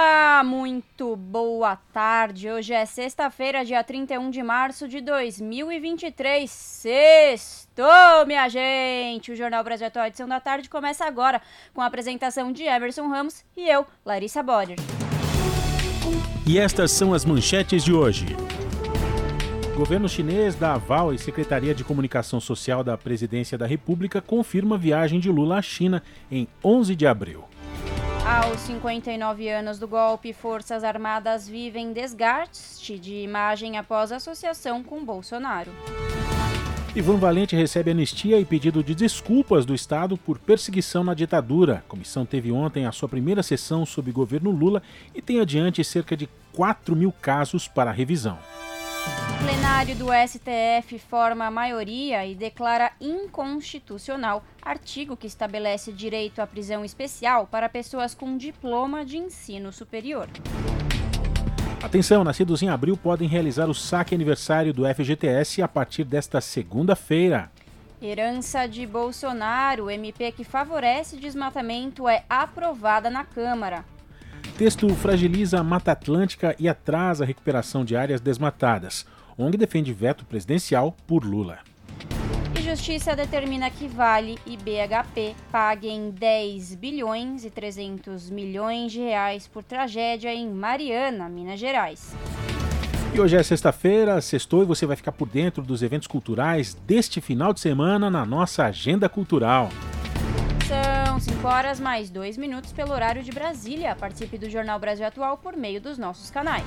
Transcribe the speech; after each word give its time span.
Olá, 0.00 0.44
muito 0.44 1.16
boa 1.16 1.74
tarde. 1.74 2.48
Hoje 2.48 2.72
é 2.72 2.86
sexta-feira, 2.86 3.64
dia 3.64 3.82
31 3.82 4.30
de 4.30 4.40
março 4.44 4.86
de 4.86 5.00
2023. 5.00 6.48
Sextou, 6.48 8.24
minha 8.24 8.48
gente! 8.48 9.32
O 9.32 9.34
Jornal 9.34 9.64
Brasil 9.64 9.88
Atual 9.88 10.06
edição 10.06 10.28
da 10.28 10.38
tarde 10.38 10.70
começa 10.70 11.04
agora 11.04 11.42
com 11.74 11.80
a 11.80 11.86
apresentação 11.86 12.52
de 12.52 12.62
Emerson 12.62 13.08
Ramos 13.08 13.44
e 13.56 13.68
eu, 13.68 13.84
Larissa 14.06 14.40
Boder. 14.40 14.76
E 16.46 16.60
estas 16.60 16.92
são 16.92 17.12
as 17.12 17.24
manchetes 17.24 17.82
de 17.82 17.92
hoje. 17.92 18.36
Governo 19.76 20.08
chinês 20.08 20.54
da 20.54 20.74
aval 20.74 21.12
e 21.12 21.18
Secretaria 21.18 21.74
de 21.74 21.82
Comunicação 21.82 22.38
Social 22.40 22.84
da 22.84 22.96
Presidência 22.96 23.58
da 23.58 23.66
República 23.66 24.22
confirma 24.22 24.78
viagem 24.78 25.18
de 25.18 25.28
Lula 25.28 25.58
à 25.58 25.62
China 25.62 26.04
em 26.30 26.46
11 26.62 26.94
de 26.94 27.04
abril. 27.04 27.48
Aos 28.24 28.60
59 28.60 29.48
anos 29.48 29.78
do 29.78 29.88
golpe, 29.88 30.32
Forças 30.32 30.84
Armadas 30.84 31.48
vivem 31.48 31.92
desgaste 31.92 32.98
de 32.98 33.14
imagem 33.22 33.78
após 33.78 34.12
associação 34.12 34.82
com 34.82 35.04
Bolsonaro. 35.04 35.72
Ivan 36.94 37.16
Valente 37.16 37.54
recebe 37.54 37.90
anistia 37.90 38.40
e 38.40 38.44
pedido 38.44 38.82
de 38.82 38.94
desculpas 38.94 39.64
do 39.64 39.74
Estado 39.74 40.16
por 40.16 40.38
perseguição 40.38 41.04
na 41.04 41.14
ditadura. 41.14 41.76
A 41.76 41.88
comissão 41.88 42.26
teve 42.26 42.50
ontem 42.50 42.86
a 42.86 42.92
sua 42.92 43.08
primeira 43.08 43.42
sessão 43.42 43.86
sob 43.86 44.10
governo 44.10 44.50
Lula 44.50 44.82
e 45.14 45.22
tem 45.22 45.40
adiante 45.40 45.84
cerca 45.84 46.16
de 46.16 46.28
4 46.52 46.96
mil 46.96 47.12
casos 47.12 47.68
para 47.68 47.92
revisão. 47.92 48.38
O 49.08 49.44
plenário 49.44 49.94
do 49.96 50.06
STF 50.12 50.98
forma 50.98 51.46
a 51.46 51.50
maioria 51.50 52.26
e 52.26 52.34
declara 52.34 52.92
inconstitucional 53.00 54.44
artigo 54.60 55.16
que 55.16 55.26
estabelece 55.26 55.92
direito 55.92 56.40
à 56.40 56.46
prisão 56.46 56.84
especial 56.84 57.46
para 57.46 57.68
pessoas 57.68 58.14
com 58.14 58.36
diploma 58.36 59.04
de 59.04 59.16
ensino 59.16 59.72
superior. 59.72 60.28
Atenção, 61.82 62.24
nascidos 62.24 62.60
em 62.62 62.68
abril 62.68 62.96
podem 62.96 63.28
realizar 63.28 63.68
o 63.68 63.74
saque 63.74 64.14
aniversário 64.14 64.74
do 64.74 64.82
FGTS 64.84 65.62
a 65.62 65.68
partir 65.68 66.04
desta 66.04 66.40
segunda-feira. 66.40 67.50
Herança 68.02 68.66
de 68.66 68.86
Bolsonaro, 68.86 69.90
MP 69.90 70.32
que 70.32 70.44
favorece 70.44 71.16
desmatamento, 71.16 72.08
é 72.08 72.24
aprovada 72.28 73.08
na 73.08 73.24
Câmara. 73.24 73.84
Texto 74.56 74.88
fragiliza 74.96 75.60
a 75.60 75.64
Mata 75.64 75.92
Atlântica 75.92 76.56
e 76.58 76.68
atrasa 76.68 77.24
a 77.24 77.26
recuperação 77.26 77.84
de 77.84 77.96
áreas 77.96 78.20
desmatadas. 78.20 79.06
ONG 79.36 79.56
defende 79.56 79.92
veto 79.92 80.24
presidencial 80.24 80.96
por 81.06 81.24
Lula. 81.24 81.58
E 82.58 82.62
Justiça 82.62 83.14
determina 83.14 83.70
que 83.70 83.86
Vale 83.86 84.36
e 84.44 84.56
BHP 84.56 85.36
paguem 85.52 86.10
10 86.10 86.74
bilhões 86.74 87.44
e 87.44 87.50
300 87.50 88.30
milhões 88.30 88.90
de 88.90 88.98
reais 88.98 89.46
por 89.46 89.62
tragédia 89.62 90.34
em 90.34 90.50
Mariana, 90.50 91.28
Minas 91.28 91.60
Gerais. 91.60 92.16
E 93.14 93.20
hoje 93.20 93.36
é 93.36 93.42
sexta-feira, 93.42 94.20
sextou 94.20 94.62
e 94.62 94.66
você 94.66 94.84
vai 94.86 94.96
ficar 94.96 95.12
por 95.12 95.28
dentro 95.28 95.62
dos 95.62 95.82
eventos 95.82 96.06
culturais 96.06 96.74
deste 96.86 97.20
final 97.20 97.52
de 97.52 97.60
semana 97.60 98.10
na 98.10 98.26
nossa 98.26 98.64
agenda 98.64 99.08
cultural. 99.08 99.70
São 101.18 101.34
5 101.34 101.48
horas 101.48 101.80
mais 101.80 102.10
2 102.10 102.36
minutos 102.36 102.72
pelo 102.72 102.92
horário 102.92 103.22
de 103.24 103.32
Brasília. 103.32 103.96
Participe 103.96 104.38
do 104.38 104.48
Jornal 104.48 104.78
Brasil 104.78 105.04
Atual 105.04 105.36
por 105.36 105.56
meio 105.56 105.80
dos 105.80 105.98
nossos 105.98 106.30
canais. 106.30 106.64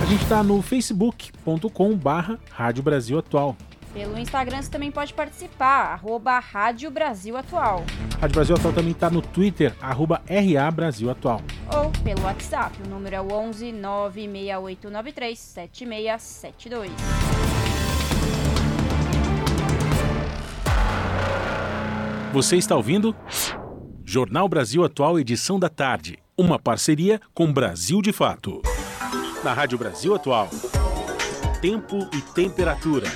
A 0.00 0.06
gente 0.06 0.22
está 0.22 0.42
no 0.42 0.60
facebook.com 0.60 1.96
barra 1.96 2.38
Rádio 2.50 2.82
Brasil 2.82 3.18
Atual. 3.18 3.56
Pelo 3.92 4.18
Instagram 4.18 4.60
você 4.60 4.70
também 4.70 4.90
pode 4.90 5.14
participar, 5.14 5.92
arroba 5.92 6.38
Rádio 6.40 6.90
Brasil 6.90 7.36
Atual. 7.36 7.84
Rádio 8.20 8.34
Brasil 8.34 8.56
Atual 8.56 8.74
também 8.74 8.92
está 8.92 9.08
no 9.08 9.22
Twitter, 9.22 9.74
arroba 9.80 10.20
RA 10.26 10.70
Brasil 10.70 11.10
Atual. 11.10 11.40
Ou 11.72 11.90
pelo 12.02 12.22
WhatsApp, 12.22 12.76
o 12.84 12.88
número 12.88 13.14
é 13.14 13.20
o 13.20 13.32
11 13.32 13.70
96893 13.70 15.38
7672. 15.38 16.90
Você 22.32 22.56
está 22.56 22.74
ouvindo? 22.74 23.14
Jornal 24.04 24.48
Brasil 24.48 24.84
Atual, 24.84 25.18
edição 25.18 25.58
da 25.58 25.68
tarde. 25.68 26.18
Uma 26.36 26.58
parceria 26.58 27.20
com 27.32 27.52
Brasil 27.52 28.02
de 28.02 28.12
Fato. 28.12 28.60
Na 29.44 29.52
Rádio 29.52 29.78
Brasil 29.78 30.14
Atual. 30.14 30.48
Tempo 31.60 31.98
e 32.12 32.20
temperatura. 32.34 33.06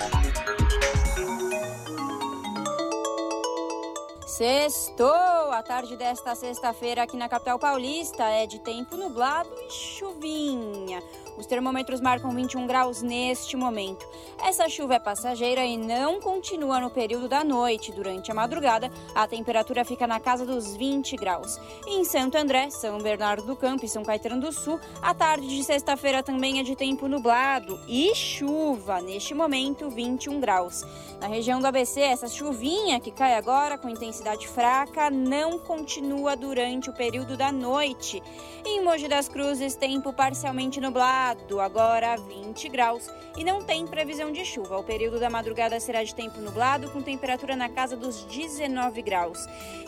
Sextou! 4.26 5.06
A 5.52 5.62
tarde 5.62 5.96
desta 5.96 6.34
sexta-feira 6.34 7.02
aqui 7.02 7.16
na 7.16 7.28
capital 7.28 7.58
paulista 7.58 8.22
é 8.24 8.46
de 8.46 8.58
tempo 8.60 8.96
nublado 8.96 9.48
e 9.66 9.70
chuvinha. 9.70 11.02
Os 11.36 11.46
termômetros 11.46 12.00
marcam 12.00 12.30
21 12.30 12.66
graus 12.66 13.02
neste 13.02 13.56
momento. 13.56 14.06
Essa 14.42 14.68
chuva 14.68 14.94
é 14.94 14.98
passageira 14.98 15.64
e 15.64 15.76
não 15.76 16.20
continua 16.20 16.80
no 16.80 16.90
período 16.90 17.28
da 17.28 17.44
noite. 17.44 17.92
Durante 17.92 18.30
a 18.30 18.34
madrugada, 18.34 18.90
a 19.14 19.26
temperatura 19.26 19.84
fica 19.84 20.06
na 20.06 20.18
casa 20.18 20.46
dos 20.46 20.74
20 20.76 21.16
graus. 21.16 21.60
Em 21.86 22.04
Santo 22.04 22.36
André, 22.36 22.70
São 22.70 22.98
Bernardo 22.98 23.44
do 23.44 23.56
Campo 23.56 23.84
e 23.84 23.88
São 23.88 24.02
Caetano 24.02 24.40
do 24.40 24.52
Sul, 24.52 24.80
a 25.02 25.12
tarde 25.14 25.46
de 25.46 25.62
sexta-feira 25.62 26.22
também 26.22 26.60
é 26.60 26.62
de 26.62 26.74
tempo 26.74 27.08
nublado 27.08 27.78
e 27.86 28.14
chuva. 28.14 29.00
Neste 29.00 29.34
momento, 29.34 29.90
21 29.90 30.40
graus. 30.40 30.84
Na 31.20 31.26
região 31.26 31.60
do 31.60 31.66
ABC, 31.66 32.00
essa 32.00 32.28
chuvinha 32.28 33.00
que 33.00 33.10
cai 33.10 33.34
agora 33.34 33.78
com 33.78 33.88
intensidade 33.88 34.46
fraca 34.48 35.10
não 35.10 35.58
continua 35.58 36.36
durante 36.36 36.90
o 36.90 36.92
período 36.92 37.36
da 37.36 37.50
noite. 37.50 38.22
Em 38.64 38.82
Mogi 38.84 39.08
das 39.08 39.28
Cruzes, 39.28 39.74
tempo 39.74 40.12
parcialmente 40.12 40.80
nublado, 40.80 41.25
agora 41.60 42.16
20 42.16 42.68
graus, 42.68 43.10
e 43.36 43.44
não 43.44 43.62
tem 43.62 43.86
previsão 43.86 44.30
de 44.30 44.44
chuva. 44.44 44.78
O 44.78 44.84
período 44.84 45.18
da 45.18 45.28
madrugada 45.28 45.78
será 45.80 46.02
de 46.04 46.14
tempo 46.14 46.40
nublado, 46.40 46.90
com 46.90 47.02
temperatura 47.02 47.56
na 47.56 47.68
casa 47.68 47.96
dos 47.96 48.24
19 48.24 49.02
graus. 49.02 49.38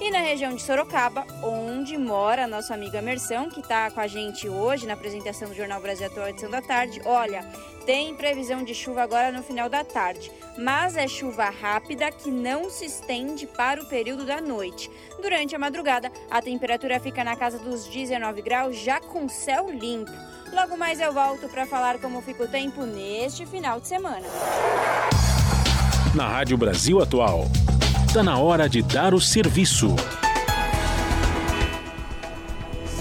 E 0.01 0.11
na 0.11 0.19
região 0.19 0.55
de 0.55 0.63
Sorocaba, 0.63 1.27
onde 1.43 1.97
mora 1.97 2.47
nosso 2.47 2.73
amigo 2.73 2.97
Emerson, 2.97 3.49
que 3.49 3.61
está 3.61 3.91
com 3.91 4.01
a 4.01 4.07
gente 4.07 4.49
hoje 4.49 4.87
na 4.87 4.95
apresentação 4.95 5.49
do 5.49 5.55
Jornal 5.55 5.81
Brasil 5.81 6.07
Atual 6.07 6.29
edição 6.29 6.51
da 6.51 6.61
tarde, 6.61 7.01
olha, 7.05 7.41
tem 7.89 8.15
previsão 8.15 8.63
de 8.63 8.75
chuva 8.75 9.03
agora 9.03 9.33
no 9.33 9.43
final 9.43 9.67
da 9.67 9.83
tarde, 9.83 10.31
mas 10.59 10.95
é 10.95 11.09
chuva 11.09 11.49
rápida 11.49 12.13
que 12.13 12.31
não 12.31 12.69
se 12.69 12.85
estende 12.85 13.47
para 13.47 13.81
o 13.81 13.87
período 13.87 14.27
da 14.27 14.43
noite. 14.43 14.91
Durante 15.23 15.57
a 15.57 15.59
madrugada, 15.59 16.13
a 16.31 16.43
temperatura 16.43 17.01
fica 17.01 17.25
na 17.25 17.35
casa 17.35 17.59
dos 17.59 17.87
19 17.87 18.43
graus, 18.43 18.77
já 18.77 19.01
com 19.01 19.27
céu 19.27 19.71
limpo. 19.71 20.13
Logo 20.53 20.77
mais 20.77 21.01
eu 21.01 21.15
volto 21.15 21.49
para 21.49 21.65
falar 21.65 21.99
como 21.99 22.21
fica 22.21 22.45
o 22.45 22.49
tempo 22.49 22.85
neste 22.85 23.47
final 23.47 23.81
de 23.81 23.89
semana. 23.89 24.27
Na 26.15 26.29
Rádio 26.29 26.59
Brasil 26.59 27.01
Atual, 27.01 27.47
está 28.07 28.23
na 28.23 28.37
hora 28.37 28.69
de 28.69 28.83
dar 28.83 29.15
o 29.15 29.21
serviço. 29.21 29.97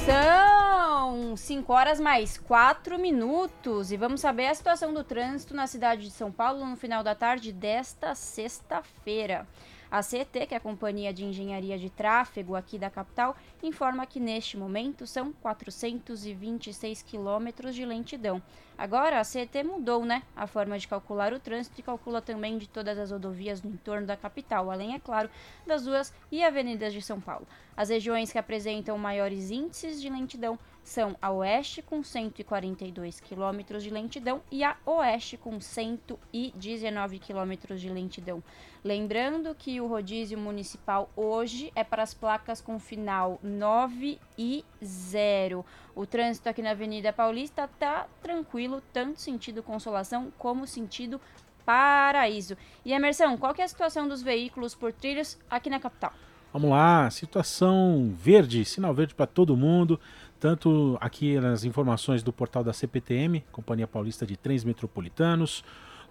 São 0.07 1.35
5 1.35 1.73
horas 1.73 2.00
mais 2.00 2.38
4 2.38 2.97
minutos 2.97 3.92
e 3.92 3.98
vamos 3.98 4.21
saber 4.21 4.48
a 4.48 4.56
situação 4.56 4.94
do 4.94 5.04
trânsito 5.04 5.54
na 5.54 5.68
cidade 5.68 6.04
de 6.04 6.12
São 6.12 6.31
Paulo 6.31 6.65
no 6.65 6.77
final 6.77 7.04
da 7.04 7.13
tarde 7.13 7.51
desta 7.51 8.15
sexta-feira. 8.15 9.45
A 9.89 10.01
CET, 10.01 10.45
que 10.45 10.54
é 10.54 10.57
a 10.57 10.60
Companhia 10.60 11.13
de 11.13 11.24
Engenharia 11.24 11.78
de 11.78 11.89
Tráfego 11.89 12.56
aqui 12.56 12.78
da 12.78 12.89
capital, 12.89 13.38
informa 13.63 14.06
que 14.06 14.19
neste 14.19 14.57
momento 14.57 15.07
são 15.07 15.31
426 15.31 17.01
quilômetros 17.04 17.74
de 17.74 17.86
lentidão. 17.86 18.42
Agora 18.78 19.19
a 19.19 19.24
CET 19.24 19.63
mudou, 19.63 20.06
né? 20.06 20.22
A 20.36 20.45
forma 20.45 20.78
de 20.78 20.88
calcular 20.88 21.34
o 21.34 21.39
trânsito 21.39 21.80
e 21.80 21.84
calcula 21.84 22.22
também 22.22 22.57
de 22.57 22.68
todas 22.68 23.00
as 23.00 23.12
rodovias 23.12 23.62
no 23.62 23.72
entorno 23.72 24.06
da 24.06 24.18
capital, 24.18 24.69
além, 24.69 24.94
é 24.94 25.00
claro, 25.00 25.30
das 25.66 25.88
ruas 25.88 26.13
e 26.31 26.44
avenidas 26.44 26.94
de 26.94 27.01
São 27.01 27.19
Paulo. 27.22 27.48
As 27.75 27.89
regiões 27.89 28.31
que 28.31 28.38
apresentam 28.38 28.98
maiores 28.98 29.51
índices 29.51 30.01
de 30.01 30.10
lentidão 30.10 30.60
são 30.84 31.18
a 31.22 31.31
oeste 31.31 31.81
com 31.81 32.01
142 32.01 33.19
quilômetros 33.19 33.84
de 33.84 33.89
lentidão 33.89 34.42
e 34.51 34.63
a 34.63 34.78
oeste 34.86 35.38
com 35.38 35.60
119 35.60 37.19
quilômetros 37.19 37.81
de 37.81 37.89
lentidão. 37.89 38.44
Lembrando 38.88 39.54
que 39.54 39.81
o 39.81 39.86
rodízio 39.86 40.38
municipal 40.38 41.10
hoje 41.13 41.74
é 41.75 41.84
para 41.84 42.01
as 42.01 42.13
placas 42.13 42.62
com 42.62 42.80
final 42.80 43.38
9 43.44 44.18
e 44.38 44.63
0. 44.81 45.66
O 45.94 46.06
trânsito 46.06 46.48
aqui 46.48 46.62
na 46.62 46.72
Avenida 46.72 47.12
Paulista 47.12 47.66
está 47.66 48.07
tranquilo, 48.24 48.81
tanto 48.94 49.19
sentido 49.19 49.62
Consolação 49.62 50.31
como 50.38 50.66
sentido 50.66 51.19
Paraíso. 51.66 52.56
E 52.86 52.94
Emerson, 52.94 53.38
qual 53.38 53.54
que 53.54 53.62
é 53.62 53.66
a 53.66 53.68
situação 53.68 54.07
dos 54.07 54.22
veículos 54.22 54.74
por 54.74 54.94
trilhos 54.94 55.38
aqui 55.50 55.69
na 55.69 55.81
capital? 55.81 56.13
Vamos 56.54 56.69
lá, 56.69 57.10
situação 57.10 58.16
verde, 58.18 58.63
sinal 58.63 58.94
verde 58.94 59.13
para 59.13 59.28
todo 59.28 59.57
mundo, 59.57 60.00
tanto 60.39 60.98
aqui 61.01 61.38
nas 61.42 61.66
informações 61.66 62.24
do 62.24 62.31
portal 62.31 62.63
da 62.63 62.72
CPTM, 62.72 63.44
Companhia 63.51 63.86
Paulista 63.86 64.25
de 64.25 64.38
Trens 64.38 64.63
Metropolitanos, 64.63 65.62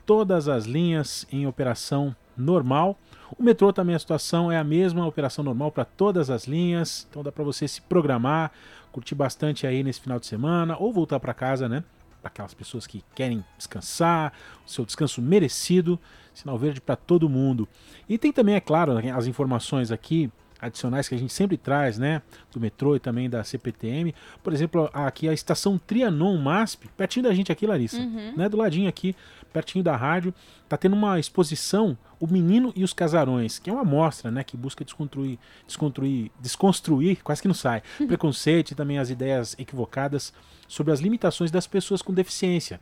todas 0.07 0.49
as 0.49 0.65
linhas 0.65 1.27
em 1.31 1.47
operação 1.47 2.15
normal. 2.37 2.97
O 3.37 3.43
metrô 3.43 3.73
também 3.73 3.97
a 3.97 3.99
situação 3.99 4.51
é 4.51 4.57
a 4.57 4.65
mesma, 4.65 5.07
operação 5.07 5.45
normal 5.45 5.73
para 5.73 5.85
todas 5.85 6.31
as 6.31 6.45
linhas, 6.45 7.07
então 7.11 7.23
dá 7.23 7.33
para 7.33 7.43
você 7.43 7.67
se 7.67 7.83
programar, 7.83 8.53
curtir 8.93 9.17
bastante 9.17 9.67
aí 9.67 9.83
nesse 9.83 10.01
final 10.01 10.21
de 10.21 10.27
semana 10.27 10.77
ou 10.79 10.93
voltar 10.93 11.19
para 11.19 11.35
casa, 11.35 11.69
né? 11.69 11.83
Para 12.23 12.29
aquelas 12.29 12.55
pessoas 12.55 12.87
que 12.87 13.05
querem 13.15 13.45
descansar, 13.59 14.33
o 14.65 14.71
seu 14.71 14.87
descanso 14.87 15.21
merecido, 15.21 15.99
sinal 16.33 16.57
verde 16.57 16.81
para 16.81 16.97
todo 16.97 17.29
mundo. 17.29 17.69
E 18.09 18.17
tem 18.17 18.33
também, 18.33 18.55
é 18.55 18.61
claro, 18.61 18.93
as 19.15 19.27
informações 19.27 19.91
aqui 19.91 20.31
adicionais 20.61 21.09
que 21.09 21.15
a 21.15 21.19
gente 21.19 21.33
sempre 21.33 21.57
traz, 21.57 21.99
né, 21.99 22.23
do 22.53 22.61
metrô 22.61 22.97
e 22.97 23.01
também 23.01 23.29
da 23.29 23.45
CPTM. 23.45 24.15
Por 24.43 24.53
exemplo, 24.53 24.91
aqui 24.93 25.29
a 25.29 25.33
estação 25.33 25.79
Trianon 25.79 26.37
MASP, 26.39 26.89
pertinho 26.97 27.25
da 27.25 27.35
gente 27.35 27.53
aqui, 27.53 27.67
Larissa, 27.67 27.99
uhum. 27.99 28.35
né, 28.37 28.49
do 28.49 28.57
ladinho 28.57 28.89
aqui, 28.89 29.15
pertinho 29.53 29.83
da 29.83 29.97
rádio, 29.97 30.35
tá 30.69 30.77
tendo 30.77 30.95
uma 30.95 31.19
exposição 31.19 31.97
O 32.21 32.27
Menino 32.27 32.73
e 32.77 32.85
os 32.85 32.93
Casarões, 32.93 33.59
que 33.59 33.71
é 33.71 33.73
uma 33.73 33.85
mostra, 33.85 34.31
né, 34.31 34.45
que 34.45 34.57
busca 34.57 34.85
desconstruir, 34.85 35.39
desconstruir, 35.67 36.31
desconstruir, 36.41 37.23
quase 37.23 37.43
que 37.43 37.49
não 37.49 37.55
sai, 37.55 37.83
preconceito 38.07 38.73
e 38.73 38.75
também 38.75 38.99
as 38.99 39.11
ideias 39.11 39.55
equivocadas 39.59 40.33
sobre 40.69 40.93
as 40.93 41.01
limitações 41.01 41.51
das 41.51 41.67
pessoas 41.67 42.03
com 42.03 42.13
deficiência. 42.13 42.81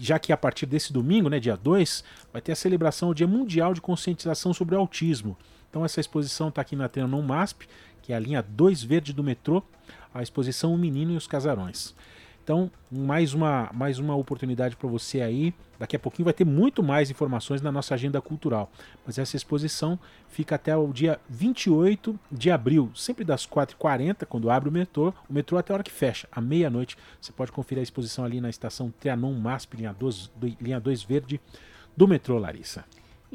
Já 0.00 0.18
que 0.18 0.32
a 0.32 0.36
partir 0.36 0.66
desse 0.66 0.92
domingo, 0.92 1.28
né, 1.28 1.40
dia 1.40 1.56
2, 1.56 2.04
vai 2.32 2.40
ter 2.40 2.52
a 2.52 2.56
celebração 2.56 3.08
do 3.08 3.14
Dia 3.14 3.26
Mundial 3.26 3.74
de 3.74 3.80
Conscientização 3.80 4.54
sobre 4.54 4.74
o 4.74 4.78
Autismo. 4.78 5.36
Então 5.76 5.84
essa 5.84 6.00
exposição 6.00 6.48
está 6.48 6.62
aqui 6.62 6.74
na 6.74 6.88
Trianon 6.88 7.20
MASP, 7.20 7.68
que 8.00 8.10
é 8.10 8.16
a 8.16 8.18
linha 8.18 8.42
2 8.42 8.82
verde 8.82 9.12
do 9.12 9.22
metrô, 9.22 9.62
a 10.14 10.22
exposição 10.22 10.72
O 10.72 10.78
Menino 10.78 11.12
e 11.12 11.18
os 11.18 11.26
Casarões. 11.26 11.94
Então, 12.42 12.70
mais 12.90 13.34
uma, 13.34 13.68
mais 13.74 13.98
uma 13.98 14.16
oportunidade 14.16 14.74
para 14.74 14.88
você 14.88 15.20
aí. 15.20 15.52
Daqui 15.78 15.94
a 15.94 15.98
pouquinho 15.98 16.24
vai 16.24 16.32
ter 16.32 16.46
muito 16.46 16.82
mais 16.82 17.10
informações 17.10 17.60
na 17.60 17.70
nossa 17.70 17.92
agenda 17.92 18.22
cultural. 18.22 18.72
Mas 19.04 19.18
essa 19.18 19.36
exposição 19.36 19.98
fica 20.30 20.54
até 20.54 20.74
o 20.74 20.90
dia 20.90 21.20
28 21.28 22.18
de 22.32 22.50
abril, 22.50 22.90
sempre 22.94 23.22
das 23.22 23.46
4h40, 23.46 24.24
quando 24.24 24.48
abre 24.48 24.70
o 24.70 24.72
metrô. 24.72 25.12
O 25.28 25.34
metrô 25.34 25.58
até 25.58 25.74
a 25.74 25.76
hora 25.76 25.84
que 25.84 25.92
fecha, 25.92 26.26
à 26.32 26.40
meia-noite. 26.40 26.96
Você 27.20 27.32
pode 27.32 27.52
conferir 27.52 27.80
a 27.80 27.82
exposição 27.82 28.24
ali 28.24 28.40
na 28.40 28.48
estação 28.48 28.90
Trianon 28.98 29.34
MASP, 29.34 29.76
linha 29.76 29.92
2, 29.92 30.30
linha 30.58 30.80
2 30.80 31.02
verde 31.02 31.38
do 31.94 32.08
metrô, 32.08 32.38
Larissa. 32.38 32.82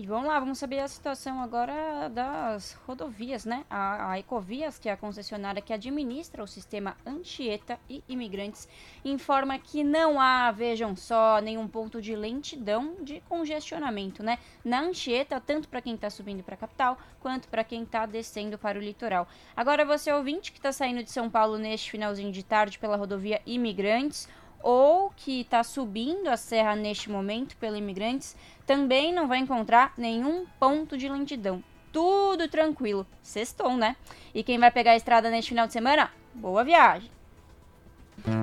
E 0.01 0.06
vamos 0.07 0.30
lá, 0.30 0.39
vamos 0.39 0.57
saber 0.57 0.80
a 0.80 0.88
situação 0.88 1.39
agora 1.44 2.09
das 2.09 2.74
rodovias, 2.88 3.45
né? 3.45 3.63
A, 3.69 4.13
a 4.13 4.19
Ecovias, 4.19 4.80
que 4.80 4.89
é 4.89 4.92
a 4.92 4.98
concessionária 4.98 5.62
que 5.62 5.71
administra 5.71 6.44
o 6.44 6.48
sistema 6.48 6.98
Anchieta 7.06 7.77
e 7.88 8.03
imigrantes, 8.09 8.68
informa 9.06 9.59
que 9.59 9.83
não 9.83 10.19
há, 10.19 10.50
vejam 10.50 10.95
só, 10.95 11.39
nenhum 11.39 11.68
ponto 11.68 12.01
de 12.01 12.15
lentidão 12.15 12.95
de 13.03 13.21
congestionamento, 13.30 14.24
né? 14.24 14.39
Na 14.65 14.81
Anchieta, 14.81 15.39
tanto 15.39 15.69
para 15.69 15.83
quem 15.83 15.94
está 15.94 16.09
subindo 16.09 16.42
para 16.42 16.56
a 16.56 16.57
capital, 16.57 16.98
quanto 17.19 17.48
para 17.48 17.63
quem 17.63 17.83
está 17.83 18.07
descendo 18.07 18.57
para 18.57 18.80
o 18.80 18.81
litoral. 18.81 19.27
Agora, 19.56 19.86
você 19.86 20.12
ouvinte 20.12 20.51
que 20.51 20.57
está 20.57 20.71
saindo 20.71 21.03
de 21.03 21.12
São 21.12 21.30
Paulo 21.30 21.59
neste 21.59 21.92
finalzinho 21.92 22.31
de 22.31 22.42
tarde 22.42 22.80
pela 22.80 22.98
rodovia 22.98 23.39
Imigrantes, 23.45 24.27
ou 24.63 25.12
que 25.15 25.42
está 25.42 25.63
subindo 25.63 26.27
a 26.27 26.38
serra 26.38 26.75
neste 26.75 27.09
momento 27.09 27.57
pelo 27.57 27.75
Imigrantes, 27.75 28.36
também 28.71 29.13
não 29.13 29.27
vai 29.27 29.39
encontrar 29.39 29.91
nenhum 29.97 30.45
ponto 30.57 30.97
de 30.97 31.09
lentidão. 31.09 31.62
Tudo 31.91 32.47
tranquilo. 32.47 33.06
Sextou, 33.21 33.75
né? 33.75 33.97
E 34.33 34.44
quem 34.44 34.57
vai 34.57 34.71
pegar 34.71 34.91
a 34.91 34.95
estrada 34.95 35.29
neste 35.29 35.50
final 35.50 35.68
de 35.68 35.73
semana? 35.73 36.09
Boa 36.33 36.63
viagem! 36.63 37.12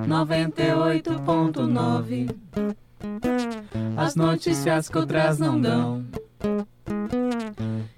98.9 0.06 2.36
As 3.96 4.14
notícias 4.14 4.90
que 4.90 4.98
outras 4.98 5.38
não 5.38 5.58
dão. 5.58 6.04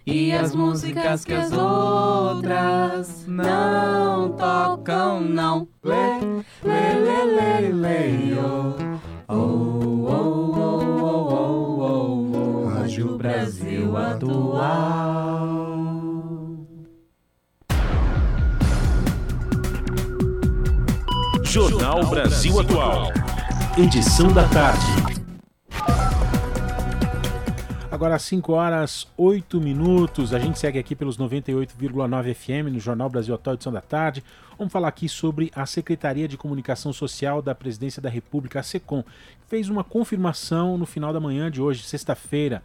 E 0.06 0.31
as 0.31 0.55
músicas 0.55 1.25
que 1.25 1.35
as 1.35 1.50
outras 1.50 3.26
não 3.26 4.37
tocam, 4.37 5.21
não. 5.21 5.67
Lê, 5.83 6.21
lê, 6.62 6.94
lê, 6.94 7.25
lê, 7.25 7.73
lê, 7.73 8.38
oh, 8.38 8.76
oh, 9.29 9.35
oh, 9.35 10.55
oh, 10.56 11.35
oh, 11.35 11.60
Brasil 13.08 13.97
Atual. 13.97 15.41
Jornal 21.43 22.06
Brasil 22.06 22.61
Atual. 22.61 23.08
Edição 23.79 24.32
da 24.32 24.47
tarde. 24.49 25.20
Agora 27.91 28.14
às 28.14 28.23
5 28.23 28.52
horas 28.52 29.08
8 29.17 29.61
minutos. 29.61 30.32
A 30.32 30.38
gente 30.38 30.58
segue 30.58 30.79
aqui 30.79 30.94
pelos 30.94 31.19
98,9 31.19 32.35
FM 32.35 32.73
no 32.73 32.81
Jornal 32.81 33.08
Brasil 33.08 33.35
Atual, 33.35 33.55
edição 33.55 33.73
da 33.73 33.81
tarde. 33.81 34.23
Vamos 34.56 34.73
falar 34.73 34.88
aqui 34.88 35.08
sobre 35.08 35.50
a 35.55 35.67
Secretaria 35.67 36.29
de 36.29 36.37
Comunicação 36.37 36.93
Social 36.93 37.41
da 37.43 37.55
Presidência 37.55 38.00
da 38.00 38.11
República, 38.11 38.61
a 38.61 38.62
SECOM, 38.62 39.02
que 39.02 39.49
fez 39.49 39.69
uma 39.69 39.82
confirmação 39.82 40.79
no 40.79 40.87
final 40.87 41.12
da 41.12 41.20
manhã 41.20 41.50
de 41.50 41.61
hoje, 41.61 41.82
sexta-feira. 41.82 42.62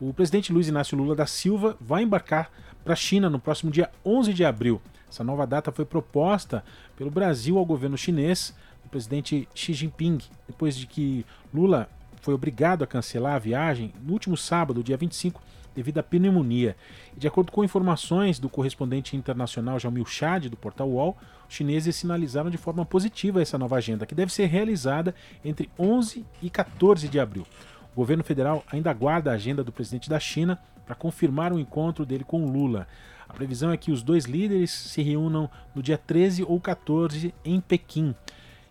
O 0.00 0.14
presidente 0.14 0.50
Luiz 0.50 0.66
Inácio 0.66 0.96
Lula 0.96 1.14
da 1.14 1.26
Silva 1.26 1.76
vai 1.78 2.02
embarcar 2.02 2.50
para 2.82 2.94
a 2.94 2.96
China 2.96 3.28
no 3.28 3.38
próximo 3.38 3.70
dia 3.70 3.90
11 4.02 4.32
de 4.32 4.42
abril. 4.46 4.80
Essa 5.10 5.22
nova 5.22 5.46
data 5.46 5.70
foi 5.70 5.84
proposta 5.84 6.64
pelo 6.96 7.10
Brasil 7.10 7.58
ao 7.58 7.66
governo 7.66 7.98
chinês, 7.98 8.56
o 8.82 8.88
presidente 8.88 9.46
Xi 9.54 9.74
Jinping, 9.74 10.16
depois 10.46 10.74
de 10.74 10.86
que 10.86 11.26
Lula 11.52 11.86
foi 12.22 12.32
obrigado 12.32 12.82
a 12.82 12.86
cancelar 12.86 13.34
a 13.34 13.38
viagem 13.38 13.92
no 14.02 14.14
último 14.14 14.38
sábado, 14.38 14.82
dia 14.82 14.96
25, 14.96 15.42
devido 15.74 15.98
à 15.98 16.02
pneumonia. 16.02 16.78
E 17.14 17.20
de 17.20 17.28
acordo 17.28 17.52
com 17.52 17.62
informações 17.62 18.38
do 18.38 18.48
correspondente 18.48 19.14
internacional 19.14 19.78
Jamil 19.78 20.06
Chad, 20.06 20.46
do 20.46 20.56
portal 20.56 20.88
UOL, 20.88 21.14
os 21.46 21.54
chineses 21.54 21.94
sinalizaram 21.94 22.48
de 22.48 22.56
forma 22.56 22.86
positiva 22.86 23.42
essa 23.42 23.58
nova 23.58 23.76
agenda, 23.76 24.06
que 24.06 24.14
deve 24.14 24.32
ser 24.32 24.46
realizada 24.46 25.14
entre 25.44 25.68
11 25.78 26.24
e 26.40 26.48
14 26.48 27.06
de 27.06 27.20
abril. 27.20 27.46
O 27.92 27.96
governo 27.96 28.22
federal 28.22 28.64
ainda 28.70 28.90
aguarda 28.90 29.30
a 29.30 29.34
agenda 29.34 29.64
do 29.64 29.72
presidente 29.72 30.08
da 30.08 30.20
China 30.20 30.58
para 30.86 30.94
confirmar 30.94 31.52
o 31.52 31.58
encontro 31.58 32.06
dele 32.06 32.24
com 32.24 32.44
Lula. 32.44 32.86
A 33.28 33.32
previsão 33.32 33.70
é 33.70 33.76
que 33.76 33.92
os 33.92 34.02
dois 34.02 34.24
líderes 34.24 34.70
se 34.70 35.02
reúnam 35.02 35.48
no 35.74 35.82
dia 35.82 35.96
13 35.96 36.42
ou 36.42 36.60
14 36.60 37.32
em 37.44 37.60
Pequim. 37.60 38.14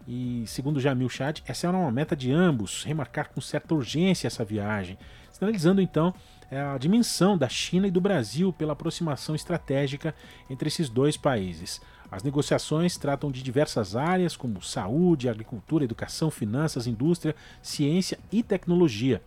E 0.07 0.43
segundo 0.47 0.79
Jamil 0.79 1.07
Chad, 1.07 1.39
essa 1.45 1.67
é 1.67 1.69
uma 1.69 1.91
meta 1.91 2.15
de 2.15 2.31
ambos, 2.31 2.83
remarcar 2.83 3.29
com 3.29 3.39
certa 3.39 3.75
urgência 3.75 4.27
essa 4.27 4.43
viagem, 4.43 4.97
sinalizando 5.31 5.81
então 5.81 6.13
é, 6.49 6.59
a 6.59 6.77
dimensão 6.77 7.37
da 7.37 7.47
China 7.47 7.87
e 7.87 7.91
do 7.91 8.01
Brasil 8.01 8.51
pela 8.51 8.73
aproximação 8.73 9.35
estratégica 9.35 10.15
entre 10.49 10.67
esses 10.67 10.89
dois 10.89 11.15
países. 11.15 11.79
As 12.11 12.23
negociações 12.23 12.97
tratam 12.97 13.31
de 13.31 13.43
diversas 13.43 13.95
áreas 13.95 14.35
como 14.35 14.61
saúde, 14.61 15.29
agricultura, 15.29 15.83
educação, 15.83 16.31
finanças, 16.31 16.87
indústria, 16.87 17.35
ciência 17.61 18.17
e 18.31 18.41
tecnologia. 18.41 19.21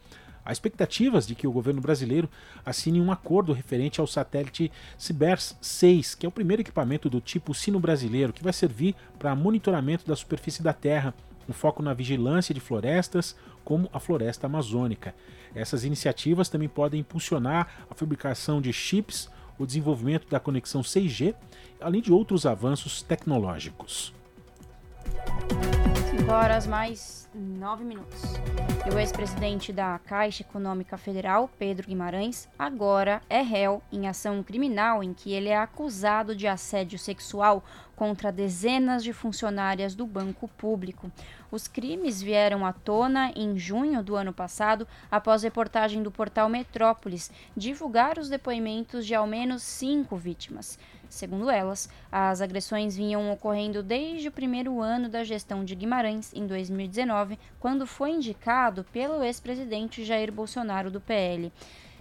Há 0.45 0.51
expectativas 0.51 1.25
de 1.25 1.37
que 1.37 1.47
o 1.47 1.53
governo 1.53 1.81
brasileiro 1.81 2.29
assine 2.67 3.01
um 3.01 3.13
acordo 3.13 3.53
referente 3.53 4.01
ao 4.01 4.07
satélite 4.09 4.73
Cibers 4.99 5.57
6, 5.61 6.17
que 6.17 6.27
é 6.27 6.29
o 6.29 6.33
primeiro 6.33 6.63
equipamento 6.63 7.09
do 7.09 7.21
tipo 7.21 7.55
sino 7.55 7.79
brasileiro 7.79 8.33
que 8.33 8.43
vai 8.43 8.53
servir 8.53 8.97
para 9.19 9.37
monitoramento 9.37 10.05
da 10.05 10.17
superfície 10.17 10.63
da 10.63 10.73
Terra, 10.73 11.15
com 11.47 11.53
foco 11.53 11.83
na 11.83 11.95
vigilância 11.95 12.53
de 12.53 12.61
florestas, 12.61 13.37
como 13.65 13.89
a 13.93 14.01
floresta 14.01 14.47
amazônica. 14.47 15.15
Essas 15.55 15.85
iniciativas 15.85 16.49
também 16.49 16.69
podem 16.69 17.01
impulsionar 17.01 17.87
a 17.89 17.95
fabricação 17.95 18.61
de 18.61 18.73
chips, 18.73 19.31
o 19.63 19.67
desenvolvimento 19.67 20.29
da 20.29 20.41
conexão 20.41 20.83
6G, 20.83 21.35
além 21.81 22.03
de 22.03 22.13
outros 22.13 22.47
avanços 22.47 23.03
tecnológicos. 23.03 24.13
5 26.23 26.33
horas 26.33 26.69
mais 26.69 27.29
9 27.35 27.83
minutos. 27.83 28.23
E 28.87 28.95
o 28.95 28.99
ex-presidente 28.99 29.73
da 29.73 29.99
Caixa 29.99 30.45
Econômica 30.45 30.97
Federal, 30.97 31.51
Pedro 31.59 31.89
Guimarães, 31.89 32.49
agora 32.57 33.21
é 33.29 33.43
réu 33.43 33.83
em 33.91 34.07
ação 34.07 34.41
criminal 34.41 35.03
em 35.03 35.13
que 35.13 35.33
ele 35.33 35.49
é 35.49 35.57
acusado 35.57 36.37
de 36.37 36.47
assédio 36.47 36.97
sexual 36.97 37.65
contra 37.97 38.31
dezenas 38.31 39.03
de 39.03 39.13
funcionárias 39.13 39.97
do 39.97 40.07
banco 40.07 40.47
público. 40.47 41.11
Os 41.51 41.67
crimes 41.67 42.23
vieram 42.23 42.65
à 42.65 42.73
tona 42.73 43.33
em 43.35 43.59
junho 43.59 44.01
do 44.01 44.15
ano 44.15 44.33
passado, 44.33 44.87
após 45.11 45.43
reportagem 45.43 46.05
do 46.05 46.11
portal 46.11 46.49
Metrópolis 46.49 47.33
divulgar 47.57 48.17
os 48.17 48.29
depoimentos 48.29 49.05
de 49.07 49.15
ao 49.15 49.27
menos 49.27 49.63
cinco 49.65 50.17
vítimas. 50.17 50.79
Segundo 51.13 51.51
elas, 51.51 51.91
as 52.11 52.41
agressões 52.41 52.97
vinham 52.97 53.31
ocorrendo 53.31 53.83
desde 53.83 54.29
o 54.29 54.33
primeiro 54.33 54.81
ano 54.81 55.11
da 55.11 55.23
gestão 55.23 55.63
de 55.63 55.75
Guimarães, 55.75 56.33
em 56.33 56.47
2019, 56.47 57.39
quando 57.61 57.87
foi 57.87 58.13
indicado 58.13 58.83
pelo 58.91 59.23
ex-presidente 59.23 60.07
Jair 60.07 60.33
Bolsonaro 60.33 60.91
do 60.91 61.03
PL. 61.03 61.53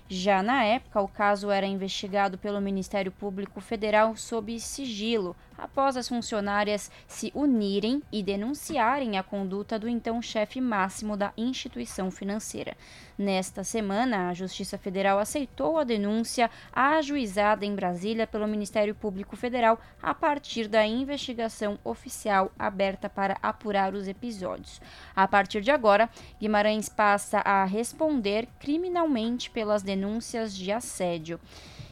Já 0.08 0.42
na 0.42 0.64
época, 0.64 1.02
o 1.02 1.10
caso 1.10 1.52
era 1.52 1.66
investigado 1.66 2.38
pelo 2.38 2.62
Ministério 2.62 3.12
Público 3.12 3.60
Federal 3.60 4.16
sob 4.16 4.58
sigilo, 4.62 5.36
após 5.62 5.96
as 5.96 6.10
funcionárias 6.10 6.90
se 7.08 7.32
unirem 7.36 8.02
e 8.12 8.24
denunciarem 8.24 9.18
a 9.18 9.24
conduta 9.24 9.78
do 9.78 9.88
então 9.88 10.20
chefe 10.20 10.60
máximo 10.60 11.16
da 11.16 11.32
instituição 11.38 12.10
financeira. 12.10 12.76
Nesta 13.16 13.64
semana, 13.64 14.30
a 14.30 14.34
Justiça 14.34 14.80
Federal 14.80 15.20
aceitou 15.20 15.78
a 15.78 15.84
denúncia 15.84 16.50
ajuizada 16.74 17.64
em 17.64 17.76
Brasília 17.76 18.26
pelo 18.26 18.48
Ministério 18.48 18.96
Público 18.96 19.38
Federal 19.38 19.80
a 20.02 20.16
partir 20.16 20.68
da 20.68 20.84
investigação 20.86 21.78
oficial 21.84 22.52
aberta 22.58 23.08
para 23.08 23.38
apurar 23.44 23.94
os 23.94 24.08
episódios. 24.08 24.82
A 25.16 25.28
partir 25.28 25.62
de 25.62 25.70
agora, 25.70 26.10
Guimarães 26.40 26.90
passa 26.90 27.40
a 27.40 27.64
responder 27.66 28.48
criminalmente 28.60 29.52
pelas 29.52 29.84
denúncias 29.84 30.56
de 30.58 30.72
assédio 30.72 31.40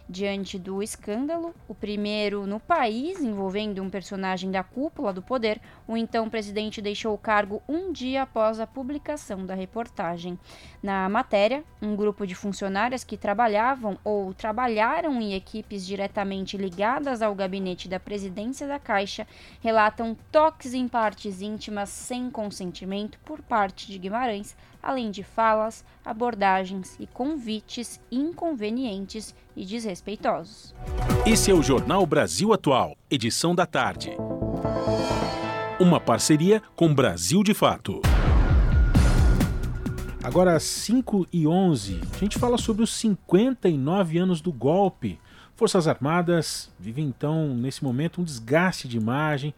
diante 0.09 0.57
do 0.57 0.81
escândalo, 0.81 1.53
o 1.67 1.75
primeiro 1.75 2.47
no 2.47 2.59
país 2.59 3.21
envolvendo 3.21 3.83
um 3.83 3.89
personagem 3.91 4.49
da 4.49 4.63
cúpula 4.63 5.13
do 5.13 5.21
poder, 5.21 5.61
o 5.87 5.95
então 5.95 6.27
presidente 6.27 6.81
deixou 6.81 7.13
o 7.13 7.17
cargo 7.17 7.61
um 7.69 7.91
dia 7.91 8.23
após 8.23 8.59
a 8.59 8.65
publicação 8.65 9.45
da 9.45 9.53
reportagem. 9.53 10.39
Na 10.81 11.07
matéria, 11.07 11.63
um 11.79 11.95
grupo 11.95 12.25
de 12.25 12.33
funcionárias 12.33 13.03
que 13.03 13.17
trabalhavam 13.17 13.99
ou 14.03 14.33
trabalharam 14.33 15.21
em 15.21 15.35
equipes 15.35 15.85
diretamente 15.85 16.57
ligadas 16.57 17.21
ao 17.21 17.35
gabinete 17.35 17.87
da 17.87 17.99
presidência 17.99 18.67
da 18.67 18.79
Caixa 18.79 19.27
relatam 19.61 20.17
toques 20.31 20.73
em 20.73 20.87
partes 20.87 21.39
íntimas 21.39 21.89
sem 21.89 22.31
consentimento 22.31 23.19
por 23.19 23.43
parte 23.43 23.85
de 23.91 23.99
Guimarães 23.99 24.55
além 24.81 25.11
de 25.11 25.23
falas, 25.23 25.83
abordagens 26.03 26.95
e 26.99 27.07
convites 27.07 27.99
inconvenientes 28.11 29.35
e 29.55 29.65
desrespeitosos. 29.65 30.73
Esse 31.25 31.51
é 31.51 31.53
o 31.53 31.61
Jornal 31.61 32.05
Brasil 32.05 32.53
Atual, 32.53 32.97
edição 33.09 33.53
da 33.53 33.65
tarde. 33.65 34.11
Uma 35.79 35.99
parceria 35.99 36.61
com 36.75 36.93
Brasil 36.93 37.43
de 37.43 37.53
Fato. 37.53 38.01
Agora, 40.21 40.55
às 40.55 40.63
5 40.63 41.27
e 41.31 41.47
11, 41.47 42.01
a 42.13 42.17
gente 42.17 42.37
fala 42.37 42.57
sobre 42.57 42.83
os 42.83 42.91
59 42.91 44.17
anos 44.17 44.41
do 44.41 44.51
golpe. 44.51 45.17
Forças 45.55 45.87
Armadas 45.87 46.69
vivem 46.77 47.05
então, 47.05 47.55
nesse 47.55 47.83
momento, 47.83 48.19
um 48.19 48.23
desgaste 48.23 48.87
de 48.87 48.97
imagem 48.97 49.53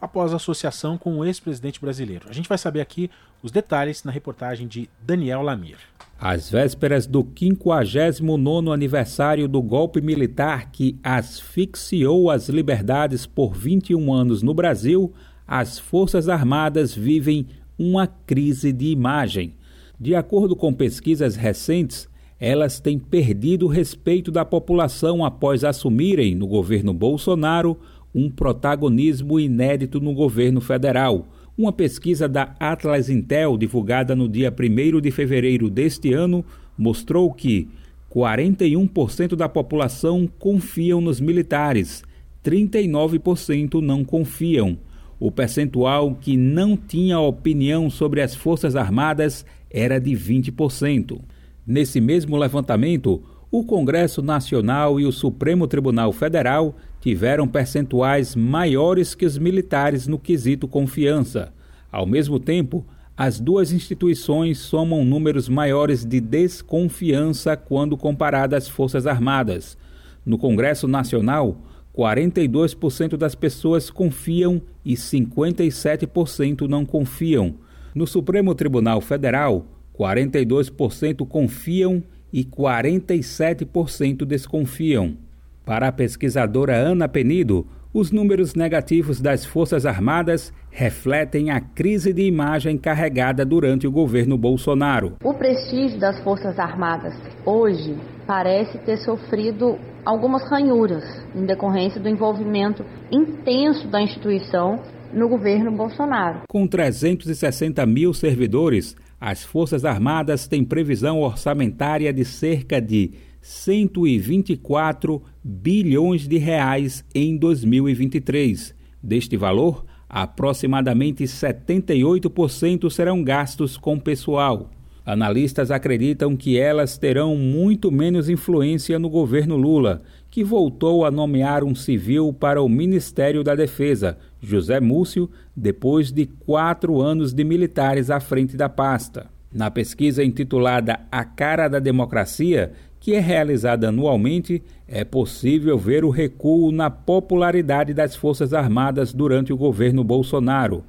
após 0.00 0.32
a 0.32 0.36
associação 0.36 0.96
com 0.96 1.18
o 1.18 1.24
ex-presidente 1.24 1.80
brasileiro. 1.80 2.28
A 2.28 2.32
gente 2.32 2.48
vai 2.48 2.58
saber 2.58 2.80
aqui 2.80 3.10
os 3.46 3.52
detalhes 3.52 4.02
na 4.02 4.10
reportagem 4.10 4.66
de 4.66 4.90
Daniel 5.00 5.40
Lamir. 5.40 5.76
Às 6.18 6.50
vésperas 6.50 7.06
do 7.06 7.22
59º 7.22 8.74
aniversário 8.74 9.46
do 9.46 9.62
golpe 9.62 10.00
militar 10.00 10.72
que 10.72 10.98
asfixiou 11.00 12.28
as 12.28 12.48
liberdades 12.48 13.24
por 13.24 13.54
21 13.54 14.12
anos 14.12 14.42
no 14.42 14.52
Brasil, 14.52 15.12
as 15.46 15.78
Forças 15.78 16.28
Armadas 16.28 16.92
vivem 16.92 17.46
uma 17.78 18.08
crise 18.08 18.72
de 18.72 18.86
imagem. 18.86 19.54
De 19.98 20.16
acordo 20.16 20.56
com 20.56 20.74
pesquisas 20.74 21.36
recentes, 21.36 22.08
elas 22.40 22.80
têm 22.80 22.98
perdido 22.98 23.66
o 23.66 23.70
respeito 23.70 24.32
da 24.32 24.44
população 24.44 25.24
após 25.24 25.62
assumirem, 25.62 26.34
no 26.34 26.48
governo 26.48 26.92
Bolsonaro, 26.92 27.78
um 28.12 28.28
protagonismo 28.28 29.38
inédito 29.38 30.00
no 30.00 30.12
governo 30.12 30.60
federal. 30.60 31.28
Uma 31.58 31.72
pesquisa 31.72 32.28
da 32.28 32.54
Atlas 32.60 33.08
Intel, 33.08 33.56
divulgada 33.56 34.14
no 34.14 34.28
dia 34.28 34.52
1 34.52 35.00
de 35.00 35.10
fevereiro 35.10 35.70
deste 35.70 36.12
ano, 36.12 36.44
mostrou 36.76 37.32
que 37.32 37.66
41% 38.14 39.34
da 39.34 39.48
população 39.48 40.28
confiam 40.38 41.00
nos 41.00 41.18
militares, 41.18 42.04
39% 42.44 43.80
não 43.80 44.04
confiam. 44.04 44.76
O 45.18 45.32
percentual 45.32 46.14
que 46.14 46.36
não 46.36 46.76
tinha 46.76 47.18
opinião 47.18 47.88
sobre 47.88 48.20
as 48.20 48.34
Forças 48.34 48.76
Armadas 48.76 49.46
era 49.70 49.98
de 49.98 50.10
20%. 50.10 51.18
Nesse 51.66 52.02
mesmo 52.02 52.36
levantamento, 52.36 53.22
o 53.50 53.64
Congresso 53.64 54.20
Nacional 54.20 55.00
e 55.00 55.06
o 55.06 55.12
Supremo 55.12 55.66
Tribunal 55.66 56.12
Federal 56.12 56.76
tiveram 57.06 57.46
percentuais 57.46 58.34
maiores 58.34 59.14
que 59.14 59.24
os 59.24 59.38
militares 59.38 60.08
no 60.08 60.18
quesito 60.18 60.66
confiança. 60.66 61.52
Ao 61.88 62.04
mesmo 62.04 62.40
tempo, 62.40 62.84
as 63.16 63.38
duas 63.38 63.70
instituições 63.70 64.58
somam 64.58 65.04
números 65.04 65.48
maiores 65.48 66.04
de 66.04 66.20
desconfiança 66.20 67.56
quando 67.56 67.96
comparadas 67.96 68.64
às 68.64 68.68
Forças 68.68 69.06
Armadas. 69.06 69.78
No 70.24 70.36
Congresso 70.36 70.88
Nacional, 70.88 71.60
42% 71.96 73.16
das 73.16 73.36
pessoas 73.36 73.88
confiam 73.88 74.60
e 74.84 74.94
57% 74.94 76.62
não 76.62 76.84
confiam. 76.84 77.54
No 77.94 78.04
Supremo 78.08 78.52
Tribunal 78.52 79.00
Federal, 79.00 79.64
42% 79.96 81.24
confiam 81.24 82.02
e 82.32 82.42
47% 82.42 84.24
desconfiam. 84.24 85.24
Para 85.66 85.88
a 85.88 85.92
pesquisadora 85.92 86.76
Ana 86.76 87.08
Penido, 87.08 87.66
os 87.92 88.12
números 88.12 88.54
negativos 88.54 89.20
das 89.20 89.44
Forças 89.44 89.84
Armadas 89.84 90.52
refletem 90.70 91.50
a 91.50 91.60
crise 91.60 92.12
de 92.12 92.22
imagem 92.22 92.78
carregada 92.78 93.44
durante 93.44 93.84
o 93.84 93.90
governo 93.90 94.38
Bolsonaro. 94.38 95.16
O 95.24 95.34
prestígio 95.34 95.98
das 95.98 96.22
Forças 96.22 96.56
Armadas 96.56 97.14
hoje 97.44 97.96
parece 98.28 98.78
ter 98.78 98.98
sofrido 98.98 99.76
algumas 100.04 100.48
ranhuras 100.48 101.02
em 101.34 101.44
decorrência 101.44 102.00
do 102.00 102.08
envolvimento 102.08 102.84
intenso 103.10 103.88
da 103.88 104.00
instituição 104.00 104.80
no 105.12 105.28
governo 105.28 105.72
Bolsonaro. 105.72 106.42
Com 106.48 106.64
360 106.68 107.84
mil 107.86 108.14
servidores, 108.14 108.94
as 109.20 109.42
Forças 109.42 109.84
Armadas 109.84 110.46
têm 110.46 110.64
previsão 110.64 111.20
orçamentária 111.22 112.12
de 112.12 112.24
cerca 112.24 112.80
de 112.80 113.14
124 113.46 115.22
bilhões 115.42 116.26
de 116.26 116.36
reais 116.36 117.04
em 117.14 117.36
2023. 117.36 118.74
Deste 119.00 119.36
valor, 119.36 119.84
aproximadamente 120.08 121.22
78% 121.22 122.90
serão 122.90 123.22
gastos 123.22 123.76
com 123.76 124.00
pessoal. 124.00 124.68
Analistas 125.04 125.70
acreditam 125.70 126.36
que 126.36 126.58
elas 126.58 126.98
terão 126.98 127.36
muito 127.36 127.92
menos 127.92 128.28
influência 128.28 128.98
no 128.98 129.08
governo 129.08 129.56
Lula, 129.56 130.02
que 130.28 130.42
voltou 130.42 131.04
a 131.04 131.10
nomear 131.12 131.62
um 131.62 131.72
civil 131.72 132.32
para 132.32 132.60
o 132.60 132.68
Ministério 132.68 133.44
da 133.44 133.54
Defesa, 133.54 134.18
José 134.40 134.80
Múcio, 134.80 135.30
depois 135.54 136.10
de 136.10 136.26
quatro 136.26 137.00
anos 137.00 137.32
de 137.32 137.44
militares 137.44 138.10
à 138.10 138.18
frente 138.18 138.56
da 138.56 138.68
pasta. 138.68 139.30
Na 139.56 139.70
pesquisa 139.70 140.22
intitulada 140.22 141.00
A 141.10 141.24
Cara 141.24 141.66
da 141.66 141.78
Democracia, 141.78 142.72
que 143.06 143.14
é 143.14 143.20
realizada 143.20 143.90
anualmente, 143.90 144.60
é 144.88 145.04
possível 145.04 145.78
ver 145.78 146.04
o 146.04 146.10
recuo 146.10 146.72
na 146.72 146.90
popularidade 146.90 147.94
das 147.94 148.16
Forças 148.16 148.52
Armadas 148.52 149.12
durante 149.12 149.52
o 149.52 149.56
governo 149.56 150.02
Bolsonaro. 150.02 150.82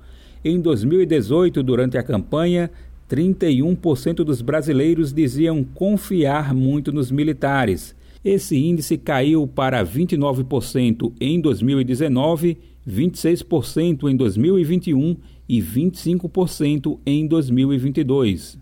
Em 0.44 0.60
2018, 0.60 1.62
durante 1.62 1.96
a 1.96 2.02
campanha, 2.02 2.72
31% 3.08 4.24
dos 4.24 4.42
brasileiros 4.42 5.14
diziam 5.14 5.64
confiar 5.64 6.56
muito 6.56 6.92
nos 6.92 7.12
militares. 7.12 7.96
Esse 8.26 8.58
índice 8.58 8.98
caiu 8.98 9.46
para 9.46 9.86
29% 9.86 11.14
em 11.22 11.40
2019, 11.40 12.58
26% 12.90 14.10
em 14.10 14.16
2021 14.16 15.18
e 15.48 15.62
25% 15.62 16.98
em 17.06 17.28
2022. 17.28 18.58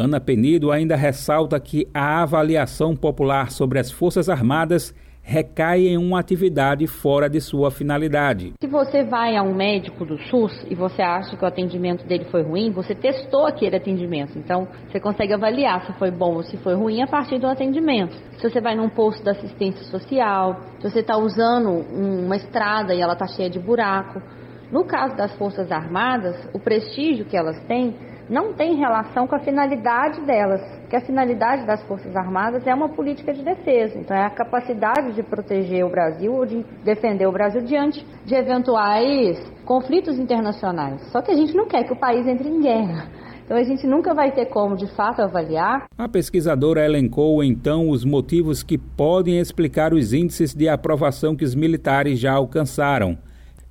Ana 0.00 0.18
Penido 0.18 0.72
ainda 0.72 0.96
ressalta 0.96 1.60
que 1.60 1.86
a 1.92 2.22
avaliação 2.22 2.96
popular 2.96 3.50
sobre 3.50 3.78
as 3.78 3.92
Forças 3.92 4.30
Armadas 4.30 4.94
recai 5.22 5.88
em 5.88 5.98
uma 5.98 6.18
atividade 6.18 6.86
fora 6.86 7.28
de 7.28 7.38
sua 7.38 7.70
finalidade. 7.70 8.54
Se 8.58 8.66
você 8.66 9.04
vai 9.04 9.36
a 9.36 9.42
um 9.42 9.54
médico 9.54 10.06
do 10.06 10.16
SUS 10.16 10.66
e 10.70 10.74
você 10.74 11.02
acha 11.02 11.36
que 11.36 11.44
o 11.44 11.46
atendimento 11.46 12.06
dele 12.06 12.24
foi 12.30 12.42
ruim, 12.42 12.70
você 12.70 12.94
testou 12.94 13.46
aquele 13.46 13.76
atendimento. 13.76 14.38
Então, 14.38 14.66
você 14.88 14.98
consegue 14.98 15.34
avaliar 15.34 15.84
se 15.84 15.92
foi 15.98 16.10
bom 16.10 16.36
ou 16.36 16.42
se 16.44 16.56
foi 16.56 16.74
ruim 16.74 17.02
a 17.02 17.06
partir 17.06 17.38
do 17.38 17.46
atendimento. 17.46 18.16
Se 18.38 18.48
você 18.48 18.58
vai 18.58 18.74
num 18.74 18.88
posto 18.88 19.22
da 19.22 19.32
assistência 19.32 19.84
social, 19.84 20.62
se 20.78 20.90
você 20.90 21.00
está 21.00 21.18
usando 21.18 21.68
uma 21.68 22.36
estrada 22.36 22.94
e 22.94 23.02
ela 23.02 23.12
está 23.12 23.26
cheia 23.26 23.50
de 23.50 23.58
buraco. 23.58 24.22
No 24.72 24.84
caso 24.84 25.14
das 25.14 25.32
Forças 25.36 25.70
Armadas, 25.70 26.48
o 26.54 26.58
prestígio 26.58 27.26
que 27.26 27.36
elas 27.36 27.60
têm 27.66 27.94
não 28.30 28.52
tem 28.52 28.76
relação 28.76 29.26
com 29.26 29.34
a 29.34 29.40
finalidade 29.40 30.20
delas, 30.20 30.62
que 30.88 30.94
a 30.94 31.00
finalidade 31.00 31.66
das 31.66 31.82
Forças 31.82 32.14
Armadas 32.14 32.64
é 32.64 32.72
uma 32.72 32.88
política 32.88 33.34
de 33.34 33.42
defesa, 33.42 33.98
então 33.98 34.16
é 34.16 34.24
a 34.24 34.30
capacidade 34.30 35.12
de 35.14 35.22
proteger 35.24 35.84
o 35.84 35.90
Brasil 35.90 36.32
ou 36.32 36.46
de 36.46 36.64
defender 36.84 37.26
o 37.26 37.32
Brasil 37.32 37.60
diante 37.62 38.06
de 38.24 38.34
eventuais 38.34 39.36
conflitos 39.64 40.16
internacionais. 40.16 41.02
Só 41.10 41.20
que 41.20 41.32
a 41.32 41.34
gente 41.34 41.56
não 41.56 41.66
quer 41.66 41.82
que 41.82 41.92
o 41.92 41.98
país 41.98 42.24
entre 42.24 42.48
em 42.48 42.60
guerra. 42.60 43.08
Então 43.44 43.58
a 43.58 43.64
gente 43.64 43.84
nunca 43.84 44.14
vai 44.14 44.30
ter 44.30 44.46
como 44.46 44.76
de 44.76 44.86
fato 44.94 45.20
avaliar. 45.20 45.86
A 45.98 46.08
pesquisadora 46.08 46.84
elencou 46.84 47.42
então 47.42 47.90
os 47.90 48.04
motivos 48.04 48.62
que 48.62 48.78
podem 48.78 49.40
explicar 49.40 49.92
os 49.92 50.12
índices 50.12 50.54
de 50.54 50.68
aprovação 50.68 51.34
que 51.34 51.44
os 51.44 51.56
militares 51.56 52.20
já 52.20 52.32
alcançaram. 52.32 53.18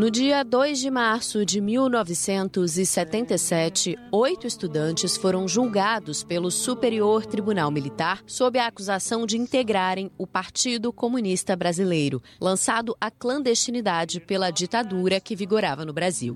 no 0.00 0.10
dia 0.10 0.42
2 0.42 0.80
de 0.80 0.90
março 0.90 1.44
de 1.44 1.60
1977, 1.60 3.98
oito 4.10 4.46
estudantes 4.46 5.14
foram 5.14 5.46
julgados 5.46 6.24
pelo 6.24 6.50
Superior 6.50 7.26
Tribunal 7.26 7.70
Militar 7.70 8.22
sob 8.26 8.58
a 8.58 8.66
acusação 8.66 9.26
de 9.26 9.36
integrarem 9.36 10.10
o 10.16 10.26
Partido 10.26 10.90
Comunista 10.90 11.54
Brasileiro, 11.54 12.22
lançado 12.40 12.96
à 12.98 13.10
clandestinidade 13.10 14.20
pela 14.20 14.50
ditadura 14.50 15.20
que 15.20 15.36
vigorava 15.36 15.84
no 15.84 15.92
Brasil. 15.92 16.34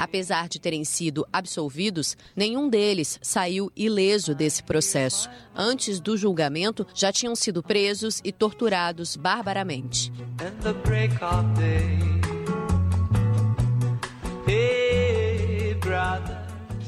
Apesar 0.00 0.48
de 0.48 0.58
terem 0.58 0.82
sido 0.82 1.26
absolvidos, 1.30 2.16
nenhum 2.34 2.70
deles 2.70 3.18
saiu 3.20 3.70
ileso 3.76 4.34
desse 4.34 4.62
processo. 4.62 5.28
Antes 5.54 6.00
do 6.00 6.16
julgamento, 6.16 6.86
já 6.94 7.12
tinham 7.12 7.36
sido 7.36 7.62
presos 7.62 8.20
e 8.24 8.32
torturados 8.32 9.14
barbaramente. 9.14 10.10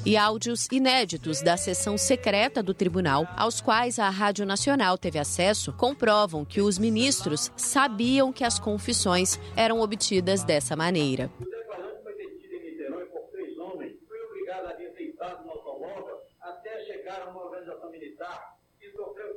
e 0.04 0.16
áudios 0.16 0.66
inéditos 0.70 1.42
da 1.42 1.56
sessão 1.56 1.96
secreta 1.96 2.62
do 2.62 2.74
tribunal, 2.74 3.26
aos 3.36 3.60
quais 3.60 3.98
a 3.98 4.10
Rádio 4.10 4.44
Nacional 4.44 4.98
teve 4.98 5.18
acesso, 5.18 5.72
comprovam 5.72 6.44
que 6.44 6.60
os 6.60 6.78
ministros 6.78 7.52
sabiam 7.56 8.32
que 8.32 8.44
as 8.44 8.58
confissões 8.58 9.38
eram 9.56 9.80
obtidas 9.80 10.42
dessa 10.42 10.74
maneira. 10.74 11.30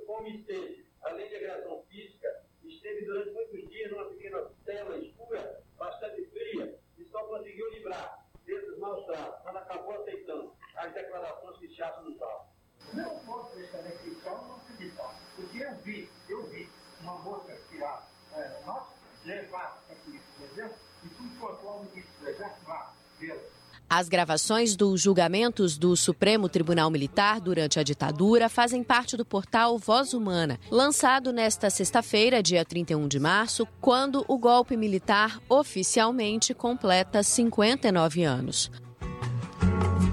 Como 0.06 0.28
esteve, 0.28 0.86
além 1.04 1.30
de 1.30 1.36
agressão 1.36 1.84
física, 1.90 2.44
esteve 2.64 3.06
durante 3.06 3.32
muitos 3.32 3.70
dias 3.70 3.92
numa 3.92 4.06
pequena 4.06 4.50
cela 4.64 4.98
escura, 4.98 5.64
bastante 5.78 6.26
fria, 6.28 6.80
e 6.98 7.06
só 7.06 7.24
conseguiu 7.26 7.70
livrar 7.72 8.26
desses 8.46 8.78
maus 8.80 9.06
tratos, 9.06 9.44
mas 9.44 9.56
acabou 9.56 10.02
aceitando 10.02 10.56
as 10.76 10.94
declarações 10.94 11.58
que 11.58 11.76
Chato 11.76 12.02
nos 12.04 12.18
dava. 12.18 12.48
Não 12.94 13.20
posso 13.26 13.56
deixar 13.56 13.82
de 13.82 13.90
acreditar 13.90 14.32
ou 14.32 14.48
não 14.48 14.56
acreditar, 14.58 15.20
porque 15.36 15.64
eu 15.64 15.76
vi, 15.78 16.10
eu 16.30 16.44
vi 16.48 16.70
uma 17.02 17.18
moça 17.20 17.56
tirar 17.70 18.10
é, 18.34 18.62
nós, 18.66 18.88
levar 19.26 19.84
para 19.86 19.96
a 19.96 20.00
polícia 20.00 20.38
do 20.38 20.46
exército, 20.46 20.80
e 21.04 21.10
fui 21.10 21.40
controlar 21.40 21.78
o 21.78 21.84
ministro 21.86 22.20
do 22.20 22.30
exército 22.30 22.68
lá, 22.68 22.96
vê-la. 23.20 23.55
As 23.90 24.10
gravações 24.10 24.76
dos 24.76 25.02
julgamentos 25.02 25.78
do 25.78 25.96
Supremo 25.96 26.50
Tribunal 26.50 26.90
Militar 26.90 27.40
durante 27.40 27.80
a 27.80 27.84
ditadura 27.84 28.50
fazem 28.50 28.84
parte 28.84 29.16
do 29.16 29.24
portal 29.24 29.78
Voz 29.78 30.14
Humana, 30.14 30.60
lançado 30.72 31.32
nesta 31.32 31.70
sexta-feira, 31.70 32.42
dia 32.42 32.66
31 32.66 33.08
de 33.08 33.20
março, 33.20 33.68
quando 33.80 34.26
o 34.28 34.38
golpe 34.38 34.76
militar 34.76 35.40
oficialmente 35.48 36.54
completa 36.54 37.22
59 37.22 38.24
anos. 38.24 38.72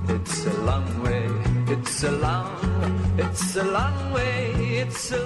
It's 0.09 0.47
a 0.47 0.51
long 0.61 0.85
way, 1.03 1.27
it's 1.73 2.05
a 2.05 2.11
long, 2.11 3.12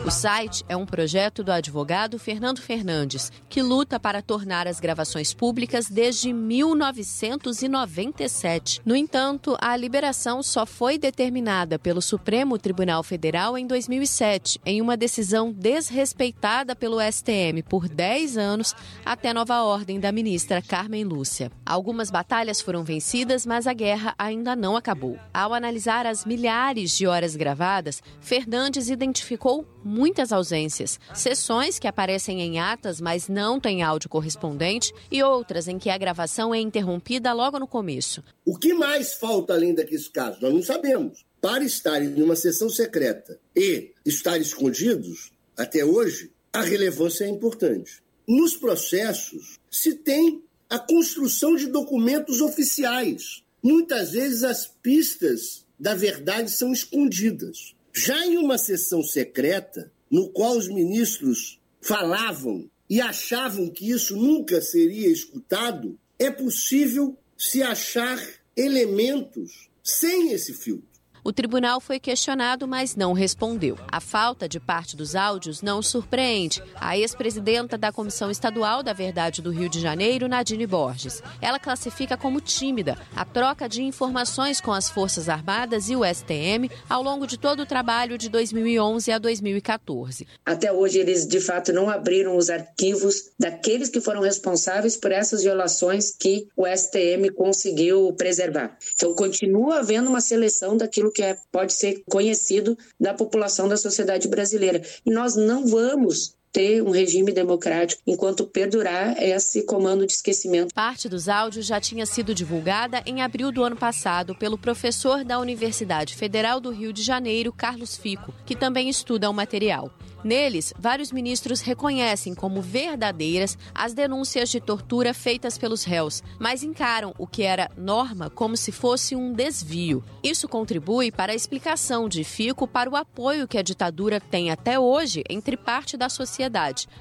O 0.04 0.10
site 0.10 0.64
é 0.68 0.76
um 0.76 0.84
projeto 0.84 1.44
do 1.44 1.52
advogado 1.52 2.18
Fernando 2.18 2.60
Fernandes, 2.60 3.30
que 3.48 3.62
luta 3.62 4.00
para 4.00 4.20
tornar 4.20 4.66
as 4.66 4.80
gravações 4.80 5.32
públicas 5.32 5.88
desde 5.88 6.32
1997. 6.32 8.80
No 8.84 8.96
entanto, 8.96 9.56
a 9.60 9.76
liberação 9.76 10.42
só 10.42 10.66
foi 10.66 10.98
determinada 10.98 11.78
pelo 11.78 12.02
Supremo 12.02 12.58
Tribunal 12.58 13.04
Federal 13.04 13.56
em 13.56 13.68
2007, 13.68 14.60
em 14.66 14.82
uma 14.82 14.96
decisão 14.96 15.52
desrespeitada 15.52 16.74
pelo 16.74 16.98
STM 17.00 17.62
por 17.68 17.88
10 17.88 18.36
anos 18.36 18.74
até 19.04 19.32
nova 19.32 19.62
ordem 19.62 20.00
da 20.00 20.10
ministra 20.10 20.60
Carmen 20.60 21.04
Lúcia. 21.04 21.52
Algumas 21.64 22.10
batalhas 22.10 22.60
foram 22.60 22.82
vencidas, 22.82 23.46
mas 23.46 23.68
a 23.68 23.72
guerra 23.72 24.12
ainda 24.18 24.56
não 24.56 24.76
acabou. 24.76 25.16
Ao 25.32 25.54
analisar 25.54 26.04
as 26.04 26.24
milhares 26.24 26.96
de 26.96 27.06
horas 27.06 27.36
gravadas, 27.36 27.75
Fernandes 28.20 28.88
identificou 28.88 29.66
muitas 29.84 30.32
ausências. 30.32 30.98
Sessões 31.14 31.78
que 31.78 31.86
aparecem 31.86 32.40
em 32.40 32.58
atas, 32.58 33.00
mas 33.00 33.28
não 33.28 33.60
têm 33.60 33.82
áudio 33.82 34.08
correspondente, 34.08 34.92
e 35.10 35.22
outras 35.22 35.68
em 35.68 35.78
que 35.78 35.90
a 35.90 35.98
gravação 35.98 36.54
é 36.54 36.58
interrompida 36.58 37.32
logo 37.32 37.58
no 37.58 37.66
começo. 37.66 38.22
O 38.44 38.56
que 38.56 38.72
mais 38.72 39.14
falta 39.14 39.54
além 39.54 39.74
daqueles 39.74 40.08
casos? 40.08 40.40
Nós 40.40 40.52
não 40.52 40.62
sabemos. 40.62 41.24
Para 41.40 41.64
estarem 41.64 42.08
numa 42.08 42.34
sessão 42.34 42.68
secreta 42.68 43.38
e 43.54 43.92
estar 44.04 44.38
escondidos, 44.38 45.32
até 45.56 45.84
hoje, 45.84 46.32
a 46.52 46.62
relevância 46.62 47.24
é 47.24 47.28
importante. 47.28 48.02
Nos 48.26 48.56
processos, 48.56 49.58
se 49.70 49.94
tem 49.94 50.42
a 50.68 50.78
construção 50.78 51.54
de 51.54 51.66
documentos 51.66 52.40
oficiais. 52.40 53.42
Muitas 53.62 54.12
vezes 54.12 54.42
as 54.42 54.66
pistas 54.66 55.65
da 55.78 55.94
verdade 55.94 56.50
são 56.50 56.72
escondidas. 56.72 57.74
Já 57.92 58.26
em 58.26 58.36
uma 58.36 58.58
sessão 58.58 59.02
secreta, 59.02 59.90
no 60.10 60.28
qual 60.30 60.56
os 60.56 60.68
ministros 60.68 61.58
falavam 61.80 62.68
e 62.88 63.00
achavam 63.00 63.68
que 63.70 63.90
isso 63.90 64.16
nunca 64.16 64.60
seria 64.60 65.08
escutado, 65.08 65.98
é 66.18 66.30
possível 66.30 67.16
se 67.36 67.62
achar 67.62 68.18
elementos 68.56 69.68
sem 69.82 70.32
esse 70.32 70.52
filtro. 70.52 70.95
O 71.26 71.32
tribunal 71.32 71.80
foi 71.80 71.98
questionado, 71.98 72.68
mas 72.68 72.94
não 72.94 73.12
respondeu. 73.12 73.76
A 73.90 73.98
falta 73.98 74.48
de 74.48 74.60
parte 74.60 74.94
dos 74.94 75.16
áudios 75.16 75.60
não 75.60 75.82
surpreende 75.82 76.62
a 76.76 76.96
ex-presidenta 76.96 77.76
da 77.76 77.90
Comissão 77.90 78.30
Estadual 78.30 78.80
da 78.80 78.92
Verdade 78.92 79.42
do 79.42 79.50
Rio 79.50 79.68
de 79.68 79.80
Janeiro, 79.80 80.28
Nadine 80.28 80.68
Borges. 80.68 81.20
Ela 81.42 81.58
classifica 81.58 82.16
como 82.16 82.40
tímida 82.40 82.96
a 83.16 83.24
troca 83.24 83.68
de 83.68 83.82
informações 83.82 84.60
com 84.60 84.72
as 84.72 84.88
Forças 84.88 85.28
Armadas 85.28 85.90
e 85.90 85.96
o 85.96 86.04
STM 86.04 86.70
ao 86.88 87.02
longo 87.02 87.26
de 87.26 87.36
todo 87.36 87.64
o 87.64 87.66
trabalho 87.66 88.16
de 88.16 88.28
2011 88.28 89.10
a 89.10 89.18
2014. 89.18 90.28
Até 90.44 90.72
hoje, 90.72 91.00
eles 91.00 91.26
de 91.26 91.40
fato 91.40 91.72
não 91.72 91.90
abriram 91.90 92.36
os 92.36 92.48
arquivos 92.48 93.32
daqueles 93.36 93.88
que 93.88 94.00
foram 94.00 94.20
responsáveis 94.20 94.96
por 94.96 95.10
essas 95.10 95.42
violações 95.42 96.14
que 96.16 96.46
o 96.56 96.64
STM 96.68 97.32
conseguiu 97.34 98.12
preservar. 98.12 98.78
Então, 98.94 99.12
continua 99.12 99.80
havendo 99.80 100.08
uma 100.08 100.20
seleção 100.20 100.76
daquilo 100.76 101.15
que 101.16 101.22
é, 101.22 101.34
pode 101.50 101.72
ser 101.72 102.02
conhecido 102.10 102.76
da 103.00 103.14
população 103.14 103.66
da 103.66 103.76
sociedade 103.78 104.28
brasileira. 104.28 104.82
E 105.04 105.10
nós 105.10 105.34
não 105.34 105.66
vamos 105.66 106.35
ter 106.56 106.80
um 106.80 106.88
regime 106.88 107.32
democrático 107.32 108.00
enquanto 108.06 108.46
perdurar 108.46 109.22
esse 109.22 109.62
comando 109.64 110.06
de 110.06 110.14
esquecimento. 110.14 110.72
Parte 110.72 111.06
dos 111.06 111.28
áudios 111.28 111.66
já 111.66 111.78
tinha 111.78 112.06
sido 112.06 112.34
divulgada 112.34 113.02
em 113.04 113.20
abril 113.20 113.52
do 113.52 113.62
ano 113.62 113.76
passado 113.76 114.34
pelo 114.34 114.56
professor 114.56 115.22
da 115.22 115.38
Universidade 115.38 116.16
Federal 116.16 116.58
do 116.58 116.70
Rio 116.70 116.94
de 116.94 117.02
Janeiro, 117.02 117.52
Carlos 117.52 117.94
Fico, 117.94 118.32
que 118.46 118.56
também 118.56 118.88
estuda 118.88 119.28
o 119.28 119.34
material. 119.34 119.92
Neles, 120.24 120.72
vários 120.76 121.12
ministros 121.12 121.60
reconhecem 121.60 122.34
como 122.34 122.60
verdadeiras 122.60 123.56
as 123.72 123.92
denúncias 123.92 124.48
de 124.48 124.58
tortura 124.58 125.14
feitas 125.14 125.56
pelos 125.56 125.84
réus, 125.84 126.22
mas 126.40 126.64
encaram 126.64 127.14
o 127.18 127.26
que 127.26 127.42
era 127.42 127.70
norma 127.76 128.28
como 128.30 128.56
se 128.56 128.72
fosse 128.72 129.14
um 129.14 129.32
desvio. 129.32 130.02
Isso 130.24 130.48
contribui 130.48 131.12
para 131.12 131.32
a 131.32 131.34
explicação 131.34 132.08
de 132.08 132.24
Fico 132.24 132.66
para 132.66 132.90
o 132.90 132.96
apoio 132.96 133.46
que 133.46 133.58
a 133.58 133.62
ditadura 133.62 134.18
tem 134.18 134.50
até 134.50 134.80
hoje 134.80 135.22
entre 135.28 135.56
parte 135.56 135.96
da 135.96 136.08
sociedade. 136.08 136.45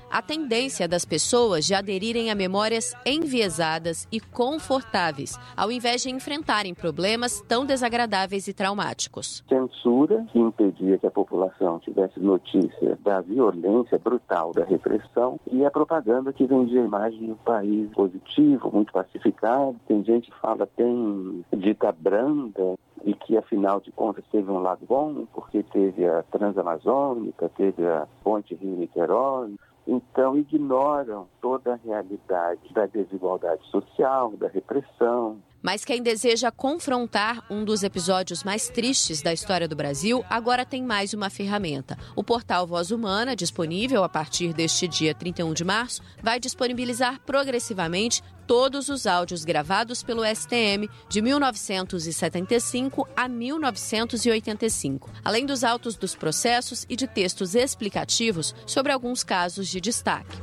A 0.10 0.22
tendência 0.22 0.88
das 0.88 1.06
pessoas 1.06 1.66
de 1.66 1.74
aderirem 1.74 2.32
a 2.32 2.36
memórias 2.36 2.94
enviesadas 3.06 4.08
e 4.12 4.20
confortáveis, 4.20 5.38
ao 5.56 5.72
invés 5.72 6.02
de 6.02 6.10
enfrentarem 6.10 6.74
problemas 6.74 7.42
tão 7.48 7.66
desagradáveis 7.66 8.48
e 8.48 8.54
traumáticos. 8.54 9.44
Censura 9.48 10.26
que 10.32 10.40
impedia 10.40 10.98
que 10.98 11.08
a 11.08 11.12
população 11.12 11.80
tivesse 11.80 12.20
notícia 12.20 12.98
da 13.04 13.22
violência 13.22 14.00
brutal 14.00 14.52
da 14.52 14.66
repressão 14.66 15.40
e 15.52 15.66
a 15.66 15.72
propaganda 15.72 16.34
que 16.34 16.46
vendia 16.46 16.82
a 16.82 16.86
imagem 16.86 17.20
de 17.20 17.32
um 17.32 17.36
país 17.36 17.90
positivo, 17.92 18.72
muito 18.72 18.92
pacificado. 18.92 19.76
Tem 19.88 20.04
gente 20.04 20.32
que 20.32 20.40
fala 20.40 20.68
tem 20.76 21.46
dita 21.56 21.92
branda 21.92 22.76
e 23.06 23.14
que 23.14 23.38
afinal 23.38 23.80
de 23.80 23.92
contas 23.92 24.26
teve 24.32 24.50
um 24.50 24.60
lado 24.60 24.84
bom, 24.86 25.28
porque 25.32 25.62
teve 25.62 26.06
a 26.08 26.24
Transamazônica, 26.24 27.50
teve 27.56 27.86
a 27.86 28.08
Ponte 28.24 28.56
Rio-Niterói, 28.56 29.56
então 29.88 30.36
ignoram 30.36 31.28
toda 31.40 31.74
a 31.74 31.80
realidade 31.86 32.60
da 32.74 32.88
desigualdade 32.88 33.64
social, 33.70 34.32
da 34.32 34.48
repressão, 34.48 35.38
mas 35.66 35.84
quem 35.84 36.00
deseja 36.00 36.52
confrontar 36.52 37.44
um 37.50 37.66
dos 37.66 37.82
episódios 37.82 38.44
mais 38.44 38.70
tristes 38.70 39.24
da 39.24 39.34
história 39.34 39.68
do 39.68 39.76
Brasil 39.76 40.24
agora 40.30 40.64
tem 40.64 40.84
mais 40.84 41.12
uma 41.12 41.28
ferramenta. 41.28 41.98
O 42.16 42.24
portal 42.24 42.68
Voz 42.68 42.92
Humana, 42.92 43.36
disponível 43.36 44.04
a 44.04 44.10
partir 44.10 44.54
deste 44.54 44.88
dia 44.88 45.16
31 45.16 45.56
de 45.56 45.64
março, 45.64 46.04
vai 46.22 46.40
disponibilizar 46.40 47.20
progressivamente 47.26 48.22
todos 48.46 48.90
os 48.90 49.08
áudios 49.08 49.44
gravados 49.44 50.04
pelo 50.04 50.24
STM 50.24 50.88
de 51.10 51.20
1975 51.20 53.08
a 53.18 53.28
1985, 53.28 55.10
além 55.24 55.48
dos 55.48 55.64
autos 55.64 55.96
dos 55.96 56.14
processos 56.14 56.86
e 56.88 56.96
de 56.96 57.08
textos 57.08 57.56
explicativos 57.56 58.54
sobre 58.68 58.92
alguns 58.92 59.24
casos 59.24 59.68
de 59.68 59.82
destaque. 59.82 60.38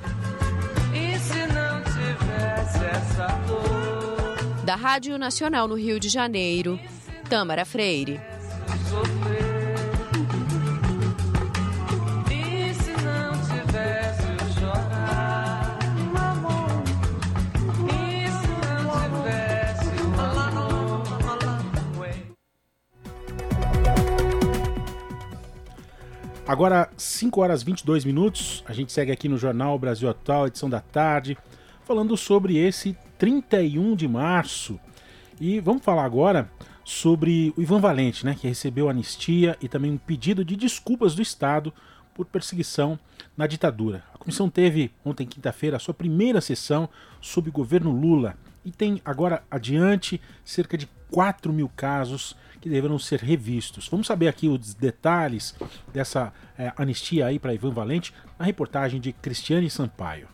E 0.93 1.17
se 1.17 1.47
não 1.47 1.81
tivesse 1.85 2.85
essa 2.85 3.29
dor? 3.47 3.72
Da 4.73 4.77
Rádio 4.77 5.19
Nacional 5.19 5.69
no 5.69 5.75
Rio 5.75 6.01
de 6.01 6.09
Janeiro, 6.09 6.81
Tâmara 7.29 7.63
Freire. 7.67 8.19
Agora, 26.49 26.89
5 26.97 27.41
horas 27.43 27.61
e 27.61 27.65
22 27.67 28.07
minutos, 28.07 28.65
a 28.67 28.73
gente 28.73 28.91
segue 28.91 29.13
aqui 29.13 29.29
no 29.29 29.37
Jornal 29.37 29.79
Brasil 29.79 30.09
Atual, 30.09 30.47
edição 30.47 30.71
da 30.71 30.81
tarde, 30.81 31.37
falando 31.85 32.17
sobre 32.17 32.57
esse 32.57 32.97
31 33.23 33.95
de 33.95 34.09
março. 34.09 34.81
E 35.41 35.61
vamos 35.61 35.85
falar 35.85 36.05
agora 36.05 36.51
sobre 36.85 37.55
o 37.57 37.63
Ivan 37.63 37.79
Valente, 37.79 38.27
né, 38.27 38.35
que 38.35 38.49
recebeu 38.49 38.89
anistia 38.89 39.57
e 39.63 39.69
também 39.69 39.93
um 39.93 39.97
pedido 39.97 40.45
de 40.45 40.57
desculpas 40.57 41.15
do 41.15 41.23
Estado 41.23 41.73
por 42.13 42.27
perseguição 42.27 42.99
na 43.37 43.47
ditadura. 43.47 44.03
A 44.13 44.19
comissão 44.19 44.51
teve 44.51 44.91
ontem, 45.05 45.25
quinta-feira, 45.25 45.77
a 45.77 45.79
sua 45.79 45.95
primeira 45.95 46.41
sessão 46.41 46.89
sob 47.21 47.49
o 47.49 47.53
governo 47.53 47.93
Lula 47.93 48.37
e 48.65 48.73
tem 48.73 49.01
agora 49.05 49.45
adiante 49.49 50.21
cerca 50.45 50.77
de 50.77 50.89
4 51.09 51.53
mil 51.53 51.69
casos 51.77 52.37
que 52.61 52.69
deverão 52.69 52.99
ser 52.99 53.21
revistos. 53.21 53.87
Vamos 53.89 54.09
saber 54.09 54.27
aqui 54.27 54.49
os 54.49 54.75
detalhes 54.75 55.55
dessa 55.93 56.33
é, 56.59 56.73
anistia 56.77 57.27
aí 57.27 57.39
para 57.39 57.55
Ivan 57.55 57.71
Valente 57.71 58.13
na 58.37 58.45
reportagem 58.45 59.01
de 59.01 59.13
Cristiane 59.13 59.71
Sampaio. 59.71 60.27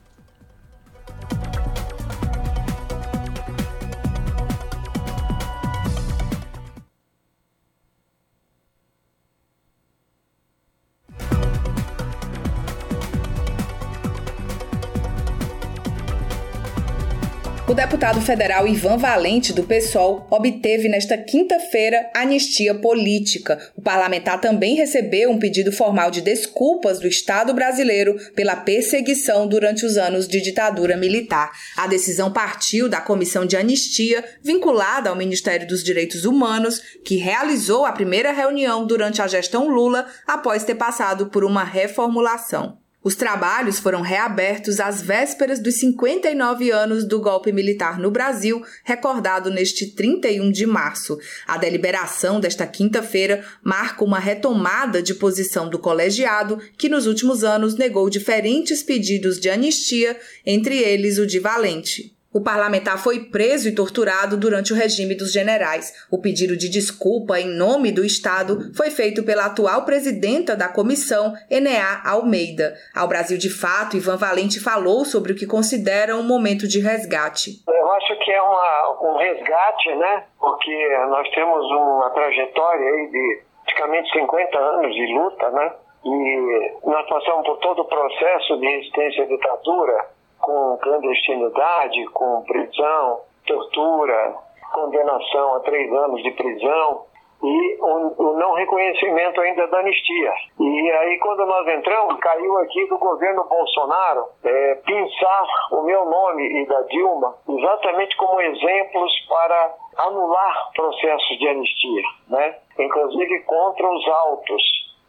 Deputado 17.78 18.20
federal 18.20 18.66
Ivan 18.66 18.96
Valente, 18.96 19.52
do 19.52 19.62
PSOL, 19.62 20.26
obteve 20.32 20.88
nesta 20.88 21.16
quinta-feira 21.16 22.10
anistia 22.12 22.74
política. 22.74 23.56
O 23.76 23.80
parlamentar 23.80 24.40
também 24.40 24.74
recebeu 24.74 25.30
um 25.30 25.38
pedido 25.38 25.70
formal 25.70 26.10
de 26.10 26.20
desculpas 26.20 26.98
do 26.98 27.06
Estado 27.06 27.54
brasileiro 27.54 28.16
pela 28.34 28.56
perseguição 28.56 29.46
durante 29.46 29.86
os 29.86 29.96
anos 29.96 30.26
de 30.26 30.40
ditadura 30.40 30.96
militar. 30.96 31.52
A 31.76 31.86
decisão 31.86 32.32
partiu 32.32 32.88
da 32.88 33.00
comissão 33.00 33.46
de 33.46 33.56
anistia, 33.56 34.24
vinculada 34.42 35.08
ao 35.08 35.14
Ministério 35.14 35.68
dos 35.68 35.84
Direitos 35.84 36.24
Humanos, 36.24 36.82
que 37.04 37.14
realizou 37.14 37.86
a 37.86 37.92
primeira 37.92 38.32
reunião 38.32 38.88
durante 38.88 39.22
a 39.22 39.28
gestão 39.28 39.68
Lula 39.68 40.04
após 40.26 40.64
ter 40.64 40.74
passado 40.74 41.26
por 41.26 41.44
uma 41.44 41.62
reformulação. 41.62 42.87
Os 43.02 43.14
trabalhos 43.14 43.78
foram 43.78 44.00
reabertos 44.00 44.80
às 44.80 45.00
vésperas 45.00 45.60
dos 45.60 45.76
59 45.76 46.70
anos 46.72 47.04
do 47.04 47.20
golpe 47.20 47.52
militar 47.52 47.96
no 47.98 48.10
Brasil, 48.10 48.60
recordado 48.82 49.50
neste 49.50 49.86
31 49.86 50.50
de 50.50 50.66
março. 50.66 51.16
A 51.46 51.56
deliberação 51.56 52.40
desta 52.40 52.66
quinta-feira 52.66 53.44
marca 53.62 54.04
uma 54.04 54.18
retomada 54.18 55.00
de 55.00 55.14
posição 55.14 55.70
do 55.70 55.78
colegiado, 55.78 56.58
que 56.76 56.88
nos 56.88 57.06
últimos 57.06 57.44
anos 57.44 57.76
negou 57.76 58.10
diferentes 58.10 58.82
pedidos 58.82 59.38
de 59.38 59.48
anistia, 59.48 60.18
entre 60.44 60.76
eles 60.76 61.18
o 61.18 61.26
de 61.26 61.38
Valente. 61.38 62.17
O 62.30 62.44
parlamentar 62.44 62.98
foi 63.02 63.20
preso 63.30 63.70
e 63.70 63.74
torturado 63.74 64.36
durante 64.36 64.70
o 64.70 64.76
regime 64.76 65.16
dos 65.16 65.32
generais. 65.32 66.06
O 66.12 66.20
pedido 66.20 66.58
de 66.58 66.68
desculpa 66.68 67.40
em 67.40 67.48
nome 67.48 67.90
do 67.90 68.04
Estado 68.04 68.70
foi 68.76 68.90
feito 68.90 69.24
pela 69.24 69.46
atual 69.46 69.86
presidenta 69.86 70.54
da 70.54 70.68
comissão, 70.68 71.32
Enea 71.50 72.02
Almeida. 72.04 72.74
Ao 72.94 73.08
Brasil 73.08 73.38
de 73.38 73.48
Fato, 73.48 73.96
Ivan 73.96 74.18
Valente 74.18 74.62
falou 74.62 75.06
sobre 75.06 75.32
o 75.32 75.34
que 75.34 75.46
considera 75.46 76.16
um 76.16 76.22
momento 76.22 76.68
de 76.68 76.80
resgate. 76.80 77.64
Eu 77.66 77.92
acho 77.92 78.14
que 78.18 78.30
é 78.30 78.42
uma, 78.42 78.98
um 79.00 79.16
resgate, 79.16 79.94
né? 79.96 80.24
Porque 80.38 80.96
nós 81.08 81.26
temos 81.30 81.64
uma 81.70 82.10
trajetória 82.10 82.90
aí 82.90 83.10
de 83.10 83.40
praticamente 83.64 84.12
50 84.12 84.58
anos 84.58 84.94
de 84.94 85.14
luta, 85.14 85.50
né? 85.50 85.72
E 86.04 86.72
nós 86.84 87.08
passamos 87.08 87.46
por 87.46 87.56
todo 87.56 87.80
o 87.80 87.84
processo 87.86 88.58
de 88.58 88.66
resistência 88.66 89.24
à 89.24 89.26
ditadura 89.26 90.17
com 90.48 90.78
clandestinidade, 90.78 92.06
com 92.06 92.42
prisão, 92.44 93.20
tortura, 93.46 94.34
condenação 94.72 95.56
a 95.56 95.60
três 95.60 95.92
anos 95.92 96.22
de 96.22 96.30
prisão 96.30 97.04
e 97.42 97.78
o, 97.82 98.32
não 98.32 98.54
reconhecimento 98.54 99.42
ainda 99.42 99.66
da 99.66 99.80
anistia. 99.80 100.32
E 100.58 100.90
aí, 100.90 101.18
quando 101.18 101.44
nós 101.44 101.68
entramos, 101.68 102.18
caiu 102.18 102.56
aqui 102.60 102.86
do 102.86 102.96
governo 102.96 103.44
Bolsonaro 103.44 104.24
é, 104.42 104.74
pensar 104.76 105.44
o 105.72 105.82
meu 105.82 106.06
nome 106.06 106.62
e 106.62 106.66
da 106.66 106.80
Dilma 106.80 107.34
exatamente 107.46 108.16
como 108.16 108.40
exemplos 108.40 109.12
para 109.28 109.74
anular 109.98 110.70
processos 110.74 111.38
de 111.38 111.46
anistia, 111.46 112.02
né? 112.28 112.56
inclusive 112.78 113.40
contra 113.40 113.86
os 113.86 114.08
autos, 114.08 114.62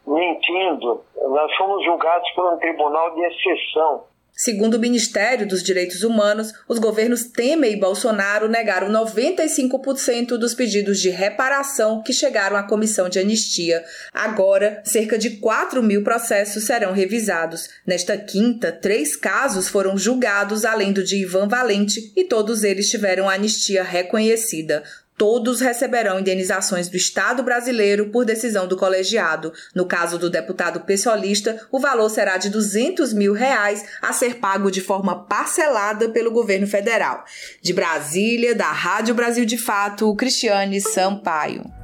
mentindo. 0.06 1.02
Nós 1.16 1.56
fomos 1.56 1.82
julgados 1.82 2.30
por 2.32 2.52
um 2.52 2.58
tribunal 2.58 3.14
de 3.14 3.22
exceção 3.22 4.09
Segundo 4.42 4.76
o 4.76 4.80
Ministério 4.80 5.46
dos 5.46 5.62
Direitos 5.62 6.02
Humanos, 6.02 6.54
os 6.66 6.78
governos 6.78 7.24
Temer 7.24 7.72
e 7.72 7.76
Bolsonaro 7.76 8.48
negaram 8.48 8.88
95% 8.88 10.38
dos 10.38 10.54
pedidos 10.54 10.98
de 10.98 11.10
reparação 11.10 12.02
que 12.02 12.10
chegaram 12.10 12.56
à 12.56 12.62
comissão 12.62 13.06
de 13.06 13.18
anistia. 13.18 13.84
Agora, 14.14 14.80
cerca 14.82 15.18
de 15.18 15.32
4 15.36 15.82
mil 15.82 16.02
processos 16.02 16.64
serão 16.64 16.94
revisados. 16.94 17.68
Nesta 17.86 18.16
quinta, 18.16 18.72
três 18.72 19.14
casos 19.14 19.68
foram 19.68 19.98
julgados, 19.98 20.64
além 20.64 20.90
do 20.90 21.04
de 21.04 21.16
Ivan 21.16 21.46
Valente, 21.46 22.10
e 22.16 22.24
todos 22.24 22.64
eles 22.64 22.88
tiveram 22.88 23.28
anistia 23.28 23.82
reconhecida 23.82 24.82
todos 25.20 25.60
receberão 25.60 26.18
indenizações 26.18 26.88
do 26.88 26.96
Estado 26.96 27.42
brasileiro 27.42 28.08
por 28.08 28.24
decisão 28.24 28.66
do 28.66 28.74
colegiado. 28.74 29.52
No 29.74 29.84
caso 29.84 30.18
do 30.18 30.30
deputado 30.30 30.80
pessoalista, 30.80 31.60
o 31.70 31.78
valor 31.78 32.08
será 32.08 32.38
de 32.38 32.48
200 32.48 33.12
mil 33.12 33.34
reais 33.34 33.84
a 34.00 34.14
ser 34.14 34.36
pago 34.36 34.70
de 34.70 34.80
forma 34.80 35.26
parcelada 35.26 36.08
pelo 36.08 36.30
governo 36.30 36.66
federal. 36.66 37.22
De 37.60 37.74
Brasília, 37.74 38.54
da 38.54 38.72
Rádio 38.72 39.14
Brasil 39.14 39.44
de 39.44 39.58
Fato, 39.58 40.16
Cristiane 40.16 40.80
Sampaio. 40.80 41.79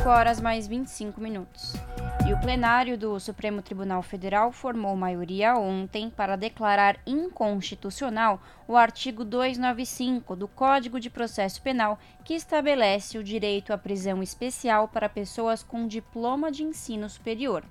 5 0.00 0.08
horas 0.08 0.40
mais 0.40 0.66
25 0.66 1.20
minutos. 1.20 1.74
E 2.26 2.32
o 2.32 2.40
plenário 2.40 2.96
do 2.96 3.20
Supremo 3.20 3.60
Tribunal 3.60 4.02
Federal 4.02 4.50
formou 4.50 4.96
maioria 4.96 5.54
ontem 5.56 6.08
para 6.08 6.36
declarar 6.36 6.98
inconstitucional 7.06 8.40
o 8.66 8.76
artigo 8.76 9.26
295 9.26 10.34
do 10.34 10.48
Código 10.48 10.98
de 10.98 11.10
Processo 11.10 11.60
Penal, 11.60 11.98
que 12.24 12.32
estabelece 12.32 13.18
o 13.18 13.24
direito 13.24 13.74
à 13.74 13.78
prisão 13.78 14.22
especial 14.22 14.88
para 14.88 15.06
pessoas 15.06 15.62
com 15.62 15.86
diploma 15.86 16.50
de 16.50 16.62
ensino 16.62 17.06
superior. 17.06 17.62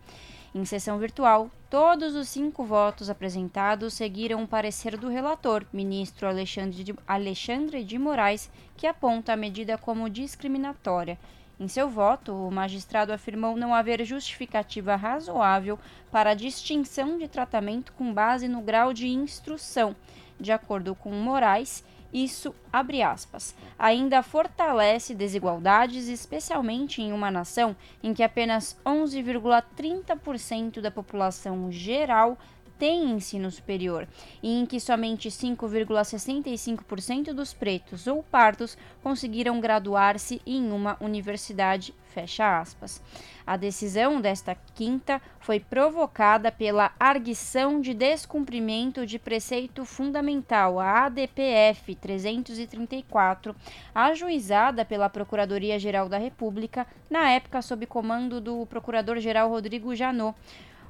Em 0.53 0.63
sessão 0.65 0.99
virtual, 0.99 1.49
todos 1.67 2.15
os 2.15 2.29
cinco 2.29 2.63
votos 2.63 3.09
apresentados 3.09 3.95
seguiram 3.95 4.43
o 4.43 4.47
parecer 4.47 4.97
do 4.97 5.09
relator, 5.09 5.65
ministro 5.73 6.27
Alexandre 6.27 6.83
de, 6.83 6.95
Alexandre 7.07 7.83
de 7.83 7.97
Moraes, 7.97 8.51
que 8.77 8.85
aponta 8.85 9.33
a 9.33 9.37
medida 9.37 9.79
como 9.79 10.09
discriminatória 10.09 11.17
em 11.59 11.67
seu 11.67 11.89
voto, 11.89 12.33
o 12.33 12.49
magistrado 12.49 13.11
afirmou 13.11 13.57
não 13.57 13.75
haver 13.75 14.05
justificativa 14.05 14.95
razoável 14.95 15.77
para 16.09 16.29
a 16.29 16.33
distinção 16.33 17.17
de 17.17 17.27
tratamento 17.27 17.91
com 17.93 18.13
base 18.13 18.47
no 18.47 18.61
grau 18.61 18.93
de 18.93 19.09
instrução. 19.09 19.93
De 20.39 20.53
acordo 20.53 20.95
com 20.95 21.11
Moraes, 21.11 21.83
isso, 22.13 22.55
abre 22.71 23.03
aspas, 23.03 23.53
ainda 23.77 24.23
fortalece 24.23 25.13
desigualdades, 25.13 26.07
especialmente 26.07 27.01
em 27.01 27.11
uma 27.11 27.29
nação 27.29 27.75
em 28.01 28.13
que 28.13 28.23
apenas 28.23 28.79
11,30% 28.85 30.79
da 30.79 30.89
população 30.89 31.69
geral 31.71 32.37
tem 32.79 33.11
ensino 33.11 33.51
superior 33.51 34.07
e 34.41 34.57
em 34.57 34.65
que 34.65 34.79
somente 34.79 35.29
5,65% 35.29 37.33
dos 37.33 37.53
pretos 37.53 38.07
ou 38.07 38.23
pardos 38.23 38.77
conseguiram 39.03 39.59
graduar-se 39.59 40.41
em 40.47 40.71
uma 40.71 40.95
universidade. 41.01 41.93
Fecha 42.13 42.59
aspas. 42.59 43.01
A 43.45 43.55
decisão 43.55 44.19
desta 44.19 44.57
quinta 44.73 45.21
foi 45.39 45.59
provocada 45.59 46.51
pela 46.51 46.91
arguição 46.99 47.79
de 47.79 47.93
descumprimento 47.93 49.05
de 49.05 49.19
preceito 49.19 49.85
fundamental, 49.85 50.79
a 50.79 51.05
ADPF 51.05 51.93
334, 51.95 53.55
ajuizada 53.93 54.83
pela 54.83 55.09
Procuradoria-Geral 55.09 56.09
da 56.09 56.17
República, 56.17 56.87
na 57.09 57.29
época 57.29 57.61
sob 57.61 57.85
comando 57.85 58.41
do 58.41 58.65
Procurador-Geral 58.65 59.49
Rodrigo 59.49 59.95
Janot 59.95 60.35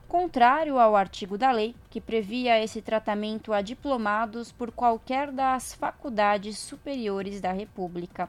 contrário 0.10 0.80
ao 0.80 0.95
artigo 0.95 1.38
da 1.38 1.52
lei 1.52 1.76
que 1.88 2.02
previa 2.02 2.62
esse 2.62 2.82
tratamento 2.82 3.54
a 3.54 3.62
diplomados 3.62 4.52
por 4.52 4.72
qualquer 4.72 5.32
das 5.32 5.76
faculdades 5.76 6.58
superiores 6.58 7.39
da 7.39 7.52
República. 7.52 8.28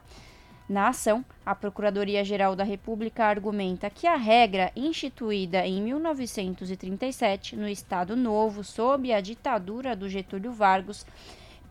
Na 0.69 0.89
ação, 0.89 1.25
a 1.43 1.55
Procuradoria-Geral 1.55 2.55
da 2.55 2.63
República 2.63 3.25
argumenta 3.25 3.89
que 3.89 4.05
a 4.05 4.15
regra 4.15 4.71
instituída 4.75 5.65
em 5.65 5.81
1937 5.81 7.55
no 7.55 7.67
Estado 7.67 8.15
Novo, 8.15 8.63
sob 8.63 9.11
a 9.11 9.19
ditadura 9.19 9.95
do 9.95 10.07
Getúlio 10.07 10.53
Vargas, 10.53 11.03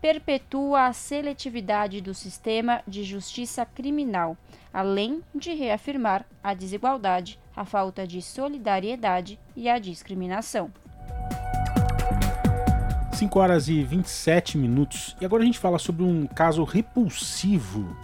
perpetua 0.01 0.87
a 0.87 0.93
seletividade 0.93 2.01
do 2.01 2.13
sistema 2.13 2.83
de 2.85 3.03
justiça 3.03 3.65
criminal, 3.65 4.35
além 4.73 5.23
de 5.33 5.53
reafirmar 5.53 6.25
a 6.43 6.53
desigualdade 6.53 7.39
a 7.61 7.65
falta 7.65 8.07
de 8.07 8.23
solidariedade 8.23 9.39
e 9.55 9.69
a 9.69 9.77
discriminação. 9.77 10.71
5 13.13 13.39
horas 13.39 13.67
e 13.67 13.83
27 13.83 14.57
minutos. 14.57 15.15
E 15.21 15.25
agora 15.25 15.43
a 15.43 15.45
gente 15.45 15.59
fala 15.59 15.77
sobre 15.77 16.01
um 16.03 16.25
caso 16.25 16.63
repulsivo. 16.63 17.95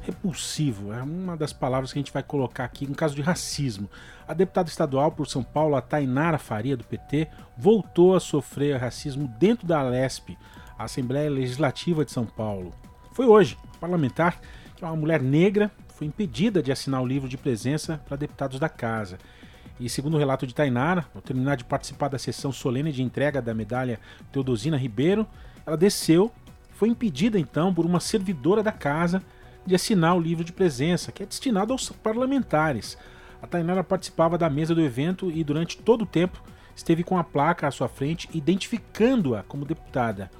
Repulsivo 0.00 0.92
é 0.92 1.00
uma 1.00 1.36
das 1.36 1.52
palavras 1.52 1.92
que 1.92 1.98
a 1.98 2.02
gente 2.02 2.12
vai 2.12 2.24
colocar 2.24 2.64
aqui, 2.64 2.86
um 2.86 2.92
caso 2.92 3.14
de 3.14 3.22
racismo. 3.22 3.88
A 4.26 4.34
deputada 4.34 4.68
estadual 4.68 5.12
por 5.12 5.28
São 5.28 5.44
Paulo, 5.44 5.76
a 5.76 5.80
Tainara 5.80 6.36
Faria, 6.36 6.76
do 6.76 6.82
PT, 6.82 7.28
voltou 7.56 8.16
a 8.16 8.20
sofrer 8.20 8.76
racismo 8.78 9.32
dentro 9.38 9.64
da 9.64 9.78
Alesp, 9.78 10.36
a 10.76 10.84
Assembleia 10.84 11.30
Legislativa 11.30 12.04
de 12.04 12.10
São 12.10 12.26
Paulo. 12.26 12.72
Foi 13.12 13.26
hoje, 13.26 13.56
parlamentar, 13.80 14.40
que 14.76 14.84
é 14.84 14.88
uma 14.88 14.96
mulher 14.96 15.22
negra, 15.22 15.70
foi 15.94 16.06
impedida 16.06 16.62
de 16.62 16.72
assinar 16.72 17.00
o 17.00 17.06
livro 17.06 17.28
de 17.28 17.38
presença 17.38 18.00
para 18.06 18.16
deputados 18.16 18.58
da 18.58 18.68
casa. 18.68 19.18
E 19.78 19.88
segundo 19.88 20.14
o 20.14 20.18
relato 20.18 20.46
de 20.46 20.54
Tainara, 20.54 21.06
ao 21.14 21.22
terminar 21.22 21.56
de 21.56 21.64
participar 21.64 22.08
da 22.08 22.18
sessão 22.18 22.52
solene 22.52 22.92
de 22.92 23.02
entrega 23.02 23.40
da 23.40 23.54
medalha 23.54 23.98
Teodosina 24.32 24.76
Ribeiro, 24.76 25.26
ela 25.66 25.76
desceu, 25.76 26.30
foi 26.72 26.88
impedida 26.88 27.38
então 27.38 27.72
por 27.72 27.86
uma 27.86 28.00
servidora 28.00 28.62
da 28.62 28.72
casa 28.72 29.22
de 29.64 29.74
assinar 29.74 30.16
o 30.16 30.20
livro 30.20 30.44
de 30.44 30.52
presença, 30.52 31.10
que 31.10 31.22
é 31.22 31.26
destinado 31.26 31.72
aos 31.72 31.88
parlamentares. 31.90 32.98
A 33.40 33.46
Tainara 33.46 33.82
participava 33.82 34.36
da 34.36 34.50
mesa 34.50 34.74
do 34.74 34.80
evento 34.80 35.30
e 35.30 35.42
durante 35.42 35.78
todo 35.78 36.02
o 36.02 36.06
tempo 36.06 36.42
esteve 36.74 37.04
com 37.04 37.16
a 37.16 37.24
placa 37.24 37.68
à 37.68 37.70
sua 37.70 37.88
frente, 37.88 38.28
identificando-a 38.34 39.42
como 39.44 39.64
deputada. 39.64 40.30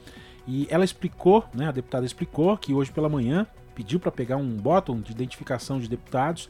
E 0.46 0.66
ela 0.68 0.84
explicou, 0.84 1.44
né, 1.54 1.68
a 1.68 1.72
deputada 1.72 2.04
explicou 2.04 2.56
que 2.56 2.74
hoje 2.74 2.92
pela 2.92 3.08
manhã 3.08 3.46
pediu 3.74 3.98
para 3.98 4.10
pegar 4.10 4.36
um 4.36 4.56
botão 4.56 5.00
de 5.00 5.12
identificação 5.12 5.78
de 5.78 5.88
deputados, 5.88 6.48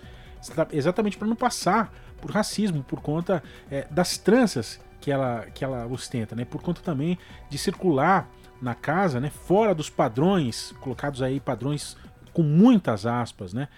exatamente 0.72 1.16
para 1.16 1.26
não 1.26 1.37
passar 1.37 1.92
por 2.20 2.30
racismo, 2.30 2.82
por 2.82 3.00
conta 3.00 3.42
é, 3.70 3.87
das 3.90 4.18
tranças 4.18 4.80
que 5.00 5.10
ela, 5.10 5.46
que 5.54 5.64
ela 5.64 5.87
ostenta, 5.87 6.34
né? 6.34 6.44
por 6.44 6.62
conta 6.62 6.80
também 6.80 7.18
de 7.50 7.58
circular 7.58 8.28
na 8.60 8.74
casa 8.74 9.20
né, 9.20 9.30
fora 9.30 9.74
dos 9.74 9.90
padrões, 9.90 10.72
colocados 10.80 11.20
aí 11.20 11.40
padrões 11.40 11.96
com 12.32 12.42
muitas 12.42 13.04
aspas, 13.04 13.52
né? 13.52 13.68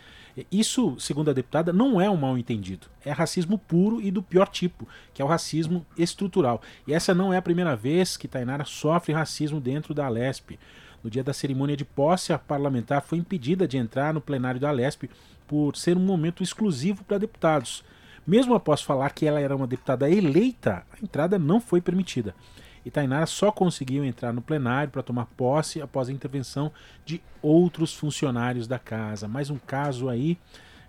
Isso, 0.53 0.97
segundo 0.99 1.31
a 1.31 1.33
deputada, 1.33 1.73
não 1.73 1.99
é 1.99 2.11
um 2.11 2.17
mal 2.17 2.37
entendido. 2.37 2.89
É 3.03 3.11
racismo 3.11 3.57
puro 3.57 4.03
e 4.03 4.11
do 4.11 4.23
pior 4.23 4.49
tipo, 4.49 4.87
que 5.15 5.23
é 5.23 5.25
o 5.25 5.29
racismo 5.29 5.87
estrutural. 5.97 6.61
E 6.87 6.93
essa 6.93 7.15
não 7.15 7.33
é 7.33 7.39
a 7.39 7.43
primeira 7.43 7.75
vez 7.75 8.19
que 8.19 8.29
Tainara 8.29 8.65
sofre 8.65 9.15
racismo 9.15 9.61
dentro 9.61 9.95
da 9.95 10.07
Lesp. 10.09 10.59
No 11.07 11.11
dia 11.11 11.23
da 11.23 11.33
cerimônia 11.33 11.77
de 11.77 11.85
posse, 11.85 12.33
a 12.33 12.39
parlamentar 12.39 13.01
foi 13.01 13.19
impedida 13.19 13.69
de 13.69 13.77
entrar 13.77 14.13
no 14.13 14.21
plenário 14.21 14.59
da 14.59 14.73
Lesp 14.73 15.05
por 15.47 15.77
ser 15.77 15.97
um 15.97 16.01
momento 16.01 16.43
exclusivo 16.43 17.05
para 17.05 17.17
deputados. 17.17 17.85
Mesmo 18.27 18.57
após 18.57 18.83
falar 18.83 19.11
que 19.11 19.25
ela 19.25 19.39
era 19.39 19.55
uma 19.55 19.69
deputada 19.69 20.11
eleita, 20.11 20.85
a 20.93 21.01
entrada 21.01 21.39
não 21.39 21.61
foi 21.61 21.81
permitida. 21.81 22.35
e 22.85 22.91
Tainara 22.91 23.25
só 23.25 23.53
conseguiu 23.53 24.05
entrar 24.05 24.33
no 24.33 24.43
plenário 24.43 24.91
para 24.91 25.01
tomar 25.01 25.27
posse 25.27 25.81
após 25.81 26.09
a 26.09 26.13
intervenção 26.13 26.73
de 27.05 27.23
outros 27.41 27.95
funcionários 27.95 28.67
da 28.67 28.81
casa. 28.81 29.29
Mais 29.29 29.49
um 29.49 29.59
caso 29.59 30.09
aí 30.09 30.37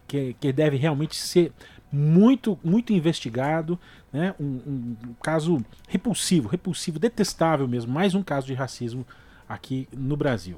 que, 0.07 0.35
que 0.39 0.51
deve 0.51 0.77
realmente 0.77 1.15
ser 1.15 1.53
muito, 1.91 2.57
muito 2.63 2.91
investigado, 2.91 3.79
né? 4.11 4.33
Um, 4.39 4.45
um, 4.45 4.97
um, 5.09 5.13
caso 5.21 5.63
repulsivo, 5.87 6.49
repulsivo, 6.49 6.97
detestável 6.97 7.67
mesmo, 7.67 7.93
mais 7.93 8.15
um 8.15 8.23
caso 8.23 8.47
de 8.47 8.55
racismo 8.55 9.05
aqui 9.47 9.87
no 9.95 10.17
Brasil. 10.17 10.57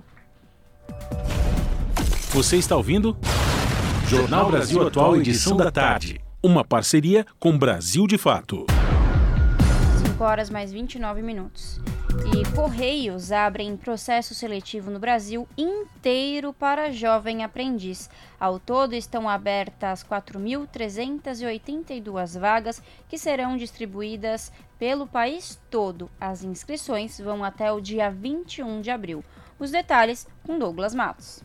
Você 2.32 2.58
está 2.58 2.76
ouvindo? 2.76 3.18
Jornal 4.08 4.50
Brasil 4.50 4.88
Atual, 4.88 5.16
edição 5.16 5.56
da 5.56 5.72
tarde. 5.72 6.20
Uma 6.42 6.64
parceria 6.64 7.26
com 7.40 7.58
Brasil 7.58 8.08
de 8.08 8.18
Fato. 8.18 8.66
5 10.20 10.24
horas 10.24 10.50
mais 10.50 10.72
29 10.72 11.22
minutos. 11.22 11.80
E 12.36 12.44
Correios 12.56 13.32
abrem 13.32 13.78
processo 13.78 14.34
seletivo 14.34 14.90
no 14.92 15.00
Brasil 15.00 15.48
inteiro 15.58 16.52
para 16.52 16.92
jovem 16.92 17.42
aprendiz. 17.44 18.10
Ao 18.40 18.60
todo 18.60 18.94
estão 18.94 19.30
abertas 19.30 20.04
4.382 20.04 22.40
vagas 22.40 22.82
que 23.08 23.18
serão 23.18 23.56
distribuídas 23.56 24.52
pelo 24.80 25.06
país 25.06 25.60
todo. 25.70 26.10
As 26.20 26.44
inscrições 26.44 27.20
vão 27.20 27.44
até 27.44 27.72
o 27.72 27.82
dia 27.82 28.10
21 28.10 28.82
de 28.82 28.90
abril. 28.90 29.24
Os 29.60 29.70
detalhes 29.70 30.26
com 30.44 30.58
Douglas 30.58 30.96
Matos. 30.96 31.44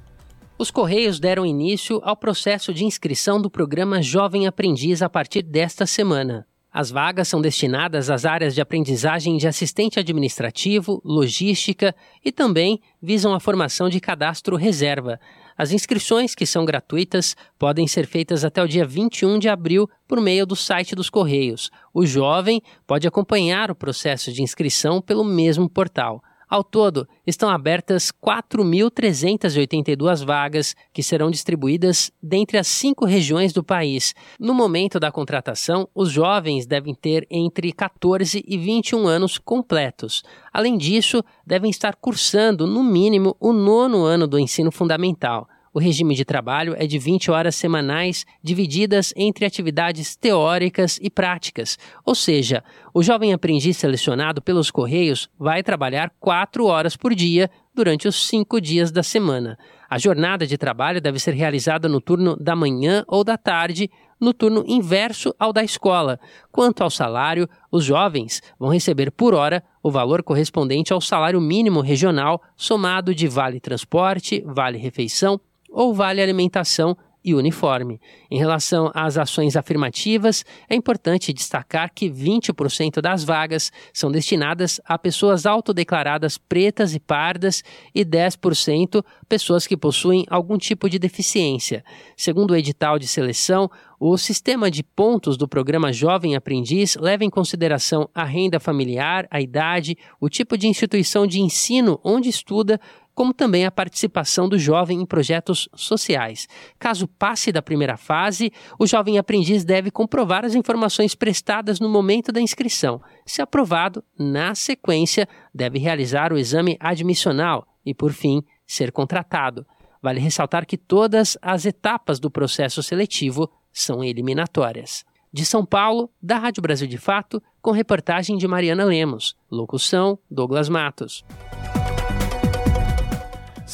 Os 0.57 0.71
Correios 0.71 1.19
deram 1.19 1.45
início 1.45 2.01
ao 2.05 2.17
processo 2.17 2.73
de 2.73 2.85
inscrição 2.85 3.43
do 3.43 3.51
programa 3.51 4.01
Jovem 4.01 4.47
Aprendiz 4.47 5.03
a 5.03 5.11
partir 5.11 5.43
desta 5.43 5.85
semana. 5.85 6.47
As 6.73 6.91
vagas 6.91 7.29
são 7.29 7.41
destinadas 7.41 8.09
às 8.09 8.25
áreas 8.25 8.55
de 8.55 8.61
aprendizagem 8.61 9.37
de 9.37 9.49
assistente 9.49 9.99
administrativo, 9.99 11.01
logística 11.05 11.95
e 12.25 12.31
também 12.31 12.81
visam 13.03 13.35
a 13.35 13.41
formação 13.41 13.89
de 13.89 14.01
cadastro 14.01 14.57
reserva. 14.57 15.21
As 15.57 15.71
inscrições, 15.71 16.35
que 16.35 16.45
são 16.45 16.65
gratuitas, 16.65 17.37
podem 17.59 17.87
ser 17.87 18.07
feitas 18.07 18.45
até 18.45 18.63
o 18.63 18.69
dia 18.69 18.85
21 18.85 19.39
de 19.39 19.49
abril 19.49 19.89
por 20.07 20.21
meio 20.21 20.45
do 20.45 20.57
site 20.57 20.95
dos 20.95 21.09
Correios. 21.09 21.71
O 21.93 22.05
jovem 22.05 22.61
pode 22.87 23.07
acompanhar 23.07 23.71
o 23.71 23.75
processo 23.75 24.33
de 24.33 24.43
inscrição 24.43 25.01
pelo 25.01 25.25
mesmo 25.25 25.69
portal. 25.69 26.23
Ao 26.55 26.63
todo, 26.63 27.09
estão 27.27 27.51
abertas 27.51 28.13
4.382 28.25 30.25
vagas, 30.25 30.77
que 30.93 31.03
serão 31.03 31.29
distribuídas 31.29 32.13
dentre 32.23 32.59
as 32.59 32.69
cinco 32.69 33.05
regiões 33.05 33.53
do 33.53 33.65
país. 33.65 34.15
No 34.39 34.55
momento 34.55 35.01
da 35.01 35.11
contratação, 35.11 35.89
os 35.93 36.13
jovens 36.13 36.65
devem 36.65 36.95
ter 36.95 37.27
entre 37.29 37.73
14 37.73 38.45
e 38.47 38.57
21 38.57 39.05
anos 39.05 39.37
completos. 39.37 40.23
Além 40.53 40.79
disso, 40.79 41.25
devem 41.45 41.73
estar 41.73 41.97
cursando, 41.97 42.69
no 42.69 42.85
mínimo, 42.85 43.37
o 43.41 43.53
nono 43.53 44.05
ano 44.05 44.29
do 44.29 44.39
ensino 44.39 44.71
fundamental. 44.71 45.49
O 45.75 45.81
regime 45.81 46.15
de 46.15 46.25
trabalho 46.25 46.77
é 46.79 46.87
de 46.87 47.01
20 47.01 47.33
horas 47.33 47.57
semanais, 47.57 48.25
divididas 48.41 49.13
entre 49.17 49.45
atividades 49.45 50.15
teóricas 50.15 51.01
e 51.03 51.11
práticas. 51.11 51.77
Ou 52.05 52.15
seja, 52.15 52.63
o 52.95 53.03
jovem 53.03 53.33
aprendiz 53.33 53.77
selecionado 53.77 54.41
pelos 54.41 54.71
Correios 54.71 55.29
vai 55.37 55.65
trabalhar 55.65 56.13
4 56.21 56.65
horas 56.65 56.97
por 56.97 57.13
dia 57.13 57.51
durante 57.75 58.07
os 58.07 58.29
cinco 58.29 58.61
dias 58.61 58.93
da 58.93 59.03
semana. 59.03 59.59
A 59.91 59.99
jornada 59.99 60.47
de 60.47 60.57
trabalho 60.57 61.01
deve 61.01 61.19
ser 61.19 61.35
realizada 61.35 61.89
no 61.89 62.01
turno 62.01 62.37
da 62.37 62.55
manhã 62.55 63.05
ou 63.09 63.25
da 63.25 63.37
tarde, 63.37 63.91
no 64.21 64.33
turno 64.33 64.63
inverso 64.69 65.35
ao 65.41 65.53
da 65.53 65.65
escola. 65.65 66.21
Quanto 66.53 66.85
ao 66.85 66.91
salário, 66.91 67.49
os 67.69 67.85
jovens 67.85 68.41
vão 68.61 68.71
receber 68.71 69.11
por 69.11 69.35
hora 69.35 69.61
o 69.83 69.91
valor 69.91 70.23
correspondente 70.23 70.93
ao 70.93 71.01
salário 71.01 71.41
mínimo 71.41 71.81
regional, 71.81 72.41
somado 72.57 73.13
de 73.13 73.27
vale 73.27 73.59
transporte, 73.59 74.41
vale 74.47 74.79
refeição 74.79 75.41
ou 75.75 75.93
vale 75.93 76.23
alimentação 76.23 76.97
e 77.25 77.35
uniforme. 77.35 77.99
Em 78.31 78.37
relação 78.37 78.91
às 78.95 79.17
ações 79.17 79.57
afirmativas, 79.57 80.45
é 80.69 80.75
importante 80.75 81.33
destacar 81.33 81.91
que 81.93 82.11
20% 82.11 83.01
das 83.01 83.25
vagas 83.25 83.73
são 83.95 84.13
destinadas 84.13 84.79
a 84.85 84.99
pessoas 84.99 85.47
autodeclaradas 85.47 86.37
pretas 86.37 86.95
e 86.95 87.01
pardas 87.01 87.65
e 87.95 88.05
10% 88.05 89.03
pessoas 89.27 89.67
que 89.67 89.77
possuem 89.77 90.27
algum 90.29 90.59
tipo 90.59 90.89
de 90.89 90.99
deficiência. 90.99 91.83
Segundo 92.15 92.51
o 92.51 92.57
edital 92.57 92.99
de 92.99 93.09
seleção, 93.09 93.71
o 93.99 94.19
sistema 94.19 94.71
de 94.71 94.83
pontos 94.83 95.39
do 95.39 95.49
programa 95.49 95.91
Jovem 95.91 96.37
Aprendiz 96.37 96.95
leva 96.97 97.25
em 97.25 97.31
consideração 97.31 98.07
a 98.15 98.23
renda 98.23 98.61
familiar, 98.61 99.27
a 99.31 99.41
idade, 99.41 99.97
o 100.21 100.29
tipo 100.29 100.59
de 100.59 100.69
instituição 100.69 101.27
de 101.27 101.41
ensino 101.41 101.99
onde 102.05 102.29
estuda 102.29 102.79
como 103.15 103.33
também 103.33 103.65
a 103.65 103.71
participação 103.71 104.49
do 104.49 104.59
jovem 104.59 105.01
em 105.01 105.07
projetos 105.07 105.69
sociais. 105.75 106.49
Caso 106.79 107.07
passe 107.07 107.53
da 107.53 107.63
primeira 107.63 107.97
fase, 107.97 108.53
o 108.79 108.87
jovem 108.87 109.19
aprendiz 109.19 109.65
deve 109.65 109.91
comprovar 109.91 110.45
as 110.45 110.55
informações 110.55 111.15
prestadas 111.15 111.79
no 111.79 111.89
momento 111.89 112.33
da 112.33 112.41
inscrição. 112.41 113.01
Se 113.25 113.41
aprovado, 113.41 114.03
na 114.19 114.55
sequência, 114.55 115.29
deve 115.55 115.79
realizar 115.79 116.33
o 116.33 116.39
exame 116.39 116.77
admissional 116.81 117.67
e, 117.87 117.95
por 117.95 118.13
fim, 118.13 118.43
ser 118.67 118.91
contratado. 118.91 119.67
Vale 120.03 120.21
ressaltar 120.21 120.67
que 120.67 120.77
todas 120.77 121.39
as 121.41 121.65
etapas 121.65 122.19
do 122.19 122.31
processo 122.31 122.83
seletivo 122.83 123.51
são 123.73 124.05
eliminatórias. 124.05 125.05
De 125.33 125.45
São 125.45 125.65
Paulo, 125.65 126.11
da 126.23 126.39
Rádio 126.39 126.63
Brasil 126.63 126.87
de 126.87 126.99
Fato, 126.99 127.43
com 127.61 127.73
reportagem 127.73 128.37
de 128.37 128.47
Mariana 128.47 128.85
Lemos. 128.85 129.35
Locução: 129.51 130.19
Douglas 130.31 130.69
Matos. 130.69 131.25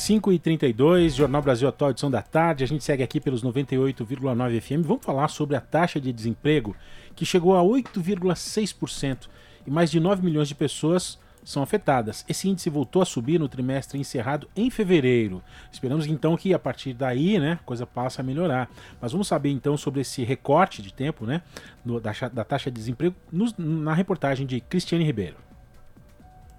5h32, 0.00 1.10
Jornal 1.10 1.42
Brasil 1.42 1.68
Atual, 1.68 1.90
edição 1.90 2.10
da 2.10 2.22
tarde. 2.22 2.64
A 2.64 2.66
gente 2.66 2.82
segue 2.82 3.02
aqui 3.02 3.20
pelos 3.20 3.44
98,9 3.44 4.60
FM. 4.60 4.86
Vamos 4.86 5.04
falar 5.04 5.28
sobre 5.28 5.56
a 5.56 5.60
taxa 5.60 6.00
de 6.00 6.10
desemprego 6.10 6.74
que 7.14 7.26
chegou 7.26 7.54
a 7.54 7.60
8,6% 7.60 9.28
e 9.66 9.70
mais 9.70 9.90
de 9.90 10.00
9 10.00 10.24
milhões 10.24 10.48
de 10.48 10.54
pessoas 10.54 11.18
são 11.44 11.62
afetadas. 11.62 12.24
Esse 12.26 12.48
índice 12.48 12.70
voltou 12.70 13.02
a 13.02 13.04
subir 13.04 13.38
no 13.38 13.46
trimestre 13.46 14.00
encerrado 14.00 14.48
em 14.56 14.70
fevereiro. 14.70 15.42
Esperamos 15.70 16.06
então 16.06 16.34
que 16.34 16.54
a 16.54 16.58
partir 16.58 16.94
daí, 16.94 17.38
né, 17.38 17.58
a 17.60 17.64
coisa 17.64 17.86
passe 17.86 18.22
a 18.22 18.24
melhorar. 18.24 18.70
Mas 19.02 19.12
vamos 19.12 19.28
saber 19.28 19.50
então 19.50 19.76
sobre 19.76 20.00
esse 20.00 20.24
recorte 20.24 20.80
de 20.80 20.94
tempo, 20.94 21.26
né, 21.26 21.42
no, 21.84 22.00
da, 22.00 22.12
da, 22.32 22.42
taxa 22.42 22.70
de 22.70 22.76
desemprego 22.76 23.14
na 23.58 23.92
reportagem 23.92 24.46
de 24.46 24.62
Cristiane 24.62 25.04
Ribeiro. 25.04 25.49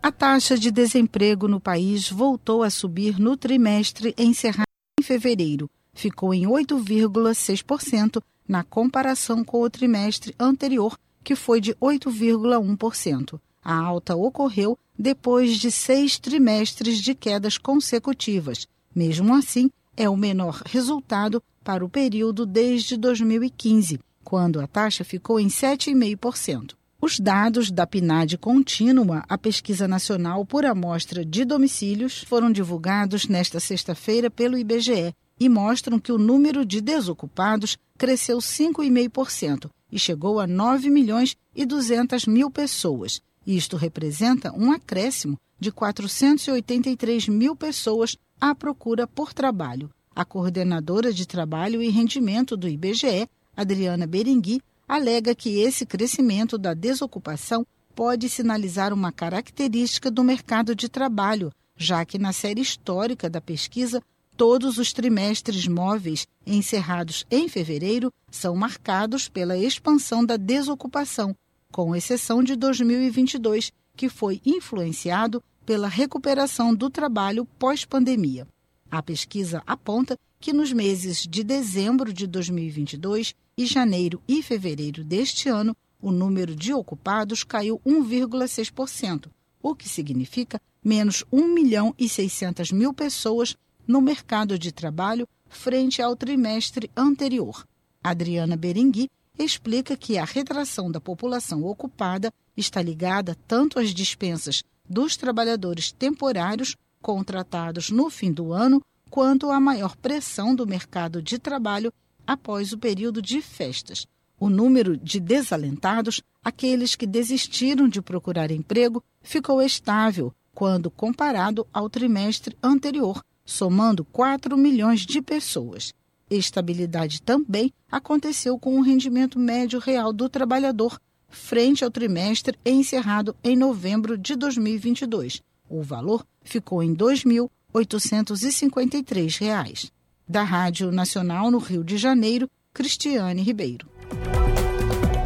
A 0.03 0.11
taxa 0.11 0.57
de 0.57 0.71
desemprego 0.71 1.47
no 1.47 1.59
país 1.59 2.09
voltou 2.09 2.63
a 2.63 2.71
subir 2.71 3.19
no 3.19 3.37
trimestre 3.37 4.15
encerrado 4.17 4.65
em 4.99 5.03
fevereiro. 5.03 5.69
Ficou 5.93 6.33
em 6.33 6.47
8,6% 6.47 8.19
na 8.47 8.63
comparação 8.63 9.43
com 9.43 9.61
o 9.61 9.69
trimestre 9.69 10.33
anterior, 10.39 10.97
que 11.23 11.35
foi 11.35 11.61
de 11.61 11.75
8,1%. 11.75 13.39
A 13.63 13.75
alta 13.75 14.15
ocorreu 14.15 14.75
depois 14.97 15.57
de 15.57 15.69
seis 15.71 16.17
trimestres 16.17 16.99
de 16.99 17.13
quedas 17.13 17.59
consecutivas. 17.59 18.67
Mesmo 18.95 19.35
assim, 19.35 19.69
é 19.95 20.09
o 20.09 20.17
menor 20.17 20.63
resultado 20.65 21.43
para 21.63 21.85
o 21.85 21.89
período 21.89 22.43
desde 22.43 22.97
2015, 22.97 23.99
quando 24.23 24.59
a 24.59 24.65
taxa 24.65 25.03
ficou 25.03 25.39
em 25.39 25.47
7,5%. 25.47 26.80
Os 27.03 27.19
dados 27.19 27.71
da 27.71 27.87
PNAD 27.87 28.37
contínua, 28.37 29.23
a 29.27 29.35
pesquisa 29.35 29.87
nacional 29.87 30.45
por 30.45 30.63
amostra 30.63 31.25
de 31.25 31.43
domicílios, 31.43 32.23
foram 32.27 32.51
divulgados 32.51 33.27
nesta 33.27 33.59
sexta-feira 33.59 34.29
pelo 34.29 34.55
IBGE 34.55 35.11
e 35.39 35.49
mostram 35.49 35.99
que 35.99 36.11
o 36.11 36.19
número 36.19 36.63
de 36.63 36.79
desocupados 36.79 37.75
cresceu 37.97 38.37
5,5% 38.37 39.67
e 39.91 39.97
chegou 39.97 40.39
a 40.39 40.45
9 40.45 40.91
milhões 40.91 41.35
e 41.55 41.65
200 41.65 42.27
mil 42.27 42.51
pessoas. 42.51 43.19
Isto 43.47 43.77
representa 43.77 44.53
um 44.55 44.71
acréscimo 44.71 45.39
de 45.59 45.71
483 45.71 47.27
mil 47.29 47.55
pessoas 47.55 48.15
à 48.39 48.53
procura 48.53 49.07
por 49.07 49.33
trabalho. 49.33 49.89
A 50.15 50.23
coordenadora 50.23 51.11
de 51.11 51.27
trabalho 51.27 51.81
e 51.81 51.89
rendimento 51.89 52.55
do 52.55 52.69
IBGE, 52.69 53.27
Adriana 53.57 54.05
Berengui, 54.05 54.61
alega 54.91 55.33
que 55.33 55.61
esse 55.61 55.85
crescimento 55.85 56.57
da 56.57 56.73
desocupação 56.73 57.65
pode 57.95 58.27
sinalizar 58.27 58.93
uma 58.93 59.09
característica 59.09 60.11
do 60.11 60.21
mercado 60.21 60.75
de 60.75 60.89
trabalho, 60.89 61.49
já 61.77 62.03
que 62.03 62.19
na 62.19 62.33
série 62.33 62.59
histórica 62.59 63.29
da 63.29 63.39
pesquisa, 63.39 64.03
todos 64.35 64.77
os 64.77 64.91
trimestres 64.91 65.65
móveis 65.65 66.27
encerrados 66.45 67.25
em 67.31 67.47
fevereiro 67.47 68.11
são 68.29 68.53
marcados 68.53 69.29
pela 69.29 69.57
expansão 69.57 70.25
da 70.25 70.35
desocupação, 70.35 71.33
com 71.71 71.95
exceção 71.95 72.43
de 72.43 72.57
2022, 72.57 73.71
que 73.95 74.09
foi 74.09 74.41
influenciado 74.45 75.41
pela 75.65 75.87
recuperação 75.87 76.75
do 76.75 76.89
trabalho 76.89 77.45
pós-pandemia. 77.57 78.45
A 78.91 79.01
pesquisa 79.01 79.63
aponta 79.65 80.19
que 80.41 80.51
nos 80.51 80.73
meses 80.73 81.27
de 81.27 81.43
dezembro 81.43 82.11
de 82.11 82.25
2022 82.25 83.35
e 83.55 83.65
janeiro 83.67 84.21
e 84.27 84.41
fevereiro 84.41 85.03
deste 85.03 85.47
ano, 85.47 85.77
o 86.01 86.11
número 86.11 86.55
de 86.55 86.73
ocupados 86.73 87.43
caiu 87.43 87.79
1,6%, 87.85 89.29
o 89.61 89.75
que 89.75 89.87
significa 89.87 90.59
menos 90.83 91.23
1 91.31 91.47
milhão 91.53 91.93
e 91.97 92.09
600 92.09 92.71
mil 92.71 92.91
pessoas 92.91 93.55
no 93.87 94.01
mercado 94.01 94.57
de 94.57 94.71
trabalho 94.71 95.27
frente 95.47 96.01
ao 96.01 96.15
trimestre 96.15 96.89
anterior. 96.97 97.63
Adriana 98.03 98.57
Berengui 98.57 99.09
explica 99.37 99.95
que 99.95 100.17
a 100.17 100.25
retração 100.25 100.91
da 100.91 100.99
população 100.99 101.63
ocupada 101.63 102.33
está 102.57 102.81
ligada 102.81 103.37
tanto 103.47 103.77
às 103.77 103.93
dispensas 103.93 104.63
dos 104.89 105.15
trabalhadores 105.15 105.91
temporários 105.91 106.75
contratados 106.99 107.91
no 107.91 108.09
fim 108.09 108.31
do 108.31 108.51
ano, 108.51 108.81
quanto 109.11 109.51
à 109.51 109.59
maior 109.59 109.95
pressão 109.97 110.55
do 110.55 110.65
mercado 110.65 111.21
de 111.21 111.37
trabalho 111.37 111.93
após 112.25 112.71
o 112.71 112.77
período 112.77 113.21
de 113.21 113.41
festas. 113.41 114.07
O 114.39 114.49
número 114.49 114.97
de 114.97 115.19
desalentados, 115.19 116.21
aqueles 116.43 116.95
que 116.95 117.05
desistiram 117.05 117.87
de 117.87 118.01
procurar 118.01 118.49
emprego, 118.49 119.03
ficou 119.21 119.61
estável 119.61 120.33
quando 120.55 120.89
comparado 120.89 121.67
ao 121.73 121.89
trimestre 121.89 122.57
anterior, 122.63 123.23
somando 123.45 124.05
4 124.05 124.57
milhões 124.57 125.01
de 125.01 125.21
pessoas. 125.21 125.93
Estabilidade 126.29 127.21
também 127.21 127.73
aconteceu 127.91 128.57
com 128.57 128.79
o 128.79 128.81
rendimento 128.81 129.37
médio 129.37 129.79
real 129.79 130.13
do 130.13 130.29
trabalhador 130.29 130.97
frente 131.31 131.83
ao 131.83 131.91
trimestre 131.91 132.57
encerrado 132.65 133.35
em 133.43 133.55
novembro 133.55 134.17
de 134.17 134.35
2022. 134.35 135.41
O 135.69 135.81
valor 135.81 136.25
ficou 136.43 136.83
em 136.83 136.91
R$ 136.91 137.49
2.853. 137.73 139.91
Da 140.27 140.43
Rádio 140.43 140.91
Nacional 140.91 141.49
no 141.51 141.57
Rio 141.57 141.83
de 141.83 141.97
Janeiro, 141.97 142.47
Cristiane 142.73 143.41
Ribeiro. 143.41 143.89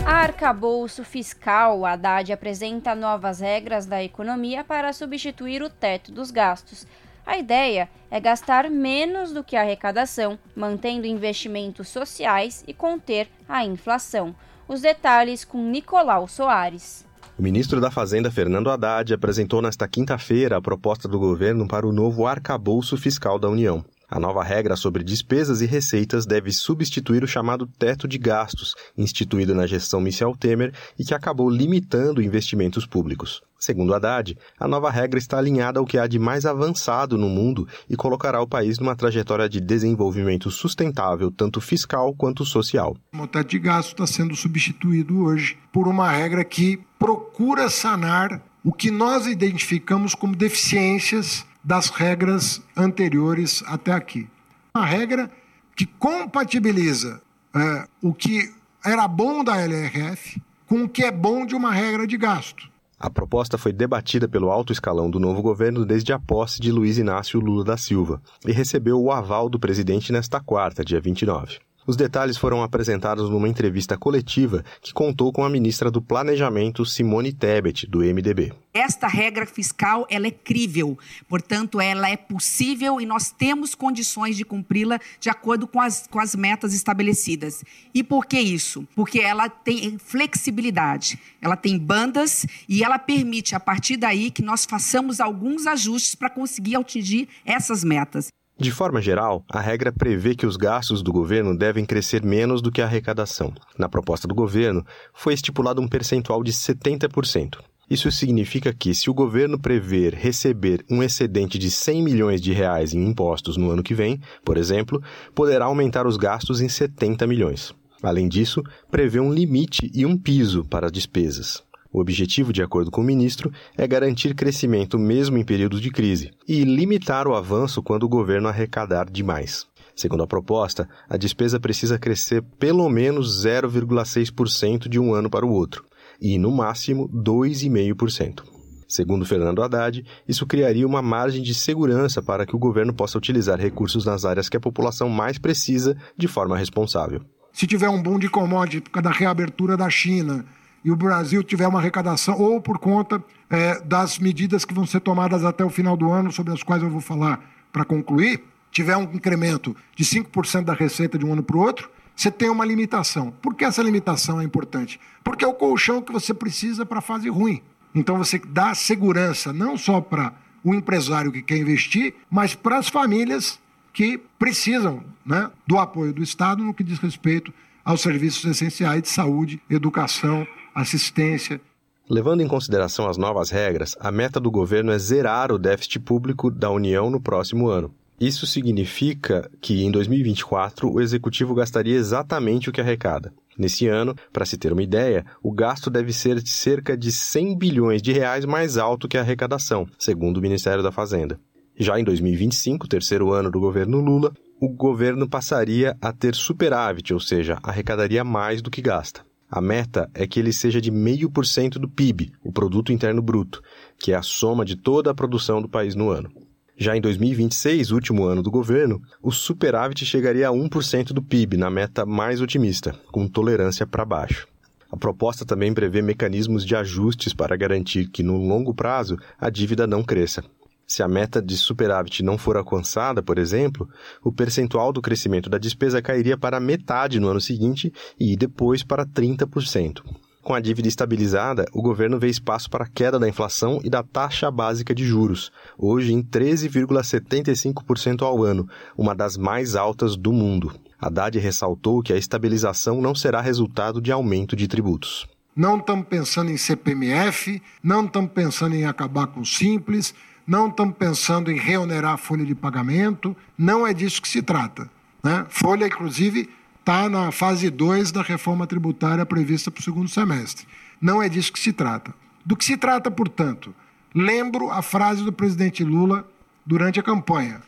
Arcabouço 0.06 1.04
fiscal, 1.04 1.86
Haddad 1.86 2.32
apresenta 2.32 2.96
novas 2.96 3.40
regras 3.40 3.86
da 3.86 4.04
economia 4.04 4.64
para 4.64 4.94
substituir 4.94 5.62
o 5.62 5.70
teto 5.70 6.12
dos 6.12 6.32
gastos. 6.32 6.88
A 7.26 7.38
ideia 7.38 7.90
é 8.10 8.20
gastar 8.20 8.70
menos 8.70 9.32
do 9.32 9.44
que 9.44 9.56
a 9.56 9.62
arrecadação, 9.62 10.38
mantendo 10.56 11.08
investimentos 11.08 11.88
sociais 11.88 12.64
e 12.68 12.74
conter 12.74 13.28
a 13.50 13.66
inflação. 13.66 14.36
Os 14.68 14.82
detalhes 14.82 15.46
com 15.46 15.70
Nicolau 15.70 16.28
Soares. 16.28 17.05
O 17.38 17.44
ministro 17.44 17.82
da 17.82 17.92
Fazenda, 17.92 18.32
Fernando 18.32 18.70
Haddad, 18.70 19.14
apresentou 19.14 19.62
nesta 19.62 19.86
quinta-feira 19.90 20.56
a 20.56 20.62
proposta 20.62 21.06
do 21.06 21.20
governo 21.20 21.68
para 21.68 21.86
o 21.86 21.92
novo 21.92 22.26
arcabouço 22.26 22.96
fiscal 22.96 23.38
da 23.38 23.50
União. 23.50 23.84
A 24.10 24.20
nova 24.20 24.44
regra 24.44 24.76
sobre 24.76 25.04
despesas 25.04 25.62
e 25.62 25.66
receitas 25.66 26.26
deve 26.26 26.52
substituir 26.52 27.24
o 27.24 27.28
chamado 27.28 27.66
teto 27.66 28.08
de 28.08 28.18
gastos, 28.18 28.76
instituído 28.96 29.56
na 29.56 29.66
gestão 29.66 30.00
Michel 30.00 30.36
Temer 30.38 30.74
e 30.98 31.04
que 31.04 31.14
acabou 31.14 31.50
limitando 31.50 32.22
investimentos 32.22 32.86
públicos. 32.86 33.42
Segundo 33.58 33.96
Haddad, 33.96 34.38
a 34.60 34.68
nova 34.68 34.92
regra 34.92 35.18
está 35.18 35.40
alinhada 35.40 35.80
ao 35.80 35.86
que 35.86 35.98
há 35.98 36.06
de 36.06 36.20
mais 36.20 36.46
avançado 36.46 37.18
no 37.18 37.28
mundo 37.28 37.68
e 37.90 37.96
colocará 37.96 38.40
o 38.40 38.48
país 38.48 38.78
numa 38.78 38.96
trajetória 38.96 39.50
de 39.50 39.60
desenvolvimento 39.60 40.52
sustentável, 40.52 41.32
tanto 41.32 41.60
fiscal 41.60 42.14
quanto 42.14 42.46
social. 42.46 42.96
O 43.12 43.26
teto 43.26 43.50
de 43.50 43.60
gastos 43.60 43.94
está 43.94 44.06
sendo 44.06 44.36
substituído 44.36 45.24
hoje 45.24 45.58
por 45.74 45.88
uma 45.88 46.12
regra 46.12 46.44
que 46.44 46.80
procura 47.00 47.70
sanar 47.70 48.40
o 48.64 48.72
que 48.72 48.92
nós 48.92 49.26
identificamos 49.26 50.14
como 50.14 50.36
deficiências 50.36 51.44
das 51.66 51.90
regras 51.90 52.62
anteriores 52.78 53.64
até 53.66 53.92
aqui. 53.92 54.30
Uma 54.76 54.86
regra 54.86 55.32
que 55.76 55.86
compatibiliza 55.86 57.20
é, 57.56 57.88
o 58.02 58.14
que 58.14 58.54
era 58.86 59.08
bom 59.08 59.44
da 59.44 59.60
LRF 59.60 60.40
com 60.68 60.84
o 60.84 60.90
que 60.90 61.04
é 61.04 61.12
bom 61.12 61.46
de 61.46 61.56
uma 61.56 61.72
regra 61.72 62.06
de 62.06 62.18
gasto. 62.18 62.70
A 63.00 63.10
proposta 63.10 63.58
foi 63.58 63.74
debatida 63.74 64.28
pelo 64.28 64.50
alto 64.50 64.72
escalão 64.72 65.10
do 65.10 65.20
novo 65.20 65.42
governo 65.42 65.86
desde 65.86 66.14
a 66.14 66.20
posse 66.20 66.62
de 66.62 66.72
Luiz 66.72 66.98
Inácio 66.98 67.40
Lula 67.40 67.64
da 67.64 67.78
Silva 67.78 68.22
e 68.46 68.52
recebeu 68.52 69.02
o 69.02 69.12
aval 69.12 69.50
do 69.50 69.60
presidente 69.60 70.14
nesta 70.14 70.40
quarta, 70.40 70.86
dia 70.86 71.02
29. 71.02 71.60
Os 71.88 71.96
detalhes 71.96 72.36
foram 72.36 72.64
apresentados 72.64 73.30
numa 73.30 73.48
entrevista 73.48 73.96
coletiva 73.96 74.66
que 74.82 74.92
contou 74.92 75.32
com 75.32 75.44
a 75.44 75.50
ministra 75.50 75.92
do 75.92 76.02
Planejamento, 76.02 76.84
Simone 76.84 77.32
Tebet, 77.32 77.86
do 77.86 78.00
MDB. 78.00 78.52
Esta 78.74 79.08
regra 79.08 79.46
fiscal 79.46 80.08
ela 80.10 80.26
é 80.26 80.32
crível, 80.32 80.98
portanto, 81.30 81.80
ela 81.80 82.10
é 82.10 82.18
possível 82.18 83.00
e 83.00 83.06
nós 83.06 83.30
temos 83.30 83.76
condições 83.76 84.36
de 84.36 84.44
cumpri-la 84.44 85.00
de 85.20 85.30
acordo 85.30 85.68
com 85.68 85.80
as, 85.80 86.08
com 86.08 86.20
as 86.20 86.36
metas 86.36 86.74
estabelecidas. 86.74 87.64
E 87.94 88.04
por 88.04 88.26
que 88.26 88.40
isso? 88.40 88.88
Porque 88.96 89.20
ela 89.20 89.48
tem 89.48 90.00
flexibilidade, 90.00 91.20
ela 91.40 91.56
tem 91.56 91.78
bandas 91.78 92.48
e 92.68 92.84
ela 92.84 92.98
permite, 92.98 93.54
a 93.54 93.60
partir 93.60 93.96
daí, 93.96 94.32
que 94.32 94.42
nós 94.42 94.66
façamos 94.66 95.20
alguns 95.20 95.68
ajustes 95.68 96.16
para 96.16 96.32
conseguir 96.32 96.76
atingir 96.76 97.30
essas 97.46 97.84
metas. 97.84 98.30
De 98.58 98.72
forma 98.72 99.02
geral, 99.02 99.44
a 99.52 99.60
regra 99.60 99.92
prevê 99.92 100.34
que 100.34 100.46
os 100.46 100.56
gastos 100.56 101.04
do 101.04 101.12
governo 101.12 101.58
devem 101.58 101.86
crescer 101.86 102.24
menos 102.24 102.62
do 102.62 102.72
que 102.72 102.82
a 102.82 102.86
arrecadação. 102.86 103.54
Na 103.78 103.90
proposta 103.90 104.30
do 104.30 104.34
governo, 104.34 104.86
foi 105.14 105.34
estipulado 105.34 105.82
um 105.82 105.88
percentual 105.90 106.42
de 106.42 106.54
70%. 106.54 107.58
Isso 107.90 108.10
significa 108.12 108.74
que, 108.74 108.96
se 108.96 109.10
o 109.10 109.14
governo 109.14 109.60
prever 109.60 110.14
receber 110.14 110.86
um 110.90 111.04
excedente 111.04 111.60
de 111.60 111.70
100 111.70 112.02
milhões 112.02 112.42
de 112.42 112.54
reais 112.54 112.94
em 112.94 113.06
impostos 113.06 113.58
no 113.58 113.70
ano 113.70 113.84
que 113.84 113.94
vem, 113.94 114.22
por 114.46 114.56
exemplo, 114.56 115.04
poderá 115.36 115.66
aumentar 115.66 116.08
os 116.08 116.16
gastos 116.16 116.62
em 116.62 116.70
70 116.70 117.28
milhões. 117.28 117.74
Além 118.02 118.30
disso, 118.30 118.64
prevê 118.90 119.20
um 119.20 119.34
limite 119.34 119.92
e 119.94 120.06
um 120.06 120.18
piso 120.18 120.64
para 120.64 120.86
as 120.86 120.92
despesas. 120.94 121.62
O 121.96 122.02
objetivo, 122.02 122.52
de 122.52 122.62
acordo 122.62 122.92
com 122.92 123.00
o 123.00 123.04
ministro, 123.06 123.50
é 123.78 123.88
garantir 123.88 124.36
crescimento 124.36 125.00
mesmo 125.00 125.38
em 125.38 125.46
períodos 125.46 125.80
de 125.80 125.90
crise 125.90 126.32
e 126.46 126.62
limitar 126.66 127.26
o 127.26 127.34
avanço 127.34 127.82
quando 127.82 128.04
o 128.04 128.10
governo 128.10 128.50
arrecadar 128.50 129.10
demais. 129.10 129.66
Segundo 129.96 130.22
a 130.22 130.28
proposta, 130.28 130.90
a 131.08 131.16
despesa 131.16 131.58
precisa 131.58 131.98
crescer 131.98 132.44
pelo 132.60 132.90
menos 132.90 133.46
0,6% 133.46 134.90
de 134.90 135.00
um 135.00 135.14
ano 135.14 135.30
para 135.30 135.46
o 135.46 135.50
outro 135.50 135.86
e, 136.20 136.38
no 136.38 136.52
máximo, 136.52 137.08
2,5%. 137.14 138.44
Segundo 138.90 139.26
Fernando 139.26 139.64
Haddad, 139.64 140.04
isso 140.28 140.46
criaria 140.46 140.86
uma 140.86 141.02
margem 141.02 141.42
de 141.42 141.54
segurança 141.54 142.22
para 142.22 142.46
que 142.46 142.58
o 142.58 142.60
governo 142.60 142.94
possa 142.94 143.18
utilizar 143.18 143.58
recursos 143.58 144.04
nas 144.04 144.26
áreas 144.26 144.50
que 144.50 144.58
a 144.58 144.60
população 144.60 145.08
mais 145.08 145.38
precisa 145.38 145.96
de 146.18 146.28
forma 146.28 146.58
responsável. 146.58 147.22
Se 147.54 147.66
tiver 147.66 147.88
um 147.88 148.04
boom 148.04 148.20
de 148.20 148.28
commodity 148.28 148.82
por 148.82 148.90
causa 148.90 149.08
da 149.08 149.16
reabertura 149.16 149.78
da 149.78 149.90
China, 149.90 150.44
e 150.86 150.92
o 150.92 150.96
Brasil 150.96 151.44
tiver 151.44 151.68
uma 151.68 151.80
arrecadação, 151.80 152.40
ou 152.40 152.62
por 152.62 152.78
conta 152.78 153.22
é, 153.50 153.82
das 153.82 154.20
medidas 154.20 154.64
que 154.64 154.74
vão 154.74 154.86
ser 154.86 155.00
tomadas 155.00 155.44
até 155.44 155.66
o 155.66 155.70
final 155.70 155.98
do 155.98 156.12
ano, 156.12 156.32
sobre 156.32 156.54
as 156.54 156.62
quais 156.62 156.84
eu 156.84 156.90
vou 156.92 157.02
falar 157.02 157.44
para 157.74 157.84
concluir, 157.84 158.44
tiver 158.72 158.96
um 158.96 159.04
incremento 159.12 159.76
de 159.96 160.06
5% 160.06 160.64
da 160.64 160.76
receita 160.76 161.18
de 161.18 161.26
um 161.26 161.34
ano 161.34 161.42
para 161.42 161.58
o 161.58 161.60
outro, 161.60 161.90
você 162.16 162.30
tem 162.30 162.52
uma 162.52 162.64
limitação. 162.64 163.34
Por 163.42 163.56
que 163.56 163.66
essa 163.66 163.82
limitação 163.82 164.40
é 164.40 164.44
importante? 164.44 165.00
Porque 165.24 165.44
é 165.44 165.48
o 165.48 165.56
colchão 165.56 166.04
que 166.04 166.14
você 166.14 166.36
precisa 166.36 166.86
para 166.86 167.00
a 167.00 167.02
fase 167.02 167.30
ruim. 167.30 167.64
Então 167.96 168.20
você 168.20 168.38
dá 168.38 168.76
segurança 168.76 169.52
não 169.52 169.80
só 169.80 170.00
para 170.00 170.34
o 170.64 170.76
empresário 170.76 171.32
que 171.32 171.42
quer 171.42 171.58
investir, 171.58 172.14
mas 172.30 172.54
para 172.54 172.78
as 172.78 172.90
famílias 172.90 173.60
que 173.92 174.20
precisam 174.38 175.04
né, 175.26 175.50
do 175.66 175.80
apoio 175.80 176.14
do 176.14 176.22
Estado 176.22 176.64
no 176.64 176.76
que 176.76 176.84
diz 176.84 177.00
respeito 177.00 177.52
aos 177.84 178.02
serviços 178.02 178.46
essenciais 178.46 179.02
de 179.02 179.10
saúde, 179.10 179.60
educação, 179.70 180.46
assistência. 180.76 181.60
Levando 182.08 182.42
em 182.42 182.48
consideração 182.48 183.08
as 183.08 183.18
novas 183.18 183.50
regras, 183.50 183.96
a 184.00 184.12
meta 184.12 184.40
do 184.40 184.52
governo 184.52 184.92
é 184.92 185.00
zerar 185.00 185.52
o 185.52 185.58
déficit 185.58 186.00
público 186.00 186.52
da 186.52 186.70
União 186.70 187.10
no 187.10 187.20
próximo 187.20 187.68
ano. 187.68 187.92
Isso 188.20 188.46
significa 188.46 189.50
que, 189.60 189.84
em 189.84 189.92
2024, 189.92 190.94
o 190.94 191.02
executivo 191.02 191.56
gastaria 191.56 191.96
exatamente 191.96 192.70
o 192.70 192.72
que 192.72 192.80
arrecada. 192.80 193.34
Nesse 193.58 193.88
ano, 193.88 194.16
para 194.32 194.46
se 194.46 194.58
ter 194.58 194.72
uma 194.72 194.84
ideia, 194.84 195.26
o 195.42 195.52
gasto 195.52 195.90
deve 195.90 196.14
ser 196.14 196.42
de 196.42 196.50
cerca 196.50 196.96
de 196.96 197.12
100 197.12 197.58
bilhões 197.58 198.02
de 198.02 198.12
reais 198.12 198.46
mais 198.46 198.78
alto 198.78 199.08
que 199.08 199.18
a 199.18 199.22
arrecadação, 199.22 199.88
segundo 199.98 200.38
o 200.38 200.42
Ministério 200.42 200.84
da 200.84 200.92
Fazenda. 200.92 201.40
Já 201.78 202.00
em 202.00 202.04
2025, 202.04 202.88
terceiro 202.88 203.34
ano 203.34 203.50
do 203.52 203.60
governo 203.60 204.00
Lula, 204.00 204.32
o 204.62 204.70
governo 204.70 205.28
passaria 205.28 205.98
a 206.02 206.14
ter 206.14 206.36
superávit, 206.36 207.14
ou 207.14 207.20
seja, 207.20 207.60
arrecadaria 207.64 208.24
mais 208.24 208.62
do 208.62 208.72
que 208.72 208.82
gasta. 208.82 209.26
A 209.50 209.62
meta 209.62 210.10
é 210.14 210.26
que 210.26 210.40
ele 210.40 210.52
seja 210.52 210.82
de 210.82 210.92
0,5% 210.92 211.74
do 211.74 211.88
PIB, 211.88 212.34
o 212.44 212.52
Produto 212.52 212.92
Interno 212.92 213.22
Bruto, 213.22 213.62
que 213.98 214.12
é 214.12 214.16
a 214.16 214.22
soma 214.22 214.66
de 214.66 214.76
toda 214.76 215.12
a 215.12 215.14
produção 215.14 215.62
do 215.62 215.70
país 215.70 215.96
no 215.96 216.10
ano. 216.10 216.32
Já 216.78 216.98
em 216.98 217.00
2026, 217.00 217.92
último 217.92 218.26
ano 218.26 218.44
do 218.44 218.52
governo, 218.52 219.02
o 219.22 219.32
superávit 219.32 220.06
chegaria 220.06 220.50
a 220.50 220.52
1% 220.52 221.14
do 221.14 221.22
PIB, 221.22 221.56
na 221.56 221.70
meta 221.70 222.06
mais 222.06 222.42
otimista, 222.42 222.94
com 223.12 223.28
tolerância 223.28 223.88
para 223.88 224.04
baixo. 224.04 224.46
A 224.92 224.98
proposta 224.98 225.46
também 225.46 225.74
prevê 225.74 226.02
mecanismos 226.02 226.66
de 226.66 226.76
ajustes 226.76 227.34
para 227.34 227.56
garantir 227.56 228.10
que, 228.10 228.24
no 228.24 228.38
longo 228.38 228.74
prazo, 228.74 229.18
a 229.40 229.50
dívida 229.50 229.88
não 229.88 230.04
cresça. 230.04 230.44
Se 230.88 231.02
a 231.02 231.08
meta 231.08 231.42
de 231.42 231.58
superávit 231.58 232.22
não 232.22 232.38
for 232.38 232.56
alcançada, 232.56 233.24
por 233.24 233.40
exemplo, 233.40 233.90
o 234.24 234.32
percentual 234.32 234.94
do 234.94 235.02
crescimento 235.02 235.50
da 235.50 235.58
despesa 235.58 236.00
cairia 236.02 236.38
para 236.38 236.60
metade 236.60 237.20
no 237.20 237.28
ano 237.28 237.42
seguinte 237.42 237.92
e 238.20 238.36
depois 238.36 238.84
para 238.84 239.04
30%. 239.06 240.04
Com 240.44 240.54
a 240.54 240.60
dívida 240.60 240.88
estabilizada, 240.88 241.66
o 241.74 241.82
governo 241.82 242.20
vê 242.20 242.30
espaço 242.30 242.70
para 242.70 242.86
a 242.86 242.88
queda 242.88 243.18
da 243.18 243.28
inflação 243.28 243.82
e 243.84 243.90
da 243.90 244.04
taxa 244.04 244.52
básica 244.52 244.94
de 244.94 245.04
juros, 245.04 245.52
hoje 245.76 246.14
em 246.14 246.22
13,75% 246.22 248.22
ao 248.22 248.44
ano, 248.44 248.70
uma 248.96 249.16
das 249.16 249.38
mais 249.38 249.76
altas 249.76 250.16
do 250.16 250.32
mundo. 250.32 250.72
Haddad 251.02 251.40
ressaltou 251.40 252.04
que 252.04 252.14
a 252.14 252.18
estabilização 252.18 253.02
não 253.02 253.16
será 253.16 253.42
resultado 253.42 254.00
de 254.00 254.12
aumento 254.12 254.56
de 254.56 254.68
tributos. 254.68 255.28
Não 255.56 255.78
estamos 255.78 256.06
pensando 256.08 256.52
em 256.52 256.58
CPMF, 256.58 257.60
não 257.82 258.06
estamos 258.06 258.30
pensando 258.32 258.76
em 258.76 258.86
acabar 258.86 259.26
com 259.26 259.40
o 259.40 259.46
Simples, 259.46 260.14
não 260.46 260.68
estamos 260.68 260.96
pensando 260.96 261.52
em 261.52 261.58
reonerar 261.58 262.14
a 262.14 262.18
folha 262.18 262.46
de 262.46 262.54
pagamento, 262.54 263.36
não 263.58 263.86
é 263.86 263.94
disso 263.94 264.22
que 264.22 264.28
se 264.28 264.42
trata. 264.42 264.90
Né? 265.24 265.46
Folha, 265.50 265.88
inclusive, 265.88 266.50
está 266.80 267.10
na 267.10 267.32
fase 267.32 267.70
2 267.70 268.12
da 268.12 268.22
reforma 268.22 268.68
tributária 268.68 269.26
prevista 269.26 269.72
para 269.72 269.82
o 269.82 269.84
segundo 269.84 270.08
semestre. 270.08 270.68
Não 271.02 271.22
é 271.22 271.28
disso 271.28 271.52
que 271.52 271.60
se 271.60 271.74
trata. 271.74 272.14
Do 272.46 272.56
que 272.56 272.64
se 272.64 272.78
trata, 272.78 273.10
portanto, 273.10 273.74
lembro 274.14 274.70
a 274.70 274.84
frase 274.84 275.24
do 275.24 275.34
presidente 275.34 275.84
Lula 275.84 276.28
durante 276.64 277.00
a 277.00 277.04
campanha: 277.04 277.62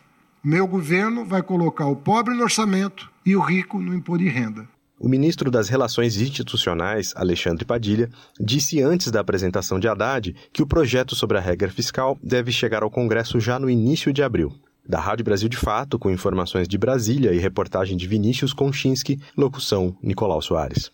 meu 0.43 0.67
governo 0.67 1.25
vai 1.25 1.41
colocar 1.41 1.87
o 1.87 1.95
pobre 1.95 2.35
no 2.35 2.43
orçamento 2.43 3.09
e 3.25 3.35
o 3.35 3.41
rico 3.41 3.79
no 3.79 3.93
imposto 3.93 4.23
de 4.23 4.29
renda. 4.29 4.69
O 4.99 5.07
ministro 5.07 5.51
das 5.51 5.69
Relações 5.69 6.19
Institucionais, 6.19 7.13
Alexandre 7.15 7.63
Padilha, 7.63 8.09
disse 8.39 8.81
antes 8.81 9.11
da 9.11 9.19
apresentação 9.19 9.79
de 9.79 9.87
Haddad 9.87 10.35
que 10.51 10.63
o 10.63 10.67
projeto 10.67 11.15
sobre 11.15 11.37
a 11.37 11.41
regra 11.41 11.69
fiscal 11.69 12.17
deve 12.23 12.51
chegar 12.51 12.81
ao 12.81 12.89
Congresso 12.89 13.39
já 13.39 13.59
no 13.59 13.69
início 13.69 14.11
de 14.11 14.23
abril. 14.23 14.51
Da 14.89 14.99
Rádio 14.99 15.23
Brasil 15.23 15.47
de 15.47 15.57
Fato, 15.57 15.99
com 15.99 16.09
informações 16.09 16.67
de 16.67 16.79
Brasília 16.79 17.31
e 17.31 17.37
reportagem 17.37 17.95
de 17.95 18.07
Vinícius 18.07 18.53
Konchinski, 18.53 19.19
locução 19.37 19.95
Nicolau 20.01 20.41
Soares. 20.41 20.91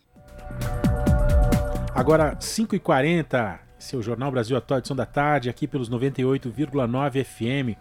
Agora, 1.95 2.35
5h40, 2.35 3.59
seu 3.79 4.01
Jornal 4.01 4.31
Brasil 4.31 4.57
Atual, 4.57 4.79
edição 4.79 4.97
da 4.97 5.05
tarde, 5.05 5.49
aqui 5.49 5.65
pelos 5.65 5.89
98,9 5.89 7.23
FM. 7.23 7.77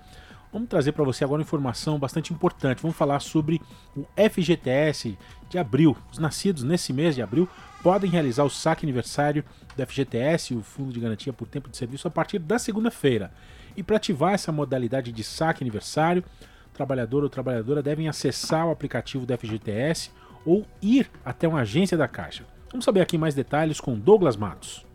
Vamos 0.53 0.69
trazer 0.69 0.93
para 0.93 1.03
você 1.03 1.25
agora 1.25 1.41
uma 1.41 1.47
informação 1.47 1.99
bastante 1.99 2.31
importante. 2.31 2.83
Vamos 2.83 2.97
falar 2.97 3.21
sobre 3.21 3.59
o 3.97 4.05
FGTS 4.15 5.17
de 5.49 5.59
abril. 5.59 5.97
Os 6.13 6.19
nascidos 6.19 6.63
nesse 6.63 6.93
mês 6.93 7.15
de 7.15 7.23
abril 7.23 7.49
podem 7.83 8.11
realizar 8.11 8.45
o 8.45 8.51
saque 8.51 8.85
aniversário 8.85 9.43
do 9.75 9.87
FGTS, 9.87 10.55
o 10.55 10.63
Fundo 10.63 10.93
de 10.93 11.01
Garantia 11.01 11.33
por 11.33 11.49
Tempo 11.49 11.71
de 11.71 11.77
Serviço, 11.79 12.07
a 12.07 12.11
partir 12.11 12.39
da 12.39 12.59
segunda-feira. 12.59 13.33
E 13.75 13.83
para 13.83 13.97
ativar 13.97 14.35
essa 14.35 14.53
modalidade 14.53 15.11
de 15.11 15.25
saque 15.25 15.65
aniversário, 15.65 16.23
o 16.67 16.75
trabalhador 16.75 17.23
ou 17.23 17.31
trabalhadora 17.31 17.83
devem 17.83 18.07
acessar 18.07 18.67
o 18.67 18.71
aplicativo 18.71 19.25
do 19.25 19.39
FGTS 19.39 20.11
ou 20.45 20.67
ir 20.83 21.11
até 21.25 21.49
uma 21.49 21.61
agência 21.61 21.97
da 21.97 22.07
Caixa. 22.07 22.45
Vamos 22.71 22.85
saber 22.85 23.01
aqui 23.01 23.17
mais 23.17 23.35
detalhes 23.35 23.81
com 23.81 23.99
Douglas 23.99 24.37
Matos. 24.37 24.92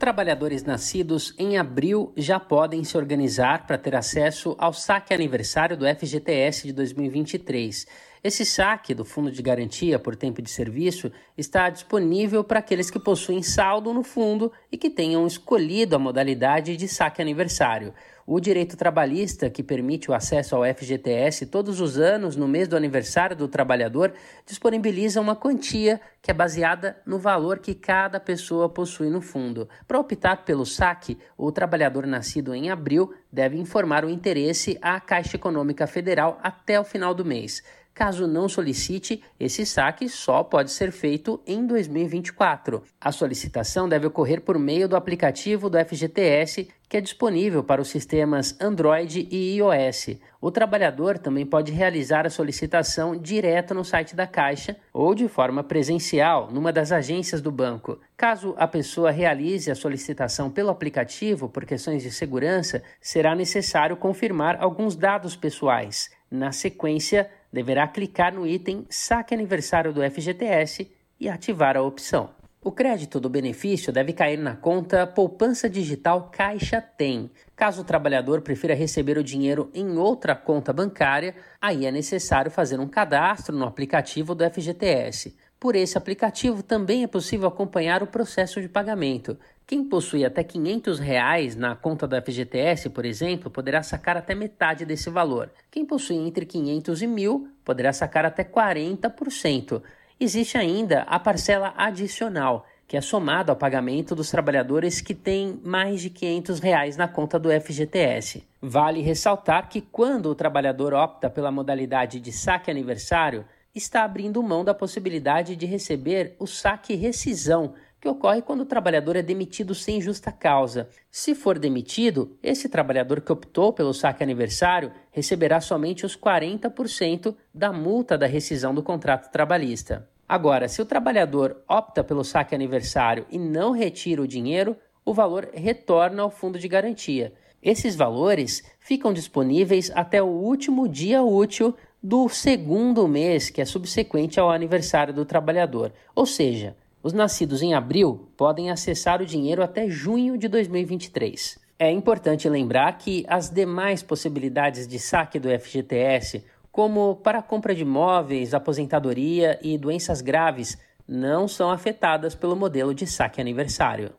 Trabalhadores 0.00 0.64
nascidos 0.64 1.34
em 1.38 1.58
abril 1.58 2.10
já 2.16 2.40
podem 2.40 2.82
se 2.82 2.96
organizar 2.96 3.66
para 3.66 3.76
ter 3.76 3.94
acesso 3.94 4.56
ao 4.58 4.72
saque 4.72 5.12
aniversário 5.12 5.76
do 5.76 5.84
FGTS 5.84 6.66
de 6.66 6.72
2023. 6.72 7.86
Esse 8.24 8.46
saque 8.46 8.94
do 8.94 9.04
Fundo 9.04 9.30
de 9.30 9.42
Garantia 9.42 9.98
por 9.98 10.16
Tempo 10.16 10.40
de 10.40 10.48
Serviço 10.48 11.12
está 11.36 11.68
disponível 11.68 12.42
para 12.42 12.60
aqueles 12.60 12.90
que 12.90 12.98
possuem 12.98 13.42
saldo 13.42 13.92
no 13.92 14.02
fundo 14.02 14.50
e 14.72 14.78
que 14.78 14.88
tenham 14.88 15.26
escolhido 15.26 15.96
a 15.96 15.98
modalidade 15.98 16.78
de 16.78 16.88
saque 16.88 17.20
aniversário. 17.20 17.92
O 18.32 18.38
direito 18.38 18.76
trabalhista, 18.76 19.50
que 19.50 19.60
permite 19.60 20.08
o 20.08 20.14
acesso 20.14 20.54
ao 20.54 20.62
FGTS 20.62 21.46
todos 21.46 21.80
os 21.80 21.98
anos 21.98 22.36
no 22.36 22.46
mês 22.46 22.68
do 22.68 22.76
aniversário 22.76 23.34
do 23.34 23.48
trabalhador, 23.48 24.12
disponibiliza 24.46 25.20
uma 25.20 25.34
quantia 25.34 26.00
que 26.22 26.30
é 26.30 26.34
baseada 26.34 26.96
no 27.04 27.18
valor 27.18 27.58
que 27.58 27.74
cada 27.74 28.20
pessoa 28.20 28.68
possui 28.68 29.10
no 29.10 29.20
fundo. 29.20 29.68
Para 29.84 29.98
optar 29.98 30.44
pelo 30.44 30.64
saque, 30.64 31.18
o 31.36 31.50
trabalhador 31.50 32.06
nascido 32.06 32.54
em 32.54 32.70
abril 32.70 33.12
deve 33.32 33.58
informar 33.58 34.04
o 34.04 34.08
interesse 34.08 34.78
à 34.80 35.00
Caixa 35.00 35.34
Econômica 35.34 35.88
Federal 35.88 36.38
até 36.40 36.78
o 36.78 36.84
final 36.84 37.12
do 37.12 37.24
mês. 37.24 37.64
Caso 37.94 38.26
não 38.26 38.48
solicite, 38.48 39.22
esse 39.38 39.66
saque 39.66 40.08
só 40.08 40.42
pode 40.42 40.70
ser 40.70 40.90
feito 40.90 41.40
em 41.46 41.66
2024. 41.66 42.82
A 43.00 43.12
solicitação 43.12 43.88
deve 43.88 44.06
ocorrer 44.06 44.40
por 44.40 44.58
meio 44.58 44.88
do 44.88 44.96
aplicativo 44.96 45.68
do 45.68 45.78
FGTS, 45.78 46.68
que 46.88 46.96
é 46.96 47.00
disponível 47.00 47.62
para 47.62 47.80
os 47.80 47.88
sistemas 47.88 48.56
Android 48.60 49.28
e 49.30 49.56
iOS. 49.56 50.16
O 50.40 50.50
trabalhador 50.50 51.18
também 51.18 51.44
pode 51.44 51.70
realizar 51.72 52.26
a 52.26 52.30
solicitação 52.30 53.16
direto 53.16 53.74
no 53.74 53.84
site 53.84 54.16
da 54.16 54.26
Caixa 54.26 54.76
ou 54.92 55.14
de 55.14 55.28
forma 55.28 55.62
presencial 55.62 56.50
numa 56.50 56.72
das 56.72 56.90
agências 56.90 57.42
do 57.42 57.52
banco. 57.52 58.00
Caso 58.16 58.54
a 58.56 58.66
pessoa 58.66 59.10
realize 59.10 59.70
a 59.70 59.74
solicitação 59.74 60.50
pelo 60.50 60.70
aplicativo 60.70 61.48
por 61.48 61.64
questões 61.64 62.02
de 62.02 62.10
segurança, 62.10 62.82
será 63.00 63.34
necessário 63.34 63.96
confirmar 63.96 64.56
alguns 64.60 64.96
dados 64.96 65.36
pessoais. 65.36 66.10
Na 66.30 66.52
sequência, 66.52 67.28
deverá 67.52 67.86
clicar 67.88 68.34
no 68.34 68.46
item 68.46 68.86
Saque 68.88 69.34
Aniversário 69.34 69.92
do 69.92 70.02
FGTS 70.02 70.90
e 71.18 71.28
ativar 71.28 71.76
a 71.76 71.82
opção. 71.82 72.30
O 72.62 72.70
crédito 72.70 73.18
do 73.18 73.30
benefício 73.30 73.90
deve 73.90 74.12
cair 74.12 74.36
na 74.36 74.54
conta 74.54 75.06
Poupança 75.06 75.68
Digital 75.68 76.30
Caixa 76.30 76.78
Tem. 76.78 77.30
Caso 77.56 77.80
o 77.80 77.84
trabalhador 77.84 78.42
prefira 78.42 78.74
receber 78.74 79.16
o 79.16 79.24
dinheiro 79.24 79.70
em 79.72 79.96
outra 79.96 80.36
conta 80.36 80.70
bancária, 80.70 81.34
aí 81.58 81.86
é 81.86 81.90
necessário 81.90 82.50
fazer 82.50 82.78
um 82.78 82.86
cadastro 82.86 83.56
no 83.56 83.64
aplicativo 83.64 84.34
do 84.34 84.44
FGTS. 84.44 85.34
Por 85.58 85.74
esse 85.74 85.96
aplicativo 85.96 86.62
também 86.62 87.02
é 87.02 87.06
possível 87.06 87.48
acompanhar 87.48 88.02
o 88.02 88.06
processo 88.06 88.60
de 88.60 88.68
pagamento. 88.68 89.38
Quem 89.70 89.84
possui 89.84 90.24
até 90.24 90.42
500 90.42 90.98
reais 90.98 91.54
na 91.54 91.76
conta 91.76 92.04
da 92.04 92.20
FGTS, 92.20 92.90
por 92.90 93.04
exemplo, 93.04 93.48
poderá 93.48 93.84
sacar 93.84 94.16
até 94.16 94.34
metade 94.34 94.84
desse 94.84 95.08
valor. 95.08 95.48
Quem 95.70 95.86
possui 95.86 96.16
entre 96.16 96.44
500 96.44 97.02
e 97.02 97.06
1.000 97.06 97.46
poderá 97.64 97.92
sacar 97.92 98.24
até 98.24 98.42
40%. 98.42 99.80
Existe 100.18 100.58
ainda 100.58 101.02
a 101.02 101.20
parcela 101.20 101.72
adicional, 101.76 102.66
que 102.88 102.96
é 102.96 103.00
somada 103.00 103.52
ao 103.52 103.56
pagamento 103.56 104.12
dos 104.12 104.28
trabalhadores 104.28 105.00
que 105.00 105.14
têm 105.14 105.60
mais 105.62 106.00
de 106.00 106.10
500 106.10 106.58
reais 106.58 106.96
na 106.96 107.06
conta 107.06 107.38
do 107.38 107.48
FGTS. 107.48 108.42
Vale 108.60 109.00
ressaltar 109.02 109.68
que 109.68 109.80
quando 109.80 110.26
o 110.26 110.34
trabalhador 110.34 110.92
opta 110.92 111.30
pela 111.30 111.52
modalidade 111.52 112.18
de 112.18 112.32
saque 112.32 112.72
aniversário, 112.72 113.44
está 113.72 114.02
abrindo 114.02 114.42
mão 114.42 114.64
da 114.64 114.74
possibilidade 114.74 115.54
de 115.54 115.64
receber 115.64 116.34
o 116.40 116.46
saque 116.46 116.96
rescisão, 116.96 117.74
que 118.00 118.08
ocorre 118.08 118.40
quando 118.40 118.62
o 118.62 118.66
trabalhador 118.66 119.14
é 119.16 119.22
demitido 119.22 119.74
sem 119.74 120.00
justa 120.00 120.32
causa. 120.32 120.88
Se 121.10 121.34
for 121.34 121.58
demitido, 121.58 122.36
esse 122.42 122.68
trabalhador 122.68 123.20
que 123.20 123.30
optou 123.30 123.72
pelo 123.72 123.92
saque 123.92 124.22
aniversário 124.22 124.90
receberá 125.10 125.60
somente 125.60 126.06
os 126.06 126.16
40% 126.16 127.34
da 127.52 127.72
multa 127.72 128.16
da 128.16 128.26
rescisão 128.26 128.74
do 128.74 128.82
contrato 128.82 129.30
trabalhista. 129.30 130.08
Agora, 130.26 130.68
se 130.68 130.80
o 130.80 130.86
trabalhador 130.86 131.62
opta 131.68 132.02
pelo 132.02 132.24
saque 132.24 132.54
aniversário 132.54 133.26
e 133.30 133.38
não 133.38 133.72
retira 133.72 134.22
o 134.22 134.28
dinheiro, 134.28 134.76
o 135.04 135.12
valor 135.12 135.50
retorna 135.52 136.22
ao 136.22 136.30
fundo 136.30 136.58
de 136.58 136.68
garantia. 136.68 137.34
Esses 137.62 137.94
valores 137.94 138.62
ficam 138.78 139.12
disponíveis 139.12 139.90
até 139.94 140.22
o 140.22 140.26
último 140.26 140.88
dia 140.88 141.22
útil 141.22 141.74
do 142.02 142.28
segundo 142.28 143.06
mês, 143.06 143.50
que 143.50 143.60
é 143.60 143.64
subsequente 143.66 144.40
ao 144.40 144.50
aniversário 144.50 145.12
do 145.12 145.26
trabalhador. 145.26 145.92
Ou 146.14 146.24
seja, 146.24 146.74
os 147.02 147.12
nascidos 147.12 147.62
em 147.62 147.74
abril 147.74 148.28
podem 148.36 148.70
acessar 148.70 149.22
o 149.22 149.26
dinheiro 149.26 149.62
até 149.62 149.88
junho 149.88 150.36
de 150.36 150.48
2023. 150.48 151.58
É 151.78 151.90
importante 151.90 152.48
lembrar 152.48 152.98
que 152.98 153.24
as 153.26 153.48
demais 153.48 154.02
possibilidades 154.02 154.86
de 154.86 154.98
saque 154.98 155.38
do 155.38 155.48
FGTS, 155.48 156.44
como 156.70 157.16
para 157.16 157.40
compra 157.40 157.74
de 157.74 157.82
imóveis, 157.82 158.52
aposentadoria 158.52 159.58
e 159.62 159.78
doenças 159.78 160.20
graves, 160.20 160.78
não 161.08 161.48
são 161.48 161.70
afetadas 161.70 162.34
pelo 162.34 162.54
modelo 162.54 162.94
de 162.94 163.06
saque 163.06 163.40
aniversário. 163.40 164.12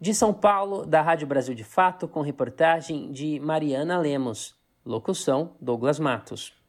De 0.00 0.12
São 0.12 0.34
Paulo, 0.34 0.84
da 0.84 1.00
Rádio 1.00 1.26
Brasil 1.26 1.54
de 1.54 1.64
Fato, 1.64 2.08
com 2.08 2.20
reportagem 2.20 3.12
de 3.12 3.38
Mariana 3.38 3.96
Lemos. 3.96 4.54
Locução: 4.84 5.52
Douglas 5.60 6.00
Matos. 6.00 6.63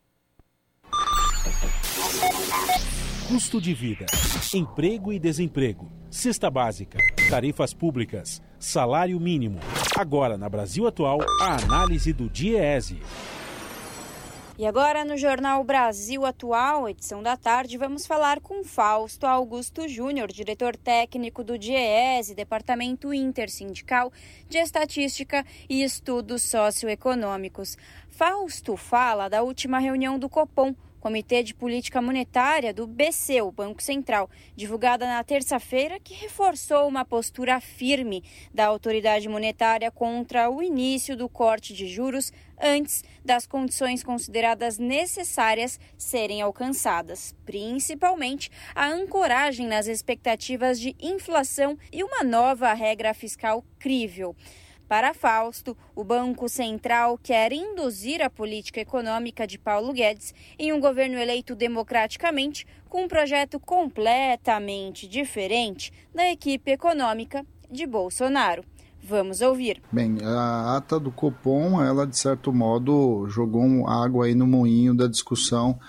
Custo 3.27 3.59
de 3.59 3.73
vida, 3.73 4.05
emprego 4.53 5.11
e 5.11 5.17
desemprego, 5.17 5.91
cesta 6.11 6.47
básica, 6.47 6.99
tarifas 7.27 7.73
públicas, 7.73 8.39
salário 8.59 9.19
mínimo. 9.19 9.59
Agora, 9.97 10.37
na 10.37 10.47
Brasil 10.47 10.85
Atual, 10.85 11.17
a 11.41 11.55
análise 11.55 12.13
do 12.13 12.29
DIEESE. 12.29 13.01
E 14.59 14.65
agora, 14.67 15.03
no 15.03 15.17
Jornal 15.17 15.63
Brasil 15.63 16.23
Atual, 16.23 16.87
edição 16.87 17.23
da 17.23 17.35
tarde, 17.35 17.79
vamos 17.79 18.05
falar 18.05 18.39
com 18.39 18.63
Fausto 18.63 19.25
Augusto 19.25 19.87
Júnior, 19.87 20.31
diretor 20.31 20.77
técnico 20.77 21.43
do 21.43 21.57
DIEESE, 21.57 22.35
Departamento 22.35 23.11
Intersindical 23.11 24.13
de 24.47 24.59
Estatística 24.59 25.43
e 25.67 25.81
Estudos 25.81 26.43
Socioeconômicos. 26.43 27.75
Fausto 28.07 28.77
fala 28.77 29.27
da 29.27 29.41
última 29.41 29.79
reunião 29.79 30.19
do 30.19 30.29
Copom 30.29 30.75
Comitê 31.05 31.43
de 31.43 31.53
Política 31.53 32.01
Monetária 32.01 32.73
do 32.73 32.87
BC, 32.87 33.39
o 33.39 33.51
Banco 33.51 33.79
Central, 33.79 34.27
divulgada 34.55 35.05
na 35.05 35.23
terça-feira, 35.23 35.99
que 35.99 36.15
reforçou 36.15 36.87
uma 36.87 37.05
postura 37.05 37.61
firme 37.61 38.23
da 38.51 38.65
autoridade 38.65 39.29
monetária 39.29 39.91
contra 39.91 40.49
o 40.49 40.63
início 40.63 41.15
do 41.15 41.29
corte 41.29 41.75
de 41.75 41.85
juros 41.85 42.33
antes 42.59 43.03
das 43.23 43.45
condições 43.45 44.03
consideradas 44.03 44.79
necessárias 44.79 45.79
serem 45.95 46.41
alcançadas, 46.41 47.35
principalmente 47.45 48.49
a 48.73 48.87
ancoragem 48.87 49.67
nas 49.67 49.85
expectativas 49.85 50.79
de 50.79 50.95
inflação 50.99 51.77
e 51.93 52.03
uma 52.03 52.23
nova 52.23 52.73
regra 52.73 53.13
fiscal 53.13 53.63
crível. 53.77 54.35
Para 54.87 55.15
Fausto, 55.15 55.75
o 55.95 56.03
Banco 56.03 56.47
Central 56.47 57.19
quer 57.21 57.51
induzir 57.51 58.21
a 58.21 58.29
política 58.29 58.79
econômica 58.79 59.47
de 59.47 59.57
Paulo 59.57 59.91
Guedes 59.91 60.31
em 60.59 60.71
um 60.71 60.79
governo 60.79 61.17
eleito 61.17 61.55
democraticamente 61.55 62.67
com 62.87 63.05
um 63.05 63.07
projeto 63.07 63.59
completamente 63.59 65.07
diferente 65.07 65.91
da 66.13 66.29
equipe 66.29 66.71
econômica 66.71 67.43
de 67.69 67.87
Bolsonaro. 67.87 68.63
Vamos 69.03 69.41
ouvir. 69.41 69.81
Bem, 69.91 70.17
a 70.23 70.77
ata 70.77 70.99
do 70.99 71.11
Copom, 71.11 71.83
ela 71.83 72.05
de 72.05 72.17
certo 72.17 72.53
modo 72.53 73.27
jogou 73.27 73.87
água 73.87 74.25
aí 74.25 74.35
no 74.35 74.45
moinho 74.45 74.95
da 74.95 75.07
discussão 75.07 75.79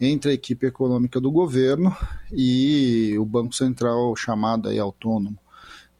entre 0.00 0.30
a 0.30 0.34
equipe 0.34 0.66
econômica 0.66 1.20
do 1.20 1.30
governo 1.30 1.94
e 2.32 3.16
o 3.18 3.24
Banco 3.24 3.54
Central 3.54 4.14
chamado 4.14 4.68
aí 4.68 4.78
autônomo. 4.78 5.38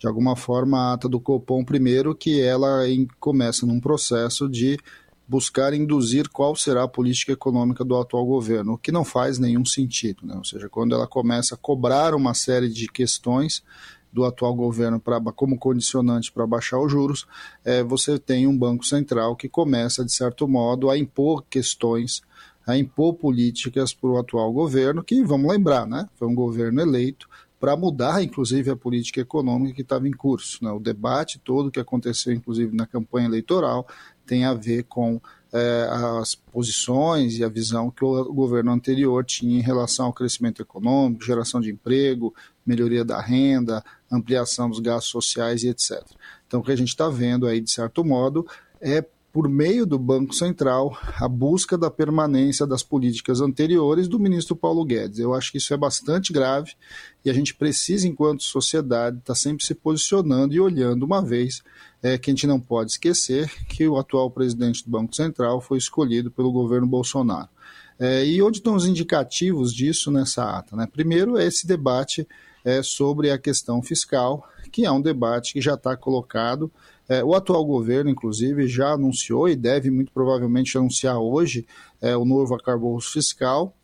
De 0.05 0.09
alguma 0.09 0.37
forma, 0.37 0.79
a 0.79 0.93
ata 0.93 1.09
do 1.09 1.19
Copom, 1.19 1.65
primeiro, 1.65 2.15
que 2.15 2.39
ela 2.39 2.87
em, 2.87 3.09
começa 3.19 3.65
num 3.65 3.81
processo 3.81 4.47
de 4.47 4.79
buscar 5.27 5.73
induzir 5.73 6.29
qual 6.29 6.55
será 6.55 6.83
a 6.83 6.89
política 6.89 7.33
econômica 7.33 7.83
do 7.83 7.97
atual 7.97 8.27
governo, 8.27 8.75
o 8.75 8.79
que 8.79 8.93
não 8.93 9.03
faz 9.03 9.39
nenhum 9.39 9.65
sentido. 9.65 10.27
Né? 10.27 10.35
Ou 10.37 10.45
seja, 10.45 10.69
quando 10.69 10.95
ela 10.95 11.07
começa 11.07 11.55
a 11.55 11.59
cobrar 11.59 12.15
uma 12.15 12.35
série 12.35 12.69
de 12.69 12.87
questões 12.87 13.63
do 14.13 14.27
atual 14.27 14.55
governo 14.55 15.01
pra, 15.01 15.19
como 15.35 15.57
condicionante 15.57 16.31
para 16.31 16.47
baixar 16.47 16.79
os 16.79 16.93
juros, 16.93 17.27
é, 17.65 17.83
você 17.83 18.19
tem 18.19 18.47
um 18.47 18.59
Banco 18.59 18.85
Central 18.85 19.35
que 19.35 19.49
começa, 19.49 20.05
de 20.05 20.13
certo 20.13 20.47
modo, 20.47 20.91
a 20.91 20.99
impor 20.99 21.47
questões, 21.49 22.21
a 22.67 22.77
impor 22.77 23.15
políticas 23.15 23.95
para 23.95 24.11
o 24.11 24.19
atual 24.19 24.53
governo, 24.53 25.03
que, 25.03 25.25
vamos 25.25 25.51
lembrar, 25.51 25.87
né, 25.87 26.07
foi 26.15 26.29
um 26.29 26.35
governo 26.35 26.83
eleito 26.83 27.27
para 27.59 27.77
mudar, 27.77 28.23
inclusive, 28.23 28.71
a 28.71 28.77
política 28.77 29.21
econômica 29.21 29.75
que 29.75 29.83
estava 29.83 30.07
em 30.07 30.13
curso. 30.13 30.63
Né? 30.63 30.71
O 30.71 30.79
debate 30.79 31.39
todo 31.39 31.71
que 31.71 31.81
aconteceu, 31.81 32.33
inclusive, 32.33 32.77
na 32.77 32.87
campanha 32.87 33.27
eleitoral, 33.27 33.87
tem 34.27 34.45
a 34.45 34.55
ver 34.55 34.85
com 34.85 35.21
é, 35.53 35.89
as 36.21 36.35
posições 36.35 37.39
e 37.39 37.45
a 37.45 37.49
visão 37.49 37.91
que 37.91 38.05
o 38.05 38.33
governo 38.33 38.73
anterior 38.73 39.25
tinha 39.25 39.59
em 39.59 39.63
relação 39.63 40.07
ao 40.07 40.13
crescimento 40.13 40.61
econômico, 40.61 41.25
geração 41.25 41.61
de 41.61 41.71
emprego, 41.71 42.35
melhoria 42.67 43.05
da 43.05 43.21
renda, 43.21 43.85
ampliação 44.11 44.69
dos 44.69 44.81
gastos 44.81 45.11
sociais 45.11 45.63
e 45.63 45.69
etc. 45.69 46.03
Então, 46.47 46.61
o 46.61 46.63
que 46.63 46.73
a 46.73 46.77
gente 46.77 46.89
está 46.89 47.09
vendo 47.09 47.47
aí, 47.47 47.61
de 47.61 47.71
certo 47.71 48.05
modo, 48.05 48.47
é 48.81 49.05
por 49.35 49.49
meio 49.49 49.85
do 49.85 49.99
Banco 49.99 50.33
Central, 50.33 50.97
a 51.21 51.27
busca 51.27 51.77
da 51.77 51.91
permanência 51.91 52.65
das 52.65 52.85
políticas 52.85 53.41
anteriores 53.41 54.07
do 54.07 54.17
ministro 54.17 54.55
Paulo 54.55 54.85
Guedes. 54.85 55.19
Eu 55.19 55.35
acho 55.35 55.51
que 55.51 55.59
isso 55.59 55.75
é 55.75 55.77
bastante 55.77 56.33
grave 56.33 56.75
e 57.25 57.29
a 57.29 57.33
gente 57.33 57.53
precisa, 57.53 58.07
enquanto 58.07 58.45
sociedade, 58.45 59.19
estar 59.19 59.33
tá 59.33 59.35
sempre 59.35 59.67
se 59.67 59.75
posicionando 59.75 60.55
e 60.55 60.61
olhando 60.61 61.03
uma 61.03 61.21
vez 61.21 61.65
é, 62.01 62.17
que 62.17 62.31
a 62.31 62.33
gente 62.33 62.47
não 62.47 62.61
pode 62.61 62.93
esquecer 62.93 63.51
que 63.67 63.89
o 63.89 63.99
atual 63.99 64.31
presidente 64.31 64.85
do 64.85 64.91
Banco 64.93 65.17
Central 65.17 65.61
foi 65.61 65.79
escolhido 65.79 66.31
pelo 66.31 66.53
governo 66.53 66.87
Bolsonaro. 66.87 67.49
É, 67.99 68.25
e 68.25 68.41
onde 68.41 68.59
estão 68.59 68.77
os 68.77 68.87
indicativos 68.87 69.75
disso 69.75 70.13
nessa 70.13 70.59
ata? 70.59 70.77
Né? 70.77 70.87
Primeiro, 70.87 71.41
esse 71.41 71.67
debate 71.67 72.25
é, 72.65 72.85
sobre 72.85 73.33
a 73.33 73.39
questão 73.39 73.83
fiscal, 73.83 74.49
que 74.71 74.87
é 74.87 74.93
um 74.93 75.01
debate 75.01 75.53
que 75.53 75.61
já 75.61 75.75
está 75.75 75.97
colocado. 75.97 76.71
É, 77.09 77.23
o 77.23 77.35
atual 77.35 77.65
governo, 77.65 78.11
inclusive, 78.11 78.67
já 78.67 78.93
anunciou 78.93 79.49
e 79.49 79.57
deve 79.57 79.91
muito 79.91 80.13
provavelmente 80.13 80.77
anunciar 80.77 81.19
hoje 81.19 81.67
é, 82.01 82.17
o 82.17 82.25
novo 82.25 82.55
arcabouço 82.55 83.13
fiscal, 83.13 83.75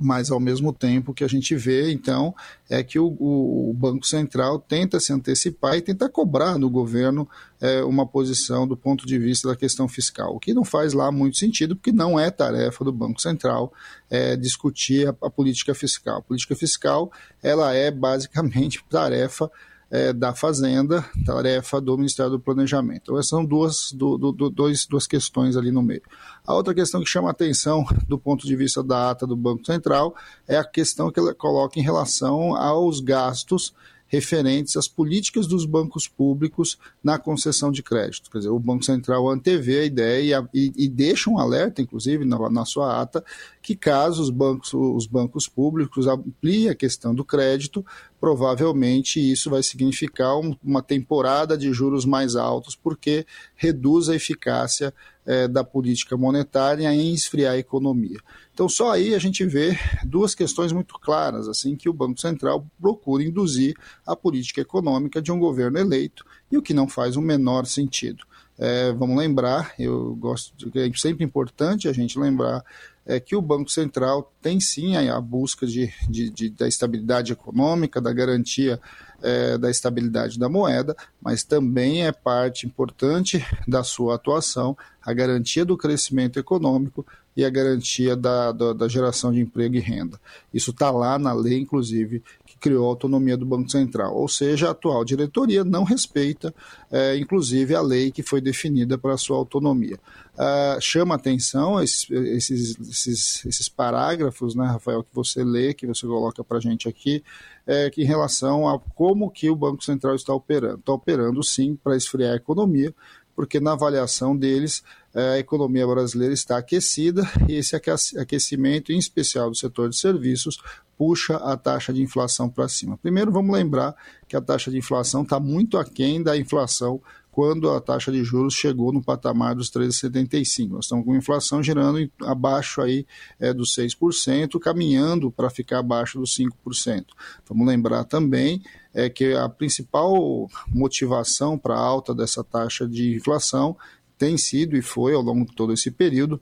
mas 0.00 0.30
ao 0.30 0.40
mesmo 0.40 0.72
tempo 0.72 1.14
que 1.14 1.22
a 1.22 1.28
gente 1.28 1.54
vê, 1.54 1.92
então, 1.92 2.34
é 2.68 2.82
que 2.82 2.98
o, 2.98 3.06
o, 3.06 3.72
Banco 3.74 4.04
Central 4.04 4.58
tenta 4.58 4.98
se 4.98 5.12
antecipar 5.12 5.76
e 5.76 5.82
tenta 5.82 6.08
cobrar 6.08 6.58
do 6.58 6.68
governo 6.68 7.28
é, 7.60 7.82
uma 7.84 8.06
posição 8.06 8.66
do 8.66 8.76
ponto 8.76 9.06
de 9.06 9.18
vista 9.18 9.48
da 9.48 9.56
questão 9.56 9.86
fiscal, 9.86 10.34
o 10.34 10.40
que 10.40 10.52
não 10.52 10.64
faz 10.64 10.92
lá 10.94 11.12
muito 11.12 11.38
sentido, 11.38 11.76
porque 11.76 11.92
não 11.92 12.18
é 12.18 12.30
tarefa 12.30 12.84
do 12.84 12.92
Banco 12.92 13.20
Central 13.20 13.72
é, 14.10 14.36
discutir 14.36 15.08
a, 15.08 15.14
a 15.22 15.30
política 15.30 15.74
fiscal. 15.74 16.18
A 16.18 16.22
política 16.22 16.56
fiscal 16.56 17.12
ela 17.42 17.72
é 17.72 17.90
basicamente 17.90 18.84
tarefa 18.90 19.50
é, 19.90 20.12
da 20.12 20.34
Fazenda, 20.34 21.04
tarefa 21.24 21.80
do 21.80 21.96
Ministério 21.96 22.32
do 22.32 22.40
Planejamento. 22.40 23.02
Então, 23.02 23.18
essas 23.18 23.28
são 23.28 23.44
duas, 23.44 23.92
do, 23.92 24.16
do, 24.16 24.50
dois, 24.50 24.86
duas 24.86 25.06
questões 25.06 25.56
ali 25.56 25.70
no 25.70 25.82
meio. 25.82 26.02
A 26.46 26.54
outra 26.54 26.74
questão 26.74 27.00
que 27.00 27.08
chama 27.08 27.30
atenção 27.30 27.84
do 28.08 28.18
ponto 28.18 28.46
de 28.46 28.56
vista 28.56 28.82
da 28.82 29.10
ata 29.10 29.26
do 29.26 29.36
Banco 29.36 29.64
Central 29.64 30.14
é 30.48 30.56
a 30.56 30.64
questão 30.64 31.10
que 31.10 31.18
ela 31.18 31.34
coloca 31.34 31.78
em 31.78 31.82
relação 31.82 32.54
aos 32.54 33.00
gastos 33.00 33.72
referentes 34.14 34.76
às 34.76 34.86
políticas 34.86 35.46
dos 35.46 35.64
bancos 35.66 36.06
públicos 36.06 36.78
na 37.02 37.18
concessão 37.18 37.72
de 37.72 37.82
crédito. 37.82 38.30
Quer 38.30 38.38
dizer, 38.38 38.50
o 38.50 38.58
Banco 38.60 38.84
Central 38.84 39.28
antevê 39.28 39.80
a 39.80 39.84
ideia 39.84 40.48
e, 40.54 40.72
e 40.76 40.88
deixa 40.88 41.28
um 41.28 41.38
alerta, 41.38 41.82
inclusive, 41.82 42.24
na, 42.24 42.48
na, 42.48 42.64
sua 42.64 43.00
ata, 43.00 43.24
que 43.60 43.74
caso 43.74 44.22
os 44.22 44.30
bancos, 44.30 44.72
os 44.72 45.06
bancos 45.06 45.48
públicos 45.48 46.06
ampliem 46.06 46.68
a 46.68 46.74
questão 46.74 47.14
do 47.14 47.24
crédito, 47.24 47.84
provavelmente 48.24 49.20
isso 49.20 49.50
vai 49.50 49.62
significar 49.62 50.38
um, 50.38 50.56
uma 50.64 50.82
temporada 50.82 51.58
de 51.58 51.70
juros 51.74 52.06
mais 52.06 52.36
altos, 52.36 52.74
porque 52.74 53.26
reduz 53.54 54.08
a 54.08 54.14
eficácia 54.14 54.94
é, 55.26 55.46
da 55.46 55.62
política 55.62 56.16
monetária 56.16 56.90
em 56.90 57.12
esfriar 57.12 57.52
a 57.52 57.58
economia. 57.58 58.18
Então, 58.54 58.66
só 58.66 58.92
aí 58.92 59.14
a 59.14 59.18
gente 59.18 59.44
vê 59.44 59.78
duas 60.06 60.34
questões 60.34 60.72
muito 60.72 60.94
claras, 60.94 61.50
assim, 61.50 61.76
que 61.76 61.86
o 61.86 61.92
Banco 61.92 62.18
Central 62.18 62.66
procura 62.80 63.22
induzir 63.22 63.76
a 64.06 64.16
política 64.16 64.62
econômica 64.62 65.20
de 65.20 65.30
um 65.30 65.38
governo 65.38 65.78
eleito, 65.78 66.24
e 66.50 66.56
o 66.56 66.62
que 66.62 66.72
não 66.72 66.88
faz 66.88 67.16
o 67.16 67.20
menor 67.20 67.66
sentido. 67.66 68.24
É, 68.58 68.90
vamos 68.92 69.18
lembrar, 69.18 69.74
eu 69.78 70.14
gosto 70.14 70.56
de, 70.56 70.78
é 70.78 70.90
sempre 70.94 71.26
importante 71.26 71.88
a 71.88 71.92
gente 71.92 72.18
lembrar 72.18 72.64
é 73.06 73.20
que 73.20 73.36
o 73.36 73.42
Banco 73.42 73.70
Central 73.70 74.32
tem 74.40 74.60
sim 74.60 74.96
a, 74.96 75.20
busca 75.20 75.66
de, 75.66 75.92
de, 76.08 76.30
de, 76.30 76.50
da 76.50 76.66
estabilidade 76.66 77.32
econômica, 77.32 78.00
da 78.00 78.12
garantia 78.12 78.80
é, 79.22 79.56
da 79.56 79.70
estabilidade 79.70 80.38
da 80.38 80.48
moeda, 80.48 80.94
mas 81.20 81.42
também 81.42 82.06
é 82.06 82.12
parte 82.12 82.66
importante 82.66 83.44
da 83.66 83.82
sua 83.82 84.16
atuação 84.16 84.76
a 85.02 85.12
garantia 85.12 85.64
do 85.64 85.76
crescimento 85.76 86.38
econômico 86.38 87.06
e 87.36 87.44
a 87.44 87.50
garantia 87.50 88.16
da, 88.16 88.52
da, 88.52 88.72
da 88.72 88.88
geração 88.88 89.32
de 89.32 89.40
emprego 89.40 89.74
e 89.76 89.80
renda. 89.80 90.20
Isso 90.52 90.70
está 90.70 90.90
lá 90.90 91.18
na 91.18 91.32
lei, 91.32 91.58
inclusive, 91.58 92.22
criou 92.58 92.86
a 92.86 92.88
autonomia 92.88 93.36
do 93.36 93.46
Banco 93.46 93.70
Central. 93.70 94.14
Ou 94.14 94.28
seja, 94.28 94.68
a 94.68 94.70
atual 94.70 95.04
diretoria 95.04 95.64
não 95.64 95.84
respeita, 95.84 96.54
é, 96.90 97.16
inclusive, 97.16 97.74
a 97.74 97.80
lei 97.80 98.10
que 98.10 98.22
foi 98.22 98.40
definida 98.40 98.96
para 98.96 99.14
a 99.14 99.18
sua 99.18 99.36
autonomia. 99.36 99.98
Uh, 100.34 100.80
chama 100.80 101.14
atenção 101.14 101.80
esses, 101.80 102.10
esses, 102.10 102.78
esses, 102.80 103.46
esses, 103.46 103.68
parágrafos, 103.68 104.56
né, 104.56 104.66
Rafael, 104.66 105.04
que 105.04 105.14
você 105.14 105.44
lê, 105.44 105.72
que 105.72 105.86
você 105.86 106.06
coloca 106.06 106.42
para 106.42 106.58
a 106.58 106.60
gente 106.60 106.88
aqui, 106.88 107.22
é, 107.66 107.88
que 107.88 108.02
em 108.02 108.06
relação 108.06 108.68
a 108.68 108.78
como 108.78 109.30
que 109.30 109.48
o 109.48 109.54
Banco 109.54 109.84
Central 109.84 110.14
está 110.16 110.34
operando. 110.34 110.80
Está 110.80 110.92
operando, 110.92 111.42
sim, 111.42 111.76
para 111.76 111.96
esfriar 111.96 112.32
a 112.32 112.36
economia, 112.36 112.92
porque 113.36 113.60
na 113.60 113.72
avaliação 113.72 114.36
deles 114.36 114.82
a 115.14 115.38
economia 115.38 115.86
brasileira 115.86 116.34
está 116.34 116.58
aquecida 116.58 117.22
e 117.48 117.54
esse 117.54 117.76
aquecimento, 118.18 118.92
em 118.92 118.98
especial 118.98 119.48
do 119.48 119.56
setor 119.56 119.88
de 119.88 119.96
serviços, 119.96 120.58
puxa 120.98 121.36
a 121.36 121.56
taxa 121.56 121.92
de 121.92 122.02
inflação 122.02 122.48
para 122.48 122.68
cima. 122.68 122.98
Primeiro, 122.98 123.30
vamos 123.30 123.54
lembrar 123.54 123.94
que 124.28 124.36
a 124.36 124.40
taxa 124.40 124.70
de 124.70 124.78
inflação 124.78 125.22
está 125.22 125.38
muito 125.38 125.78
aquém 125.78 126.22
da 126.22 126.36
inflação 126.36 127.00
quando 127.30 127.68
a 127.70 127.80
taxa 127.80 128.12
de 128.12 128.22
juros 128.22 128.54
chegou 128.54 128.92
no 128.92 129.02
patamar 129.02 129.56
dos 129.56 129.68
13,75. 129.68 130.68
Nós 130.70 130.84
estamos 130.84 131.04
com 131.04 131.16
inflação 131.16 131.60
girando 131.60 132.08
abaixo 132.22 132.80
aí 132.80 133.04
é, 133.40 133.52
dos 133.52 133.74
6%, 133.74 134.56
caminhando 134.60 135.32
para 135.32 135.50
ficar 135.50 135.80
abaixo 135.80 136.20
dos 136.20 136.38
5%. 136.38 137.06
Vamos 137.48 137.66
lembrar 137.66 138.04
também 138.04 138.62
é, 138.94 139.10
que 139.10 139.34
a 139.34 139.48
principal 139.48 140.48
motivação 140.68 141.58
para 141.58 141.74
a 141.74 141.80
alta 141.80 142.14
dessa 142.14 142.44
taxa 142.44 142.86
de 142.86 143.16
inflação 143.16 143.76
tem 144.18 144.38
sido 144.38 144.76
e 144.76 144.82
foi 144.82 145.14
ao 145.14 145.22
longo 145.22 145.44
de 145.44 145.54
todo 145.54 145.72
esse 145.72 145.90
período 145.90 146.40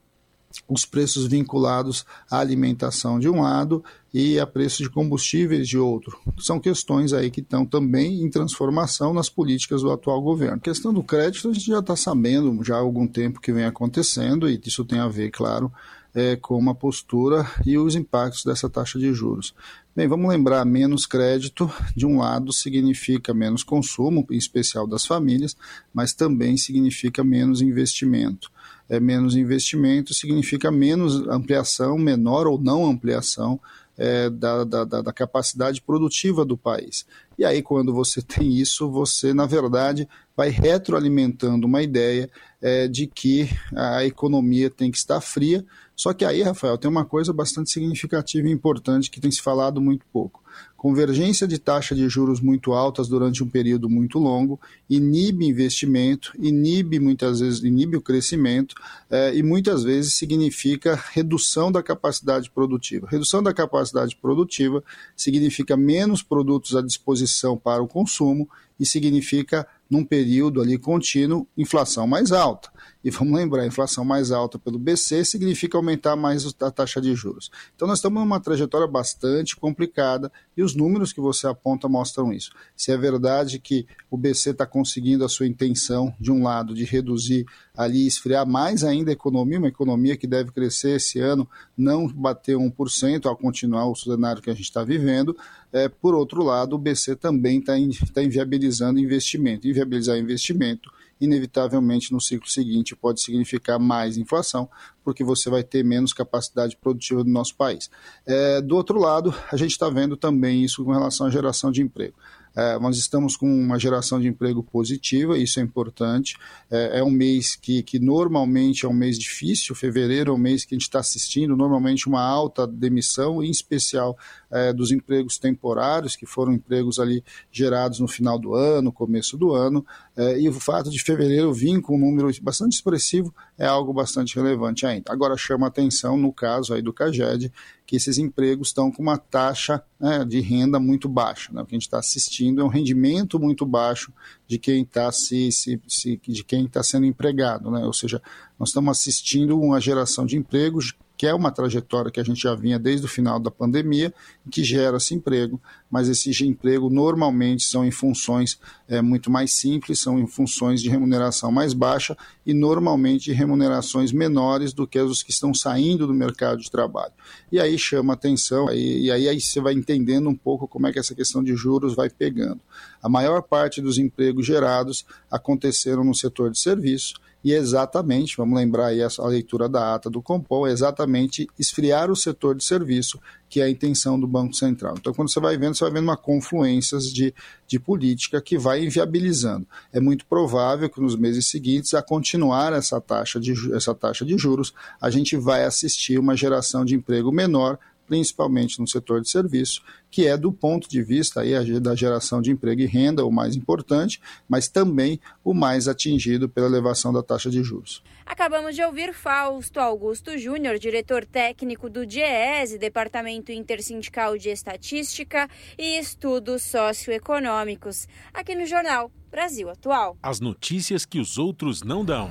os 0.69 0.85
preços 0.85 1.27
vinculados 1.27 2.05
à 2.31 2.39
alimentação 2.39 3.19
de 3.19 3.29
um 3.29 3.43
lado 3.43 3.83
e 4.13 4.39
a 4.39 4.47
preço 4.47 4.83
de 4.83 4.91
combustíveis 4.91 5.67
de 5.67 5.79
outro. 5.79 6.19
São 6.39 6.61
questões 6.61 7.13
aí 7.13 7.31
que 7.31 7.41
estão 7.41 7.65
também 7.65 8.23
em 8.23 8.29
transformação 8.29 9.15
nas 9.15 9.29
políticas 9.31 9.83
do 9.83 9.91
atual 9.91 10.21
governo. 10.21 10.57
A 10.57 10.61
questão 10.61 10.93
do 10.93 11.03
crédito 11.03 11.49
a 11.49 11.53
gente 11.53 11.67
já 11.67 11.79
está 11.79 11.97
sabendo 11.97 12.63
já 12.63 12.77
há 12.77 12.81
algum 12.81 13.07
tempo 13.07 13.41
que 13.41 13.53
vem 13.53 13.65
acontecendo 13.65 14.49
e 14.49 14.61
isso 14.65 14.85
tem 14.85 14.99
a 14.99 15.09
ver, 15.09 15.31
claro, 15.31 15.73
é, 16.15 16.37
com 16.37 16.59
uma 16.59 16.75
postura 16.75 17.47
e 17.65 17.79
os 17.79 17.95
impactos 17.95 18.45
dessa 18.45 18.69
taxa 18.69 18.99
de 18.99 19.13
juros. 19.13 19.55
Bem, 19.95 20.09
vamos 20.09 20.31
lembrar, 20.31 20.65
menos 20.65 21.05
crédito, 21.07 21.71
de 21.95 22.07
um 22.07 22.19
lado, 22.19 22.53
significa 22.53 23.35
menos 23.35 23.63
consumo, 23.63 24.27
em 24.31 24.37
especial 24.37 24.87
das 24.87 25.05
famílias, 25.05 25.57
mas 25.93 26.15
também 26.15 26.57
significa 26.57 27.23
menos 27.23 27.61
investimento 27.61 28.51
é, 28.93 29.01
menos 29.01 29.37
investimento 29.37 30.13
significa 30.13 30.71
menos 30.71 31.27
ampliação, 31.27 31.97
menor 31.97 32.47
ou 32.47 32.59
não 32.59 32.85
ampliação 32.85 33.59
é, 33.97 34.29
da, 34.29 34.65
da, 34.65 34.85
da, 34.85 35.13
capacidade 35.13 35.81
produtiva 35.81 36.45
do 36.45 36.59
país. 36.59 37.07
E 37.39 37.45
aí, 37.45 37.63
quando 37.63 37.95
você 37.95 38.21
tem 38.23 38.55
isso, 38.55 38.91
você, 38.91 39.33
na 39.33 39.47
verdade, 39.47 40.07
vai 40.37 40.51
retroalimentando 40.51 41.67
uma 41.67 41.83
ideia 41.83 42.31
é, 42.61 42.87
de 42.87 43.07
que 43.07 43.49
a 43.75 44.05
economia 44.05 44.69
tem 44.69 44.91
que 44.91 44.99
estar 44.99 45.23
fria. 45.23 45.65
Só 46.03 46.13
que 46.13 46.25
aí, 46.25 46.43
Rafael, 46.43 46.77
tem 46.77 46.91
uma 46.91 47.05
coisa 47.05 47.33
bastante 47.33 47.71
significativa 47.71 48.49
e 48.49 48.51
importante 48.51 49.09
que 49.09 49.21
tem 49.21 49.31
se 49.31 49.41
falado 49.41 49.81
muito 49.81 50.05
pouco. 50.13 50.43
Convergência 50.77 51.47
de 51.47 51.61
taxa 51.61 51.95
de 51.95 52.09
juros 52.09 52.41
muito 52.41 52.73
altas 52.73 53.07
durante 53.07 53.45
um 53.45 53.49
período 53.49 53.89
muito 53.89 54.19
longo 54.19 54.61
inibe 54.91 55.47
investimento, 55.47 56.33
inibe 56.37 56.99
muitas 56.99 57.39
vezes 57.39 57.63
inibe 57.63 57.97
o 57.97 58.01
crescimento 58.01 58.75
eh, 59.09 59.37
e 59.37 59.45
muitas 59.45 59.85
vezes 59.85 60.15
significa 60.15 61.01
redução 61.13 61.71
da 61.71 61.85
capacidade 61.85 62.51
produtiva. 62.51 63.07
Redução 63.09 63.41
da 63.41 63.55
capacidade 63.55 64.17
produtiva 64.17 64.83
significa 65.17 65.77
menos 65.77 66.21
produtos 66.21 66.75
à 66.75 66.83
disposição 66.83 67.57
para 67.57 67.81
o 67.81 67.87
consumo 67.87 68.51
e 68.79 68.85
significa 68.85 69.65
num 69.89 70.05
período 70.05 70.61
ali 70.61 70.77
contínuo 70.79 71.47
inflação 71.57 72.09
mais 72.09 72.33
alta. 72.33 72.73
E 73.05 73.11
vamos 73.11 73.35
lembrar, 73.35 73.67
inflação 73.67 74.05
mais 74.05 74.31
alta 74.31 74.59
pelo 74.59 74.79
BC 74.79 75.25
significa 75.25 75.77
aumentar 75.77 76.15
mais 76.15 76.47
a 76.61 76.71
taxa 76.71 77.01
de 77.01 77.15
juros. 77.15 77.51
Então 77.75 77.89
nós 77.89 77.99
estamos 77.99 78.23
numa 78.23 78.39
trajetória 78.39 78.87
bastante 78.87 79.57
complicada 79.57 80.31
e 80.57 80.63
os 80.63 80.75
números 80.75 81.13
que 81.13 81.21
você 81.21 81.49
aponta 81.49 81.89
mostram 81.89 82.33
isso. 82.33 82.53
Se 82.77 82.93
é 82.93 82.97
verdade 82.97 83.59
que 83.59 83.87
o 84.09 84.17
BC 84.17 84.51
está 84.51 84.65
conseguindo 84.65 85.25
a 85.25 85.29
sua 85.29 85.49
intenção, 85.49 86.15
de 86.21 86.31
um 86.31 86.45
lado, 86.45 86.75
de 86.75 86.85
reduzir 86.85 87.45
ali, 87.75 88.07
esfriar 88.07 88.47
mais 88.47 88.85
ainda 88.85 89.11
a 89.11 89.15
economia, 89.15 89.59
uma 89.59 89.69
economia 89.69 90.17
que 90.17 90.27
deve 90.27 90.53
crescer 90.53 90.97
esse 90.97 91.19
ano, 91.19 91.49
não 91.77 92.07
bater 92.07 92.57
1% 92.57 93.27
ao 93.27 93.37
continuar 93.37 93.89
o 93.89 93.97
cenário 93.97 94.41
que 94.41 94.51
a 94.51 94.55
gente 94.55 94.65
está 94.65 94.85
vivendo, 94.85 95.37
é, 95.73 95.89
por 95.89 96.15
outro 96.15 96.45
lado, 96.45 96.77
o 96.77 96.79
BC 96.79 97.17
também 97.17 97.59
está 97.59 97.73
tá 98.13 98.23
inviabilizando 98.23 99.01
investimento. 99.01 99.67
Inviabilizar 99.67 100.19
investimento 100.19 100.93
inevitavelmente 101.23 102.13
no 102.13 102.21
ciclo 102.21 102.49
seguinte 102.49 102.97
pode 102.97 103.23
significar 103.23 103.79
mais 103.79 104.17
inflação, 104.17 104.69
porque 105.05 105.23
você 105.23 105.49
vai 105.49 105.63
ter 105.63 105.85
menos 105.85 106.13
capacidade 106.13 106.77
produtiva 106.77 107.23
do 107.23 107.31
nosso 107.31 107.55
país. 107.55 107.89
É, 108.27 108.61
do 108.61 108.77
outro 108.77 108.99
lado, 108.99 109.35
a 109.51 109.57
gente 109.57 109.71
está 109.71 109.89
vendo 109.89 110.17
também 110.17 110.65
isso 110.65 110.85
com 110.85 110.91
relação 110.91 111.27
à 111.27 111.31
geração 111.31 111.71
de 111.71 111.81
emprego. 111.81 112.15
É, 112.55 112.79
nós 112.79 112.99
estamos 112.99 113.35
com 113.35 113.47
uma 113.47 113.79
geração 113.79 114.21
de 114.21 114.29
emprego 114.29 114.63
positiva, 114.63 115.39
isso 115.39 115.59
é 115.59 115.63
importante. 115.63 116.37
É, 116.71 116.99
é, 116.99 117.03
um 117.03 117.11
mês 117.11 117.57
que, 117.57 117.83
que 117.83 117.99
normalmente 117.99 118.85
é 118.85 118.89
um 118.89 118.93
mês 118.93 119.19
difícil, 119.19 119.75
fevereiro 119.75 120.33
é 120.33 120.35
um 120.35 120.39
mês 120.39 120.65
que 120.65 120.75
a 120.75 120.79
gente 120.79 120.87
está 120.87 120.99
assistindo 120.99 121.57
normalmente 121.57 122.07
uma 122.07 122.23
alta 122.23 122.67
demissão, 122.67 123.43
em 123.43 123.51
especial 123.51 124.19
é, 124.53 124.73
dos 124.73 124.93
empregos 124.93 125.39
temporários, 125.39 126.15
que 126.15 126.27
foram 126.27 126.53
empregos 126.53 126.99
ali 126.99 127.25
gerados 127.51 127.99
no 128.01 128.07
final 128.07 128.39
do 128.39 128.55
ano, 128.55 128.93
começo 128.93 129.37
do 129.37 129.53
ano, 129.53 129.85
é, 130.15 130.39
e 130.39 130.49
o 130.49 130.53
fato 130.53 130.91
de 130.91 131.03
fevereiro 131.03 131.53
vir 131.55 131.81
com 131.81 131.97
um 131.97 131.99
número 131.99 132.31
bastante 132.43 132.75
expressivo 132.75 133.35
é 133.57 133.65
algo 133.65 133.93
bastante 133.93 134.37
relevante 134.37 134.85
ainda. 134.85 135.11
Agora 135.11 135.37
chama 135.37 135.67
atenção, 135.67 136.19
no 136.19 136.33
caso 136.33 136.75
aí 136.75 136.83
do 136.83 136.93
CAGED, 136.93 137.51
que 137.87 137.97
esses 137.97 138.19
empregos 138.19 138.69
estão 138.69 138.91
com 138.91 139.03
uma 139.03 139.19
taxa 139.19 139.83
né, 139.99 140.25
de 140.25 140.41
renda 140.41 140.79
muito 140.79 141.09
baixa. 141.09 141.53
Né? 141.53 141.63
O 141.63 141.67
que 141.67 141.75
a 141.75 141.77
gente 141.77 141.87
está 141.87 141.99
assistindo 141.99 142.61
é 142.61 142.65
um 142.65 142.69
rendimento 142.69 143.39
muito 143.39 143.65
baixo 143.67 144.13
de 144.47 144.59
quem 144.59 144.83
está 144.83 145.11
se, 145.11 145.51
se, 145.51 145.81
se, 145.89 146.21
de 146.27 146.45
quem 146.45 146.67
está 146.67 146.83
sendo 146.83 147.07
empregado. 147.07 147.71
Né? 147.71 147.85
Ou 147.85 147.93
seja, 147.93 148.23
nós 148.59 148.69
estamos 148.69 148.99
assistindo 148.99 149.59
uma 149.59 149.81
geração 149.81 150.25
de 150.25 150.37
empregos 150.37 150.95
que 151.17 151.27
é 151.27 151.35
uma 151.35 151.51
trajetória 151.51 152.11
que 152.11 152.19
a 152.19 152.25
gente 152.25 152.41
já 152.43 152.55
vinha 152.55 152.79
desde 152.79 153.07
o 153.07 153.09
final 153.09 153.39
da 153.39 153.51
pandemia, 153.51 154.13
que 154.51 154.65
gera-se 154.65 155.15
emprego, 155.15 155.61
mas 155.91 156.09
esses 156.09 156.41
emprego 156.41 156.91
normalmente 156.91 157.65
são 157.65 157.85
em 157.85 157.91
funções 157.91 158.59
é, 158.89 159.01
muito 159.01 159.31
mais 159.31 159.53
simples, 159.53 160.01
são 160.01 160.19
em 160.19 160.27
funções 160.27 160.81
de 160.81 160.89
remuneração 160.89 161.53
mais 161.53 161.73
baixa 161.73 162.17
e 162.45 162.53
normalmente 162.53 163.27
de 163.27 163.33
remunerações 163.33 164.11
menores 164.11 164.73
do 164.73 164.87
que 164.87 164.99
os 164.99 165.23
que 165.23 165.31
estão 165.31 165.55
saindo 165.55 166.07
do 166.07 166.15
mercado 166.15 166.61
de 166.61 166.71
trabalho. 166.71 167.13
E 167.51 167.61
aí 167.61 167.79
chama 167.79 168.15
atenção, 168.15 168.71
e, 168.73 169.05
e 169.05 169.11
aí, 169.11 169.29
aí 169.29 169.41
você 169.41 169.61
vai 169.61 169.75
entendendo 169.75 170.29
um 170.29 170.37
pouco 170.37 170.67
como 170.67 170.87
é 170.87 170.93
que 170.93 170.99
essa 170.99 171.15
questão 171.15 171.43
de 171.43 171.55
juros 171.55 171.95
vai 171.95 172.11
pegando. 172.11 172.61
A 173.03 173.09
maior 173.09 173.43
parte 173.43 173.81
dos 173.81 173.99
empregos 173.99 174.47
gerados 174.47 175.05
aconteceram 175.31 176.03
no 176.05 176.15
setor 176.15 176.51
de 176.51 176.59
serviço, 176.59 177.15
e 177.45 177.53
exatamente, 177.53 178.37
vamos 178.37 178.57
lembrar 178.57 178.87
aí 178.87 179.01
a 179.03 179.27
leitura 179.27 179.69
da 179.69 179.95
ata 179.95 180.09
do 180.09 180.23
Compol, 180.23 180.67
é 180.67 180.73
exatamente 180.73 181.49
esfriar 181.59 182.11
o 182.11 182.17
setor 182.17 182.55
de 182.55 182.65
serviço, 182.65 183.21
que 183.49 183.61
é 183.61 183.65
a 183.65 183.71
intenção 183.71 184.19
do 184.19 184.27
Banco 184.27 184.55
Central. 184.55 184.95
Então, 184.99 185.13
quando 185.13 185.31
você 185.31 185.41
vai 185.41 185.57
vendo, 185.59 185.75
você 185.75 185.85
vai 185.85 185.93
vendo 185.93 186.05
uma 186.05 186.17
confluência 186.17 186.99
de, 186.99 187.35
de 187.67 187.81
política 187.81 188.41
que 188.41 188.57
vai 188.57 188.85
inviabilizando. 188.85 189.67
É 189.93 190.01
muito 190.01 190.25
provável 190.25 190.89
que 190.89 191.01
nos 191.01 191.17
meses 191.17 191.49
seguintes, 191.49 191.95
a 191.95 192.03
continuar 192.03 192.73
essa 192.73 193.01
taxa 193.01 193.41
de, 193.41 193.53
essa 193.75 193.95
taxa 193.95 194.25
de 194.25 194.39
juros, 194.39 194.73
a 195.01 195.11
gente 195.11 195.37
vai 195.37 195.65
assistir 195.65 196.19
uma 196.19 196.37
geração 196.37 196.85
de 196.85 196.95
emprego 196.95 197.33
menor, 197.33 197.79
principalmente 198.13 198.79
no 198.79 198.87
setor 198.87 199.23
de 199.23 199.31
serviço, 199.31 199.83
que 200.11 200.27
é 200.27 200.37
do 200.37 200.53
ponto 200.53 200.87
de 200.87 201.03
vista 201.03 201.41
aí, 201.41 201.81
da 201.81 201.95
geração 201.95 202.43
de 202.43 202.51
emprego 202.51 202.83
e 202.83 202.85
renda 202.85 203.25
o 203.25 203.33
mais 203.33 203.57
importante, 203.57 204.21
mas 204.47 204.69
também 204.69 205.19
o 205.43 205.55
mais 205.55 205.89
atingido 205.89 206.47
pela 206.47 206.67
elevação 206.67 207.11
da 207.11 207.23
taxa 207.23 207.49
de 207.49 207.63
juros. 207.63 208.03
Acabamos 208.27 208.75
de 208.75 208.83
ouvir 208.83 209.15
Fausto 209.15 209.81
Augusto 209.81 210.37
Júnior, 210.37 210.79
diretor 210.79 211.25
técnico 211.25 211.89
do 211.89 212.05
DIEESE, 212.05 212.77
Departamento 212.77 213.51
Intersindical 213.51 214.37
de 214.37 214.51
Estatística 214.51 215.49
e 215.79 215.99
Estudos 215.99 216.65
Socioeconômicos, 216.65 218.07
aqui 218.35 218.55
no 218.55 218.67
Jornal 218.67 219.11
Brasil 219.31 219.71
Atual. 219.71 220.19
As 220.23 220.39
notícias 220.39 221.07
que 221.07 221.19
os 221.19 221.39
outros 221.39 221.83
não 221.83 222.05
dão. 222.05 222.31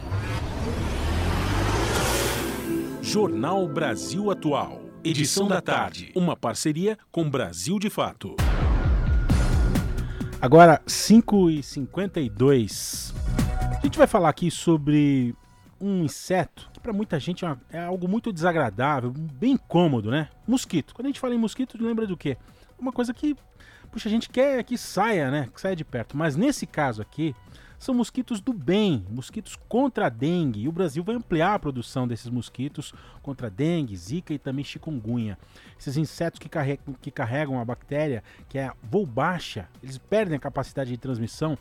Jornal 3.01 3.67
Brasil 3.67 4.29
Atual. 4.29 4.90
Edição 5.03 5.47
da 5.47 5.59
tarde. 5.59 6.11
Uma 6.15 6.37
parceria 6.37 6.95
com 7.11 7.27
Brasil 7.27 7.79
de 7.79 7.89
Fato. 7.89 8.35
Agora, 10.39 10.79
5h52. 10.85 13.11
A 13.75 13.79
gente 13.81 13.97
vai 13.97 14.05
falar 14.05 14.29
aqui 14.29 14.51
sobre 14.51 15.35
um 15.79 16.03
inseto 16.03 16.69
que 16.71 16.79
para 16.79 16.93
muita 16.93 17.19
gente 17.19 17.43
é, 17.43 17.57
é 17.71 17.83
algo 17.83 18.07
muito 18.07 18.31
desagradável, 18.31 19.11
bem 19.11 19.53
incômodo, 19.53 20.11
né? 20.11 20.29
Mosquito. 20.47 20.93
Quando 20.93 21.07
a 21.07 21.09
gente 21.09 21.19
fala 21.19 21.33
em 21.33 21.39
mosquito, 21.39 21.83
lembra 21.83 22.05
do 22.05 22.15
quê? 22.15 22.37
Uma 22.77 22.91
coisa 22.91 23.11
que, 23.11 23.35
puxa, 23.91 24.07
a 24.07 24.11
gente 24.11 24.29
quer 24.29 24.63
que 24.63 24.77
saia, 24.77 25.31
né? 25.31 25.49
Que 25.51 25.59
saia 25.59 25.75
de 25.75 25.83
perto. 25.83 26.15
Mas 26.15 26.35
nesse 26.35 26.67
caso 26.67 27.01
aqui, 27.01 27.35
são 27.81 27.95
mosquitos 27.95 28.39
do 28.39 28.53
bem, 28.53 29.03
mosquitos 29.09 29.57
contra 29.67 30.05
a 30.05 30.09
dengue. 30.09 30.61
E 30.61 30.67
o 30.67 30.71
Brasil 30.71 31.03
vai 31.03 31.15
ampliar 31.15 31.55
a 31.55 31.59
produção 31.59 32.07
desses 32.07 32.29
mosquitos 32.29 32.93
contra 33.23 33.49
dengue, 33.49 33.97
zika 33.97 34.35
e 34.35 34.37
também 34.37 34.63
chikungunya. 34.63 35.35
Esses 35.79 35.97
insetos 35.97 36.39
que 36.39 36.47
carregam, 36.47 36.93
que 37.01 37.09
carregam 37.09 37.59
a 37.59 37.65
bactéria, 37.65 38.23
que 38.47 38.59
é 38.59 38.67
a 38.67 38.75
Wolbachia, 38.91 39.67
eles 39.81 39.97
perdem 39.97 40.37
a 40.37 40.39
capacidade 40.39 40.91
de 40.91 40.97
transmissão 40.97 41.57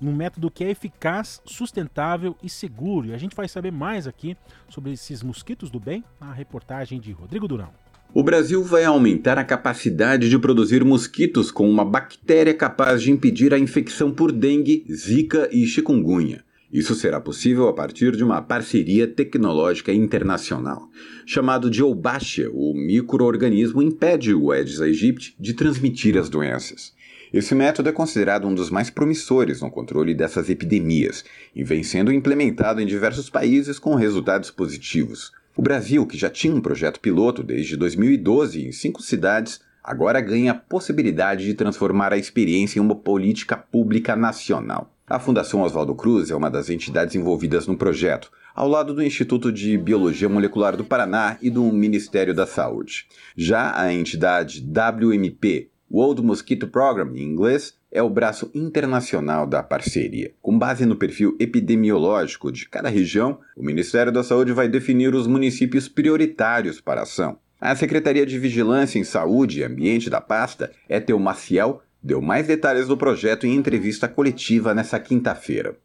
num 0.00 0.12
método 0.12 0.50
que 0.50 0.64
é 0.64 0.70
eficaz, 0.70 1.40
sustentável 1.44 2.36
e 2.42 2.48
seguro. 2.48 3.06
E 3.06 3.14
a 3.14 3.18
gente 3.18 3.36
vai 3.36 3.46
saber 3.46 3.70
mais 3.70 4.08
aqui 4.08 4.36
sobre 4.68 4.90
esses 4.90 5.22
mosquitos 5.22 5.70
do 5.70 5.78
bem 5.78 6.02
na 6.18 6.32
reportagem 6.32 6.98
de 6.98 7.12
Rodrigo 7.12 7.46
Durão. 7.46 7.70
O 8.12 8.24
Brasil 8.24 8.64
vai 8.64 8.84
aumentar 8.84 9.38
a 9.38 9.44
capacidade 9.44 10.28
de 10.28 10.36
produzir 10.36 10.84
mosquitos 10.84 11.52
com 11.52 11.70
uma 11.70 11.84
bactéria 11.84 12.52
capaz 12.52 13.00
de 13.00 13.12
impedir 13.12 13.54
a 13.54 13.58
infecção 13.58 14.10
por 14.10 14.32
dengue, 14.32 14.84
zika 14.92 15.48
e 15.52 15.64
chikungunya. 15.64 16.42
Isso 16.72 16.96
será 16.96 17.20
possível 17.20 17.68
a 17.68 17.72
partir 17.72 18.16
de 18.16 18.24
uma 18.24 18.42
parceria 18.42 19.06
tecnológica 19.06 19.92
internacional. 19.92 20.88
Chamado 21.24 21.70
de 21.70 21.84
Olbachia, 21.84 22.50
o 22.52 22.74
microorganismo 22.74 23.80
impede 23.80 24.34
o 24.34 24.50
Aedes 24.50 24.80
aegypti 24.80 25.36
de 25.38 25.54
transmitir 25.54 26.18
as 26.18 26.28
doenças. 26.28 26.92
Esse 27.32 27.54
método 27.54 27.90
é 27.90 27.92
considerado 27.92 28.44
um 28.44 28.54
dos 28.54 28.70
mais 28.70 28.90
promissores 28.90 29.60
no 29.60 29.70
controle 29.70 30.14
dessas 30.14 30.50
epidemias 30.50 31.24
e 31.54 31.62
vem 31.62 31.84
sendo 31.84 32.12
implementado 32.12 32.80
em 32.80 32.86
diversos 32.86 33.30
países 33.30 33.78
com 33.78 33.94
resultados 33.94 34.50
positivos. 34.50 35.30
O 35.56 35.62
Brasil, 35.62 36.06
que 36.06 36.16
já 36.16 36.30
tinha 36.30 36.54
um 36.54 36.60
projeto 36.60 37.00
piloto 37.00 37.42
desde 37.42 37.76
2012 37.76 38.66
em 38.66 38.72
cinco 38.72 39.02
cidades, 39.02 39.60
agora 39.82 40.20
ganha 40.20 40.52
a 40.52 40.54
possibilidade 40.54 41.44
de 41.44 41.54
transformar 41.54 42.12
a 42.12 42.16
experiência 42.16 42.78
em 42.78 42.82
uma 42.82 42.94
política 42.94 43.56
pública 43.56 44.14
nacional. 44.14 44.94
A 45.06 45.18
Fundação 45.18 45.62
Oswaldo 45.62 45.92
Cruz 45.96 46.30
é 46.30 46.36
uma 46.36 46.48
das 46.48 46.70
entidades 46.70 47.16
envolvidas 47.16 47.66
no 47.66 47.76
projeto, 47.76 48.30
ao 48.54 48.68
lado 48.68 48.94
do 48.94 49.02
Instituto 49.02 49.50
de 49.50 49.76
Biologia 49.76 50.28
Molecular 50.28 50.76
do 50.76 50.84
Paraná 50.84 51.36
e 51.42 51.50
do 51.50 51.64
Ministério 51.64 52.32
da 52.32 52.46
Saúde. 52.46 53.06
Já 53.36 53.76
a 53.76 53.92
entidade 53.92 54.64
WMP, 54.64 55.68
World 55.90 56.22
Mosquito 56.22 56.68
Program 56.68 57.16
em 57.16 57.24
inglês, 57.24 57.74
é 57.90 58.02
o 58.02 58.10
braço 58.10 58.50
internacional 58.54 59.46
da 59.46 59.62
parceria. 59.62 60.32
Com 60.40 60.58
base 60.58 60.86
no 60.86 60.96
perfil 60.96 61.36
epidemiológico 61.40 62.52
de 62.52 62.68
cada 62.68 62.88
região, 62.88 63.40
o 63.56 63.64
Ministério 63.64 64.12
da 64.12 64.22
Saúde 64.22 64.52
vai 64.52 64.68
definir 64.68 65.14
os 65.14 65.26
municípios 65.26 65.88
prioritários 65.88 66.80
para 66.80 67.00
a 67.00 67.02
ação. 67.02 67.38
A 67.60 67.74
Secretaria 67.74 68.24
de 68.24 68.38
Vigilância 68.38 68.98
em 68.98 69.04
Saúde 69.04 69.60
e 69.60 69.64
Ambiente 69.64 70.08
da 70.08 70.20
pasta, 70.20 70.70
Etel 70.88 71.18
Maciel, 71.18 71.82
deu 72.02 72.22
mais 72.22 72.46
detalhes 72.46 72.88
do 72.88 72.96
projeto 72.96 73.46
em 73.46 73.54
entrevista 73.54 74.08
coletiva 74.08 74.74
nesta 74.74 74.98
quinta-feira. 74.98 75.76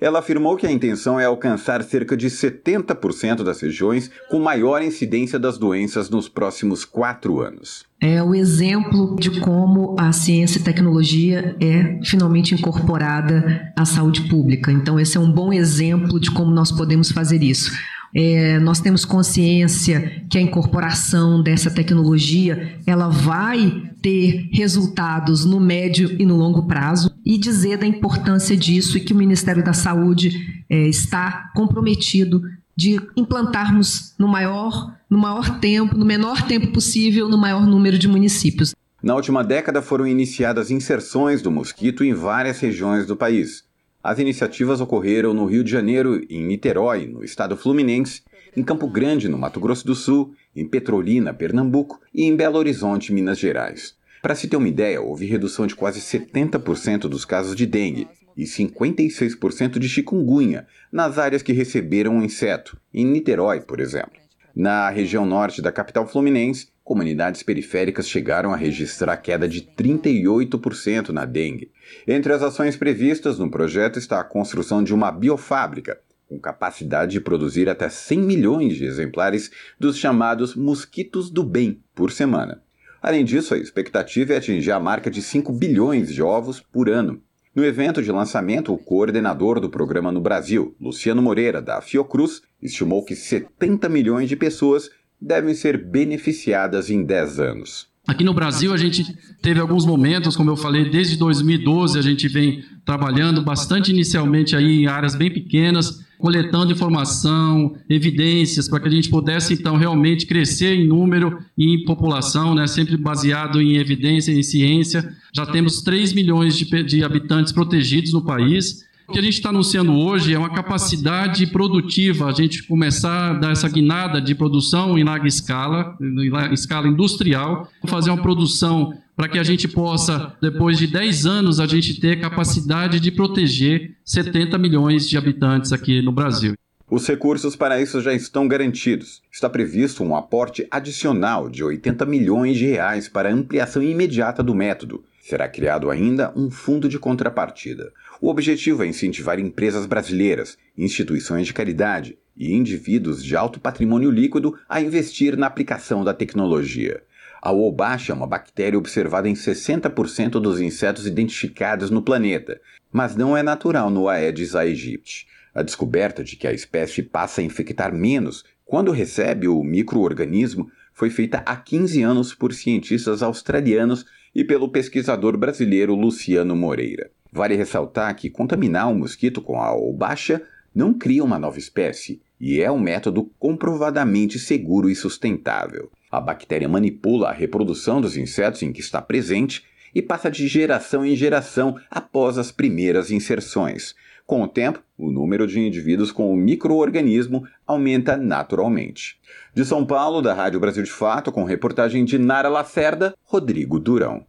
Ela 0.00 0.20
afirmou 0.20 0.56
que 0.56 0.66
a 0.66 0.70
intenção 0.70 1.18
é 1.18 1.24
alcançar 1.24 1.82
cerca 1.82 2.16
de 2.16 2.28
70% 2.28 3.42
das 3.42 3.60
regiões 3.60 4.10
com 4.30 4.38
maior 4.38 4.82
incidência 4.82 5.38
das 5.38 5.58
doenças 5.58 6.08
nos 6.08 6.28
próximos 6.28 6.84
quatro 6.84 7.40
anos. 7.40 7.84
É 8.00 8.22
o 8.22 8.34
exemplo 8.34 9.16
de 9.16 9.40
como 9.40 9.96
a 9.98 10.12
ciência 10.12 10.60
e 10.60 10.62
tecnologia 10.62 11.56
é 11.60 11.98
finalmente 12.04 12.54
incorporada 12.54 13.72
à 13.76 13.84
saúde 13.84 14.28
pública. 14.28 14.70
Então, 14.70 15.00
esse 15.00 15.16
é 15.16 15.20
um 15.20 15.32
bom 15.32 15.52
exemplo 15.52 16.20
de 16.20 16.30
como 16.30 16.52
nós 16.52 16.70
podemos 16.70 17.10
fazer 17.10 17.42
isso. 17.42 17.72
É, 18.14 18.58
nós 18.58 18.80
temos 18.80 19.04
consciência 19.04 20.24
que 20.30 20.38
a 20.38 20.40
incorporação 20.40 21.42
dessa 21.42 21.70
tecnologia 21.70 22.78
ela 22.86 23.08
vai 23.08 23.82
ter 24.00 24.48
resultados 24.52 25.44
no 25.44 25.60
médio 25.60 26.16
e 26.18 26.24
no 26.24 26.36
longo 26.36 26.66
prazo 26.66 27.10
e 27.24 27.36
dizer 27.36 27.78
da 27.78 27.86
importância 27.86 28.56
disso 28.56 28.96
e 28.96 29.00
que 29.00 29.12
o 29.12 29.16
Ministério 29.16 29.62
da 29.62 29.72
Saúde 29.72 30.30
é, 30.70 30.88
está 30.88 31.50
comprometido 31.54 32.40
de 32.76 33.00
implantarmos 33.16 34.14
no 34.18 34.28
maior, 34.28 34.94
no 35.10 35.18
maior 35.18 35.58
tempo, 35.58 35.96
no 35.96 36.06
menor 36.06 36.42
tempo 36.42 36.68
possível, 36.68 37.28
no 37.28 37.36
maior 37.36 37.66
número 37.66 37.98
de 37.98 38.06
municípios. 38.06 38.74
Na 39.02 39.14
última 39.14 39.44
década 39.44 39.82
foram 39.82 40.06
iniciadas 40.06 40.70
inserções 40.70 41.42
do 41.42 41.50
mosquito 41.50 42.04
em 42.04 42.14
várias 42.14 42.58
regiões 42.60 43.06
do 43.06 43.16
país. 43.16 43.67
As 44.02 44.18
iniciativas 44.20 44.80
ocorreram 44.80 45.34
no 45.34 45.44
Rio 45.44 45.64
de 45.64 45.72
Janeiro, 45.72 46.24
em 46.30 46.44
Niterói, 46.44 47.06
no 47.06 47.24
estado 47.24 47.56
fluminense, 47.56 48.22
em 48.56 48.62
Campo 48.62 48.86
Grande, 48.86 49.28
no 49.28 49.36
Mato 49.36 49.58
Grosso 49.58 49.84
do 49.84 49.94
Sul, 49.94 50.34
em 50.54 50.66
Petrolina, 50.66 51.34
Pernambuco 51.34 52.00
e 52.14 52.22
em 52.22 52.36
Belo 52.36 52.58
Horizonte, 52.58 53.12
Minas 53.12 53.38
Gerais. 53.38 53.96
Para 54.22 54.36
se 54.36 54.46
ter 54.46 54.56
uma 54.56 54.68
ideia, 54.68 55.00
houve 55.00 55.26
redução 55.26 55.66
de 55.66 55.74
quase 55.74 56.00
70% 56.00 57.08
dos 57.08 57.24
casos 57.24 57.56
de 57.56 57.66
dengue 57.66 58.08
e 58.36 58.44
56% 58.44 59.80
de 59.80 59.88
chikungunya 59.88 60.66
nas 60.92 61.18
áreas 61.18 61.42
que 61.42 61.52
receberam 61.52 62.18
o 62.18 62.24
inseto, 62.24 62.80
em 62.94 63.04
Niterói, 63.04 63.60
por 63.60 63.80
exemplo. 63.80 64.12
Na 64.54 64.90
região 64.90 65.26
norte 65.26 65.60
da 65.60 65.72
capital 65.72 66.06
fluminense, 66.06 66.68
comunidades 66.88 67.42
periféricas 67.42 68.08
chegaram 68.08 68.50
a 68.50 68.56
registrar 68.56 69.18
queda 69.18 69.46
de 69.46 69.60
38% 69.60 71.10
na 71.10 71.26
dengue. 71.26 71.70
Entre 72.06 72.32
as 72.32 72.42
ações 72.42 72.78
previstas 72.78 73.38
no 73.38 73.50
projeto 73.50 73.98
está 73.98 74.18
a 74.18 74.24
construção 74.24 74.82
de 74.82 74.94
uma 74.94 75.12
biofábrica, 75.12 76.00
com 76.26 76.40
capacidade 76.40 77.12
de 77.12 77.20
produzir 77.20 77.68
até 77.68 77.90
100 77.90 78.18
milhões 78.20 78.76
de 78.76 78.86
exemplares 78.86 79.50
dos 79.78 79.98
chamados 79.98 80.54
mosquitos 80.54 81.30
do 81.30 81.44
bem 81.44 81.82
por 81.94 82.10
semana. 82.10 82.62
Além 83.02 83.22
disso, 83.22 83.52
a 83.52 83.58
expectativa 83.58 84.32
é 84.32 84.38
atingir 84.38 84.72
a 84.72 84.80
marca 84.80 85.10
de 85.10 85.20
5 85.20 85.52
bilhões 85.52 86.10
de 86.10 86.22
ovos 86.22 86.58
por 86.58 86.88
ano. 86.88 87.20
No 87.54 87.66
evento 87.66 88.02
de 88.02 88.10
lançamento, 88.10 88.72
o 88.72 88.78
coordenador 88.78 89.60
do 89.60 89.68
programa 89.68 90.10
no 90.10 90.22
Brasil, 90.22 90.74
Luciano 90.80 91.20
Moreira, 91.20 91.60
da 91.60 91.82
Fiocruz, 91.82 92.40
estimou 92.62 93.04
que 93.04 93.14
70 93.14 93.90
milhões 93.90 94.28
de 94.28 94.36
pessoas 94.36 94.90
devem 95.20 95.54
ser 95.54 95.76
beneficiadas 95.78 96.90
em 96.90 97.04
10 97.04 97.40
anos. 97.40 97.88
Aqui 98.08 98.24
no 98.24 98.32
Brasil, 98.32 98.72
a 98.72 98.76
gente 98.78 99.04
teve 99.42 99.60
alguns 99.60 99.84
momentos, 99.84 100.34
como 100.34 100.50
eu 100.50 100.56
falei, 100.56 100.88
desde 100.88 101.18
2012 101.18 101.98
a 101.98 102.02
gente 102.02 102.26
vem 102.26 102.64
trabalhando 102.82 103.42
bastante 103.42 103.90
inicialmente 103.90 104.56
aí 104.56 104.82
em 104.82 104.86
áreas 104.86 105.14
bem 105.14 105.30
pequenas, 105.30 106.02
coletando 106.18 106.72
informação, 106.72 107.76
evidências, 107.86 108.66
para 108.66 108.80
que 108.80 108.88
a 108.88 108.90
gente 108.90 109.10
pudesse 109.10 109.52
então 109.52 109.76
realmente 109.76 110.24
crescer 110.24 110.74
em 110.74 110.88
número 110.88 111.38
e 111.56 111.74
em 111.74 111.84
população, 111.84 112.54
né, 112.54 112.66
sempre 112.66 112.96
baseado 112.96 113.60
em 113.60 113.76
evidência, 113.76 114.32
em 114.32 114.42
ciência. 114.42 115.14
Já 115.34 115.44
temos 115.44 115.82
3 115.82 116.14
milhões 116.14 116.56
de, 116.56 116.82
de 116.82 117.04
habitantes 117.04 117.52
protegidos 117.52 118.14
no 118.14 118.24
país 118.24 118.88
o 119.08 119.12
que 119.12 119.18
a 119.18 119.22
gente 119.22 119.34
está 119.34 119.48
anunciando 119.48 119.92
hoje 119.92 120.34
é 120.34 120.38
uma 120.38 120.52
capacidade 120.52 121.46
produtiva, 121.46 122.26
a 122.26 122.32
gente 122.32 122.62
começar 122.64 123.30
a 123.30 123.32
dar 123.32 123.52
essa 123.52 123.66
guinada 123.66 124.20
de 124.20 124.34
produção 124.34 124.98
em 124.98 125.02
larga 125.02 125.26
escala, 125.26 125.96
em 125.98 126.52
escala 126.52 126.86
industrial, 126.86 127.66
fazer 127.86 128.10
uma 128.10 128.20
produção 128.20 128.92
para 129.16 129.26
que 129.26 129.38
a 129.38 129.42
gente 129.42 129.66
possa, 129.66 130.36
depois 130.42 130.76
de 130.76 130.86
10 130.86 131.24
anos, 131.24 131.58
a 131.58 131.66
gente 131.66 131.98
ter 131.98 132.20
capacidade 132.20 133.00
de 133.00 133.10
proteger 133.10 133.96
70 134.04 134.58
milhões 134.58 135.08
de 135.08 135.16
habitantes 135.16 135.72
aqui 135.72 136.02
no 136.02 136.12
Brasil. 136.12 136.54
Os 136.90 137.06
recursos 137.06 137.56
para 137.56 137.80
isso 137.80 138.02
já 138.02 138.12
estão 138.12 138.46
garantidos. 138.46 139.22
Está 139.32 139.48
previsto 139.48 140.04
um 140.04 140.14
aporte 140.14 140.66
adicional 140.70 141.48
de 141.48 141.64
80 141.64 142.04
milhões 142.04 142.58
de 142.58 142.66
reais 142.66 143.08
para 143.08 143.32
ampliação 143.32 143.82
imediata 143.82 144.42
do 144.42 144.54
método. 144.54 145.02
Será 145.20 145.48
criado 145.48 145.90
ainda 145.90 146.32
um 146.34 146.50
fundo 146.50 146.88
de 146.88 146.98
contrapartida. 146.98 147.92
O 148.20 148.28
objetivo 148.30 148.82
é 148.82 148.86
incentivar 148.86 149.38
empresas 149.38 149.86
brasileiras, 149.86 150.58
instituições 150.76 151.46
de 151.46 151.54
caridade 151.54 152.18
e 152.36 152.52
indivíduos 152.52 153.22
de 153.22 153.36
alto 153.36 153.60
patrimônio 153.60 154.10
líquido 154.10 154.58
a 154.68 154.80
investir 154.80 155.36
na 155.36 155.46
aplicação 155.46 156.02
da 156.02 156.12
tecnologia. 156.12 157.02
A 157.40 157.52
Wolbachia 157.52 158.12
é 158.12 158.16
uma 158.16 158.26
bactéria 158.26 158.76
observada 158.76 159.28
em 159.28 159.34
60% 159.34 160.40
dos 160.40 160.60
insetos 160.60 161.06
identificados 161.06 161.90
no 161.90 162.02
planeta, 162.02 162.60
mas 162.92 163.14
não 163.14 163.36
é 163.36 163.42
natural 163.42 163.88
no 163.88 164.08
Aedes 164.08 164.56
aegypti. 164.56 165.28
A 165.54 165.62
descoberta 165.62 166.24
de 166.24 166.34
que 166.34 166.48
a 166.48 166.52
espécie 166.52 167.04
passa 167.04 167.40
a 167.40 167.44
infectar 167.44 167.94
menos 167.94 168.44
quando 168.64 168.90
recebe 168.90 169.46
o 169.46 169.62
microorganismo 169.62 170.68
foi 170.92 171.10
feita 171.10 171.40
há 171.46 171.54
15 171.54 172.02
anos 172.02 172.34
por 172.34 172.52
cientistas 172.52 173.22
australianos 173.22 174.04
e 174.34 174.42
pelo 174.42 174.68
pesquisador 174.68 175.36
brasileiro 175.36 175.94
Luciano 175.94 176.56
Moreira. 176.56 177.10
Vale 177.32 177.56
ressaltar 177.56 178.14
que 178.16 178.30
contaminar 178.30 178.88
um 178.88 178.98
mosquito 178.98 179.40
com 179.42 179.60
a 179.60 179.74
baixa 179.92 180.42
não 180.74 180.94
cria 180.94 181.24
uma 181.24 181.38
nova 181.38 181.58
espécie 181.58 182.20
e 182.40 182.60
é 182.60 182.70
um 182.70 182.78
método 182.78 183.30
comprovadamente 183.38 184.38
seguro 184.38 184.88
e 184.88 184.94
sustentável. 184.94 185.90
A 186.10 186.20
bactéria 186.20 186.68
manipula 186.68 187.28
a 187.28 187.32
reprodução 187.32 188.00
dos 188.00 188.16
insetos 188.16 188.62
em 188.62 188.72
que 188.72 188.80
está 188.80 189.02
presente 189.02 189.64
e 189.94 190.00
passa 190.00 190.30
de 190.30 190.46
geração 190.46 191.04
em 191.04 191.16
geração 191.16 191.78
após 191.90 192.38
as 192.38 192.50
primeiras 192.50 193.10
inserções. 193.10 193.94
Com 194.26 194.42
o 194.42 194.48
tempo, 194.48 194.82
o 194.96 195.10
número 195.10 195.46
de 195.46 195.58
indivíduos 195.58 196.12
com 196.12 196.30
o 196.30 196.36
microorganismo 196.36 197.46
aumenta 197.66 198.16
naturalmente. 198.16 199.18
De 199.54 199.64
São 199.64 199.86
Paulo, 199.86 200.20
da 200.20 200.34
Rádio 200.34 200.60
Brasil 200.60 200.82
de 200.82 200.90
Fato, 200.90 201.32
com 201.32 201.44
reportagem 201.44 202.04
de 202.04 202.18
Nara 202.18 202.48
Lacerda, 202.48 203.14
Rodrigo 203.24 203.80
Durão. 203.80 204.26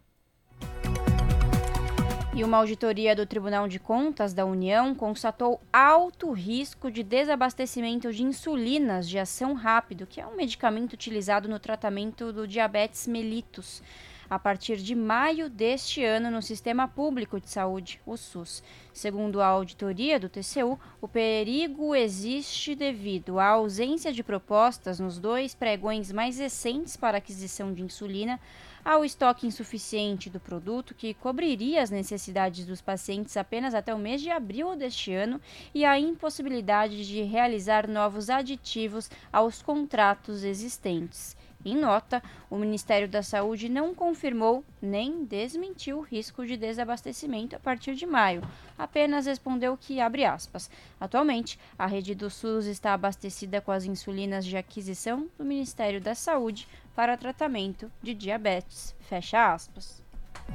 E 2.40 2.42
uma 2.42 2.56
auditoria 2.56 3.14
do 3.14 3.26
Tribunal 3.26 3.68
de 3.68 3.78
Contas 3.78 4.32
da 4.32 4.46
União 4.46 4.94
constatou 4.94 5.60
alto 5.70 6.32
risco 6.32 6.90
de 6.90 7.02
desabastecimento 7.02 8.10
de 8.10 8.22
insulinas 8.22 9.06
de 9.06 9.18
ação 9.18 9.52
rápido, 9.52 10.06
que 10.06 10.22
é 10.22 10.26
um 10.26 10.36
medicamento 10.36 10.94
utilizado 10.94 11.50
no 11.50 11.58
tratamento 11.58 12.32
do 12.32 12.48
diabetes 12.48 13.06
mellitus, 13.06 13.82
a 14.30 14.38
partir 14.38 14.78
de 14.78 14.94
maio 14.94 15.50
deste 15.50 16.02
ano 16.02 16.30
no 16.30 16.40
Sistema 16.40 16.88
Público 16.88 17.38
de 17.38 17.50
Saúde, 17.50 18.00
o 18.06 18.16
SUS. 18.16 18.62
Segundo 18.90 19.42
a 19.42 19.46
auditoria 19.46 20.18
do 20.18 20.30
TCU, 20.30 20.80
o 20.98 21.06
perigo 21.06 21.94
existe 21.94 22.74
devido 22.74 23.38
à 23.38 23.48
ausência 23.48 24.14
de 24.14 24.22
propostas 24.22 24.98
nos 24.98 25.18
dois 25.18 25.54
pregões 25.54 26.10
mais 26.10 26.38
recentes 26.38 26.96
para 26.96 27.18
aquisição 27.18 27.74
de 27.74 27.82
insulina 27.82 28.40
ao 28.84 29.04
estoque 29.04 29.46
insuficiente 29.46 30.30
do 30.30 30.40
produto, 30.40 30.94
que 30.94 31.14
cobriria 31.14 31.82
as 31.82 31.90
necessidades 31.90 32.64
dos 32.66 32.80
pacientes 32.80 33.36
apenas 33.36 33.74
até 33.74 33.94
o 33.94 33.98
mês 33.98 34.20
de 34.20 34.30
abril 34.30 34.74
deste 34.76 35.12
ano, 35.12 35.40
e 35.74 35.84
a 35.84 35.98
impossibilidade 35.98 37.06
de 37.06 37.22
realizar 37.22 37.88
novos 37.88 38.30
aditivos 38.30 39.10
aos 39.32 39.62
contratos 39.62 40.44
existentes. 40.44 41.36
Em 41.62 41.76
nota, 41.76 42.22
o 42.48 42.56
Ministério 42.56 43.06
da 43.06 43.22
Saúde 43.22 43.68
não 43.68 43.94
confirmou 43.94 44.64
nem 44.80 45.26
desmentiu 45.26 45.98
o 45.98 46.02
risco 46.02 46.46
de 46.46 46.56
desabastecimento 46.56 47.54
a 47.54 47.58
partir 47.58 47.94
de 47.94 48.06
maio. 48.06 48.40
Apenas 48.78 49.26
respondeu 49.26 49.76
que, 49.76 50.00
abre 50.00 50.24
aspas, 50.24 50.70
atualmente 50.98 51.58
a 51.78 51.84
rede 51.84 52.14
do 52.14 52.30
SUS 52.30 52.64
está 52.64 52.94
abastecida 52.94 53.60
com 53.60 53.72
as 53.72 53.84
insulinas 53.84 54.46
de 54.46 54.56
aquisição 54.56 55.28
do 55.36 55.44
Ministério 55.44 56.00
da 56.00 56.14
Saúde 56.14 56.66
para 57.00 57.16
tratamento 57.16 57.90
de 58.02 58.12
diabetes. 58.12 58.94
Fecha 59.08 59.54
aspas. 59.54 60.02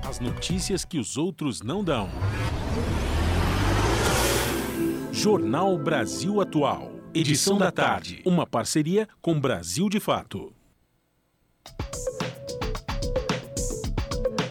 As 0.07 0.19
notícias 0.19 0.85
que 0.85 0.99
os 0.99 1.17
outros 1.17 1.63
não 1.63 1.83
dão. 1.83 2.07
Jornal 5.11 5.75
Brasil 5.75 6.39
Atual. 6.39 6.91
Edição 7.15 7.57
da 7.57 7.71
tarde. 7.71 8.21
Uma 8.23 8.45
parceria 8.45 9.07
com 9.23 9.39
Brasil 9.39 9.89
de 9.89 9.99
Fato. 9.99 10.53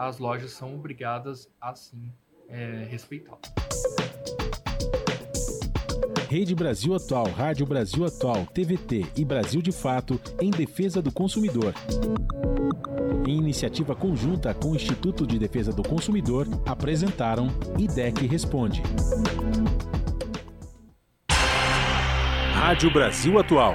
as 0.00 0.18
lojas 0.18 0.52
são 0.52 0.74
obrigadas 0.74 1.46
a 1.60 1.74
sim 1.74 2.10
é, 2.48 2.86
respeitá-lo. 2.88 3.38
Rede 6.26 6.54
Brasil 6.54 6.94
Atual, 6.94 7.26
Rádio 7.26 7.66
Brasil 7.66 8.06
Atual, 8.06 8.46
TVT 8.46 9.06
e 9.16 9.24
Brasil 9.24 9.60
de 9.60 9.70
Fato 9.70 10.18
em 10.40 10.50
defesa 10.50 11.02
do 11.02 11.12
consumidor. 11.12 11.74
Em 13.26 13.36
iniciativa 13.36 13.94
conjunta 13.94 14.54
com 14.54 14.70
o 14.70 14.74
Instituto 14.74 15.26
de 15.26 15.38
Defesa 15.38 15.70
do 15.70 15.82
Consumidor, 15.82 16.46
apresentaram 16.64 17.48
IDEC 17.78 18.26
Responde. 18.26 18.82
Rádio 22.54 22.90
Brasil 22.90 23.38
Atual. 23.38 23.74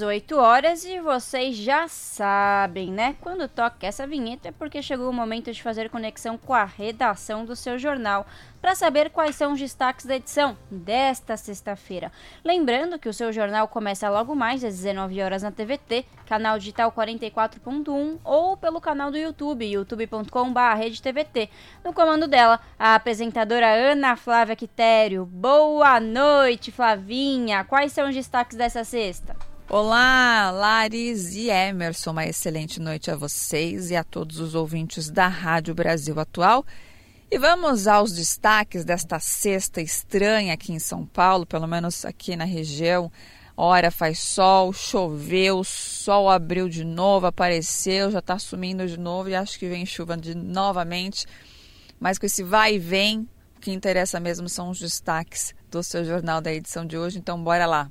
18 0.00 0.38
horas 0.38 0.82
e 0.86 0.98
vocês 0.98 1.54
já 1.54 1.86
sabem, 1.86 2.90
né? 2.90 3.16
Quando 3.20 3.46
toca 3.46 3.86
essa 3.86 4.06
vinheta 4.06 4.48
é 4.48 4.52
porque 4.52 4.80
chegou 4.80 5.10
o 5.10 5.12
momento 5.12 5.52
de 5.52 5.62
fazer 5.62 5.90
conexão 5.90 6.38
com 6.38 6.54
a 6.54 6.64
redação 6.64 7.44
do 7.44 7.54
seu 7.54 7.78
jornal 7.78 8.26
para 8.62 8.74
saber 8.74 9.10
quais 9.10 9.36
são 9.36 9.52
os 9.52 9.58
destaques 9.58 10.06
da 10.06 10.16
edição 10.16 10.56
desta 10.70 11.36
sexta-feira. 11.36 12.10
Lembrando 12.42 12.98
que 12.98 13.10
o 13.10 13.12
seu 13.12 13.30
jornal 13.30 13.68
começa 13.68 14.08
logo 14.08 14.34
mais 14.34 14.64
às 14.64 14.74
19 14.76 15.20
horas 15.20 15.42
na 15.42 15.52
TVT, 15.52 16.06
canal 16.24 16.58
digital 16.58 16.90
44.1 16.90 18.20
ou 18.24 18.56
pelo 18.56 18.80
canal 18.80 19.10
do 19.10 19.18
YouTube, 19.18 19.70
youtube.com/redetvt. 19.70 21.50
No 21.84 21.92
comando 21.92 22.26
dela, 22.26 22.58
a 22.78 22.94
apresentadora 22.94 23.68
Ana 23.68 24.16
Flávia 24.16 24.56
Quitério. 24.56 25.26
Boa 25.26 26.00
noite, 26.00 26.72
Flavinha. 26.72 27.64
Quais 27.64 27.92
são 27.92 28.08
os 28.08 28.14
destaques 28.14 28.56
dessa 28.56 28.82
sexta? 28.82 29.49
Olá, 29.72 30.50
Laris 30.50 31.32
e 31.36 31.48
Emerson. 31.48 32.10
Uma 32.10 32.26
excelente 32.26 32.80
noite 32.80 33.08
a 33.08 33.14
vocês 33.14 33.92
e 33.92 33.94
a 33.94 34.02
todos 34.02 34.40
os 34.40 34.56
ouvintes 34.56 35.08
da 35.08 35.28
Rádio 35.28 35.76
Brasil 35.76 36.18
Atual. 36.18 36.66
E 37.30 37.38
vamos 37.38 37.86
aos 37.86 38.10
destaques 38.10 38.84
desta 38.84 39.20
sexta 39.20 39.80
estranha 39.80 40.54
aqui 40.54 40.72
em 40.72 40.80
São 40.80 41.06
Paulo, 41.06 41.46
pelo 41.46 41.68
menos 41.68 42.04
aqui 42.04 42.34
na 42.34 42.44
região. 42.44 43.12
Ora 43.56 43.92
faz 43.92 44.18
sol, 44.18 44.72
choveu, 44.72 45.62
sol 45.62 46.28
abriu 46.28 46.68
de 46.68 46.82
novo, 46.82 47.26
apareceu, 47.26 48.10
já 48.10 48.18
está 48.18 48.40
sumindo 48.40 48.88
de 48.88 48.98
novo 48.98 49.28
e 49.28 49.36
acho 49.36 49.56
que 49.56 49.68
vem 49.68 49.86
chuva 49.86 50.16
de 50.16 50.34
novamente. 50.34 51.26
Mas 52.00 52.18
com 52.18 52.26
esse 52.26 52.42
vai 52.42 52.74
e 52.74 52.78
vem, 52.80 53.20
o 53.56 53.60
que 53.60 53.70
interessa 53.70 54.18
mesmo 54.18 54.48
são 54.48 54.68
os 54.68 54.80
destaques 54.80 55.54
do 55.70 55.80
seu 55.80 56.04
jornal 56.04 56.40
da 56.40 56.52
edição 56.52 56.84
de 56.84 56.98
hoje. 56.98 57.20
Então, 57.20 57.40
bora 57.40 57.66
lá. 57.66 57.88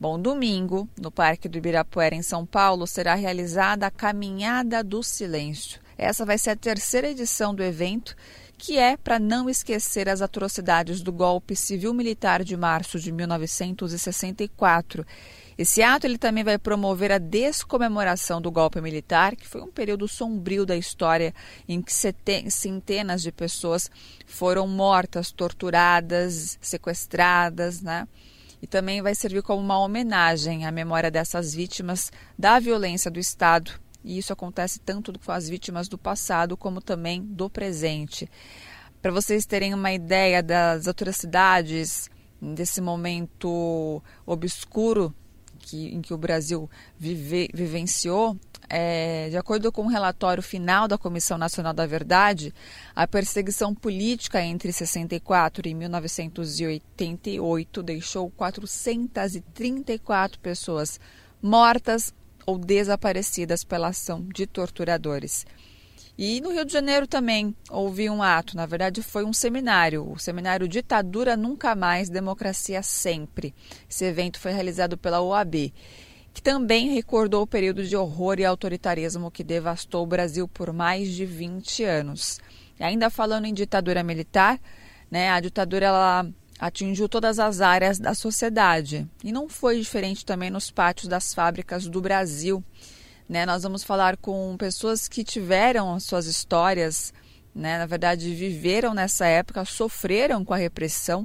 Bom, 0.00 0.18
domingo, 0.18 0.88
no 0.98 1.10
Parque 1.10 1.46
do 1.46 1.58
Ibirapuera, 1.58 2.14
em 2.14 2.22
São 2.22 2.46
Paulo, 2.46 2.86
será 2.86 3.14
realizada 3.14 3.86
a 3.86 3.90
Caminhada 3.90 4.82
do 4.82 5.02
Silêncio. 5.02 5.78
Essa 5.98 6.24
vai 6.24 6.38
ser 6.38 6.48
a 6.48 6.56
terceira 6.56 7.10
edição 7.10 7.54
do 7.54 7.62
evento, 7.62 8.16
que 8.56 8.78
é 8.78 8.96
para 8.96 9.18
não 9.18 9.50
esquecer 9.50 10.08
as 10.08 10.22
atrocidades 10.22 11.02
do 11.02 11.12
golpe 11.12 11.54
civil-militar 11.54 12.42
de 12.42 12.56
março 12.56 12.98
de 12.98 13.12
1964. 13.12 15.04
Esse 15.58 15.82
ato 15.82 16.06
ele 16.06 16.16
também 16.16 16.44
vai 16.44 16.56
promover 16.56 17.12
a 17.12 17.18
descomemoração 17.18 18.40
do 18.40 18.50
golpe 18.50 18.80
militar, 18.80 19.36
que 19.36 19.46
foi 19.46 19.60
um 19.60 19.70
período 19.70 20.08
sombrio 20.08 20.64
da 20.64 20.78
história 20.78 21.34
em 21.68 21.82
que 21.82 21.92
centenas 22.48 23.20
de 23.20 23.30
pessoas 23.30 23.90
foram 24.24 24.66
mortas, 24.66 25.30
torturadas, 25.30 26.56
sequestradas, 26.62 27.82
né? 27.82 28.08
E 28.62 28.66
também 28.66 29.02
vai 29.02 29.14
servir 29.14 29.42
como 29.42 29.62
uma 29.62 29.78
homenagem 29.78 30.66
à 30.66 30.70
memória 30.70 31.10
dessas 31.10 31.54
vítimas 31.54 32.10
da 32.38 32.58
violência 32.58 33.10
do 33.10 33.18
Estado. 33.18 33.72
E 34.04 34.18
isso 34.18 34.32
acontece 34.32 34.80
tanto 34.80 35.12
com 35.18 35.32
as 35.32 35.48
vítimas 35.48 35.88
do 35.88 35.98
passado 35.98 36.56
como 36.56 36.80
também 36.80 37.22
do 37.22 37.48
presente. 37.48 38.28
Para 39.00 39.12
vocês 39.12 39.46
terem 39.46 39.72
uma 39.72 39.92
ideia 39.92 40.42
das 40.42 40.86
atrocidades 40.86 42.10
desse 42.40 42.80
momento 42.80 44.02
obscuro 44.26 45.14
que, 45.70 45.94
em 45.94 46.02
que 46.02 46.12
o 46.12 46.18
Brasil 46.18 46.68
vive, 46.98 47.48
vivenciou, 47.54 48.36
é, 48.68 49.28
de 49.30 49.36
acordo 49.36 49.70
com 49.70 49.82
o 49.82 49.84
um 49.84 49.88
relatório 49.88 50.42
final 50.42 50.88
da 50.88 50.98
Comissão 50.98 51.38
Nacional 51.38 51.72
da 51.72 51.86
Verdade, 51.86 52.52
a 52.94 53.06
perseguição 53.06 53.72
política 53.74 54.42
entre 54.42 54.72
64 54.72 55.68
e 55.68 55.74
1988 55.74 57.82
deixou 57.82 58.30
434 58.30 60.40
pessoas 60.40 60.98
mortas 61.40 62.12
ou 62.44 62.58
desaparecidas 62.58 63.64
pela 63.64 63.88
ação 63.88 64.22
de 64.22 64.46
torturadores. 64.46 65.46
E 66.22 66.38
no 66.42 66.52
Rio 66.52 66.66
de 66.66 66.72
Janeiro 66.74 67.06
também 67.06 67.56
houve 67.70 68.10
um 68.10 68.22
ato, 68.22 68.54
na 68.54 68.66
verdade 68.66 69.02
foi 69.02 69.24
um 69.24 69.32
seminário, 69.32 70.06
o 70.06 70.18
seminário 70.18 70.68
Ditadura 70.68 71.34
Nunca 71.34 71.74
Mais, 71.74 72.10
Democracia 72.10 72.82
Sempre. 72.82 73.54
Esse 73.88 74.04
evento 74.04 74.38
foi 74.38 74.52
realizado 74.52 74.98
pela 74.98 75.22
OAB 75.22 75.72
que 76.34 76.42
também 76.42 76.90
recordou 76.90 77.40
o 77.40 77.46
período 77.46 77.82
de 77.82 77.96
horror 77.96 78.38
e 78.38 78.44
autoritarismo 78.44 79.30
que 79.30 79.42
devastou 79.42 80.02
o 80.02 80.06
Brasil 80.06 80.46
por 80.46 80.74
mais 80.74 81.08
de 81.08 81.24
20 81.24 81.84
anos. 81.84 82.38
E 82.78 82.84
ainda 82.84 83.08
falando 83.08 83.46
em 83.46 83.54
ditadura 83.54 84.02
militar, 84.02 84.60
né, 85.10 85.30
a 85.30 85.40
ditadura 85.40 85.86
ela 85.86 86.26
atingiu 86.58 87.08
todas 87.08 87.38
as 87.38 87.62
áreas 87.62 87.98
da 87.98 88.14
sociedade 88.14 89.08
e 89.24 89.32
não 89.32 89.48
foi 89.48 89.80
diferente 89.80 90.26
também 90.26 90.50
nos 90.50 90.70
pátios 90.70 91.08
das 91.08 91.32
fábricas 91.32 91.88
do 91.88 92.02
Brasil. 92.02 92.62
Né? 93.30 93.46
Nós 93.46 93.62
vamos 93.62 93.84
falar 93.84 94.16
com 94.16 94.56
pessoas 94.56 95.06
que 95.06 95.22
tiveram 95.22 96.00
suas 96.00 96.26
histórias, 96.26 97.14
né? 97.54 97.78
na 97.78 97.86
verdade, 97.86 98.34
viveram 98.34 98.92
nessa 98.92 99.24
época, 99.24 99.64
sofreram 99.64 100.44
com 100.44 100.52
a 100.52 100.56
repressão, 100.56 101.24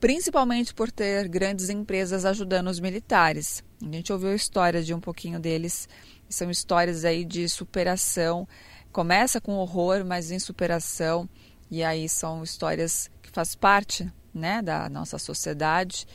principalmente 0.00 0.72
por 0.72 0.90
ter 0.90 1.28
grandes 1.28 1.68
empresas 1.68 2.24
ajudando 2.24 2.68
os 2.68 2.80
militares. 2.80 3.62
A 3.82 3.84
gente 3.84 4.10
ouviu 4.10 4.30
a 4.30 4.34
história 4.34 4.82
de 4.82 4.94
um 4.94 4.98
pouquinho 4.98 5.38
deles, 5.38 5.86
são 6.26 6.50
histórias 6.50 7.04
aí 7.04 7.22
de 7.22 7.46
superação. 7.50 8.48
Começa 8.90 9.38
com 9.38 9.52
horror, 9.56 10.06
mas 10.06 10.30
em 10.30 10.38
superação, 10.38 11.28
e 11.70 11.84
aí 11.84 12.08
são 12.08 12.42
histórias 12.42 13.10
que 13.20 13.30
faz 13.30 13.54
parte 13.54 14.10
né, 14.32 14.62
da 14.62 14.88
nossa 14.88 15.18
sociedade. 15.18 16.06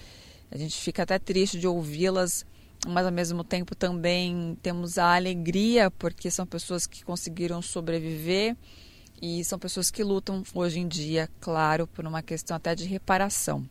A 0.50 0.58
gente 0.58 0.82
fica 0.82 1.04
até 1.04 1.20
triste 1.20 1.60
de 1.60 1.68
ouvi-las, 1.68 2.44
mas 2.88 3.06
ao 3.06 3.12
mesmo 3.12 3.44
tempo 3.44 3.76
também 3.76 4.58
temos 4.62 4.98
a 4.98 5.16
alegria 5.16 5.92
porque 5.92 6.32
são 6.32 6.46
pessoas 6.46 6.88
que 6.88 7.04
conseguiram 7.04 7.62
sobreviver 7.62 8.56
e 9.22 9.44
são 9.44 9.58
pessoas 9.58 9.90
que 9.90 10.04
lutam 10.04 10.44
hoje 10.54 10.80
em 10.80 10.88
dia, 10.88 11.30
claro, 11.40 11.88
por 11.88 12.06
uma 12.06 12.22
questão 12.22 12.56
até 12.56 12.76
de 12.76 12.86
reparação. 12.86 13.68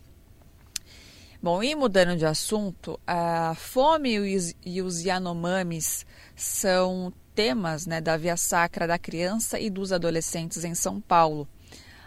Bom, 1.42 1.62
e 1.62 1.74
mudando 1.74 2.16
de 2.16 2.26
assunto, 2.26 2.98
a 3.06 3.54
fome 3.54 4.18
e 4.64 4.82
os 4.82 5.00
Yanomamis 5.00 6.04
são 6.34 7.12
temas 7.34 7.86
né, 7.86 8.00
da 8.00 8.16
Via 8.16 8.36
Sacra 8.36 8.86
da 8.86 8.98
Criança 8.98 9.60
e 9.60 9.70
dos 9.70 9.92
Adolescentes 9.92 10.64
em 10.64 10.74
São 10.74 11.00
Paulo. 11.00 11.46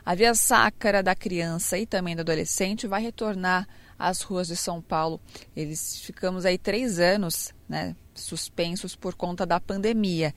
A 0.04 0.16
Via 0.16 0.34
Sacra 0.34 1.04
da 1.04 1.16
Criança 1.16 1.78
e 1.78 1.86
também 1.86 2.16
do 2.16 2.22
Adolescente 2.22 2.88
vai 2.88 3.02
retornar 3.02 3.68
às 4.00 4.22
ruas 4.22 4.48
de 4.48 4.56
São 4.56 4.82
Paulo. 4.82 5.20
Eles 5.56 6.00
ficamos 6.00 6.46
aí 6.46 6.58
três 6.58 6.98
anos 6.98 7.54
né, 7.68 7.96
suspensos 8.16 8.96
por 8.96 9.14
conta 9.14 9.46
da 9.46 9.60
pandemia. 9.60 10.34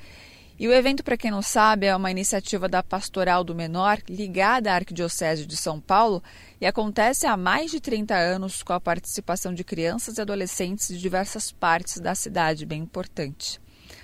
E 0.58 0.68
o 0.68 0.72
evento, 0.72 1.02
para 1.02 1.16
quem 1.16 1.30
não 1.30 1.42
sabe, 1.42 1.86
é 1.86 1.96
uma 1.96 2.10
iniciativa 2.10 2.68
da 2.68 2.82
Pastoral 2.82 3.42
do 3.42 3.54
Menor, 3.54 3.98
ligada 4.08 4.70
à 4.70 4.74
Arquidiocese 4.74 5.46
de 5.46 5.56
São 5.56 5.80
Paulo, 5.80 6.22
e 6.60 6.66
acontece 6.66 7.26
há 7.26 7.36
mais 7.36 7.70
de 7.70 7.80
30 7.80 8.14
anos 8.14 8.62
com 8.62 8.72
a 8.72 8.80
participação 8.80 9.54
de 9.54 9.64
crianças 9.64 10.18
e 10.18 10.20
adolescentes 10.20 10.88
de 10.88 11.00
diversas 11.00 11.50
partes 11.50 11.98
da 11.98 12.14
cidade, 12.14 12.66
bem 12.66 12.82
importante. 12.82 13.60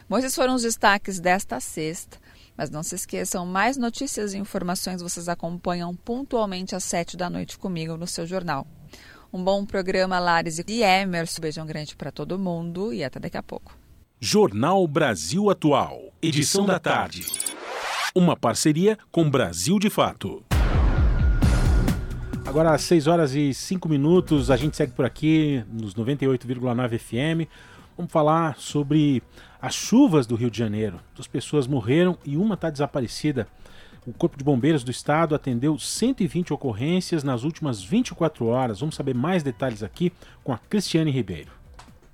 Bom, 0.09 0.19
esses 0.19 0.35
foram 0.35 0.55
os 0.55 0.63
destaques 0.63 1.21
desta 1.21 1.61
sexta. 1.61 2.19
Mas 2.57 2.71
não 2.71 2.83
se 2.83 2.97
esqueçam, 2.97 3.47
mais 3.47 3.77
notícias 3.77 4.35
e 4.35 4.39
informações 4.39 5.01
vocês 5.01 5.29
acompanham 5.29 5.95
pontualmente 5.95 6.75
às 6.75 6.83
sete 6.83 7.17
da 7.17 7.31
noite 7.31 7.57
comigo 7.57 7.97
no 7.97 8.07
seu 8.07 8.27
jornal. 8.27 8.67
Um 9.31 9.45
bom 9.45 9.67
programa, 9.67 10.19
Lares 10.19 10.59
e 10.59 10.83
Emerson. 10.83 11.43
Beijão 11.43 11.67
grande 11.67 11.95
para 11.95 12.11
todo 12.11 12.39
mundo 12.39 12.95
e 12.95 13.05
até 13.05 13.21
daqui 13.21 13.37
a 13.37 13.43
pouco. 13.43 13.77
Jornal 14.19 14.87
Brasil 14.89 15.51
Atual, 15.51 16.15
edição 16.23 16.65
da 16.65 16.79
tarde. 16.79 17.27
Uma 18.15 18.35
parceria 18.35 18.99
com 19.13 19.29
Brasil 19.29 19.79
de 19.79 19.91
Fato. 19.91 20.43
Agora 22.47 22.75
às 22.75 22.81
6 22.83 23.07
horas 23.07 23.35
e 23.35 23.53
5 23.53 23.87
minutos, 23.87 24.51
a 24.51 24.57
gente 24.57 24.75
segue 24.75 24.93
por 24.93 25.05
aqui 25.05 25.63
nos 25.71 25.95
98,9 25.95 26.99
FM. 26.99 27.47
Vamos 27.99 28.11
falar 28.11 28.57
sobre 28.59 29.23
as 29.61 29.75
chuvas 29.75 30.27
do 30.27 30.37
Rio 30.37 30.51
de 30.51 30.59
Janeiro. 30.59 31.01
Duas 31.15 31.27
pessoas 31.27 31.67
morreram 31.67 32.17
e 32.25 32.39
uma 32.39 32.55
está 32.55 32.71
desaparecida. 32.71 33.47
O 34.09 34.13
Corpo 34.15 34.39
de 34.39 34.45
Bombeiros 34.45 34.83
do 34.83 34.91
Estado 34.91 35.35
atendeu 35.35 35.79
120 35.79 36.55
ocorrências 36.55 37.23
nas 37.23 37.43
últimas 37.43 37.83
24 37.83 38.47
horas. 38.47 38.81
Vamos 38.81 38.95
saber 38.95 39.15
mais 39.15 39.43
detalhes 39.43 39.83
aqui 39.83 40.11
com 40.43 40.51
a 40.51 40.57
Cristiane 40.57 41.11
Ribeiro. 41.11 41.53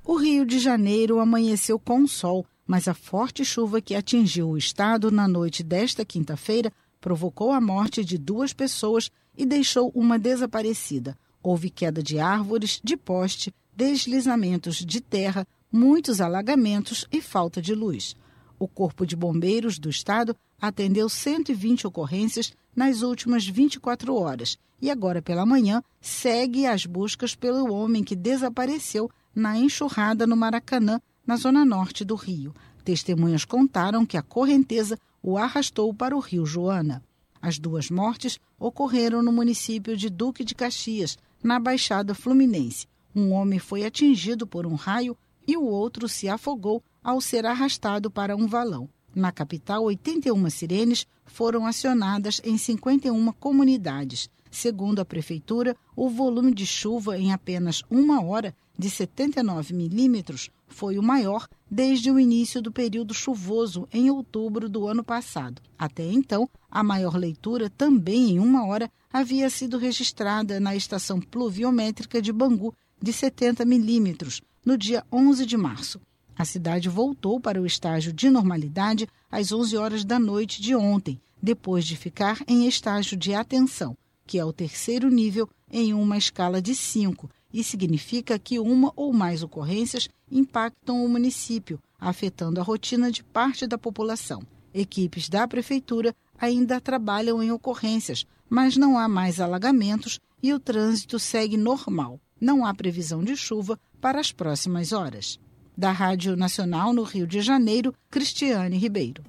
O 0.05 0.17
Rio 0.17 0.45
de 0.45 0.59
Janeiro 0.59 1.21
amanheceu 1.21 1.79
com 1.79 2.05
sol, 2.09 2.45
mas 2.67 2.89
a 2.89 2.95
forte 2.95 3.45
chuva 3.45 3.81
que 3.81 3.95
atingiu 3.95 4.49
o 4.49 4.59
estado 4.59 5.09
na 5.13 5.29
noite 5.29 5.63
desta 5.63 6.05
quinta-feira 6.05 6.73
provocou 7.01 7.53
a 7.53 7.61
morte 7.61 8.05
de 8.05 8.19
duas 8.19 8.53
pessoas 8.53 9.09
e 9.39 9.47
deixou 9.47 9.93
uma 9.95 10.19
desaparecida. 10.19 11.17
Houve 11.41 11.71
queda 11.71 12.03
de 12.03 12.19
árvores, 12.19 12.81
de 12.83 12.97
poste, 12.97 13.55
deslizamentos 13.73 14.85
de 14.85 15.01
terra, 15.01 15.47
muitos 15.71 16.21
alagamentos 16.21 17.07
e 17.13 17.21
falta 17.21 17.63
de 17.63 17.73
luz. 17.73 18.17
O 18.65 18.69
Corpo 18.69 19.05
de 19.05 19.15
Bombeiros 19.15 19.79
do 19.79 19.91
Estado 19.91 20.35
atendeu 20.59 21.07
120 21.07 21.87
ocorrências 21.87 22.55
nas 22.75 23.03
últimas 23.03 23.47
24 23.47 24.15
horas 24.15 24.57
e 24.81 24.91
agora 24.91 25.21
pela 25.21 25.45
manhã 25.45 25.85
segue 26.01 26.65
as 26.65 26.87
buscas 26.87 27.35
pelo 27.35 27.71
homem 27.71 28.03
que 28.03 28.17
desapareceu 28.17 29.11
na 29.35 29.59
enxurrada 29.59 30.27
no 30.27 30.35
Maracanã, 30.35 30.99
na 31.27 31.37
zona 31.37 31.63
norte 31.63 32.07
do 32.07 32.15
Rio. 32.15 32.55
Testemunhas 32.83 33.45
contaram 33.45 34.07
que 34.07 34.17
a 34.17 34.23
correnteza 34.23 34.99
o 35.23 35.37
arrastou 35.37 35.93
para 35.93 36.17
o 36.17 36.21
Rio 36.21 36.47
Joana. 36.47 37.05
As 37.43 37.59
duas 37.59 37.91
mortes 37.91 38.41
ocorreram 38.59 39.23
no 39.23 39.31
município 39.31 39.95
de 39.95 40.09
Duque 40.09 40.43
de 40.43 40.55
Caxias, 40.55 41.19
na 41.43 41.61
Baixada 41.61 42.15
Fluminense. 42.15 42.87
Um 43.15 43.31
homem 43.33 43.59
foi 43.59 43.85
atingido 43.85 44.47
por 44.47 44.67
um 44.67 44.75
raio 44.75 45.15
e 45.47 45.55
o 45.55 45.65
outro 45.65 46.09
se 46.09 46.31
afogou 46.31 46.83
ao 47.05 47.21
ser 47.21 47.45
arrastado 47.45 48.11
para 48.11 48.35
um 48.35 48.47
valão. 48.47 48.89
Na 49.15 49.31
capital, 49.31 49.85
81 49.85 50.51
sirenes 50.51 51.07
foram 51.25 51.67
acionadas 51.67 52.41
em 52.43 52.59
51 52.59 53.33
comunidades. 53.33 54.29
Segundo 54.51 55.01
a 55.01 55.05
prefeitura, 55.05 55.77
o 55.95 56.09
volume 56.09 56.53
de 56.53 56.67
chuva 56.67 57.19
em 57.19 57.33
apenas 57.33 57.83
uma 57.91 58.25
hora, 58.25 58.55
de 58.77 58.91
79 58.91 59.73
milímetros, 59.75 60.51
foi 60.67 60.99
o 60.99 61.03
maior 61.03 61.47
desde 61.71 62.11
o 62.11 62.19
início 62.19 62.61
do 62.61 62.73
período 62.73 63.15
chuvoso 63.15 63.89
em 63.93 64.11
outubro 64.11 64.69
do 64.69 64.89
ano 64.89 65.05
passado. 65.05 65.63
Até 65.79 66.05
então, 66.05 66.49
a 66.71 66.83
maior 66.83 67.17
leitura, 67.17 67.71
também 67.71 68.33
em 68.33 68.39
uma 68.39 68.67
hora, 68.67 68.91
havia 69.13 69.49
sido 69.49 69.79
registrada 69.79 70.59
na 70.59 70.75
estação 70.75 71.21
pluviométrica 71.21 72.21
de 72.21 72.33
Bangu, 72.33 72.75
de 73.01 73.13
70 73.13 73.65
milímetros, 73.65 74.41
no 74.65 74.77
dia 74.77 75.05
11 75.13 75.47
de 75.47 75.57
março. 75.57 76.01
A 76.37 76.45
cidade 76.45 76.89
voltou 76.89 77.39
para 77.39 77.61
o 77.61 77.67
estágio 77.67 78.13
de 78.13 78.29
normalidade 78.29 79.09
às 79.31 79.53
11 79.53 79.77
horas 79.77 80.05
da 80.05 80.19
noite 80.19 80.61
de 80.61 80.75
ontem, 80.75 81.21
depois 81.41 81.85
de 81.85 81.97
ficar 81.97 82.39
em 82.49 82.67
estágio 82.67 83.17
de 83.17 83.35
atenção, 83.35 83.97
que 84.27 84.39
é 84.39 84.45
o 84.45 84.53
terceiro 84.53 85.09
nível 85.11 85.49
em 85.71 85.95
uma 85.95 86.19
escala 86.19 86.61
de 86.61 86.75
5, 86.75 87.31
e 87.53 87.63
significa 87.63 88.39
que 88.39 88.59
uma 88.59 88.93
ou 88.97 89.13
mais 89.13 89.43
ocorrências 89.43 90.09
impactam 90.31 91.05
o 91.05 91.09
município, 91.09 91.79
afetando 92.01 92.61
a 92.61 92.65
rotina 92.65 93.13
de 93.13 93.23
parte 93.23 93.67
da 93.67 93.79
população. 93.79 94.43
Equipes 94.73 95.29
da 95.29 95.47
prefeitura 95.47 96.15
ainda 96.37 96.81
trabalham 96.81 97.41
em 97.41 97.53
ocorrências, 97.53 98.27
mas 98.51 98.77
não 98.77 98.99
há 98.99 99.07
mais 99.07 99.41
alagamentos 99.41 100.19
e 100.43 100.53
o 100.53 100.59
trânsito 100.59 101.19
segue 101.19 101.57
normal. 101.57 102.21
Não 102.41 102.67
há 102.67 102.75
previsão 102.75 103.23
de 103.23 103.37
chuva 103.37 103.79
para 104.01 104.21
as 104.21 104.33
próximas 104.33 104.93
horas. 104.93 105.39
Da 105.77 105.91
Rádio 105.91 106.37
Nacional 106.37 106.93
no 106.93 107.03
Rio 107.03 107.27
de 107.27 107.41
Janeiro, 107.41 107.93
Cristiane 108.09 108.77
Ribeiro. 108.79 109.25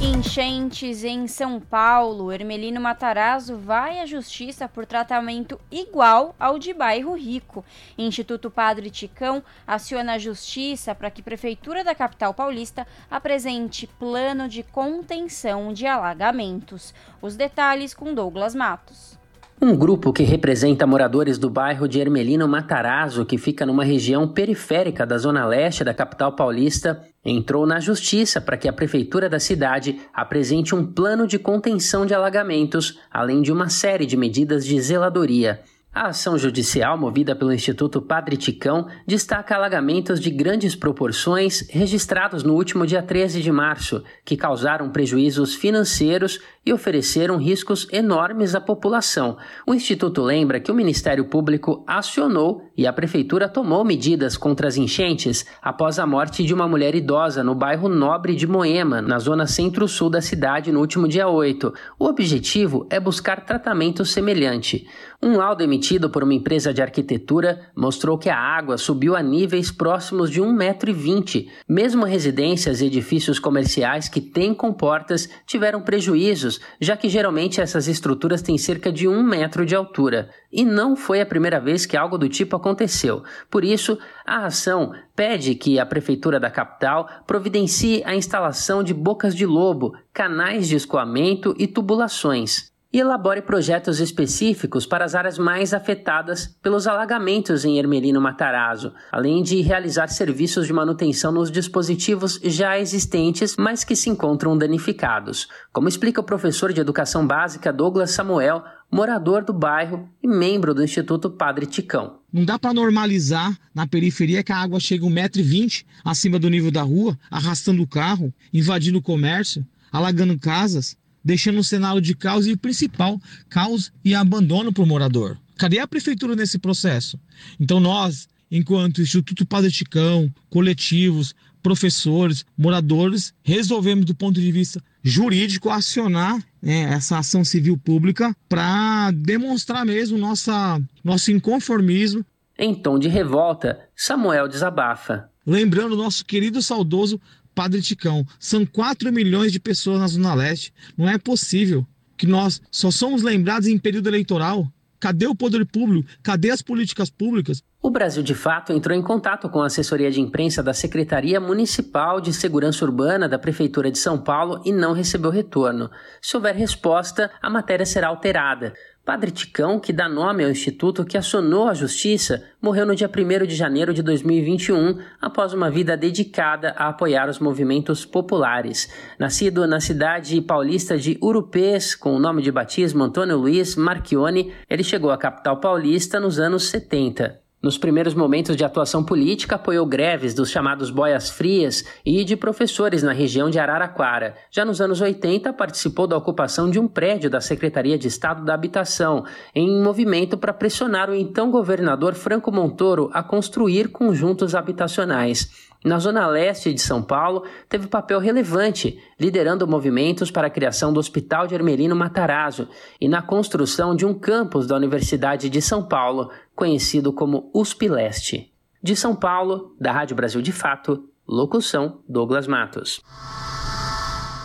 Enchentes 0.00 1.02
em 1.02 1.26
São 1.26 1.60
Paulo. 1.60 2.32
Hermelino 2.32 2.80
Matarazzo 2.80 3.56
vai 3.56 4.00
à 4.00 4.06
justiça 4.06 4.68
por 4.68 4.86
tratamento 4.86 5.60
igual 5.70 6.34
ao 6.38 6.58
de 6.58 6.72
bairro 6.72 7.14
rico. 7.14 7.64
Instituto 7.96 8.48
Padre 8.48 8.90
Ticão 8.90 9.42
aciona 9.66 10.14
a 10.14 10.18
justiça 10.18 10.94
para 10.94 11.10
que 11.10 11.22
Prefeitura 11.22 11.82
da 11.82 11.96
capital 11.96 12.32
paulista 12.32 12.86
apresente 13.10 13.86
plano 13.86 14.48
de 14.48 14.62
contenção 14.62 15.72
de 15.72 15.84
alagamentos. 15.84 16.94
Os 17.20 17.34
detalhes 17.34 17.92
com 17.92 18.14
Douglas 18.14 18.54
Matos. 18.54 19.17
Um 19.60 19.74
grupo 19.74 20.12
que 20.12 20.22
representa 20.22 20.86
moradores 20.86 21.36
do 21.36 21.50
bairro 21.50 21.88
de 21.88 21.98
Ermelino 21.98 22.46
Matarazzo, 22.46 23.26
que 23.26 23.36
fica 23.36 23.66
numa 23.66 23.82
região 23.82 24.28
periférica 24.28 25.04
da 25.04 25.18
zona 25.18 25.44
leste 25.44 25.82
da 25.82 25.92
capital 25.92 26.30
paulista, 26.36 27.02
entrou 27.24 27.66
na 27.66 27.80
justiça 27.80 28.40
para 28.40 28.56
que 28.56 28.68
a 28.68 28.72
prefeitura 28.72 29.28
da 29.28 29.40
cidade 29.40 29.98
apresente 30.14 30.76
um 30.76 30.86
plano 30.86 31.26
de 31.26 31.40
contenção 31.40 32.06
de 32.06 32.14
alagamentos, 32.14 33.00
além 33.10 33.42
de 33.42 33.50
uma 33.50 33.68
série 33.68 34.06
de 34.06 34.16
medidas 34.16 34.64
de 34.64 34.80
zeladoria. 34.80 35.60
A 35.98 36.10
ação 36.10 36.38
judicial 36.38 36.96
movida 36.96 37.34
pelo 37.34 37.52
Instituto 37.52 38.00
Padre 38.00 38.36
Ticão 38.36 38.86
destaca 39.04 39.56
alagamentos 39.56 40.20
de 40.20 40.30
grandes 40.30 40.76
proporções 40.76 41.66
registrados 41.68 42.44
no 42.44 42.54
último 42.54 42.86
dia 42.86 43.02
13 43.02 43.42
de 43.42 43.50
março, 43.50 44.04
que 44.24 44.36
causaram 44.36 44.90
prejuízos 44.90 45.56
financeiros 45.56 46.38
e 46.64 46.72
ofereceram 46.72 47.36
riscos 47.36 47.88
enormes 47.90 48.54
à 48.54 48.60
população. 48.60 49.38
O 49.66 49.74
Instituto 49.74 50.22
lembra 50.22 50.60
que 50.60 50.70
o 50.70 50.74
Ministério 50.74 51.24
Público 51.24 51.82
acionou 51.84 52.70
e 52.76 52.86
a 52.86 52.92
Prefeitura 52.92 53.48
tomou 53.48 53.84
medidas 53.84 54.36
contra 54.36 54.68
as 54.68 54.76
enchentes 54.76 55.44
após 55.60 55.98
a 55.98 56.06
morte 56.06 56.44
de 56.44 56.54
uma 56.54 56.68
mulher 56.68 56.94
idosa 56.94 57.42
no 57.42 57.56
bairro 57.56 57.88
Nobre 57.88 58.36
de 58.36 58.46
Moema, 58.46 59.02
na 59.02 59.18
zona 59.18 59.48
centro-sul 59.48 60.10
da 60.10 60.20
cidade, 60.20 60.70
no 60.70 60.78
último 60.78 61.08
dia 61.08 61.26
8. 61.26 61.74
O 61.98 62.04
objetivo 62.04 62.86
é 62.88 63.00
buscar 63.00 63.44
tratamento 63.44 64.04
semelhante. 64.04 64.86
Um 65.20 65.36
laudo 65.36 65.64
emitido 65.64 66.08
por 66.08 66.22
uma 66.22 66.32
empresa 66.32 66.72
de 66.72 66.80
arquitetura 66.80 67.72
mostrou 67.74 68.16
que 68.16 68.30
a 68.30 68.38
água 68.38 68.78
subiu 68.78 69.16
a 69.16 69.22
níveis 69.22 69.68
próximos 69.68 70.30
de 70.30 70.40
1,20m. 70.40 71.48
Mesmo 71.68 72.04
residências 72.04 72.80
e 72.80 72.86
edifícios 72.86 73.40
comerciais 73.40 74.08
que 74.08 74.20
têm 74.20 74.54
comportas 74.54 75.28
tiveram 75.44 75.82
prejuízos, 75.82 76.60
já 76.80 76.96
que 76.96 77.08
geralmente 77.08 77.60
essas 77.60 77.88
estruturas 77.88 78.42
têm 78.42 78.56
cerca 78.56 78.92
de 78.92 79.08
um 79.08 79.20
metro 79.20 79.66
de 79.66 79.74
altura. 79.74 80.30
E 80.52 80.64
não 80.64 80.94
foi 80.94 81.20
a 81.20 81.26
primeira 81.26 81.58
vez 81.58 81.84
que 81.84 81.96
algo 81.96 82.16
do 82.16 82.28
tipo 82.28 82.54
aconteceu. 82.54 83.24
Por 83.50 83.64
isso, 83.64 83.98
a 84.24 84.46
ação 84.46 84.92
pede 85.16 85.56
que 85.56 85.80
a 85.80 85.86
Prefeitura 85.86 86.38
da 86.38 86.48
capital 86.48 87.08
providencie 87.26 88.04
a 88.04 88.14
instalação 88.14 88.84
de 88.84 88.94
bocas 88.94 89.34
de 89.34 89.44
lobo, 89.44 89.96
canais 90.12 90.68
de 90.68 90.76
escoamento 90.76 91.56
e 91.58 91.66
tubulações 91.66 92.68
e 92.90 92.98
elabore 92.98 93.42
projetos 93.42 94.00
específicos 94.00 94.86
para 94.86 95.04
as 95.04 95.14
áreas 95.14 95.36
mais 95.38 95.74
afetadas 95.74 96.56
pelos 96.62 96.86
alagamentos 96.86 97.66
em 97.66 97.78
Ermelino 97.78 98.18
Matarazzo, 98.18 98.94
além 99.12 99.42
de 99.42 99.60
realizar 99.60 100.08
serviços 100.08 100.66
de 100.66 100.72
manutenção 100.72 101.30
nos 101.30 101.50
dispositivos 101.50 102.40
já 102.42 102.78
existentes, 102.78 103.56
mas 103.58 103.84
que 103.84 103.94
se 103.94 104.08
encontram 104.08 104.56
danificados, 104.56 105.48
como 105.70 105.86
explica 105.86 106.22
o 106.22 106.24
professor 106.24 106.72
de 106.72 106.80
Educação 106.80 107.26
Básica 107.26 107.70
Douglas 107.70 108.12
Samuel, 108.12 108.64
morador 108.90 109.44
do 109.44 109.52
bairro 109.52 110.08
e 110.22 110.26
membro 110.26 110.72
do 110.72 110.82
Instituto 110.82 111.28
Padre 111.28 111.66
Ticão. 111.66 112.20
Não 112.32 112.42
dá 112.42 112.58
para 112.58 112.72
normalizar 112.72 113.54
na 113.74 113.86
periferia 113.86 114.42
que 114.42 114.52
a 114.52 114.56
água 114.56 114.80
chega 114.80 115.04
1,20m 115.04 115.84
acima 116.02 116.38
do 116.38 116.48
nível 116.48 116.70
da 116.70 116.82
rua, 116.82 117.18
arrastando 117.30 117.82
o 117.82 117.86
carro, 117.86 118.32
invadindo 118.50 118.96
o 118.96 119.02
comércio, 119.02 119.66
alagando 119.92 120.38
casas 120.38 120.96
deixando 121.24 121.58
um 121.58 121.62
cenário 121.62 122.00
de 122.00 122.14
caos 122.14 122.46
e, 122.46 122.56
principal, 122.56 123.20
caos 123.48 123.92
e 124.04 124.14
abandono 124.14 124.72
para 124.72 124.82
o 124.82 124.86
morador. 124.86 125.38
Cadê 125.56 125.78
a 125.78 125.88
prefeitura 125.88 126.36
nesse 126.36 126.58
processo? 126.58 127.18
Então 127.58 127.80
nós, 127.80 128.28
enquanto 128.50 129.02
Instituto 129.02 129.44
Padre 129.44 129.70
Chicão, 129.70 130.32
coletivos, 130.48 131.34
professores, 131.62 132.46
moradores, 132.56 133.34
resolvemos 133.42 134.04
do 134.04 134.14
ponto 134.14 134.40
de 134.40 134.52
vista 134.52 134.82
jurídico 135.02 135.70
acionar 135.70 136.42
né, 136.62 136.82
essa 136.94 137.18
ação 137.18 137.44
civil 137.44 137.76
pública 137.76 138.34
para 138.48 139.10
demonstrar 139.12 139.84
mesmo 139.84 140.16
nossa, 140.18 140.80
nosso 141.02 141.30
inconformismo. 141.30 142.24
Em 142.58 142.74
tom 142.74 142.98
de 142.98 143.08
revolta, 143.08 143.80
Samuel 143.94 144.48
desabafa. 144.48 145.28
Lembrando 145.46 145.92
o 145.92 145.96
nosso 145.96 146.24
querido 146.24 146.60
saudoso 146.60 147.20
Padre 147.58 147.82
Ticão. 147.82 148.24
São 148.38 148.64
4 148.64 149.12
milhões 149.12 149.50
de 149.50 149.58
pessoas 149.58 149.98
na 149.98 150.06
Zona 150.06 150.32
Leste. 150.32 150.72
Não 150.96 151.08
é 151.08 151.18
possível 151.18 151.84
que 152.16 152.24
nós 152.24 152.62
só 152.70 152.88
somos 152.88 153.24
lembrados 153.24 153.66
em 153.66 153.76
período 153.76 154.06
eleitoral. 154.06 154.72
Cadê 155.00 155.26
o 155.26 155.34
poder 155.34 155.66
público? 155.66 156.08
Cadê 156.22 156.52
as 156.52 156.62
políticas 156.62 157.10
públicas? 157.10 157.60
O 157.82 157.90
Brasil 157.90 158.22
de 158.22 158.32
Fato 158.32 158.72
entrou 158.72 158.96
em 158.96 159.02
contato 159.02 159.48
com 159.48 159.60
a 159.60 159.66
assessoria 159.66 160.08
de 160.08 160.20
imprensa 160.20 160.62
da 160.62 160.72
Secretaria 160.72 161.40
Municipal 161.40 162.20
de 162.20 162.32
Segurança 162.32 162.84
Urbana 162.84 163.28
da 163.28 163.40
Prefeitura 163.40 163.90
de 163.90 163.98
São 163.98 164.20
Paulo 164.20 164.62
e 164.64 164.70
não 164.70 164.92
recebeu 164.92 165.30
retorno. 165.30 165.90
Se 166.22 166.36
houver 166.36 166.54
resposta, 166.54 167.28
a 167.42 167.50
matéria 167.50 167.86
será 167.86 168.06
alterada. 168.06 168.72
Padre 169.08 169.30
Ticão, 169.30 169.80
que 169.80 169.90
dá 169.90 170.06
nome 170.06 170.44
ao 170.44 170.50
instituto 170.50 171.02
que 171.02 171.16
acionou 171.16 171.66
a 171.66 171.72
justiça, 171.72 172.44
morreu 172.60 172.84
no 172.84 172.94
dia 172.94 173.08
1 173.08 173.46
de 173.46 173.54
janeiro 173.54 173.94
de 173.94 174.02
2021, 174.02 174.98
após 175.18 175.54
uma 175.54 175.70
vida 175.70 175.96
dedicada 175.96 176.74
a 176.76 176.88
apoiar 176.88 177.26
os 177.26 177.38
movimentos 177.38 178.04
populares. 178.04 178.86
Nascido 179.18 179.66
na 179.66 179.80
cidade 179.80 180.38
paulista 180.42 180.98
de 180.98 181.16
Urupês, 181.22 181.94
com 181.94 182.14
o 182.14 182.18
nome 182.18 182.42
de 182.42 182.52
batismo 182.52 183.02
Antônio 183.02 183.38
Luiz 183.38 183.76
Marchione, 183.76 184.52
ele 184.68 184.84
chegou 184.84 185.10
à 185.10 185.16
capital 185.16 185.58
paulista 185.58 186.20
nos 186.20 186.38
anos 186.38 186.64
70. 186.64 187.47
Nos 187.60 187.76
primeiros 187.76 188.14
momentos 188.14 188.54
de 188.54 188.64
atuação 188.64 189.02
política, 189.02 189.56
apoiou 189.56 189.84
greves 189.84 190.32
dos 190.32 190.48
chamados 190.48 190.90
boias 190.90 191.28
frias 191.28 191.84
e 192.06 192.22
de 192.24 192.36
professores 192.36 193.02
na 193.02 193.12
região 193.12 193.50
de 193.50 193.58
Araraquara. 193.58 194.36
Já 194.48 194.64
nos 194.64 194.80
anos 194.80 195.00
80, 195.00 195.52
participou 195.54 196.06
da 196.06 196.16
ocupação 196.16 196.70
de 196.70 196.78
um 196.78 196.86
prédio 196.86 197.28
da 197.28 197.40
Secretaria 197.40 197.98
de 197.98 198.06
Estado 198.06 198.44
da 198.44 198.54
Habitação, 198.54 199.24
em 199.52 199.82
movimento 199.82 200.38
para 200.38 200.52
pressionar 200.52 201.10
o 201.10 201.14
então 201.14 201.50
governador 201.50 202.14
Franco 202.14 202.52
Montoro 202.52 203.10
a 203.12 203.24
construir 203.24 203.88
conjuntos 203.88 204.54
habitacionais. 204.54 205.68
Na 205.84 205.98
zona 206.00 206.26
leste 206.26 206.74
de 206.74 206.80
São 206.80 207.00
Paulo, 207.00 207.44
teve 207.68 207.86
papel 207.86 208.18
relevante, 208.18 209.00
liderando 209.18 209.66
movimentos 209.66 210.28
para 210.28 210.48
a 210.48 210.50
criação 210.50 210.92
do 210.92 210.98
Hospital 210.98 211.46
de 211.46 211.54
Hermelino 211.54 211.94
Matarazzo 211.94 212.68
e 213.00 213.08
na 213.08 213.22
construção 213.22 213.94
de 213.94 214.04
um 214.04 214.12
campus 214.12 214.66
da 214.66 214.74
Universidade 214.74 215.48
de 215.48 215.62
São 215.62 215.82
Paulo, 215.84 216.30
conhecido 216.54 217.12
como 217.12 217.48
USP 217.54 217.88
Leste. 217.88 218.52
De 218.82 218.96
São 218.96 219.14
Paulo, 219.14 219.76
da 219.80 219.92
Rádio 219.92 220.16
Brasil 220.16 220.42
de 220.42 220.50
Fato, 220.50 221.08
locução 221.26 222.00
Douglas 222.08 222.48
Matos. 222.48 223.00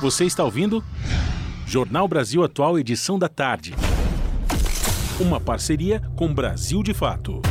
Você 0.02 0.26
está 0.26 0.44
ouvindo? 0.44 0.84
Jornal 1.66 2.08
Brasil 2.08 2.44
Atual, 2.44 2.78
edição 2.78 3.18
da 3.18 3.28
tarde. 3.28 3.74
Uma 5.20 5.40
parceria 5.40 6.00
com 6.16 6.32
Brasil 6.32 6.84
de 6.84 6.94
Fato. 6.94 7.42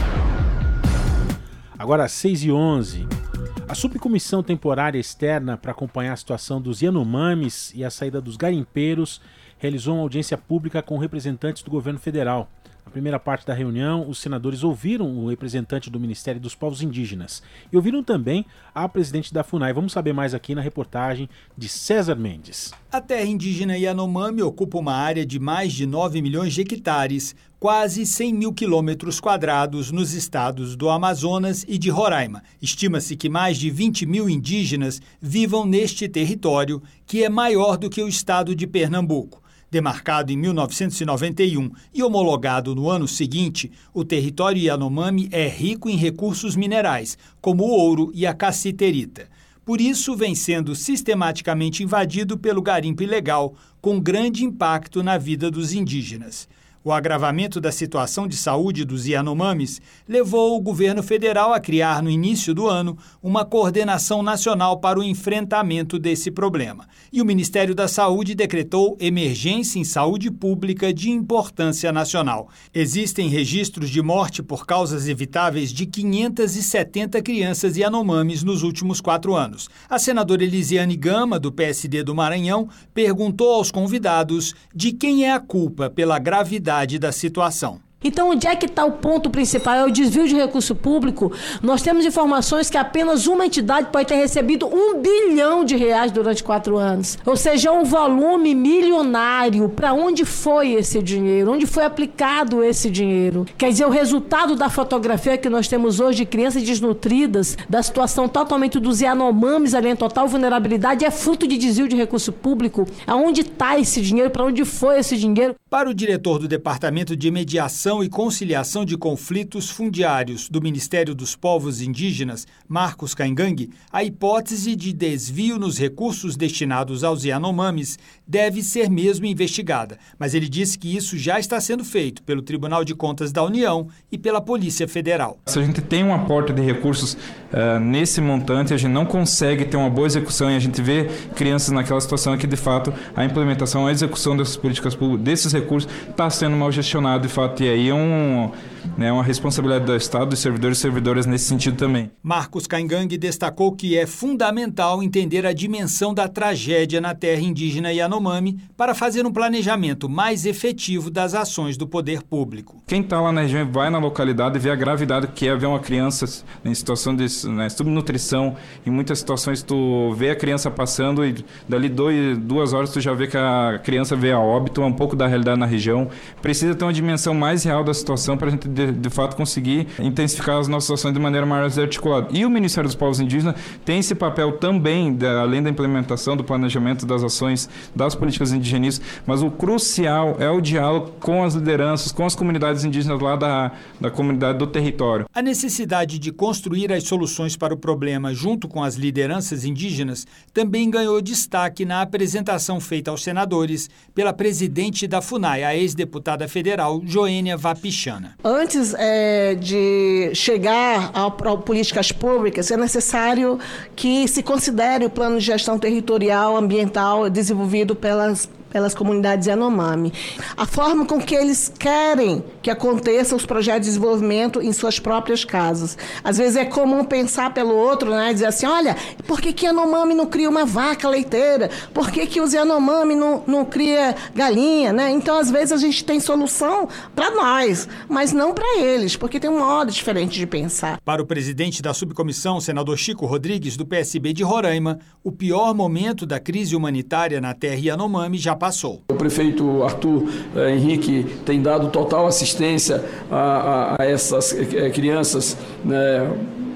Agora 1.76 2.04
às 2.04 2.12
6 2.12 2.44
e 2.44 2.52
11 2.52 3.21
a 3.68 3.74
subcomissão 3.74 4.42
temporária 4.42 4.98
externa 4.98 5.56
para 5.56 5.72
acompanhar 5.72 6.12
a 6.12 6.16
situação 6.16 6.60
dos 6.60 6.82
Yanomamis 6.82 7.72
e 7.74 7.84
a 7.84 7.90
saída 7.90 8.20
dos 8.20 8.36
garimpeiros 8.36 9.20
realizou 9.58 9.94
uma 9.94 10.02
audiência 10.02 10.36
pública 10.36 10.82
com 10.82 10.98
representantes 10.98 11.62
do 11.62 11.70
governo 11.70 11.98
federal. 11.98 12.50
Na 12.84 12.90
primeira 12.90 13.18
parte 13.18 13.46
da 13.46 13.54
reunião, 13.54 14.08
os 14.08 14.18
senadores 14.18 14.64
ouviram 14.64 15.06
o 15.16 15.28
representante 15.28 15.88
do 15.88 16.00
Ministério 16.00 16.40
dos 16.40 16.54
Povos 16.54 16.82
Indígenas 16.82 17.42
e 17.72 17.76
ouviram 17.76 18.02
também 18.02 18.44
a 18.74 18.88
presidente 18.88 19.32
da 19.32 19.44
FUNAI. 19.44 19.72
Vamos 19.72 19.92
saber 19.92 20.12
mais 20.12 20.34
aqui 20.34 20.54
na 20.54 20.60
reportagem 20.60 21.28
de 21.56 21.68
César 21.68 22.16
Mendes. 22.16 22.72
A 22.90 23.00
terra 23.00 23.24
indígena 23.24 23.78
Yanomami 23.78 24.42
ocupa 24.42 24.78
uma 24.78 24.94
área 24.94 25.24
de 25.24 25.38
mais 25.38 25.72
de 25.72 25.86
9 25.86 26.20
milhões 26.20 26.52
de 26.52 26.60
hectares, 26.60 27.36
quase 27.58 28.04
100 28.04 28.34
mil 28.34 28.52
quilômetros 28.52 29.20
quadrados 29.20 29.92
nos 29.92 30.12
estados 30.12 30.74
do 30.74 30.90
Amazonas 30.90 31.64
e 31.68 31.78
de 31.78 31.88
Roraima. 31.88 32.42
Estima-se 32.60 33.16
que 33.16 33.28
mais 33.28 33.56
de 33.56 33.70
20 33.70 34.04
mil 34.04 34.28
indígenas 34.28 35.00
vivam 35.20 35.64
neste 35.64 36.08
território, 36.08 36.82
que 37.06 37.22
é 37.22 37.28
maior 37.28 37.76
do 37.78 37.88
que 37.88 38.02
o 38.02 38.08
estado 38.08 38.54
de 38.54 38.66
Pernambuco. 38.66 39.41
Demarcado 39.72 40.30
em 40.30 40.36
1991 40.36 41.70
e 41.94 42.02
homologado 42.02 42.74
no 42.74 42.90
ano 42.90 43.08
seguinte, 43.08 43.72
o 43.94 44.04
território 44.04 44.60
Yanomami 44.60 45.30
é 45.32 45.48
rico 45.48 45.88
em 45.88 45.96
recursos 45.96 46.54
minerais, 46.54 47.16
como 47.40 47.64
o 47.64 47.70
ouro 47.70 48.12
e 48.12 48.26
a 48.26 48.34
cassiterita. 48.34 49.30
Por 49.64 49.80
isso, 49.80 50.14
vem 50.14 50.34
sendo 50.34 50.74
sistematicamente 50.74 51.82
invadido 51.82 52.36
pelo 52.36 52.60
garimpo 52.60 53.02
ilegal, 53.02 53.54
com 53.80 53.98
grande 53.98 54.44
impacto 54.44 55.02
na 55.02 55.16
vida 55.16 55.50
dos 55.50 55.72
indígenas. 55.72 56.46
O 56.84 56.90
agravamento 56.90 57.60
da 57.60 57.70
situação 57.70 58.26
de 58.26 58.36
saúde 58.36 58.84
dos 58.84 59.06
Yanomamis 59.06 59.80
levou 60.08 60.56
o 60.56 60.60
governo 60.60 61.00
federal 61.00 61.52
a 61.52 61.60
criar, 61.60 62.02
no 62.02 62.10
início 62.10 62.52
do 62.52 62.66
ano, 62.66 62.98
uma 63.22 63.44
coordenação 63.44 64.20
nacional 64.20 64.80
para 64.80 64.98
o 64.98 65.04
enfrentamento 65.04 65.96
desse 65.96 66.28
problema. 66.28 66.88
E 67.12 67.22
o 67.22 67.24
Ministério 67.24 67.72
da 67.72 67.86
Saúde 67.86 68.34
decretou 68.34 68.96
emergência 68.98 69.78
em 69.78 69.84
saúde 69.84 70.28
pública 70.28 70.92
de 70.92 71.08
importância 71.08 71.92
nacional. 71.92 72.48
Existem 72.74 73.28
registros 73.28 73.88
de 73.88 74.02
morte 74.02 74.42
por 74.42 74.66
causas 74.66 75.06
evitáveis 75.06 75.72
de 75.72 75.86
570 75.86 77.22
crianças 77.22 77.76
Yanomamis 77.76 78.42
nos 78.42 78.64
últimos 78.64 79.00
quatro 79.00 79.36
anos. 79.36 79.68
A 79.88 80.00
senadora 80.00 80.42
Elisiane 80.42 80.96
Gama, 80.96 81.38
do 81.38 81.52
PSD 81.52 82.02
do 82.02 82.12
Maranhão, 82.12 82.68
perguntou 82.92 83.54
aos 83.54 83.70
convidados 83.70 84.52
de 84.74 84.90
quem 84.90 85.26
é 85.26 85.32
a 85.32 85.38
culpa 85.38 85.88
pela 85.88 86.18
gravidade 86.18 86.71
gravidade 86.72 86.98
da 86.98 87.12
situação. 87.12 87.80
Então, 88.04 88.30
onde 88.30 88.46
é 88.46 88.56
que 88.56 88.66
está 88.66 88.84
o 88.84 88.92
ponto 88.92 89.30
principal? 89.30 89.74
É 89.74 89.84
o 89.84 89.90
desvio 89.90 90.26
de 90.26 90.34
recurso 90.34 90.74
público. 90.74 91.32
Nós 91.62 91.82
temos 91.82 92.04
informações 92.04 92.68
que 92.68 92.76
apenas 92.76 93.26
uma 93.26 93.46
entidade 93.46 93.88
pode 93.92 94.08
ter 94.08 94.16
recebido 94.16 94.66
um 94.66 95.00
bilhão 95.00 95.64
de 95.64 95.76
reais 95.76 96.10
durante 96.10 96.42
quatro 96.42 96.76
anos. 96.76 97.18
Ou 97.24 97.36
seja, 97.36 97.72
um 97.72 97.84
volume 97.84 98.54
milionário. 98.54 99.68
Para 99.68 99.92
onde 99.92 100.24
foi 100.24 100.72
esse 100.72 101.02
dinheiro? 101.02 101.52
Onde 101.52 101.66
foi 101.66 101.84
aplicado 101.84 102.62
esse 102.62 102.90
dinheiro? 102.90 103.46
Quer 103.56 103.70
dizer, 103.70 103.86
o 103.86 103.90
resultado 103.90 104.56
da 104.56 104.68
fotografia 104.68 105.38
que 105.38 105.48
nós 105.48 105.68
temos 105.68 106.00
hoje 106.00 106.18
de 106.18 106.26
crianças 106.26 106.62
desnutridas, 106.62 107.56
da 107.68 107.82
situação 107.82 108.28
totalmente 108.28 108.78
dos 108.78 109.00
Yanomamis 109.00 109.74
ali 109.74 109.88
em 109.88 109.96
total 109.96 110.28
vulnerabilidade, 110.28 111.04
é 111.04 111.10
fruto 111.10 111.46
de 111.46 111.56
desvio 111.56 111.88
de 111.88 111.96
recurso 111.96 112.32
público. 112.32 112.86
Aonde 113.06 113.42
está 113.42 113.78
esse 113.78 114.00
dinheiro? 114.00 114.30
Para 114.30 114.44
onde 114.44 114.64
foi 114.64 114.98
esse 114.98 115.16
dinheiro? 115.16 115.54
Para 115.68 115.88
o 115.88 115.94
diretor 115.94 116.38
do 116.38 116.46
Departamento 116.46 117.16
de 117.16 117.30
Mediação 117.30 117.91
E 118.00 118.08
Conciliação 118.08 118.84
de 118.84 118.96
Conflitos 118.96 119.68
Fundiários 119.68 120.48
do 120.48 120.62
Ministério 120.62 121.16
dos 121.16 121.34
Povos 121.34 121.80
Indígenas, 121.80 122.46
Marcos 122.68 123.12
Caingangue, 123.12 123.70
a 123.92 124.04
hipótese 124.04 124.76
de 124.76 124.92
desvio 124.92 125.58
nos 125.58 125.76
recursos 125.76 126.36
destinados 126.36 127.02
aos 127.02 127.24
Yanomamis 127.24 127.98
deve 128.24 128.62
ser 128.62 128.88
mesmo 128.88 129.26
investigada, 129.26 129.98
mas 130.16 130.32
ele 130.32 130.48
disse 130.48 130.78
que 130.78 130.94
isso 130.94 131.18
já 131.18 131.40
está 131.40 131.60
sendo 131.60 131.84
feito 131.84 132.22
pelo 132.22 132.40
Tribunal 132.40 132.84
de 132.84 132.94
Contas 132.94 133.32
da 133.32 133.42
União 133.42 133.88
e 134.12 134.16
pela 134.16 134.40
Polícia 134.40 134.86
Federal. 134.86 135.38
Se 135.46 135.58
a 135.58 135.62
gente 135.62 135.80
tem 135.80 136.04
um 136.04 136.14
aporte 136.14 136.52
de 136.52 136.62
recursos 136.62 137.14
uh, 137.14 137.80
nesse 137.80 138.20
montante, 138.20 138.72
a 138.72 138.76
gente 138.76 138.92
não 138.92 139.04
consegue 139.04 139.64
ter 139.64 139.76
uma 139.76 139.90
boa 139.90 140.06
execução 140.06 140.50
e 140.50 140.54
a 140.54 140.60
gente 140.60 140.80
vê 140.80 141.08
crianças 141.34 141.70
naquela 141.70 142.00
situação 142.00 142.36
que, 142.38 142.46
de 142.46 142.56
fato, 142.56 142.94
a 143.16 143.24
implementação, 143.24 143.86
a 143.86 143.90
execução 143.90 144.36
dessas 144.36 144.56
políticas 144.56 144.94
públicas, 144.94 145.24
desses 145.24 145.52
recursos, 145.52 145.90
está 146.08 146.30
sendo 146.30 146.56
mal 146.56 146.70
gestionado, 146.70 147.26
de 147.26 147.32
fato, 147.32 147.62
e 147.62 147.68
aí 147.68 147.81
é 147.88 147.94
um, 147.94 148.50
né, 148.96 149.12
uma 149.12 149.22
responsabilidade 149.22 149.84
do 149.84 149.96
Estado, 149.96 150.30
dos 150.30 150.38
servidores 150.38 150.78
e 150.78 150.80
servidoras 150.80 151.26
nesse 151.26 151.46
sentido 151.46 151.76
também. 151.76 152.10
Marcos 152.22 152.66
Caingang 152.66 153.16
destacou 153.16 153.72
que 153.72 153.96
é 153.96 154.06
fundamental 154.06 155.02
entender 155.02 155.46
a 155.46 155.52
dimensão 155.52 156.12
da 156.14 156.28
tragédia 156.28 157.00
na 157.00 157.14
terra 157.14 157.40
indígena 157.40 157.92
Yanomami 157.92 158.58
para 158.76 158.94
fazer 158.94 159.26
um 159.26 159.32
planejamento 159.32 160.08
mais 160.08 160.46
efetivo 160.46 161.10
das 161.10 161.34
ações 161.34 161.76
do 161.76 161.86
poder 161.86 162.22
público. 162.22 162.82
Quem 162.86 163.00
está 163.00 163.20
lá 163.20 163.32
na 163.32 163.42
região 163.42 163.70
vai 163.70 163.90
na 163.90 163.98
localidade 163.98 164.56
e 164.56 164.60
vê 164.60 164.70
a 164.70 164.74
gravidade 164.74 165.28
que 165.28 165.48
é 165.48 165.56
ver 165.56 165.66
uma 165.66 165.80
criança 165.80 166.44
em 166.64 166.74
situação 166.74 167.14
de 167.14 167.26
né, 167.48 167.68
subnutrição. 167.68 168.56
Em 168.84 168.90
muitas 168.90 169.18
situações 169.18 169.62
tu 169.62 170.12
vê 170.14 170.30
a 170.30 170.36
criança 170.36 170.70
passando 170.70 171.24
e 171.24 171.44
dali 171.68 171.88
dois, 171.88 172.38
duas 172.38 172.72
horas 172.72 172.90
tu 172.90 173.00
já 173.00 173.14
vê 173.14 173.26
que 173.26 173.36
a 173.36 173.80
criança 173.82 174.16
vê 174.16 174.32
a 174.32 174.38
óbito, 174.38 174.82
é 174.82 174.86
um 174.86 174.92
pouco 174.92 175.14
da 175.14 175.26
realidade 175.26 175.58
na 175.58 175.66
região. 175.66 176.08
Precisa 176.40 176.74
ter 176.74 176.84
uma 176.84 176.92
dimensão 176.92 177.34
mais 177.34 177.64
real 177.64 177.84
da 177.84 177.94
situação 177.94 178.36
para 178.36 178.48
a 178.48 178.50
gente 178.50 178.68
de, 178.72 178.92
de, 178.92 179.10
fato 179.10 179.36
conseguir 179.36 179.86
intensificar 179.98 180.58
as 180.58 180.68
nossas 180.68 180.90
ações 180.90 181.12
de 181.12 181.20
maneira 181.20 181.46
mais 181.46 181.78
articulada. 181.78 182.28
E 182.30 182.44
o 182.44 182.50
Ministério 182.50 182.88
dos 182.88 182.96
Povos 182.96 183.20
Indígenas 183.20 183.54
tem 183.84 183.98
esse 183.98 184.14
papel 184.14 184.52
também, 184.52 185.16
além 185.40 185.62
da 185.62 185.70
implementação 185.70 186.36
do 186.36 186.44
planejamento 186.44 187.06
das 187.06 187.22
ações 187.22 187.68
das 187.94 188.14
políticas 188.14 188.52
indigenistas, 188.52 189.06
mas 189.26 189.42
o 189.42 189.50
crucial 189.50 190.36
é 190.38 190.50
o 190.50 190.60
diálogo 190.60 191.12
com 191.20 191.44
as 191.44 191.54
lideranças, 191.54 192.12
com 192.12 192.24
as 192.24 192.34
comunidades 192.34 192.84
indígenas 192.84 193.20
lá 193.20 193.36
da, 193.36 193.72
da 194.00 194.10
comunidade 194.10 194.58
do 194.58 194.66
território. 194.66 195.26
A 195.34 195.42
necessidade 195.42 196.18
de 196.18 196.32
construir 196.32 196.92
as 196.92 197.04
soluções 197.04 197.56
para 197.56 197.74
o 197.74 197.76
problema 197.76 198.34
junto 198.34 198.68
com 198.68 198.82
as 198.82 198.94
lideranças 198.94 199.64
indígenas 199.64 200.26
também 200.52 200.90
ganhou 200.90 201.20
destaque 201.20 201.84
na 201.84 202.02
apresentação 202.02 202.80
feita 202.80 203.10
aos 203.10 203.22
senadores 203.22 203.88
pela 204.14 204.32
presidente 204.32 205.06
da 205.06 205.20
FUNAI, 205.20 205.64
a 205.64 205.76
ex-deputada 205.76 206.48
federal 206.48 207.00
Joênia 207.04 207.56
Vapichana. 207.56 208.34
Antes 208.62 208.94
é, 208.96 209.56
de 209.56 210.30
chegar 210.34 211.10
a, 211.12 211.26
a 211.26 211.30
políticas 211.56 212.12
públicas, 212.12 212.70
é 212.70 212.76
necessário 212.76 213.58
que 213.96 214.28
se 214.28 214.40
considere 214.40 215.04
o 215.04 215.10
plano 215.10 215.40
de 215.40 215.44
gestão 215.44 215.76
territorial 215.76 216.56
ambiental 216.56 217.28
desenvolvido 217.28 217.96
pelas 217.96 218.48
pelas 218.72 218.94
comunidades 218.94 219.46
Yanomami. 219.46 220.12
A 220.56 220.64
forma 220.66 221.04
com 221.04 221.20
que 221.20 221.34
eles 221.34 221.72
querem 221.78 222.42
que 222.62 222.70
aconteçam 222.70 223.36
os 223.36 223.44
projetos 223.44 223.82
de 223.82 223.88
desenvolvimento 223.88 224.60
em 224.62 224.72
suas 224.72 224.98
próprias 224.98 225.44
casas. 225.44 225.98
Às 226.24 226.38
vezes 226.38 226.56
é 226.56 226.64
comum 226.64 227.04
pensar 227.04 227.52
pelo 227.52 227.74
outro, 227.74 228.10
né? 228.10 228.32
Dizer 228.32 228.46
assim, 228.46 228.66
olha, 228.66 228.96
por 229.26 229.40
que 229.40 229.52
que 229.52 229.66
Yanomami 229.66 230.14
não 230.14 230.26
cria 230.26 230.48
uma 230.48 230.64
vaca 230.64 231.08
leiteira? 231.08 231.70
Por 231.92 232.10
que 232.10 232.26
que 232.26 232.40
os 232.40 232.54
Yanomami 232.54 233.14
não, 233.14 233.42
não 233.46 233.64
cria 233.64 234.16
galinha, 234.34 234.92
né? 234.92 235.10
Então, 235.10 235.38
às 235.38 235.50
vezes 235.50 235.72
a 235.72 235.76
gente 235.76 236.04
tem 236.04 236.18
solução 236.18 236.88
para 237.14 237.30
nós, 237.30 237.88
mas 238.08 238.32
não 238.32 238.54
para 238.54 238.78
eles, 238.78 239.16
porque 239.16 239.38
tem 239.38 239.50
um 239.50 239.58
modo 239.58 239.90
diferente 239.90 240.38
de 240.38 240.46
pensar. 240.46 241.00
Para 241.04 241.22
o 241.22 241.26
presidente 241.26 241.82
da 241.82 241.92
subcomissão, 241.92 242.60
senador 242.60 242.96
Chico 242.96 243.26
Rodrigues, 243.26 243.76
do 243.76 243.84
PSB 243.84 244.32
de 244.32 244.42
Roraima, 244.42 244.98
o 245.22 245.30
pior 245.30 245.74
momento 245.74 246.24
da 246.24 246.40
crise 246.40 246.74
humanitária 246.74 247.40
na 247.40 247.52
terra 247.54 247.80
Yanomami 247.80 248.38
já 248.38 248.56
passou. 248.62 249.02
O 249.10 249.14
prefeito 249.14 249.82
Arthur 249.82 250.28
eh, 250.54 250.70
Henrique 250.76 251.26
tem 251.44 251.60
dado 251.60 251.88
total 251.88 252.28
assistência 252.28 253.04
a, 253.28 253.96
a, 253.98 254.02
a 254.02 254.06
essas 254.06 254.52
eh, 254.52 254.88
crianças, 254.90 255.56
né, 255.84 256.30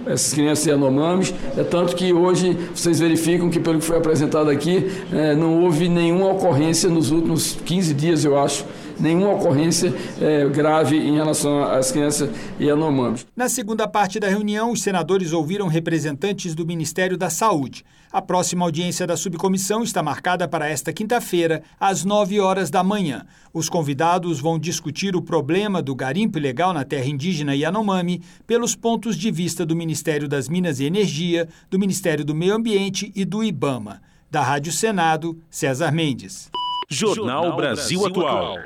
essas 0.04 0.34
crianças 0.34 0.66
Yanomamis, 0.66 1.32
é 1.56 1.62
tanto 1.62 1.94
que 1.94 2.12
hoje 2.12 2.58
vocês 2.74 2.98
verificam 2.98 3.48
que, 3.48 3.60
pelo 3.60 3.78
que 3.78 3.84
foi 3.84 3.98
apresentado 3.98 4.50
aqui, 4.50 4.90
é, 5.12 5.36
não 5.36 5.62
houve 5.62 5.88
nenhuma 5.88 6.32
ocorrência 6.32 6.90
nos 6.90 7.12
últimos 7.12 7.56
15 7.64 7.94
dias, 7.94 8.24
eu 8.24 8.36
acho, 8.36 8.64
nenhuma 8.98 9.34
ocorrência 9.34 9.94
é, 10.20 10.48
grave 10.48 10.96
em 10.96 11.14
relação 11.14 11.62
às 11.62 11.92
crianças 11.92 12.30
Yanomamis. 12.60 13.26
Na 13.36 13.48
segunda 13.48 13.86
parte 13.86 14.18
da 14.18 14.28
reunião, 14.28 14.72
os 14.72 14.82
senadores 14.82 15.32
ouviram 15.32 15.66
representantes 15.68 16.54
do 16.54 16.66
Ministério 16.66 17.16
da 17.16 17.30
Saúde. 17.30 17.84
A 18.12 18.22
próxima 18.22 18.64
audiência 18.64 19.06
da 19.06 19.16
subcomissão 19.16 19.82
está 19.82 20.02
marcada 20.02 20.48
para 20.48 20.68
esta 20.68 20.92
quinta-feira, 20.92 21.62
às 21.78 22.04
9 22.04 22.40
horas 22.40 22.70
da 22.70 22.82
manhã. 22.82 23.26
Os 23.52 23.68
convidados 23.68 24.40
vão 24.40 24.58
discutir 24.58 25.14
o 25.14 25.22
problema 25.22 25.82
do 25.82 25.94
garimpo 25.94 26.38
ilegal 26.38 26.72
na 26.72 26.84
terra 26.84 27.06
indígena 27.06 27.54
Yanomami 27.54 28.22
pelos 28.46 28.74
pontos 28.74 29.16
de 29.16 29.30
vista 29.30 29.66
do 29.66 29.76
Ministério 29.76 30.28
das 30.28 30.48
Minas 30.48 30.80
e 30.80 30.84
Energia, 30.84 31.48
do 31.68 31.78
Ministério 31.78 32.24
do 32.24 32.34
Meio 32.34 32.54
Ambiente 32.54 33.12
e 33.14 33.24
do 33.24 33.44
IBAMA. 33.44 34.00
Da 34.30 34.42
Rádio 34.42 34.72
Senado, 34.72 35.38
César 35.50 35.92
Mendes. 35.92 36.50
Jornal 36.88 37.56
Brasil 37.56 38.06
Atual. 38.06 38.56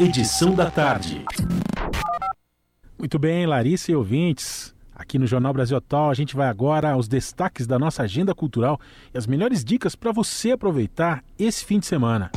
Edição 0.00 0.54
da 0.54 0.70
tarde. 0.70 1.22
Muito 2.98 3.18
bem, 3.18 3.46
Larissa 3.46 3.92
e 3.92 3.94
ouvintes. 3.94 4.74
Aqui 4.94 5.18
no 5.18 5.26
Jornal 5.26 5.52
Brasil 5.52 5.76
Atual, 5.76 6.10
a 6.10 6.14
gente 6.14 6.34
vai 6.34 6.48
agora 6.48 6.92
aos 6.92 7.06
destaques 7.06 7.66
da 7.66 7.78
nossa 7.78 8.02
agenda 8.02 8.34
cultural 8.34 8.80
e 9.12 9.18
as 9.18 9.26
melhores 9.26 9.62
dicas 9.62 9.94
para 9.94 10.10
você 10.10 10.52
aproveitar 10.52 11.22
esse 11.38 11.64
fim 11.64 11.78
de 11.78 11.84
semana. 11.84 12.30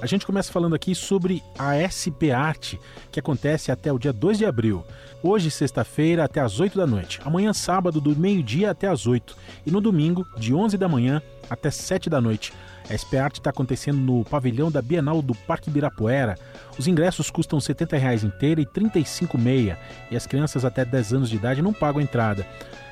A 0.00 0.06
gente 0.06 0.26
começa 0.26 0.52
falando 0.52 0.74
aqui 0.74 0.94
sobre 0.94 1.42
a 1.58 1.76
SP 1.88 2.32
Arte, 2.32 2.80
que 3.10 3.20
acontece 3.20 3.70
até 3.70 3.92
o 3.92 3.98
dia 3.98 4.12
2 4.12 4.38
de 4.38 4.46
abril. 4.46 4.84
Hoje, 5.22 5.50
sexta-feira, 5.50 6.24
até 6.24 6.40
as 6.40 6.58
8 6.58 6.76
da 6.76 6.86
noite. 6.86 7.20
Amanhã, 7.24 7.52
sábado, 7.52 8.00
do 8.00 8.16
meio-dia 8.16 8.70
até 8.70 8.88
as 8.88 9.06
8. 9.06 9.36
E 9.66 9.70
no 9.70 9.80
domingo, 9.80 10.26
de 10.38 10.54
11 10.54 10.76
da 10.78 10.88
manhã 10.88 11.22
até 11.48 11.70
7 11.70 12.08
da 12.08 12.20
noite. 12.20 12.52
A 12.88 12.92
SP 12.92 13.16
Arte 13.16 13.40
está 13.40 13.50
acontecendo 13.50 13.98
no 13.98 14.24
pavilhão 14.24 14.70
da 14.70 14.82
Bienal 14.82 15.22
do 15.22 15.34
Parque 15.34 15.70
Ibirapuera. 15.70 16.36
Os 16.78 16.86
ingressos 16.86 17.30
custam 17.30 17.58
R$ 17.58 17.64
70,00 17.64 18.24
inteira 18.24 18.60
e 18.60 18.64
R$ 18.64 18.70
35,6 18.70 19.76
e 20.10 20.16
as 20.16 20.26
crianças 20.26 20.64
até 20.64 20.84
10 20.84 21.14
anos 21.14 21.30
de 21.30 21.36
idade 21.36 21.62
não 21.62 21.72
pagam 21.72 22.00
entrada. 22.00 22.46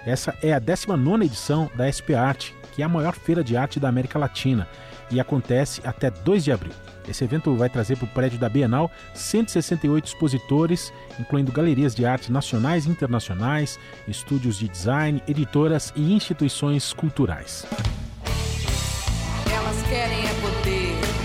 Essa 0.06 0.35
é 0.43 0.52
a 0.52 0.59
19 0.59 1.27
edição 1.27 1.70
da 1.77 1.90
SP 1.93 2.14
Arte, 2.14 2.55
que 2.74 2.81
é 2.81 2.85
a 2.85 2.89
maior 2.89 3.14
feira 3.14 3.44
de 3.44 3.56
arte 3.56 3.78
da 3.78 3.89
América 3.89 4.19
Latina 4.19 4.66
e 5.10 5.20
acontece 5.20 5.82
até 5.85 6.10
2 6.10 6.43
de 6.43 6.52
abril. 6.52 6.73
Esse 7.06 7.24
evento 7.24 7.55
vai 7.55 7.69
trazer 7.69 7.97
para 7.97 8.06
o 8.06 8.09
prédio 8.09 8.39
da 8.39 8.48
Bienal 8.48 8.90
168 9.14 10.06
expositores, 10.06 10.93
incluindo 11.20 11.52
galerias 11.52 11.94
de 11.94 12.06
arte 12.06 12.32
nacionais 12.32 12.86
e 12.86 12.90
internacionais, 12.90 13.78
estúdios 14.09 14.59
de 14.59 14.69
design, 14.69 15.23
editoras 15.28 15.93
e 15.94 16.14
instituições 16.14 16.94
culturais 16.94 17.66
querem 19.82 20.27
é 20.27 20.35
poder. 20.40 21.23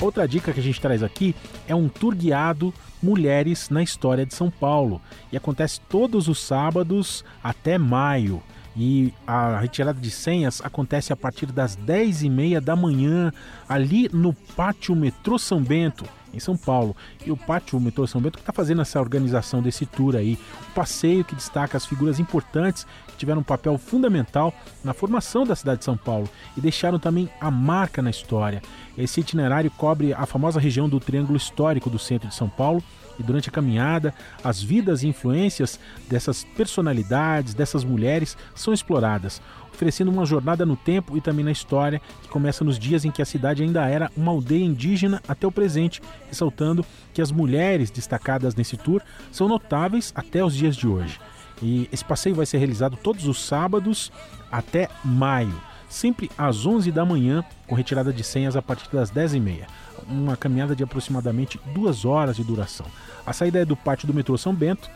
Outra 0.00 0.26
dica 0.26 0.52
que 0.52 0.60
a 0.60 0.62
gente 0.62 0.80
traz 0.80 1.02
aqui 1.02 1.34
é 1.68 1.74
um 1.74 1.88
tour 1.88 2.14
guiado 2.14 2.72
Mulheres 3.02 3.70
na 3.70 3.82
História 3.82 4.26
de 4.26 4.34
São 4.34 4.50
Paulo 4.50 5.00
e 5.32 5.36
acontece 5.36 5.80
todos 5.88 6.28
os 6.28 6.38
sábados 6.38 7.24
até 7.42 7.78
maio. 7.78 8.42
E 8.76 9.12
a 9.26 9.58
retirada 9.58 10.00
de 10.00 10.10
senhas 10.10 10.60
acontece 10.64 11.12
a 11.12 11.16
partir 11.16 11.46
das 11.46 11.76
10h30 11.76 12.60
da 12.60 12.76
manhã, 12.76 13.32
ali 13.68 14.08
no 14.12 14.32
Pátio 14.32 14.94
Metrô 14.94 15.38
São 15.38 15.62
Bento, 15.62 16.04
em 16.32 16.38
São 16.38 16.56
Paulo. 16.56 16.94
E 17.26 17.32
o 17.32 17.36
Pátio 17.36 17.80
Metrô 17.80 18.06
São 18.06 18.20
Bento 18.20 18.38
que 18.38 18.42
está 18.42 18.52
fazendo 18.52 18.80
essa 18.80 19.00
organização 19.00 19.60
desse 19.60 19.84
tour 19.84 20.14
aí. 20.14 20.38
Um 20.70 20.72
passeio 20.72 21.24
que 21.24 21.34
destaca 21.34 21.76
as 21.76 21.84
figuras 21.84 22.18
importantes 22.20 22.86
tiveram 23.20 23.40
um 23.40 23.44
papel 23.44 23.78
fundamental 23.78 24.52
na 24.82 24.92
formação 24.94 25.46
da 25.46 25.54
cidade 25.54 25.80
de 25.80 25.84
São 25.84 25.96
Paulo 25.96 26.28
e 26.56 26.60
deixaram 26.60 26.98
também 26.98 27.28
a 27.40 27.50
marca 27.50 28.02
na 28.02 28.10
história. 28.10 28.62
Esse 28.96 29.20
itinerário 29.20 29.70
cobre 29.70 30.12
a 30.12 30.26
famosa 30.26 30.58
região 30.58 30.88
do 30.88 30.98
Triângulo 30.98 31.36
Histórico 31.36 31.90
do 31.90 31.98
centro 31.98 32.28
de 32.28 32.34
São 32.34 32.48
Paulo 32.48 32.82
e 33.18 33.22
durante 33.22 33.50
a 33.50 33.52
caminhada, 33.52 34.14
as 34.42 34.62
vidas 34.62 35.02
e 35.02 35.08
influências 35.08 35.78
dessas 36.08 36.42
personalidades, 36.56 37.52
dessas 37.52 37.84
mulheres, 37.84 38.34
são 38.54 38.72
exploradas, 38.72 39.42
oferecendo 39.70 40.10
uma 40.10 40.24
jornada 40.24 40.64
no 40.64 40.74
tempo 40.74 41.16
e 41.18 41.20
também 41.20 41.44
na 41.44 41.52
história, 41.52 42.00
que 42.22 42.28
começa 42.28 42.64
nos 42.64 42.78
dias 42.78 43.04
em 43.04 43.10
que 43.10 43.20
a 43.20 43.26
cidade 43.26 43.62
ainda 43.62 43.86
era 43.86 44.10
uma 44.16 44.32
aldeia 44.32 44.64
indígena 44.64 45.22
até 45.28 45.46
o 45.46 45.52
presente, 45.52 46.00
ressaltando 46.28 46.84
que 47.12 47.20
as 47.20 47.30
mulheres 47.30 47.90
destacadas 47.90 48.54
nesse 48.54 48.78
tour 48.78 49.02
são 49.30 49.46
notáveis 49.46 50.12
até 50.14 50.42
os 50.42 50.54
dias 50.54 50.74
de 50.74 50.88
hoje. 50.88 51.20
E 51.62 51.88
esse 51.92 52.04
passeio 52.04 52.34
vai 52.34 52.46
ser 52.46 52.58
realizado 52.58 52.96
todos 52.96 53.26
os 53.26 53.44
sábados 53.44 54.10
até 54.50 54.88
maio, 55.04 55.60
sempre 55.88 56.30
às 56.38 56.64
11 56.64 56.90
da 56.90 57.04
manhã, 57.04 57.44
com 57.66 57.74
retirada 57.74 58.12
de 58.12 58.24
senhas 58.24 58.56
a 58.56 58.62
partir 58.62 58.88
das 58.90 59.10
10h30. 59.10 59.66
uma 60.08 60.36
caminhada 60.36 60.74
de 60.74 60.82
aproximadamente 60.82 61.60
duas 61.74 62.04
horas 62.04 62.36
de 62.36 62.44
duração. 62.44 62.86
A 63.26 63.32
saída 63.32 63.58
é 63.58 63.64
do 63.64 63.76
pátio 63.76 64.06
do 64.06 64.14
metrô 64.14 64.36
São 64.38 64.54
Bento, 64.54 64.88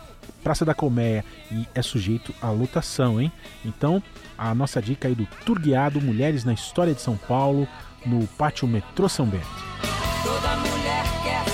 Praça 0.42 0.64
da 0.64 0.74
Colmeia 0.74 1.24
e 1.50 1.66
é 1.74 1.82
sujeito 1.82 2.34
à 2.40 2.50
lotação, 2.50 3.20
hein? 3.20 3.30
Então, 3.64 4.02
a 4.36 4.54
nossa 4.54 4.80
dica 4.80 5.08
aí 5.08 5.14
do 5.14 5.26
tour 5.44 5.58
guiado 5.58 6.00
Mulheres 6.00 6.44
na 6.44 6.52
História 6.52 6.94
de 6.94 7.00
São 7.00 7.16
Paulo 7.16 7.68
no 8.04 8.26
pátio 8.26 8.66
metrô 8.66 9.08
São 9.08 9.26
Bento. 9.26 9.46
Toda 10.22 10.56
mulher 10.56 11.04
quer 11.22 11.53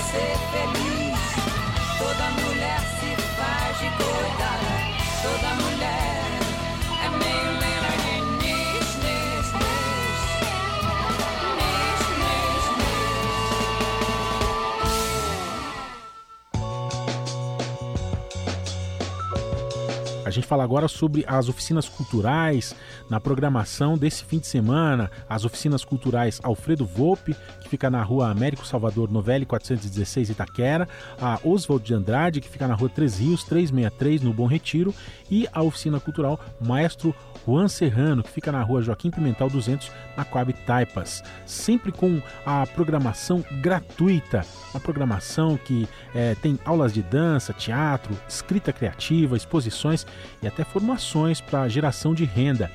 A 20.31 20.33
gente 20.33 20.47
fala 20.47 20.63
agora 20.63 20.87
sobre 20.87 21.25
as 21.27 21.49
oficinas 21.49 21.89
culturais 21.89 22.73
na 23.09 23.19
programação 23.19 23.97
desse 23.97 24.23
fim 24.23 24.39
de 24.39 24.47
semana. 24.47 25.11
As 25.27 25.43
oficinas 25.43 25.83
culturais 25.83 26.39
Alfredo 26.41 26.85
Volpe, 26.85 27.35
que 27.59 27.67
fica 27.67 27.89
na 27.89 28.01
rua 28.01 28.31
Américo 28.31 28.65
Salvador 28.65 29.11
Novelli 29.11 29.45
416 29.45 30.29
Itaquera, 30.29 30.87
a 31.21 31.37
Oswald 31.43 31.83
de 31.83 31.93
Andrade, 31.93 32.39
que 32.39 32.47
fica 32.47 32.65
na 32.65 32.75
rua 32.75 32.87
Três 32.87 33.19
Rios 33.19 33.43
363 33.43 34.21
no 34.21 34.31
Bom 34.31 34.47
Retiro, 34.47 34.95
e 35.29 35.49
a 35.51 35.61
oficina 35.61 35.99
cultural 35.99 36.39
Maestro 36.61 37.13
Juan 37.45 37.67
Serrano, 37.67 38.23
que 38.23 38.29
fica 38.29 38.51
na 38.51 38.61
rua 38.61 38.81
Joaquim 38.81 39.09
Pimental 39.09 39.49
200, 39.49 39.91
na 40.15 40.23
Coab 40.23 40.53
Taipas. 40.53 41.23
Sempre 41.45 41.91
com 41.91 42.21
a 42.45 42.65
programação 42.67 43.43
gratuita, 43.61 44.45
uma 44.73 44.79
programação 44.79 45.57
que 45.57 45.87
é, 46.13 46.35
tem 46.35 46.57
aulas 46.63 46.93
de 46.93 47.01
dança, 47.01 47.53
teatro, 47.53 48.17
escrita 48.27 48.71
criativa, 48.71 49.35
exposições 49.35 50.05
e 50.41 50.47
até 50.47 50.63
formações 50.63 51.41
para 51.41 51.67
geração 51.67 52.13
de 52.13 52.25
renda. 52.25 52.71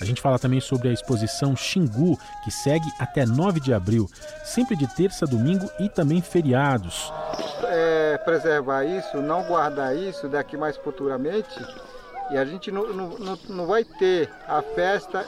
A 0.06 0.07
gente 0.07 0.22
fala 0.22 0.38
também 0.38 0.61
sobre 0.61 0.88
a 0.88 0.94
exposição 0.94 1.56
Xingu, 1.56 2.15
que 2.44 2.52
segue 2.52 2.88
até 2.99 3.26
9 3.26 3.60
de 3.60 3.73
abril, 3.73 4.07
sempre 4.44 4.76
de 4.76 4.86
terça, 4.86 5.26
domingo 5.26 5.68
e 5.80 5.90
também 5.90 6.22
feriados. 6.22 7.11
É, 7.64 8.15
preservar 8.19 8.84
isso, 8.84 9.18
não 9.18 9.41
guardar 9.48 9.95
isso 9.95 10.30
daqui 10.30 10.56
mais 10.56 10.77
futuramente, 10.77 11.60
e 12.30 12.38
a 12.38 12.45
gente 12.45 12.72
não, 12.72 12.94
não, 12.94 13.40
não 13.49 13.65
vai 13.65 13.84
ter 13.84 14.30
a 14.48 14.61
festa, 14.61 15.26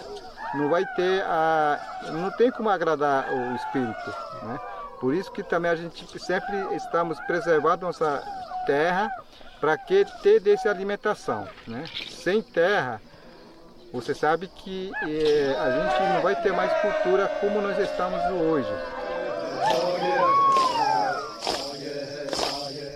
não 0.54 0.70
vai 0.70 0.86
ter 0.96 1.24
a. 1.24 1.80
não 2.14 2.30
tem 2.38 2.52
como 2.52 2.70
agradar 2.70 3.34
o 3.34 3.56
espírito. 3.56 4.14
Né? 4.44 4.60
Por 5.02 5.16
isso 5.16 5.32
que 5.32 5.42
também 5.42 5.72
a 5.72 5.76
gente 5.76 6.20
sempre 6.20 6.56
estamos 6.76 7.20
preservando 7.22 7.88
nossa 7.88 8.24
terra 8.68 9.10
para 9.60 9.76
que 9.76 10.06
ter 10.22 10.40
dessa 10.40 10.70
alimentação. 10.70 11.48
Né? 11.66 11.84
Sem 12.12 12.44
terra 12.44 13.02
você 13.92 14.14
sabe 14.14 14.48
que 14.48 14.92
é, 15.04 15.56
a 15.58 15.90
gente 15.90 16.14
não 16.14 16.22
vai 16.22 16.36
ter 16.42 16.52
mais 16.52 16.72
cultura 16.82 17.28
como 17.40 17.62
nós 17.62 17.78
estamos 17.80 18.20
hoje. 18.32 18.70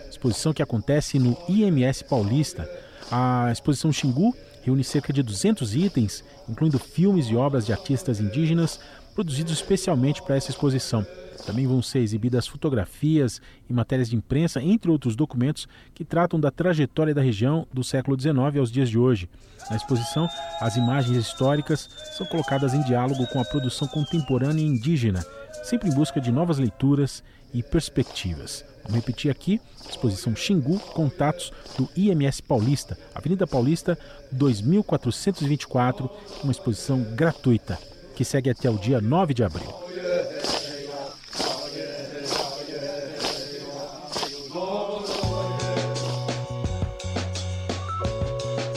Exposição 0.09 0.53
que 0.53 0.61
acontece 0.61 1.17
no 1.17 1.37
IMS 1.47 2.03
Paulista. 2.03 2.69
A 3.11 3.49
exposição 3.51 3.91
Xingu 3.91 4.35
reúne 4.61 4.83
cerca 4.83 5.11
de 5.11 5.23
200 5.23 5.75
itens, 5.75 6.23
incluindo 6.47 6.77
filmes 6.77 7.27
e 7.27 7.35
obras 7.35 7.65
de 7.65 7.71
artistas 7.71 8.19
indígenas 8.19 8.79
produzidos 9.15 9.53
especialmente 9.53 10.21
para 10.21 10.35
essa 10.35 10.51
exposição. 10.51 11.05
Também 11.45 11.67
vão 11.67 11.81
ser 11.81 11.99
exibidas 11.99 12.47
fotografias 12.47 13.41
e 13.69 13.73
matérias 13.73 14.09
de 14.09 14.15
imprensa, 14.15 14.61
entre 14.61 14.91
outros 14.91 15.15
documentos 15.15 15.67
que 15.93 16.05
tratam 16.05 16.39
da 16.39 16.51
trajetória 16.51 17.13
da 17.13 17.21
região 17.21 17.67
do 17.73 17.83
século 17.83 18.19
XIX 18.19 18.57
aos 18.59 18.71
dias 18.71 18.89
de 18.89 18.97
hoje. 18.97 19.29
Na 19.69 19.75
exposição, 19.75 20.27
as 20.59 20.75
imagens 20.75 21.17
históricas 21.17 21.89
são 22.17 22.25
colocadas 22.25 22.73
em 22.73 22.83
diálogo 22.83 23.25
com 23.27 23.39
a 23.39 23.45
produção 23.45 23.87
contemporânea 23.87 24.63
indígena, 24.63 25.25
sempre 25.63 25.89
em 25.89 25.93
busca 25.93 26.19
de 26.19 26.31
novas 26.31 26.57
leituras 26.57 27.23
e 27.53 27.61
perspectivas. 27.61 28.63
Vamos 28.83 28.95
repetir 28.95 29.29
aqui: 29.29 29.59
exposição 29.89 30.35
Xingu, 30.35 30.79
contatos 30.79 31.51
do 31.77 31.89
IMS 31.95 32.41
Paulista, 32.41 32.97
Avenida 33.13 33.45
Paulista 33.45 33.97
2424, 34.31 36.09
uma 36.43 36.51
exposição 36.51 37.01
gratuita 37.15 37.77
que 38.15 38.25
segue 38.25 38.49
até 38.49 38.69
o 38.69 38.77
dia 38.77 38.99
9 39.01 39.33
de 39.33 39.43
abril. 39.43 39.90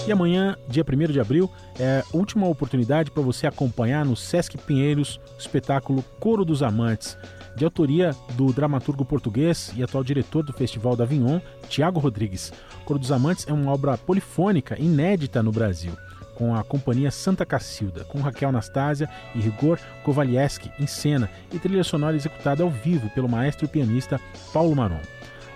E 0.07 0.13
amanhã, 0.13 0.55
dia 0.69 0.85
1 0.87 1.13
de 1.13 1.19
abril, 1.19 1.51
é 1.79 2.01
a 2.01 2.17
última 2.17 2.47
oportunidade 2.47 3.11
para 3.11 3.23
você 3.23 3.47
acompanhar 3.47 4.05
no 4.05 4.15
Sesc 4.15 4.59
Pinheiros 4.59 5.19
o 5.35 5.39
espetáculo 5.39 6.05
Coro 6.21 6.45
dos 6.45 6.63
Amantes, 6.63 7.17
de 7.57 7.65
autoria 7.65 8.15
do 8.35 8.53
dramaturgo 8.53 9.03
português 9.03 9.73
e 9.75 9.83
atual 9.83 10.05
diretor 10.05 10.43
do 10.43 10.53
Festival 10.53 10.95
da 10.95 11.05
Avignon, 11.05 11.41
Tiago 11.71 12.01
Rodrigues. 12.01 12.53
Coro 12.85 12.99
dos 12.99 13.11
Amantes 13.11 13.47
é 13.49 13.53
uma 13.53 13.73
obra 13.73 13.97
polifônica 13.97 14.79
inédita 14.79 15.43
no 15.43 15.51
Brasil, 15.51 15.97
com 16.35 16.55
a 16.55 16.63
companhia 16.63 17.11
Santa 17.11 17.47
Cacilda, 17.47 18.05
com 18.05 18.21
Raquel 18.21 18.51
Anastasia 18.51 19.09
e 19.35 19.41
Rigor 19.41 19.79
Kovalieski 20.05 20.71
em 20.79 20.87
cena 20.87 21.31
e 21.51 21.59
trilha 21.59 21.83
sonora 21.83 22.15
executada 22.15 22.63
ao 22.63 22.69
vivo 22.69 23.09
pelo 23.11 23.29
maestro 23.29 23.65
e 23.65 23.69
pianista 23.69 24.21
Paulo 24.53 24.77
Maron. 24.77 25.01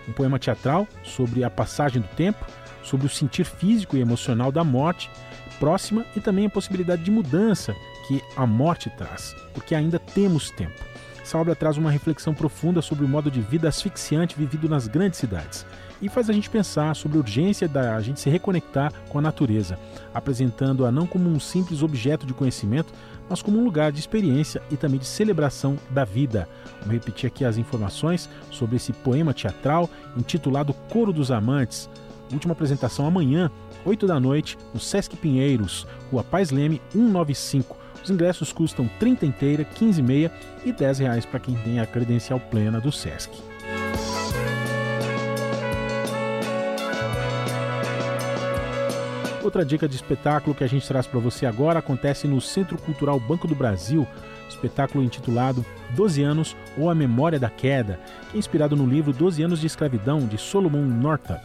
Um 0.08 0.12
poema 0.12 0.38
teatral 0.38 0.88
sobre 1.02 1.44
a 1.44 1.50
passagem 1.50 2.00
do 2.00 2.08
tempo, 2.08 2.46
sobre 2.89 3.06
o 3.06 3.10
sentir 3.10 3.44
físico 3.44 3.97
e 3.97 4.01
emocional 4.01 4.51
da 4.51 4.65
morte 4.65 5.10
próxima 5.60 6.05
e 6.16 6.20
também 6.20 6.47
a 6.47 6.51
possibilidade 6.51 7.02
de 7.02 7.10
mudança 7.10 7.74
que 8.06 8.23
a 8.36 8.47
morte 8.47 8.90
traz, 8.90 9.35
porque 9.52 9.74
ainda 9.74 9.98
temos 9.98 10.51
tempo. 10.51 10.89
Essa 11.20 11.36
obra 11.36 11.55
traz 11.55 11.77
uma 11.77 11.90
reflexão 11.90 12.32
profunda 12.32 12.81
sobre 12.81 13.05
o 13.05 13.09
modo 13.09 13.31
de 13.31 13.43
vida 13.43 13.69
asfixiante 13.69 14.35
vivido 14.35 14.66
nas 14.66 14.89
grandes 14.89 15.19
cidades 15.19 15.66
e 16.01 16.09
faz 16.09 16.31
a 16.31 16.32
gente 16.32 16.48
pensar 16.48 16.94
sobre 16.97 17.19
a 17.19 17.20
urgência 17.20 17.69
da 17.69 18.01
gente 18.01 18.20
se 18.20 18.31
reconectar 18.31 18.93
com 19.10 19.19
a 19.19 19.23
natureza, 19.23 19.78
apresentando-a 20.15 20.90
não 20.90 21.06
como 21.06 21.28
um 21.28 21.39
simples 21.39 21.82
objeto 21.82 22.24
de 22.24 22.32
conhecimento, 22.32 22.94
mas 23.28 23.43
como 23.43 23.59
um 23.59 23.65
lugar 23.65 23.93
de 23.93 24.01
experiência 24.01 24.62
e 24.70 24.77
também 24.77 24.98
de 24.98 25.06
celebração 25.06 25.77
da 25.90 26.05
vida. 26.05 26.48
Vamos 26.81 26.94
repetir 26.94 27.27
aqui 27.27 27.44
as 27.44 27.59
informações 27.59 28.28
sobre 28.51 28.77
esse 28.77 28.93
poema 28.93 29.35
teatral 29.35 29.90
intitulado 30.16 30.73
Coro 30.73 31.12
dos 31.12 31.31
Amantes, 31.31 31.90
Última 32.32 32.52
apresentação 32.52 33.06
amanhã, 33.06 33.50
8 33.84 34.06
da 34.06 34.20
noite, 34.20 34.59
no 34.74 34.80
Sesc 34.80 35.16
Pinheiros, 35.16 35.86
Rua 36.10 36.22
Paz 36.22 36.50
Leme 36.50 36.80
195. 36.92 37.76
Os 38.02 38.10
ingressos 38.10 38.52
custam 38.52 38.88
30 38.98 39.26
inteira, 39.26 39.64
15 39.64 40.02
meia 40.02 40.32
e 40.64 40.72
10 40.72 40.98
reais 41.00 41.26
para 41.26 41.40
quem 41.40 41.55
tem 41.56 41.80
a 41.80 41.86
credencial 41.86 42.38
plena 42.38 42.80
do 42.80 42.92
Sesc. 42.92 43.30
Outra 49.42 49.64
dica 49.64 49.88
de 49.88 49.96
espetáculo 49.96 50.55
que 50.55 50.62
a 50.62 50.66
gente 50.66 50.86
traz 50.86 51.06
para 51.06 51.18
você 51.18 51.46
agora 51.46 51.78
acontece 51.78 52.28
no 52.28 52.38
Centro 52.38 52.76
Cultural 52.76 53.18
Banco 53.18 53.48
do 53.48 53.55
Brasil, 53.55 54.06
espetáculo 54.46 55.02
intitulado 55.02 55.64
12 55.90 56.22
anos 56.22 56.56
ou 56.76 56.90
a 56.90 56.94
memória 56.94 57.38
da 57.38 57.48
queda, 57.48 57.98
que 58.30 58.36
é 58.36 58.38
inspirado 58.38 58.76
no 58.76 58.86
livro 58.86 59.10
12 59.10 59.42
anos 59.42 59.60
de 59.60 59.66
escravidão 59.66 60.26
de 60.26 60.36
Solomon 60.36 60.82
Northup, 60.82 61.40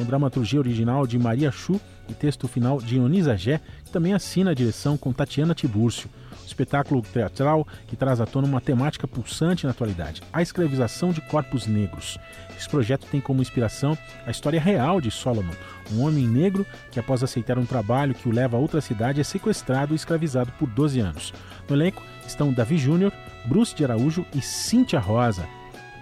com 0.00 0.04
dramaturgia 0.06 0.58
original 0.58 1.06
de 1.06 1.18
Maria 1.18 1.52
Chu 1.52 1.78
e 2.08 2.14
texto 2.14 2.48
final 2.48 2.80
de 2.80 2.98
Onisa 2.98 3.36
Gé, 3.36 3.60
que 3.84 3.90
também 3.90 4.14
assina 4.14 4.52
a 4.52 4.54
direção 4.54 4.96
com 4.96 5.12
Tatiana 5.12 5.54
Tibúrcio 5.54 6.08
espetáculo 6.46 7.00
teatral 7.00 7.64
que 7.86 7.94
traz 7.94 8.20
à 8.20 8.26
tona 8.26 8.48
uma 8.48 8.60
temática 8.60 9.06
pulsante 9.06 9.64
na 9.64 9.70
atualidade, 9.70 10.20
a 10.32 10.42
escravização 10.42 11.12
de 11.12 11.20
corpos 11.20 11.66
negros. 11.66 12.18
Esse 12.58 12.68
projeto 12.68 13.06
tem 13.06 13.20
como 13.20 13.40
inspiração 13.40 13.96
a 14.26 14.32
história 14.32 14.60
real 14.60 15.00
de 15.00 15.12
Solomon, 15.12 15.52
um 15.92 16.02
homem 16.02 16.26
negro 16.26 16.66
que, 16.90 16.98
após 16.98 17.22
aceitar 17.22 17.56
um 17.56 17.64
trabalho 17.64 18.14
que 18.14 18.28
o 18.28 18.32
leva 18.32 18.56
a 18.56 18.60
outra 18.60 18.80
cidade, 18.80 19.20
é 19.20 19.24
sequestrado 19.24 19.92
e 19.92 19.96
escravizado 19.96 20.50
por 20.58 20.68
12 20.68 20.98
anos. 20.98 21.32
No 21.68 21.76
elenco 21.76 22.02
estão 22.26 22.52
Davi 22.52 22.78
Júnior, 22.78 23.12
Bruce 23.44 23.74
de 23.74 23.84
Araújo 23.84 24.26
e 24.34 24.42
Cíntia 24.42 24.98
Rosa. 24.98 25.46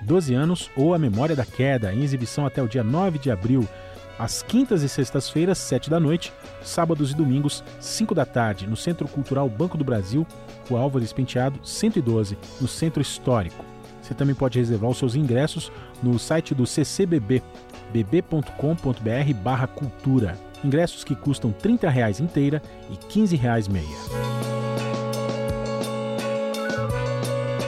12 0.02 0.34
anos 0.34 0.70
ou 0.76 0.94
A 0.94 0.98
Memória 0.98 1.36
da 1.36 1.44
Queda, 1.44 1.92
em 1.92 2.02
exibição 2.02 2.46
até 2.46 2.62
o 2.62 2.68
dia 2.68 2.84
9 2.84 3.18
de 3.18 3.30
abril 3.30 3.68
às 4.18 4.42
quintas 4.42 4.82
e 4.82 4.88
sextas-feiras, 4.88 5.58
7 5.58 5.88
da 5.88 6.00
noite, 6.00 6.32
sábados 6.62 7.12
e 7.12 7.14
domingos, 7.14 7.62
5 7.80 8.14
da 8.14 8.26
tarde, 8.26 8.66
no 8.66 8.76
Centro 8.76 9.06
Cultural 9.06 9.48
Banco 9.48 9.78
do 9.78 9.84
Brasil, 9.84 10.26
Rua 10.68 10.80
Álvares 10.80 11.12
Penteado, 11.12 11.60
112, 11.62 12.36
no 12.60 12.66
Centro 12.66 13.00
Histórico. 13.00 13.64
Você 14.02 14.14
também 14.14 14.34
pode 14.34 14.58
reservar 14.58 14.90
os 14.90 14.98
seus 14.98 15.14
ingressos 15.14 15.70
no 16.02 16.18
site 16.18 16.54
do 16.54 16.66
CCBB, 16.66 17.42
bb.com.br 17.92 19.66
cultura. 19.74 20.36
Ingressos 20.64 21.04
que 21.04 21.14
custam 21.14 21.52
30 21.52 21.88
reais 21.88 22.18
inteira 22.18 22.62
e 22.90 22.96
15 22.96 23.36
reais 23.36 23.68
meia. 23.68 23.86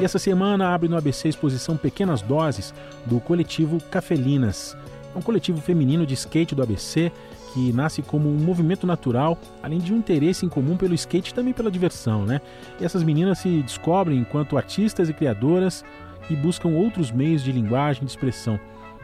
E 0.00 0.04
essa 0.04 0.18
semana 0.18 0.68
abre 0.68 0.88
no 0.88 0.96
ABC 0.96 1.28
a 1.28 1.30
exposição 1.30 1.76
Pequenas 1.76 2.22
Doses 2.22 2.72
do 3.04 3.20
coletivo 3.20 3.78
Cafelinas. 3.90 4.74
É 5.14 5.18
um 5.18 5.22
coletivo 5.22 5.60
feminino 5.60 6.06
de 6.06 6.14
skate 6.14 6.54
do 6.54 6.62
ABC 6.62 7.12
que 7.52 7.72
nasce 7.72 8.00
como 8.00 8.28
um 8.28 8.36
movimento 8.36 8.86
natural, 8.86 9.36
além 9.62 9.78
de 9.78 9.92
um 9.92 9.96
interesse 9.96 10.46
em 10.46 10.48
comum 10.48 10.76
pelo 10.76 10.94
skate 10.94 11.32
e 11.32 11.34
também 11.34 11.52
pela 11.52 11.70
diversão, 11.70 12.24
né? 12.24 12.40
E 12.80 12.84
essas 12.84 13.02
meninas 13.02 13.38
se 13.38 13.62
descobrem 13.62 14.18
enquanto 14.18 14.56
artistas 14.56 15.08
e 15.08 15.12
criadoras 15.12 15.84
e 16.28 16.36
buscam 16.36 16.68
outros 16.68 17.10
meios 17.10 17.42
de 17.42 17.50
linguagem, 17.50 18.04
de 18.04 18.10
expressão. 18.10 18.58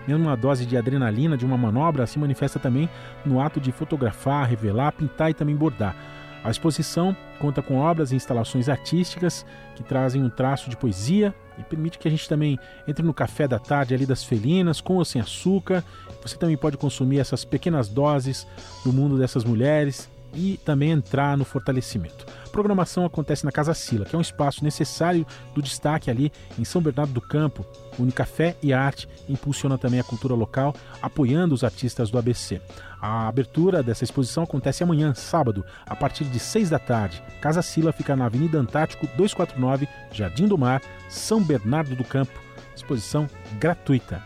Mesmo 0.06 0.24
uma 0.24 0.36
dose 0.36 0.64
de 0.64 0.76
adrenalina 0.76 1.36
de 1.36 1.44
uma 1.44 1.58
manobra 1.58 2.06
se 2.06 2.18
manifesta 2.18 2.60
também 2.60 2.88
no 3.24 3.40
ato 3.40 3.60
de 3.60 3.72
fotografar, 3.72 4.48
revelar, 4.48 4.92
pintar 4.92 5.30
e 5.30 5.34
também 5.34 5.56
bordar. 5.56 5.96
A 6.44 6.50
exposição 6.50 7.16
conta 7.40 7.60
com 7.60 7.78
obras 7.78 8.12
e 8.12 8.16
instalações 8.16 8.68
artísticas 8.68 9.44
que 9.74 9.82
trazem 9.82 10.22
um 10.22 10.30
traço 10.30 10.70
de 10.70 10.76
poesia 10.76 11.34
e 11.58 11.62
permite 11.62 11.98
que 11.98 12.08
a 12.08 12.10
gente 12.10 12.28
também 12.28 12.58
entre 12.86 13.04
no 13.04 13.14
café 13.14 13.46
da 13.48 13.58
tarde 13.58 13.94
ali 13.94 14.06
das 14.06 14.24
felinas, 14.24 14.80
com 14.80 14.96
ou 14.96 15.04
sem 15.04 15.20
açúcar. 15.20 15.84
Você 16.22 16.36
também 16.36 16.56
pode 16.56 16.76
consumir 16.76 17.18
essas 17.18 17.44
pequenas 17.44 17.88
doses 17.88 18.46
do 18.84 18.92
mundo 18.92 19.18
dessas 19.18 19.44
mulheres 19.44 20.08
e 20.34 20.58
também 20.64 20.90
entrar 20.90 21.36
no 21.36 21.44
fortalecimento. 21.44 22.26
A 22.44 22.48
programação 22.48 23.04
acontece 23.04 23.44
na 23.44 23.52
Casa 23.52 23.74
Sila, 23.74 24.04
que 24.04 24.14
é 24.14 24.18
um 24.18 24.22
espaço 24.22 24.62
necessário 24.62 25.26
do 25.54 25.62
destaque 25.62 26.10
ali 26.10 26.30
em 26.58 26.64
São 26.64 26.82
Bernardo 26.82 27.12
do 27.12 27.20
Campo. 27.20 27.66
Une 27.98 28.12
café 28.12 28.56
e 28.62 28.72
arte, 28.72 29.08
impulsiona 29.28 29.78
também 29.78 30.00
a 30.00 30.04
cultura 30.04 30.34
local, 30.34 30.74
apoiando 31.00 31.54
os 31.54 31.64
artistas 31.64 32.10
do 32.10 32.18
ABC. 32.18 32.60
A 33.00 33.28
abertura 33.28 33.82
dessa 33.82 34.04
exposição 34.04 34.44
acontece 34.44 34.82
amanhã, 34.82 35.14
sábado, 35.14 35.64
a 35.86 35.94
partir 35.94 36.24
de 36.24 36.38
6 36.38 36.70
da 36.70 36.78
tarde. 36.78 37.22
Casa 37.40 37.62
Sila 37.62 37.92
fica 37.92 38.16
na 38.16 38.26
Avenida 38.26 38.58
Antártico 38.58 39.06
249, 39.16 39.88
Jardim 40.10 40.48
do 40.48 40.56
Mar, 40.56 40.80
São 41.08 41.42
Bernardo 41.42 41.94
do 41.94 42.04
Campo. 42.04 42.32
Exposição 42.74 43.28
gratuita. 43.58 44.22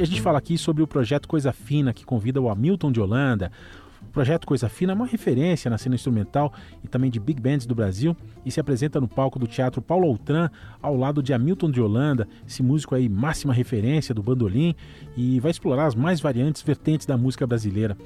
E 0.00 0.02
a 0.02 0.06
gente 0.06 0.22
fala 0.22 0.38
aqui 0.38 0.56
sobre 0.56 0.82
o 0.82 0.86
projeto 0.86 1.28
Coisa 1.28 1.52
Fina, 1.52 1.92
que 1.92 2.06
convida 2.06 2.40
o 2.40 2.48
Hamilton 2.48 2.90
de 2.90 3.02
Holanda, 3.02 3.52
o 4.10 4.12
projeto 4.12 4.44
Coisa 4.44 4.68
Fina 4.68 4.92
é 4.92 4.94
uma 4.94 5.06
referência 5.06 5.70
na 5.70 5.78
cena 5.78 5.94
instrumental 5.94 6.52
e 6.82 6.88
também 6.88 7.12
de 7.12 7.20
big 7.20 7.40
bands 7.40 7.64
do 7.64 7.76
Brasil 7.76 8.16
e 8.44 8.50
se 8.50 8.58
apresenta 8.58 9.00
no 9.00 9.06
palco 9.06 9.38
do 9.38 9.46
Teatro 9.46 9.80
Paulo 9.80 10.08
Outram, 10.08 10.50
ao 10.82 10.96
lado 10.96 11.22
de 11.22 11.32
Hamilton 11.32 11.70
de 11.70 11.80
Holanda, 11.80 12.26
esse 12.44 12.60
músico 12.60 12.96
aí 12.96 13.08
máxima 13.08 13.54
referência 13.54 14.12
do 14.12 14.20
bandolim 14.20 14.74
e 15.16 15.38
vai 15.38 15.52
explorar 15.52 15.86
as 15.86 15.94
mais 15.94 16.20
variantes 16.20 16.60
vertentes 16.60 17.06
da 17.06 17.16
música 17.16 17.46
brasileira. 17.46 17.96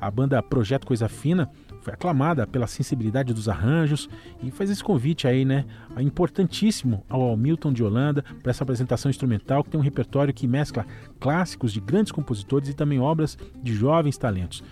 A 0.00 0.08
banda 0.12 0.40
Projeto 0.40 0.86
Coisa 0.86 1.08
Fina 1.08 1.50
foi 1.80 1.92
aclamada 1.92 2.46
pela 2.46 2.68
sensibilidade 2.68 3.34
dos 3.34 3.48
arranjos 3.48 4.08
e 4.40 4.52
faz 4.52 4.70
esse 4.70 4.84
convite 4.84 5.26
aí, 5.26 5.44
né, 5.44 5.64
importantíssimo 5.98 7.04
ao 7.08 7.32
Hamilton 7.32 7.72
de 7.72 7.82
Holanda 7.82 8.24
para 8.44 8.50
essa 8.50 8.62
apresentação 8.62 9.10
instrumental 9.10 9.64
que 9.64 9.70
tem 9.70 9.80
um 9.80 9.82
repertório 9.82 10.32
que 10.32 10.46
mescla 10.46 10.86
clássicos 11.18 11.72
de 11.72 11.80
grandes 11.80 12.12
compositores 12.12 12.68
e 12.68 12.74
também 12.74 13.00
obras 13.00 13.36
de 13.60 13.74
jovens 13.74 14.16
talentos 14.16 14.62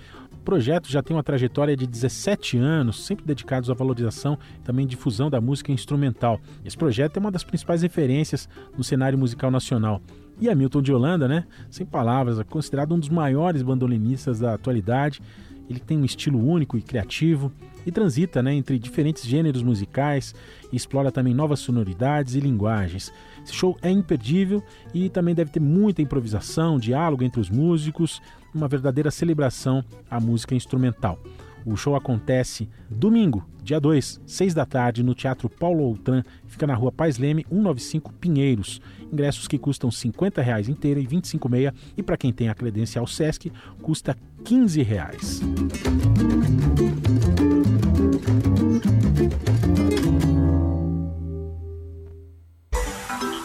projeto 0.46 0.88
já 0.88 1.02
tem 1.02 1.14
uma 1.14 1.24
trajetória 1.24 1.76
de 1.76 1.88
17 1.88 2.56
anos, 2.56 3.04
sempre 3.04 3.26
dedicados 3.26 3.68
à 3.68 3.74
valorização 3.74 4.38
e 4.60 4.62
também 4.62 4.86
difusão 4.86 5.28
da 5.28 5.40
música 5.40 5.72
instrumental. 5.72 6.40
Esse 6.64 6.76
projeto 6.76 7.16
é 7.16 7.20
uma 7.20 7.32
das 7.32 7.42
principais 7.42 7.82
referências 7.82 8.48
no 8.78 8.84
cenário 8.84 9.18
musical 9.18 9.50
nacional. 9.50 10.00
E 10.40 10.48
Hamilton 10.48 10.82
de 10.82 10.92
Holanda, 10.92 11.26
né? 11.26 11.46
Sem 11.68 11.84
palavras, 11.84 12.38
é 12.38 12.44
considerado 12.44 12.94
um 12.94 12.98
dos 12.98 13.08
maiores 13.08 13.60
bandolinistas 13.60 14.38
da 14.38 14.54
atualidade. 14.54 15.20
Ele 15.68 15.80
tem 15.80 15.98
um 15.98 16.04
estilo 16.04 16.38
único 16.38 16.78
e 16.78 16.82
criativo 16.82 17.50
e 17.84 17.90
transita 17.90 18.40
né, 18.40 18.54
entre 18.54 18.78
diferentes 18.78 19.26
gêneros 19.26 19.62
musicais 19.62 20.32
explora 20.72 21.10
também 21.10 21.34
novas 21.34 21.60
sonoridades 21.60 22.34
e 22.34 22.40
linguagens. 22.40 23.12
Esse 23.42 23.54
show 23.54 23.76
é 23.82 23.90
imperdível 23.90 24.62
e 24.92 25.08
também 25.08 25.34
deve 25.34 25.50
ter 25.50 25.60
muita 25.60 26.02
improvisação, 26.02 26.78
diálogo 26.78 27.24
entre 27.24 27.40
os 27.40 27.50
músicos 27.50 28.20
uma 28.56 28.68
verdadeira 28.68 29.10
celebração 29.10 29.84
à 30.10 30.18
música 30.18 30.54
instrumental. 30.54 31.20
O 31.64 31.76
show 31.76 31.96
acontece 31.96 32.68
domingo, 32.88 33.44
dia 33.62 33.80
2, 33.80 34.20
6 34.24 34.54
da 34.54 34.64
tarde, 34.64 35.02
no 35.02 35.16
Teatro 35.16 35.48
Paulo 35.48 35.82
Outram, 35.82 36.22
fica 36.46 36.64
na 36.64 36.74
rua 36.74 36.92
Pais 36.92 37.18
Leme, 37.18 37.44
195 37.48 38.12
Pinheiros. 38.14 38.80
Ingressos 39.12 39.48
que 39.48 39.58
custam 39.58 39.90
50 39.90 40.40
reais 40.40 40.68
inteira 40.68 41.00
e 41.00 41.06
25 41.06 41.48
meia, 41.48 41.74
e 41.96 42.02
para 42.04 42.16
quem 42.16 42.32
tem 42.32 42.48
a 42.48 42.54
credencial 42.54 43.06
Sesc, 43.06 43.52
custa 43.82 44.16
15 44.44 44.82
reais. 44.82 45.40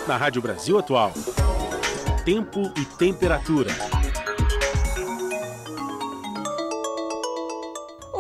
Na 0.08 0.18
Rádio 0.18 0.44
Brasil 0.44 0.78
Atual, 0.78 1.12
tempo 2.24 2.72
e 2.78 2.86
temperatura. 2.98 3.72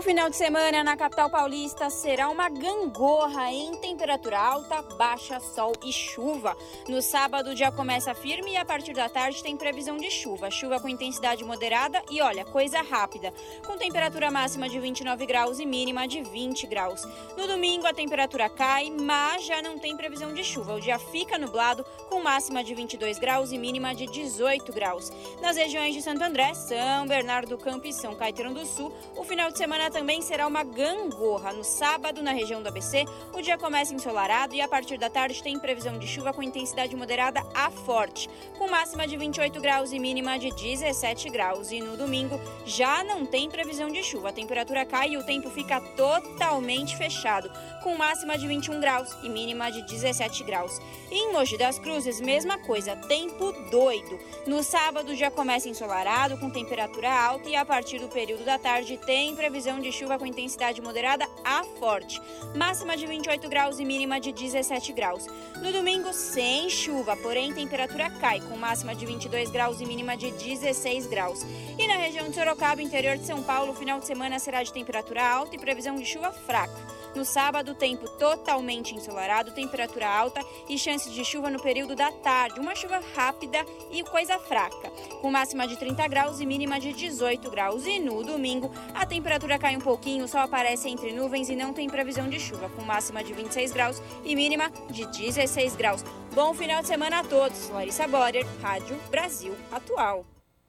O 0.01 0.03
final 0.03 0.31
de 0.31 0.35
semana 0.35 0.83
na 0.83 0.97
capital 0.97 1.29
paulista 1.29 1.87
será 1.91 2.27
uma 2.27 2.49
gangorra 2.49 3.51
em 3.51 3.75
temperatura 3.75 4.39
alta, 4.39 4.81
baixa, 4.97 5.39
sol 5.39 5.73
e 5.85 5.93
chuva. 5.93 6.57
No 6.89 7.03
sábado 7.03 7.51
o 7.51 7.53
dia 7.55 7.71
começa 7.71 8.15
firme 8.15 8.53
e 8.53 8.57
a 8.57 8.65
partir 8.65 8.95
da 8.95 9.07
tarde 9.07 9.43
tem 9.43 9.55
previsão 9.55 9.97
de 9.97 10.09
chuva. 10.09 10.49
Chuva 10.49 10.79
com 10.79 10.89
intensidade 10.89 11.45
moderada 11.45 12.01
e 12.09 12.19
olha, 12.19 12.43
coisa 12.43 12.81
rápida, 12.81 13.31
com 13.63 13.77
temperatura 13.77 14.31
máxima 14.31 14.67
de 14.67 14.79
29 14.79 15.23
graus 15.27 15.59
e 15.59 15.67
mínima 15.67 16.07
de 16.07 16.23
20 16.23 16.65
graus. 16.65 17.03
No 17.37 17.45
domingo 17.45 17.85
a 17.85 17.93
temperatura 17.93 18.49
cai, 18.49 18.89
mas 18.89 19.45
já 19.45 19.61
não 19.61 19.77
tem 19.77 19.95
previsão 19.95 20.33
de 20.33 20.43
chuva. 20.43 20.73
O 20.73 20.81
dia 20.81 20.97
fica 20.97 21.37
nublado 21.37 21.85
com 22.09 22.23
máxima 22.23 22.63
de 22.63 22.73
22 22.73 23.19
graus 23.19 23.51
e 23.51 23.57
mínima 23.59 23.93
de 23.93 24.07
18 24.07 24.73
graus. 24.73 25.11
Nas 25.43 25.55
regiões 25.55 25.93
de 25.93 26.01
Santo 26.01 26.23
André, 26.23 26.55
São 26.55 27.05
Bernardo 27.05 27.49
do 27.49 27.57
Campo 27.59 27.85
e 27.85 27.93
São 27.93 28.15
Caetano 28.15 28.55
do 28.55 28.65
Sul, 28.65 28.91
o 29.15 29.23
final 29.23 29.51
de 29.51 29.59
semana 29.59 29.90
também 29.91 30.21
será 30.21 30.47
uma 30.47 30.63
gangorra. 30.63 31.53
No 31.53 31.63
sábado, 31.63 32.23
na 32.23 32.31
região 32.31 32.61
do 32.63 32.67
ABC, 32.67 33.05
o 33.33 33.41
dia 33.41 33.57
começa 33.57 33.93
ensolarado 33.93 34.55
e 34.55 34.61
a 34.61 34.67
partir 34.67 34.97
da 34.97 35.09
tarde 35.09 35.43
tem 35.43 35.59
previsão 35.59 35.99
de 35.99 36.07
chuva 36.07 36.33
com 36.33 36.41
intensidade 36.41 36.95
moderada 36.95 37.43
a 37.53 37.69
forte, 37.69 38.29
com 38.57 38.69
máxima 38.69 39.05
de 39.05 39.17
28 39.17 39.59
graus 39.61 39.91
e 39.91 39.99
mínima 39.99 40.39
de 40.39 40.49
17 40.51 41.29
graus. 41.29 41.71
E 41.71 41.79
no 41.81 41.97
domingo 41.97 42.39
já 42.65 43.03
não 43.03 43.25
tem 43.25 43.49
previsão 43.49 43.91
de 43.91 44.01
chuva. 44.03 44.29
A 44.29 44.33
temperatura 44.33 44.85
cai 44.85 45.11
e 45.11 45.17
o 45.17 45.25
tempo 45.25 45.49
fica 45.49 45.81
totalmente 45.95 46.95
fechado, 46.95 47.51
com 47.81 47.95
máxima 47.97 48.37
de 48.37 48.47
21 48.47 48.79
graus 48.79 49.15
e 49.23 49.29
mínima 49.29 49.71
de 49.71 49.81
17 49.81 50.43
graus. 50.43 50.79
E 51.11 51.15
em 51.15 51.33
Mogi 51.33 51.57
das 51.57 51.77
Cruzes, 51.77 52.21
mesma 52.21 52.57
coisa, 52.57 52.95
tempo 52.95 53.51
doido. 53.69 54.19
No 54.47 54.63
sábado 54.63 55.15
já 55.15 55.29
começa 55.29 55.67
ensolarado, 55.67 56.37
com 56.37 56.49
temperatura 56.49 57.11
alta 57.11 57.49
e 57.49 57.55
a 57.55 57.65
partir 57.65 57.99
do 57.99 58.07
período 58.07 58.45
da 58.45 58.57
tarde 58.57 58.97
tem 58.97 59.35
previsão 59.35 59.79
de 59.79 59.91
chuva 59.91 60.17
com 60.17 60.25
intensidade 60.25 60.81
moderada 60.81 61.27
a 61.43 61.63
forte, 61.79 62.21
máxima 62.55 62.95
de 62.95 63.05
28 63.05 63.49
graus 63.49 63.79
e 63.79 63.85
mínima 63.85 64.19
de 64.19 64.31
17 64.31 64.93
graus. 64.93 65.27
No 65.61 65.71
domingo, 65.71 66.13
sem 66.13 66.69
chuva, 66.69 67.15
porém 67.17 67.53
temperatura 67.53 68.09
cai, 68.09 68.39
com 68.41 68.57
máxima 68.57 68.95
de 68.95 69.05
22 69.05 69.49
graus 69.49 69.81
e 69.81 69.85
mínima 69.85 70.15
de 70.15 70.31
16 70.31 71.07
graus. 71.07 71.45
E 71.77 71.87
na 71.87 71.95
região 71.95 72.29
de 72.29 72.35
Sorocaba, 72.35 72.81
interior 72.81 73.17
de 73.17 73.25
São 73.25 73.41
Paulo, 73.43 73.71
o 73.71 73.75
final 73.75 73.99
de 73.99 74.05
semana 74.05 74.39
será 74.39 74.63
de 74.63 74.71
temperatura 74.71 75.23
alta 75.23 75.55
e 75.55 75.59
previsão 75.59 75.95
de 75.95 76.05
chuva 76.05 76.31
fraca. 76.31 77.00
No 77.15 77.25
sábado, 77.25 77.75
tempo 77.75 78.07
totalmente 78.17 78.95
ensolarado, 78.95 79.51
temperatura 79.51 80.07
alta 80.07 80.41
e 80.69 80.77
chances 80.77 81.13
de 81.13 81.25
chuva 81.25 81.49
no 81.49 81.61
período 81.61 81.95
da 81.95 82.11
tarde. 82.11 82.59
Uma 82.59 82.75
chuva 82.75 83.01
rápida 83.15 83.65
e 83.91 84.03
coisa 84.03 84.39
fraca, 84.39 84.89
com 85.21 85.29
máxima 85.29 85.67
de 85.67 85.77
30 85.77 86.07
graus 86.07 86.39
e 86.39 86.45
mínima 86.45 86.79
de 86.79 86.93
18 86.93 87.49
graus. 87.49 87.85
E 87.85 87.99
no 87.99 88.23
domingo, 88.23 88.71
a 88.93 89.05
temperatura 89.05 89.59
cai 89.59 89.75
um 89.75 89.81
pouquinho, 89.81 90.25
o 90.25 90.27
sol 90.27 90.41
aparece 90.41 90.89
entre 90.89 91.11
nuvens 91.11 91.49
e 91.49 91.55
não 91.55 91.73
tem 91.73 91.89
previsão 91.89 92.29
de 92.29 92.39
chuva, 92.39 92.69
com 92.69 92.83
máxima 92.83 93.23
de 93.23 93.33
26 93.33 93.71
graus 93.71 94.01
e 94.23 94.35
mínima 94.35 94.71
de 94.89 95.05
16 95.05 95.75
graus. 95.75 96.03
Bom 96.33 96.53
final 96.53 96.81
de 96.81 96.87
semana 96.87 97.19
a 97.19 97.23
todos. 97.23 97.69
Larissa 97.69 98.07
Borer, 98.07 98.45
Rádio 98.61 98.97
Brasil 99.09 99.53
Atual. 99.71 100.25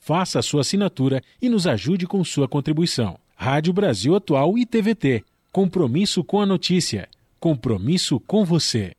faça 0.00 0.38
a 0.38 0.42
sua 0.42 0.62
assinatura 0.62 1.22
e 1.40 1.48
nos 1.48 1.66
ajude 1.66 2.06
com 2.06 2.24
sua 2.24 2.48
contribuição. 2.48 3.18
Rádio 3.36 3.72
Brasil 3.72 4.16
Atual 4.16 4.58
e 4.58 4.66
TVT. 4.66 5.22
Compromisso 5.52 6.24
com 6.24 6.40
a 6.40 6.46
notícia. 6.46 7.08
Compromisso 7.38 8.18
com 8.18 8.44
você. 8.44 8.92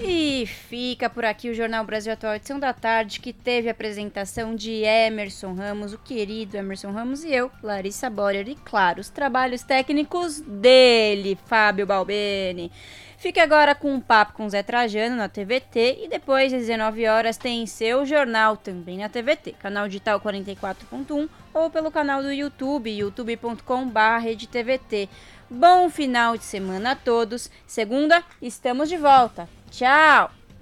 E 0.00 0.46
fica 0.46 1.10
por 1.10 1.24
aqui 1.24 1.50
o 1.50 1.54
Jornal 1.54 1.84
Brasil 1.84 2.12
Atual, 2.12 2.36
edição 2.36 2.60
da 2.60 2.72
tarde, 2.72 3.18
que 3.18 3.32
teve 3.32 3.68
a 3.68 3.72
apresentação 3.72 4.54
de 4.54 4.70
Emerson 4.84 5.52
Ramos, 5.52 5.92
o 5.92 5.98
querido 5.98 6.56
Emerson 6.56 6.92
Ramos, 6.92 7.24
e 7.24 7.32
eu, 7.32 7.50
Larissa 7.62 8.08
Borer, 8.08 8.48
e 8.48 8.54
claro, 8.54 9.00
os 9.00 9.08
trabalhos 9.08 9.64
técnicos 9.64 10.40
dele, 10.40 11.36
Fábio 11.46 11.86
Balbeni. 11.86 12.70
Fique 13.18 13.38
agora 13.40 13.74
com 13.74 13.92
um 13.92 14.00
papo 14.00 14.34
com 14.34 14.48
Zé 14.48 14.62
Trajano 14.62 15.16
na 15.16 15.28
TVT 15.28 16.04
e 16.04 16.08
depois 16.08 16.52
às 16.52 16.60
19 16.60 17.08
horas 17.08 17.36
tem 17.36 17.66
seu 17.66 18.06
jornal 18.06 18.56
também 18.56 18.98
na 18.98 19.08
TVT, 19.08 19.56
canal 19.58 19.88
digital 19.88 20.20
44.1 20.20 21.28
ou 21.52 21.68
pelo 21.68 21.90
canal 21.90 22.22
do 22.22 22.32
YouTube, 22.32 22.88
youtube.com/tvt. 22.88 25.08
Bom 25.50 25.90
final 25.90 26.36
de 26.36 26.44
semana 26.44 26.92
a 26.92 26.96
todos. 26.96 27.50
Segunda, 27.66 28.22
estamos 28.40 28.88
de 28.88 28.96
volta. 28.96 29.48
Tchau. 29.68 30.37